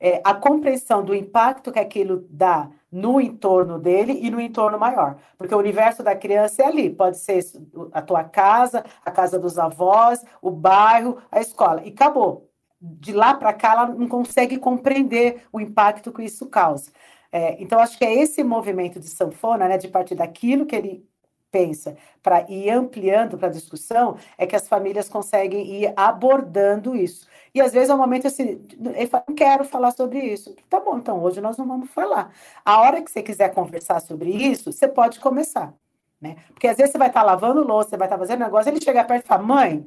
é, 0.00 0.20
a 0.24 0.34
compreensão 0.34 1.04
do 1.04 1.14
impacto 1.14 1.70
que 1.70 1.78
aquilo 1.78 2.26
dá 2.30 2.70
no 2.90 3.20
entorno 3.20 3.78
dele 3.78 4.18
e 4.22 4.30
no 4.30 4.40
entorno 4.40 4.78
maior. 4.78 5.18
Porque 5.36 5.54
o 5.54 5.58
universo 5.58 6.02
da 6.02 6.16
criança 6.16 6.62
é 6.62 6.66
ali, 6.66 6.90
pode 6.90 7.18
ser 7.18 7.44
a 7.92 8.02
tua 8.02 8.24
casa, 8.24 8.84
a 9.04 9.10
casa 9.10 9.38
dos 9.38 9.58
avós, 9.58 10.24
o 10.40 10.50
bairro, 10.50 11.18
a 11.30 11.40
escola, 11.40 11.82
e 11.84 11.90
acabou. 11.90 12.48
De 12.80 13.12
lá 13.12 13.34
para 13.34 13.52
cá, 13.52 13.72
ela 13.72 13.86
não 13.86 14.08
consegue 14.08 14.56
compreender 14.56 15.42
o 15.52 15.60
impacto 15.60 16.10
que 16.10 16.22
isso 16.22 16.46
causa. 16.46 16.90
É, 17.30 17.62
então, 17.62 17.78
acho 17.78 17.96
que 17.96 18.04
é 18.04 18.12
esse 18.14 18.42
movimento 18.42 18.98
de 18.98 19.06
sanfona, 19.06 19.68
né, 19.68 19.78
de 19.78 19.86
partir 19.86 20.14
daquilo 20.14 20.66
que 20.66 20.74
ele 20.74 21.09
pensa 21.50 21.96
para 22.22 22.50
ir 22.50 22.70
ampliando 22.70 23.36
para 23.36 23.48
a 23.48 23.50
discussão, 23.52 24.16
é 24.38 24.46
que 24.46 24.56
as 24.56 24.68
famílias 24.68 25.08
conseguem 25.08 25.66
ir 25.66 25.92
abordando 25.96 26.94
isso. 26.96 27.26
E 27.54 27.60
às 27.60 27.72
vezes 27.72 27.90
é 27.90 27.94
um 27.94 27.98
momento 27.98 28.26
assim, 28.26 28.64
ele 28.94 29.06
fala, 29.06 29.24
não 29.28 29.34
quero 29.34 29.64
falar 29.64 29.90
sobre 29.90 30.18
isso. 30.20 30.54
Tá 30.68 30.78
bom, 30.78 30.98
então 30.98 31.22
hoje 31.22 31.40
nós 31.40 31.56
não 31.56 31.66
vamos 31.66 31.90
falar. 31.90 32.32
A 32.64 32.80
hora 32.80 33.02
que 33.02 33.10
você 33.10 33.22
quiser 33.22 33.52
conversar 33.52 34.00
sobre 34.00 34.30
isso, 34.30 34.72
você 34.72 34.86
pode 34.86 35.18
começar. 35.18 35.74
Né? 36.20 36.36
Porque 36.52 36.68
às 36.68 36.76
vezes 36.76 36.92
você 36.92 36.98
vai 36.98 37.08
estar 37.08 37.20
tá 37.20 37.26
lavando 37.26 37.64
louça, 37.64 37.90
você 37.90 37.96
vai 37.96 38.06
estar 38.06 38.16
tá 38.16 38.20
fazendo 38.20 38.44
negócio, 38.44 38.70
ele 38.70 38.82
chega 38.82 39.02
perto 39.04 39.24
e 39.24 39.28
fala, 39.28 39.42
mãe, 39.42 39.84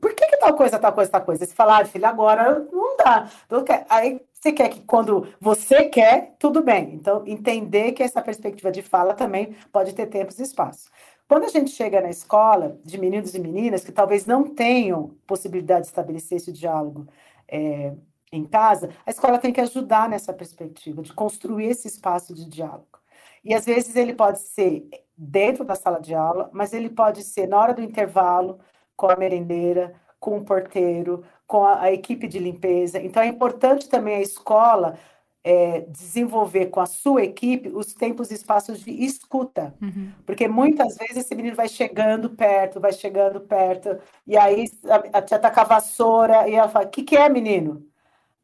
Por 0.00 0.14
que, 0.14 0.26
que 0.26 0.36
tal 0.38 0.54
coisa, 0.54 0.78
tal 0.78 0.92
coisa, 0.92 1.10
tal 1.10 1.22
coisa? 1.22 1.44
Você 1.44 1.54
fala, 1.54 1.80
ah, 1.80 1.84
filho, 1.84 2.06
agora 2.06 2.66
não 2.72 2.96
dá. 2.96 3.30
Então, 3.46 3.64
aí 3.88 4.20
você 4.32 4.52
quer 4.52 4.68
que 4.68 4.80
quando 4.80 5.28
você 5.40 5.84
quer, 5.84 6.34
tudo 6.38 6.62
bem. 6.62 6.94
Então, 6.94 7.22
entender 7.26 7.92
que 7.92 8.02
essa 8.02 8.22
perspectiva 8.22 8.72
de 8.72 8.82
fala 8.82 9.14
também 9.14 9.54
pode 9.70 9.94
ter 9.94 10.06
tempos 10.06 10.38
e 10.38 10.42
espaço. 10.42 10.90
Quando 11.28 11.44
a 11.44 11.48
gente 11.48 11.70
chega 11.70 12.00
na 12.00 12.10
escola 12.10 12.78
de 12.84 12.98
meninos 12.98 13.34
e 13.34 13.38
meninas 13.38 13.84
que 13.84 13.92
talvez 13.92 14.26
não 14.26 14.44
tenham 14.44 15.16
possibilidade 15.26 15.82
de 15.82 15.86
estabelecer 15.86 16.36
esse 16.36 16.52
diálogo 16.52 17.06
é, 17.48 17.94
em 18.30 18.44
casa, 18.44 18.90
a 19.06 19.10
escola 19.10 19.38
tem 19.38 19.52
que 19.52 19.60
ajudar 19.60 20.08
nessa 20.08 20.32
perspectiva 20.32 21.02
de 21.02 21.12
construir 21.12 21.66
esse 21.66 21.88
espaço 21.88 22.34
de 22.34 22.46
diálogo. 22.48 22.98
E 23.44 23.54
às 23.54 23.64
vezes 23.64 23.96
ele 23.96 24.14
pode 24.14 24.40
ser 24.40 24.88
dentro 25.16 25.64
da 25.64 25.74
sala 25.74 26.00
de 26.00 26.14
aula, 26.14 26.50
mas 26.52 26.72
ele 26.72 26.88
pode 26.88 27.22
ser 27.22 27.46
na 27.46 27.58
hora 27.58 27.74
do 27.74 27.82
intervalo, 27.82 28.60
com 29.02 29.10
a 29.10 29.16
merendeira, 29.16 29.92
com 30.20 30.38
o 30.38 30.44
porteiro, 30.44 31.24
com 31.44 31.64
a, 31.64 31.82
a 31.82 31.92
equipe 31.92 32.28
de 32.28 32.38
limpeza. 32.38 33.02
Então 33.02 33.20
é 33.20 33.26
importante 33.26 33.88
também 33.88 34.14
a 34.14 34.20
escola 34.20 34.96
é, 35.42 35.80
desenvolver 35.80 36.66
com 36.66 36.78
a 36.78 36.86
sua 36.86 37.24
equipe 37.24 37.68
os 37.68 37.94
tempos 37.94 38.30
e 38.30 38.34
espaços 38.34 38.84
de 38.84 38.92
escuta. 38.92 39.74
Uhum. 39.82 40.12
Porque 40.24 40.46
muitas 40.46 40.96
vezes 40.96 41.16
esse 41.16 41.34
menino 41.34 41.56
vai 41.56 41.68
chegando 41.68 42.30
perto, 42.30 42.78
vai 42.78 42.92
chegando 42.92 43.40
perto, 43.40 43.98
e 44.24 44.36
aí 44.36 44.70
a, 44.84 45.18
a 45.18 45.22
tia 45.22 45.40
tá 45.40 45.50
com 45.50 45.60
a 45.60 45.64
vassoura 45.64 46.48
e 46.48 46.54
ela 46.54 46.68
fala: 46.68 46.86
O 46.86 46.90
que, 46.90 47.02
que 47.02 47.16
é, 47.16 47.28
menino? 47.28 47.84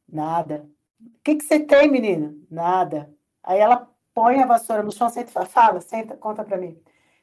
Nada. 0.09 0.68
O 1.01 1.20
que, 1.22 1.36
que 1.36 1.44
você 1.44 1.60
tem, 1.60 1.89
menino? 1.89 2.35
Nada. 2.51 3.14
Aí 3.44 3.60
ela 3.60 3.89
põe 4.12 4.43
a 4.43 4.47
vassoura 4.47 4.82
no 4.82 4.90
chão, 4.90 5.09
senta 5.09 5.30
e 5.30 5.32
fala: 5.32 5.47
Fala, 5.47 5.80
senta, 5.80 6.16
conta 6.16 6.43
para 6.43 6.59
mim. 6.59 6.76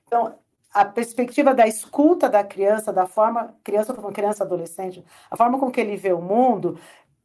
Então, 0.07 0.40
a 0.74 0.84
perspectiva 0.84 1.54
da 1.54 1.68
escuta 1.68 2.30
da 2.30 2.44
criança, 2.44 2.92
da 2.92 3.06
forma, 3.06 3.56
criança, 3.64 3.94
criança, 4.12 4.44
adolescente, 4.44 5.04
a 5.30 5.38
forma 5.38 5.60
com 5.60 5.72
que 5.72 5.80
ele 5.80 5.96
vê 5.96 6.14
o 6.14 6.22
mundo, 6.22 6.80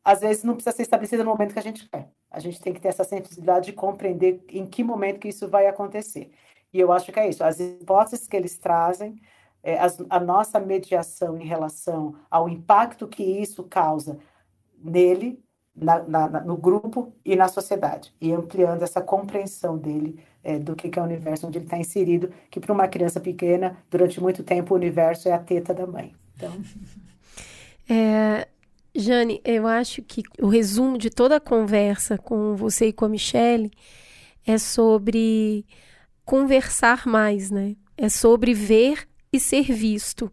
às 0.05 0.21
vezes 0.21 0.45
não 0.45 0.55
precisa 0.55 0.77
ser 0.77 0.83
estabelecida 0.83 1.25
no 1.25 1.31
momento 1.31 1.53
que 1.53 1.59
a 1.59 1.63
gente 1.63 1.89
quer. 1.89 2.11
A 2.31 2.39
gente 2.39 2.61
tem 2.61 2.73
que 2.73 2.81
ter 2.81 2.89
essa 2.89 3.05
sensibilidade 3.05 3.67
de 3.67 3.73
compreender 3.73 4.43
em 4.49 4.67
que 4.67 4.85
momento 4.85 5.21
que 5.21 5.29
isso 5.29 5.49
vai 5.49 5.67
acontecer. 5.67 6.31
E 6.73 6.79
eu 6.79 6.93
acho 6.93 7.13
que 7.13 7.19
é 7.19 7.29
isso. 7.29 7.43
As 7.43 7.59
hipóteses 7.59 8.27
que 8.27 8.37
eles 8.37 8.57
trazem, 8.57 9.21
é, 9.63 9.79
as, 9.79 9.99
a 10.09 10.21
nossa 10.21 10.61
mediação 10.61 11.37
em 11.37 11.45
relação 11.45 12.15
ao 12.31 12.49
impacto 12.49 13.09
que 13.09 13.23
isso 13.23 13.65
causa 13.65 14.19
nele, 14.79 15.43
na, 15.75 16.03
na, 16.03 16.29
no 16.41 16.57
grupo 16.57 17.13
e 17.25 17.37
na 17.37 17.49
sociedade, 17.49 18.15
e 18.21 18.33
ampliando 18.33 18.83
essa 18.83 19.01
compreensão 19.01 19.79
dele 19.79 20.25
é, 20.43 20.59
do 20.59 20.75
que, 20.75 20.89
que 20.89 20.99
é 20.99 21.03
o 21.03 21.05
universo 21.05 21.47
onde 21.47 21.59
ele 21.59 21.67
está 21.67 21.79
inserido, 21.79 22.31
que 22.51 22.61
para 22.61 22.73
uma 22.73 22.89
criança 22.89 23.21
pequena, 23.21 23.77
durante 23.91 24.21
muito 24.21 24.43
tempo, 24.43 24.75
o 24.75 24.77
universo 24.77 25.29
é 25.29 25.33
a 25.33 25.39
teta 25.39 25.75
da 25.75 25.87
mãe. 25.87 26.15
Então... 26.37 26.53
É, 27.93 28.47
Jane, 28.95 29.41
eu 29.45 29.67
acho 29.67 30.01
que 30.01 30.23
o 30.41 30.47
resumo 30.47 30.97
de 30.97 31.11
toda 31.11 31.37
a 31.37 31.41
conversa 31.41 32.17
com 32.17 32.55
você 32.55 32.87
e 32.87 32.93
com 32.93 33.05
a 33.05 33.09
Michelle 33.09 33.69
é 34.47 34.59
sobre 34.59 35.67
conversar 36.25 37.07
mais, 37.07 37.51
né? 37.51 37.75
É 37.97 38.09
sobre 38.09 38.55
ver 38.55 39.09
e 39.33 39.41
ser 39.41 39.73
visto. 39.73 40.31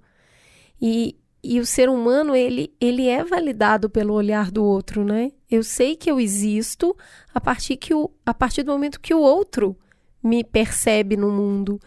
E, 0.80 1.16
e 1.44 1.60
o 1.60 1.66
ser 1.66 1.90
humano, 1.90 2.36
ele, 2.36 2.72
ele 2.80 3.08
é 3.08 3.24
validado 3.24 3.90
pelo 3.90 4.14
olhar 4.14 4.52
do 4.52 4.64
outro, 4.64 5.04
né? 5.04 5.32
Eu 5.50 5.64
sei 5.64 5.96
que 5.96 6.10
eu 6.10 6.20
existo 6.20 6.96
a 7.34 7.42
partir, 7.42 7.78
que 7.78 7.94
o, 7.94 8.12
a 8.26 8.34
partir 8.34 8.64
do 8.64 8.72
momento 8.72 9.00
que 9.00 9.14
o 9.14 9.20
outro 9.20 9.76
me 10.24 10.44
percebe 10.44 11.16
no 11.16 11.30
mundo. 11.30 11.80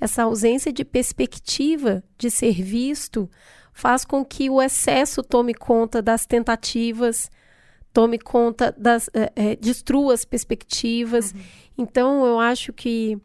Essa 0.00 0.24
ausência 0.24 0.72
de 0.72 0.84
perspectiva 0.84 2.02
de 2.16 2.30
ser 2.30 2.62
visto 2.62 3.28
faz 3.72 4.04
com 4.04 4.24
que 4.24 4.50
o 4.50 4.60
excesso 4.60 5.22
tome 5.22 5.54
conta 5.54 6.02
das 6.02 6.26
tentativas, 6.26 7.30
tome 7.92 8.18
conta 8.18 8.74
das. 8.76 9.08
É, 9.14 9.32
é, 9.34 9.56
destrua 9.56 10.14
as 10.14 10.24
perspectivas. 10.24 11.32
Uhum. 11.32 11.40
Então, 11.78 12.26
eu 12.26 12.38
acho 12.38 12.72
que 12.72 13.18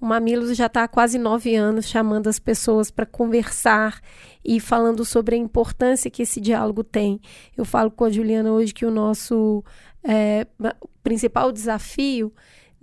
o 0.00 0.06
Mamilos 0.06 0.54
já 0.54 0.66
está 0.66 0.84
há 0.84 0.88
quase 0.88 1.18
nove 1.18 1.56
anos 1.56 1.86
chamando 1.86 2.28
as 2.28 2.38
pessoas 2.38 2.90
para 2.90 3.06
conversar 3.06 4.00
e 4.44 4.60
falando 4.60 5.04
sobre 5.04 5.34
a 5.34 5.38
importância 5.38 6.10
que 6.10 6.22
esse 6.22 6.40
diálogo 6.40 6.84
tem. 6.84 7.18
Eu 7.56 7.64
falo 7.64 7.90
com 7.90 8.04
a 8.04 8.10
Juliana 8.10 8.52
hoje 8.52 8.74
que 8.74 8.84
o 8.84 8.90
nosso 8.90 9.64
é, 10.02 10.46
principal 11.02 11.50
desafio 11.50 12.30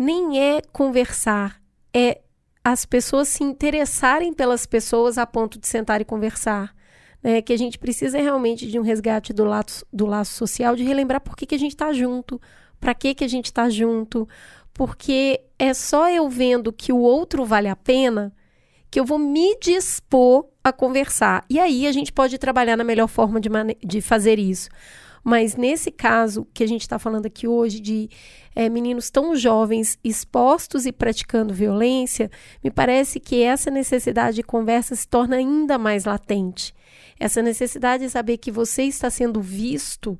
nem 0.01 0.39
é 0.39 0.61
conversar, 0.71 1.61
é 1.93 2.21
as 2.63 2.85
pessoas 2.85 3.27
se 3.27 3.43
interessarem 3.43 4.33
pelas 4.33 4.65
pessoas 4.65 5.17
a 5.17 5.25
ponto 5.25 5.59
de 5.59 5.67
sentar 5.67 6.01
e 6.01 6.05
conversar 6.05 6.75
né, 7.23 7.41
que 7.41 7.53
a 7.53 7.57
gente 7.57 7.77
precisa 7.77 8.19
realmente 8.19 8.67
de 8.67 8.79
um 8.79 8.83
resgate 8.83 9.33
do, 9.33 9.45
laço, 9.45 9.85
do 9.91 10.05
laço 10.05 10.33
social, 10.33 10.75
de 10.75 10.83
relembrar 10.83 11.21
por 11.21 11.35
que, 11.35 11.45
que 11.45 11.55
a 11.55 11.59
gente 11.59 11.71
está 11.71 11.93
junto, 11.93 12.41
para 12.79 12.93
que, 12.93 13.13
que 13.13 13.23
a 13.23 13.27
gente 13.27 13.45
está 13.45 13.69
junto, 13.69 14.27
porque 14.73 15.41
é 15.57 15.73
só 15.73 16.09
eu 16.09 16.29
vendo 16.29 16.73
que 16.73 16.91
o 16.91 16.99
outro 16.99 17.45
vale 17.45 17.67
a 17.67 17.75
pena 17.75 18.33
que 18.89 18.99
eu 18.99 19.05
vou 19.05 19.17
me 19.17 19.57
dispor 19.59 20.47
a 20.63 20.73
conversar. 20.73 21.45
E 21.49 21.59
aí 21.59 21.87
a 21.87 21.91
gente 21.91 22.11
pode 22.11 22.37
trabalhar 22.37 22.75
na 22.75 22.83
melhor 22.83 23.07
forma 23.07 23.39
de, 23.39 23.49
de 23.83 24.01
fazer 24.01 24.37
isso. 24.37 24.69
Mas 25.23 25.55
nesse 25.55 25.91
caso 25.91 26.47
que 26.53 26.63
a 26.63 26.67
gente 26.67 26.81
está 26.81 26.97
falando 26.97 27.27
aqui 27.27 27.47
hoje 27.47 27.79
de 27.79 28.09
é, 28.55 28.67
meninos 28.69 29.09
tão 29.09 29.35
jovens 29.35 29.97
expostos 30.03 30.85
e 30.85 30.91
praticando 30.91 31.53
violência, 31.53 32.29
me 32.63 32.71
parece 32.71 33.19
que 33.19 33.43
essa 33.43 33.69
necessidade 33.69 34.35
de 34.35 34.43
conversa 34.43 34.95
se 34.95 35.07
torna 35.07 35.35
ainda 35.35 35.77
mais 35.77 36.05
latente. 36.05 36.73
Essa 37.19 37.41
necessidade 37.41 38.03
de 38.03 38.09
saber 38.09 38.37
que 38.37 38.51
você 38.51 38.83
está 38.83 39.09
sendo 39.09 39.41
visto, 39.41 40.17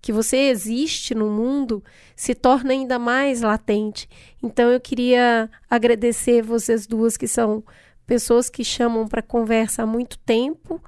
que 0.00 0.12
você 0.12 0.36
existe 0.36 1.14
no 1.14 1.28
mundo, 1.28 1.82
se 2.14 2.32
torna 2.32 2.72
ainda 2.72 2.96
mais 2.96 3.42
latente. 3.42 4.08
Então 4.40 4.70
eu 4.70 4.80
queria 4.80 5.50
agradecer 5.68 6.42
vocês 6.42 6.86
duas 6.86 7.16
que 7.16 7.26
são 7.26 7.64
pessoas 8.06 8.48
que 8.48 8.64
chamam 8.64 9.08
para 9.08 9.20
conversa 9.20 9.82
há 9.82 9.86
muito 9.86 10.16
tempo 10.20 10.80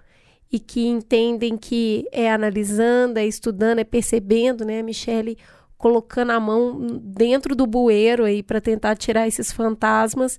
e 0.52 0.58
que 0.58 0.86
entendem 0.86 1.56
que 1.56 2.06
é 2.10 2.30
analisando, 2.30 3.18
é 3.18 3.26
estudando, 3.26 3.78
é 3.78 3.84
percebendo, 3.84 4.64
né, 4.64 4.82
Michele, 4.82 5.38
colocando 5.78 6.30
a 6.30 6.40
mão 6.40 7.00
dentro 7.02 7.54
do 7.54 7.66
bueiro 7.66 8.24
aí 8.24 8.42
para 8.42 8.60
tentar 8.60 8.96
tirar 8.96 9.28
esses 9.28 9.52
fantasmas 9.52 10.38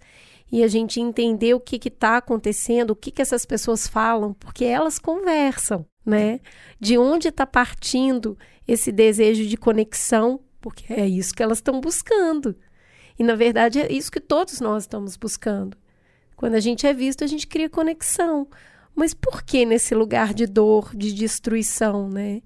e 0.51 0.63
a 0.63 0.67
gente 0.67 0.99
entender 0.99 1.53
o 1.53 1.59
que 1.59 1.79
está 1.87 2.17
acontecendo, 2.17 2.91
o 2.91 2.95
que, 2.95 3.09
que 3.09 3.21
essas 3.21 3.45
pessoas 3.45 3.87
falam, 3.87 4.33
porque 4.33 4.65
elas 4.65 4.99
conversam, 4.99 5.85
né? 6.05 6.41
De 6.79 6.97
onde 6.97 7.29
está 7.29 7.45
partindo 7.47 8.37
esse 8.67 8.91
desejo 8.91 9.47
de 9.47 9.55
conexão, 9.55 10.41
porque 10.59 10.91
é 10.93 11.07
isso 11.07 11.33
que 11.33 11.41
elas 11.41 11.59
estão 11.59 11.79
buscando. 11.79 12.55
E 13.17 13.23
na 13.23 13.35
verdade 13.35 13.79
é 13.79 13.91
isso 13.91 14.11
que 14.11 14.19
todos 14.19 14.59
nós 14.59 14.83
estamos 14.83 15.15
buscando. 15.15 15.77
Quando 16.35 16.55
a 16.55 16.59
gente 16.59 16.85
é 16.85 16.93
visto, 16.93 17.23
a 17.23 17.27
gente 17.27 17.47
cria 17.47 17.69
conexão. 17.69 18.47
Mas 18.95 19.13
por 19.13 19.43
que 19.43 19.65
nesse 19.65 19.95
lugar 19.95 20.33
de 20.33 20.45
dor, 20.45 20.95
de 20.95 21.13
destruição, 21.13 22.09
né? 22.09 22.41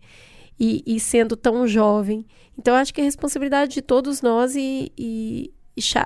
E, 0.59 0.83
e 0.85 0.99
sendo 0.99 1.35
tão 1.35 1.67
jovem. 1.67 2.25
Então, 2.57 2.75
acho 2.75 2.93
que 2.93 3.01
é 3.01 3.03
responsabilidade 3.03 3.73
de 3.73 3.81
todos 3.81 4.21
nós 4.21 4.55
e, 4.55 4.91
e, 4.97 5.53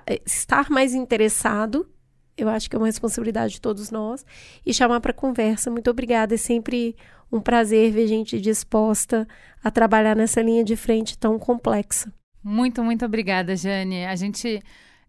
eh, 0.07 0.21
estar 0.25 0.69
mais 0.69 0.95
interessado, 0.95 1.87
eu 2.35 2.49
acho 2.49 2.67
que 2.69 2.75
é 2.75 2.79
uma 2.79 2.87
responsabilidade 2.87 3.53
de 3.53 3.61
todos 3.61 3.91
nós, 3.91 4.25
e 4.65 4.73
chamar 4.73 5.01
para 5.01 5.13
conversa. 5.13 5.69
Muito 5.69 5.91
obrigada, 5.91 6.33
é 6.33 6.37
sempre 6.37 6.95
um 7.31 7.39
prazer 7.39 7.91
ver 7.91 8.07
gente 8.07 8.41
disposta 8.41 9.27
a 9.63 9.69
trabalhar 9.69 10.15
nessa 10.15 10.41
linha 10.41 10.63
de 10.63 10.75
frente 10.75 11.17
tão 11.17 11.37
complexa. 11.37 12.11
Muito, 12.43 12.83
muito 12.83 13.05
obrigada, 13.05 13.55
Jane. 13.55 14.05
A 14.05 14.15
gente 14.15 14.61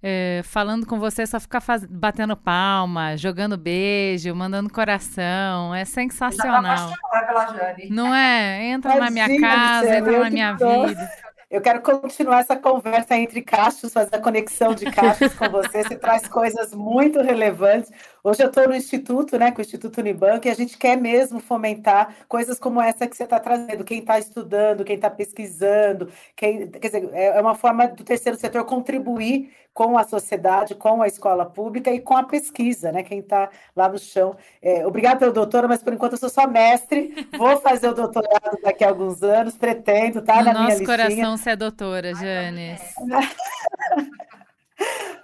é, 0.02 0.40
falando 0.44 0.86
com 0.86 0.98
você, 0.98 1.26
só 1.26 1.38
ficar 1.38 1.60
faz... 1.60 1.84
batendo 1.84 2.36
palma, 2.36 3.16
jogando 3.16 3.56
beijo, 3.56 4.34
mandando 4.34 4.70
coração. 4.72 5.74
É 5.74 5.84
sensacional. 5.84 6.92
pela 7.26 7.46
Jane. 7.46 7.90
Não 7.90 8.14
é? 8.14 8.66
Entra 8.66 8.96
na 8.96 9.10
minha 9.10 9.40
casa, 9.40 9.96
entra 9.96 10.20
na 10.20 10.30
minha 10.30 10.52
vida. 10.54 11.10
Eu 11.50 11.60
quero 11.60 11.82
continuar 11.82 12.38
essa 12.38 12.54
conversa 12.54 13.16
entre 13.16 13.42
cachos, 13.42 13.92
fazer 13.92 14.14
a 14.14 14.20
conexão 14.20 14.72
de 14.72 14.84
cachos 14.88 15.34
com 15.34 15.50
você. 15.50 15.82
Você 15.82 15.96
traz 15.96 16.28
coisas 16.28 16.72
muito 16.72 17.20
relevantes. 17.20 17.90
Hoje 18.22 18.40
eu 18.40 18.46
estou 18.46 18.68
no 18.68 18.74
Instituto, 18.74 19.36
né, 19.36 19.50
com 19.50 19.58
o 19.58 19.60
Instituto 19.60 19.98
Unibanco, 19.98 20.46
e 20.46 20.50
a 20.50 20.54
gente 20.54 20.78
quer 20.78 20.96
mesmo 20.96 21.40
fomentar 21.40 22.14
coisas 22.28 22.56
como 22.56 22.80
essa 22.80 23.04
que 23.04 23.16
você 23.16 23.24
está 23.24 23.40
trazendo. 23.40 23.82
Quem 23.82 23.98
está 23.98 24.16
estudando, 24.16 24.84
quem 24.84 24.94
está 24.94 25.10
pesquisando, 25.10 26.08
quem, 26.36 26.70
quer 26.70 26.86
dizer, 26.86 27.10
é, 27.12 27.38
é 27.38 27.40
uma 27.40 27.56
forma 27.56 27.88
do 27.88 28.04
terceiro 28.04 28.38
setor 28.38 28.64
contribuir 28.64 29.50
com 29.72 29.96
a 29.96 30.04
sociedade, 30.04 30.74
com 30.74 31.02
a 31.02 31.06
escola 31.06 31.44
pública 31.46 31.90
e 31.90 32.00
com 32.00 32.16
a 32.16 32.22
pesquisa, 32.22 32.92
né? 32.92 33.02
Quem 33.02 33.20
está 33.20 33.50
lá 33.74 33.88
no 33.88 33.98
chão. 33.98 34.36
É, 34.60 34.86
obrigada 34.86 35.18
pelo 35.18 35.32
doutora, 35.32 35.68
mas 35.68 35.82
por 35.82 35.92
enquanto 35.92 36.12
eu 36.12 36.18
sou 36.18 36.28
só 36.28 36.46
mestre. 36.46 37.28
Vou 37.36 37.56
fazer 37.58 37.88
o 37.88 37.94
doutorado 37.94 38.58
daqui 38.62 38.84
a 38.84 38.88
alguns 38.88 39.22
anos, 39.22 39.56
pretendo, 39.56 40.22
tá? 40.22 40.38
No 40.38 40.44
na 40.44 40.52
nosso 40.52 40.76
minha 40.76 40.86
coração 40.86 41.36
você 41.36 41.50
é 41.50 41.56
doutora, 41.56 42.14
Janes. 42.14 42.80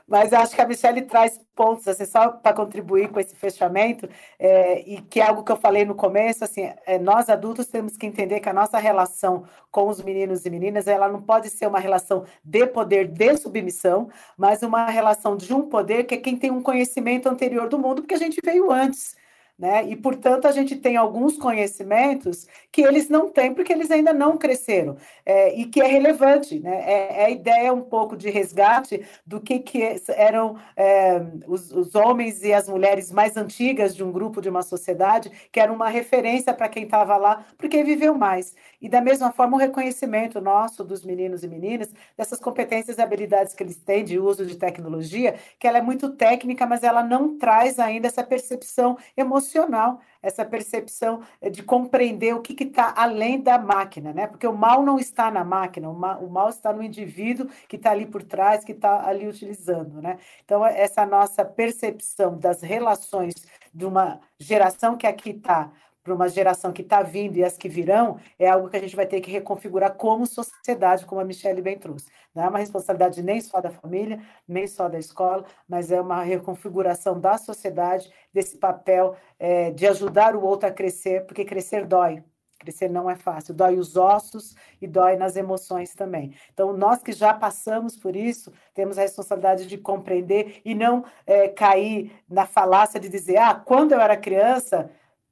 Mas 0.09 0.33
acho 0.33 0.55
que 0.55 0.61
a 0.61 0.67
Michelle 0.67 1.03
traz 1.03 1.41
pontos, 1.55 1.89
assim, 1.89 2.05
só 2.05 2.29
para 2.29 2.55
contribuir 2.55 3.09
com 3.11 3.19
esse 3.19 3.35
fechamento, 3.35 4.09
é, 4.39 4.81
e 4.89 5.01
que 5.03 5.21
é 5.21 5.27
algo 5.27 5.43
que 5.43 5.51
eu 5.51 5.57
falei 5.57 5.85
no 5.85 5.97
começo, 5.97 6.45
assim, 6.45 6.71
é, 6.87 6.97
nós 6.99 7.29
adultos 7.29 7.67
temos 7.67 7.97
que 7.97 8.07
entender 8.07 8.39
que 8.39 8.49
a 8.49 8.53
nossa 8.53 8.79
relação 8.79 9.45
com 9.71 9.89
os 9.89 10.01
meninos 10.01 10.47
e 10.47 10.51
meninas, 10.51 10.87
ela 10.87 11.09
não 11.09 11.21
pode 11.21 11.51
ser 11.51 11.67
uma 11.67 11.81
relação 11.81 12.25
de 12.45 12.67
poder 12.67 13.09
de 13.09 13.37
submissão, 13.37 14.09
mas 14.39 14.63
uma 14.63 14.87
relação 14.87 15.37
de 15.37 15.53
um 15.53 15.69
poder 15.69 16.05
que 16.05 16.15
é 16.15 16.19
quem 16.19 16.37
tem 16.37 16.53
um 16.53 16.63
conhecimento 16.63 17.29
anterior 17.29 17.69
do 17.69 17.79
mundo, 17.79 18.03
porque 18.03 18.15
a 18.15 18.19
gente 18.19 18.41
veio 18.45 18.71
antes. 18.71 19.17
Né? 19.59 19.89
E, 19.89 19.97
portanto, 19.97 20.47
a 20.47 20.53
gente 20.53 20.77
tem 20.77 20.97
alguns 20.99 21.39
conhecimentos 21.39 22.47
que 22.71 22.83
eles 22.83 23.09
não 23.09 23.31
têm, 23.31 23.55
porque 23.55 23.73
eles 23.73 23.91
ainda 23.91 24.13
não 24.13 24.37
cresceram, 24.37 24.99
é, 25.25 25.55
e 25.59 25.65
que 25.65 25.81
é 25.81 25.87
relevante. 25.87 26.61
Né? 26.61 26.83
É, 26.85 27.23
é, 27.23 27.25
a 27.25 27.31
ideia 27.31 27.73
um 27.73 27.81
pouco 27.81 28.19
de 28.19 28.29
resgate 28.29 29.03
do 29.27 29.41
que, 29.41 29.59
que 29.61 29.83
eram 30.09 30.59
é, 30.77 31.23
os, 31.47 31.73
os, 31.73 31.95
homens 31.95 32.43
e 32.43 32.53
as 32.53 32.69
mulheres 32.69 33.11
mais 33.11 33.35
antigas 33.35 33.97
de 33.97 34.05
um 34.05 34.13
grupo, 34.13 34.43
de 34.43 34.51
uma 34.51 34.61
sociedade, 34.61 35.33
que 35.51 35.59
era 35.59 35.73
uma 35.73 35.89
referência 35.89 36.53
para 36.53 36.69
quem 36.69 36.83
estava 36.83 37.17
lá, 37.17 37.47
porque 37.57 37.83
viveu 37.83 38.15
mais. 38.15 38.55
E, 38.79 38.91
da 38.91 39.01
mesma 39.01 39.33
forma, 39.33 39.57
o 39.57 39.61
reconhecimento 39.61 40.39
nosso 40.39 40.85
dos 40.85 41.03
meninos 41.03 41.43
e 41.43 41.49
meninas, 41.49 41.95
dessas 42.15 42.39
competências 42.39 42.99
e 42.99 43.03
habilidades 43.03 43.55
que 43.55 43.63
eles 43.63 43.77
têm 43.77 44.05
de 44.05 44.19
uso 44.19 44.45
de 44.45 44.57
tecnologia, 44.57 45.37
que 45.59 45.67
ela 45.67 45.79
é 45.79 45.83
muito 45.83 46.11
técnica, 46.11 46.67
mas 46.67 46.83
ela 46.83 47.03
não 47.03 47.39
traz 47.39 47.79
ainda 47.79 48.07
essa 48.07 48.23
percepção 48.23 48.99
emocional 49.17 49.46
emocional, 49.47 50.01
essa 50.23 50.45
percepção 50.45 51.23
eh, 51.41 51.49
de 51.49 51.63
compreender 51.63 52.35
o 52.35 52.41
que 52.41 52.65
está 52.65 52.93
além 52.97 53.41
da 53.41 53.59
máquina, 53.59 54.13
né? 54.13 54.27
Porque 54.27 54.47
o 54.47 54.57
mal 54.57 54.83
não 54.83 54.99
está 54.99 55.31
na 55.31 55.45
máquina, 55.45 55.89
o 55.89 55.95
mal, 55.95 56.23
o 56.23 56.29
mal 56.29 56.49
está 56.49 56.73
no 56.73 56.83
indivíduo 56.83 57.49
que 57.69 57.77
está 57.77 57.93
ali 57.93 58.07
por 58.07 58.23
trás, 58.23 58.65
que 58.65 58.73
está 58.73 59.07
ali 59.07 59.29
utilizando, 59.29 60.03
né? 60.03 60.19
Então, 60.45 60.65
essa 60.67 61.07
nossa 61.07 61.45
percepção 61.45 62.37
das 62.37 62.61
relações 62.61 63.35
de 63.73 63.85
uma 63.85 64.21
geração 64.39 64.97
que 64.97 65.07
aqui 65.07 65.31
está 65.31 65.71
para 66.07 66.15
uma 66.15 66.29
geração 66.29 66.73
que 66.73 66.83
está 66.83 67.03
vindo 67.03 67.37
e 67.37 67.43
as 67.43 67.59
que 67.59 67.69
virão, 67.69 68.21
é 68.39 68.49
algo 68.49 68.71
que 68.71 68.77
a 68.77 68.81
gente 68.81 68.95
vai 68.95 69.05
ter 69.05 69.21
que 69.21 69.29
reconfigurar 69.29 69.95
como 69.95 70.25
sociedade, 70.25 71.05
como 71.05 71.21
a 71.21 71.25
Michelle 71.25 71.61
bem 71.61 71.77
trouxe. 71.77 72.07
Não 72.33 72.45
é 72.45 72.49
uma 72.49 72.61
responsabilidade 72.61 73.25
nem 73.25 73.41
só 73.41 73.61
da 73.61 73.71
família, 73.71 74.21
nem 74.47 74.69
só 74.69 74.89
da 74.89 75.01
escola, 75.01 75.45
mas 75.69 75.91
é 75.91 76.01
uma 76.01 76.23
reconfiguração 76.23 77.19
da 77.19 77.37
sociedade, 77.39 78.09
desse 78.33 78.57
papel 78.57 79.17
é, 79.37 79.73
de 79.73 79.85
ajudar 79.89 80.37
o 80.37 80.45
outro 80.45 80.69
a 80.69 80.73
crescer, 80.73 81.27
porque 81.27 81.45
crescer 81.45 81.85
dói. 81.85 82.23
Crescer 82.61 82.89
não 82.89 83.11
é 83.11 83.17
fácil, 83.17 83.53
dói 83.53 83.77
os 83.77 83.97
ossos 83.97 84.55
e 84.81 84.87
dói 84.87 85.17
nas 85.17 85.35
emoções 85.35 85.93
também. 85.93 86.35
Então, 86.55 86.73
nós 86.73 87.03
que 87.03 87.13
já 87.13 87.35
passamos 87.35 87.97
por 87.97 88.15
isso, 88.15 88.53
temos 88.75 88.97
a 88.97 89.03
responsabilidade 89.03 89.67
de 89.67 89.77
compreender 89.77 90.63
e 90.65 90.73
não 90.73 91.05
é, 91.27 91.49
cair 91.49 92.13
na 92.31 92.47
falácia 92.47 93.01
de 93.01 93.09
dizer: 93.09 93.39
ah, 93.39 93.55
quando 93.55 93.93
eu 93.93 94.01
era 94.01 94.17
criança, 94.17 94.89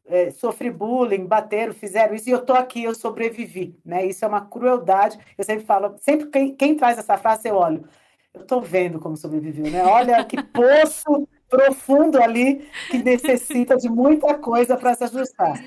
é, 0.06 0.30
sofri 0.30 0.70
bullying, 0.70 1.26
bateram, 1.26 1.72
fizeram 1.72 2.14
isso, 2.14 2.28
e 2.28 2.32
eu 2.32 2.38
estou 2.38 2.56
aqui, 2.56 2.84
eu 2.84 2.94
sobrevivi. 2.94 3.78
Né? 3.84 4.06
Isso 4.06 4.24
é 4.24 4.28
uma 4.28 4.44
crueldade. 4.44 5.18
Eu 5.36 5.44
sempre 5.44 5.64
falo, 5.64 5.96
sempre 6.00 6.26
quem, 6.28 6.54
quem 6.54 6.76
traz 6.76 6.98
essa 6.98 7.16
frase, 7.16 7.48
eu 7.48 7.56
olho, 7.56 7.88
eu 8.32 8.42
estou 8.42 8.60
vendo 8.60 8.98
como 8.98 9.16
sobreviveu, 9.16 9.70
né? 9.70 9.84
Olha 9.84 10.24
que 10.24 10.42
poço 10.52 11.28
profundo 11.48 12.20
ali 12.20 12.68
que 12.90 12.98
necessita 12.98 13.76
de 13.76 13.88
muita 13.88 14.34
coisa 14.34 14.76
para 14.76 14.94
se 14.94 15.04
ajustar. 15.04 15.62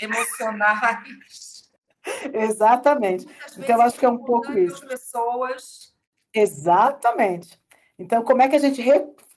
Emocionais. 0.00 1.70
Exatamente. 2.32 3.26
Então, 3.58 3.76
eu 3.76 3.82
acho 3.82 3.98
que 3.98 4.04
é 4.04 4.08
um 4.08 4.18
pouco 4.18 4.52
isso. 4.52 4.86
pessoas. 4.86 5.94
Exatamente. 6.34 7.58
Então, 7.98 8.22
como 8.22 8.42
é 8.42 8.48
que 8.48 8.56
a 8.56 8.60
gente 8.60 8.82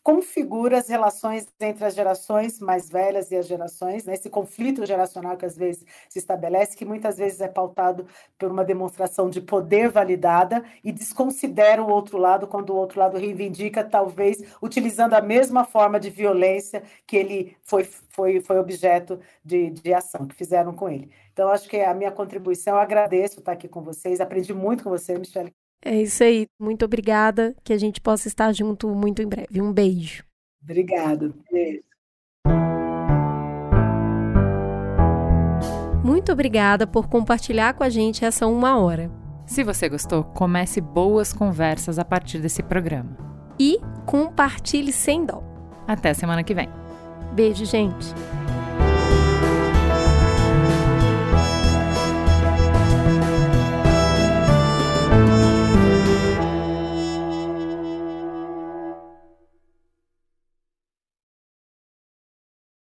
configura 0.03 0.77
as 0.79 0.89
relações 0.89 1.47
entre 1.61 1.85
as 1.85 1.95
gerações 1.95 2.59
mais 2.59 2.89
velhas 2.89 3.31
e 3.31 3.37
as 3.37 3.47
gerações, 3.47 4.03
né? 4.03 4.13
esse 4.13 4.29
conflito 4.29 4.85
geracional 4.85 5.37
que 5.37 5.45
às 5.45 5.55
vezes 5.55 5.85
se 6.09 6.19
estabelece, 6.19 6.75
que 6.75 6.83
muitas 6.83 7.17
vezes 7.17 7.39
é 7.39 7.47
pautado 7.47 8.05
por 8.37 8.51
uma 8.51 8.65
demonstração 8.65 9.29
de 9.29 9.39
poder 9.39 9.89
validada 9.89 10.63
e 10.83 10.91
desconsidera 10.91 11.81
o 11.81 11.89
outro 11.89 12.17
lado 12.17 12.47
quando 12.47 12.71
o 12.71 12.75
outro 12.75 12.99
lado 12.99 13.17
reivindica, 13.17 13.83
talvez 13.83 14.43
utilizando 14.61 15.13
a 15.13 15.21
mesma 15.21 15.63
forma 15.63 15.99
de 15.99 16.09
violência 16.09 16.83
que 17.07 17.15
ele 17.15 17.55
foi, 17.63 17.85
foi, 17.85 18.41
foi 18.41 18.59
objeto 18.59 19.19
de, 19.43 19.69
de 19.69 19.93
ação, 19.93 20.27
que 20.27 20.35
fizeram 20.35 20.73
com 20.73 20.89
ele. 20.89 21.09
Então, 21.31 21.49
acho 21.49 21.67
que 21.69 21.79
a 21.79 21.93
minha 21.93 22.11
contribuição, 22.11 22.75
eu 22.75 22.79
agradeço 22.81 23.39
estar 23.39 23.53
aqui 23.53 23.67
com 23.67 23.81
vocês, 23.81 24.19
aprendi 24.19 24.53
muito 24.53 24.83
com 24.83 24.89
você, 24.89 25.17
Michelle, 25.17 25.53
é 25.83 26.01
isso 26.01 26.23
aí. 26.23 26.47
Muito 26.59 26.85
obrigada. 26.85 27.55
Que 27.63 27.73
a 27.73 27.77
gente 27.77 27.99
possa 27.99 28.27
estar 28.27 28.51
junto 28.53 28.89
muito 28.89 29.21
em 29.21 29.27
breve. 29.27 29.61
Um 29.61 29.71
beijo. 29.71 30.23
Obrigada. 30.63 31.33
Beijo. 31.51 31.83
Muito 36.03 36.31
obrigada 36.31 36.85
por 36.85 37.07
compartilhar 37.07 37.73
com 37.73 37.83
a 37.83 37.89
gente 37.89 38.25
essa 38.25 38.45
uma 38.45 38.77
hora. 38.77 39.09
Se 39.45 39.63
você 39.63 39.87
gostou, 39.87 40.23
comece 40.23 40.81
boas 40.81 41.31
conversas 41.33 41.97
a 41.97 42.05
partir 42.05 42.39
desse 42.39 42.61
programa. 42.61 43.17
E 43.59 43.79
compartilhe 44.05 44.91
sem 44.91 45.25
dó. 45.25 45.43
Até 45.87 46.13
semana 46.13 46.43
que 46.43 46.53
vem. 46.53 46.69
Beijo, 47.33 47.65
gente. 47.65 48.13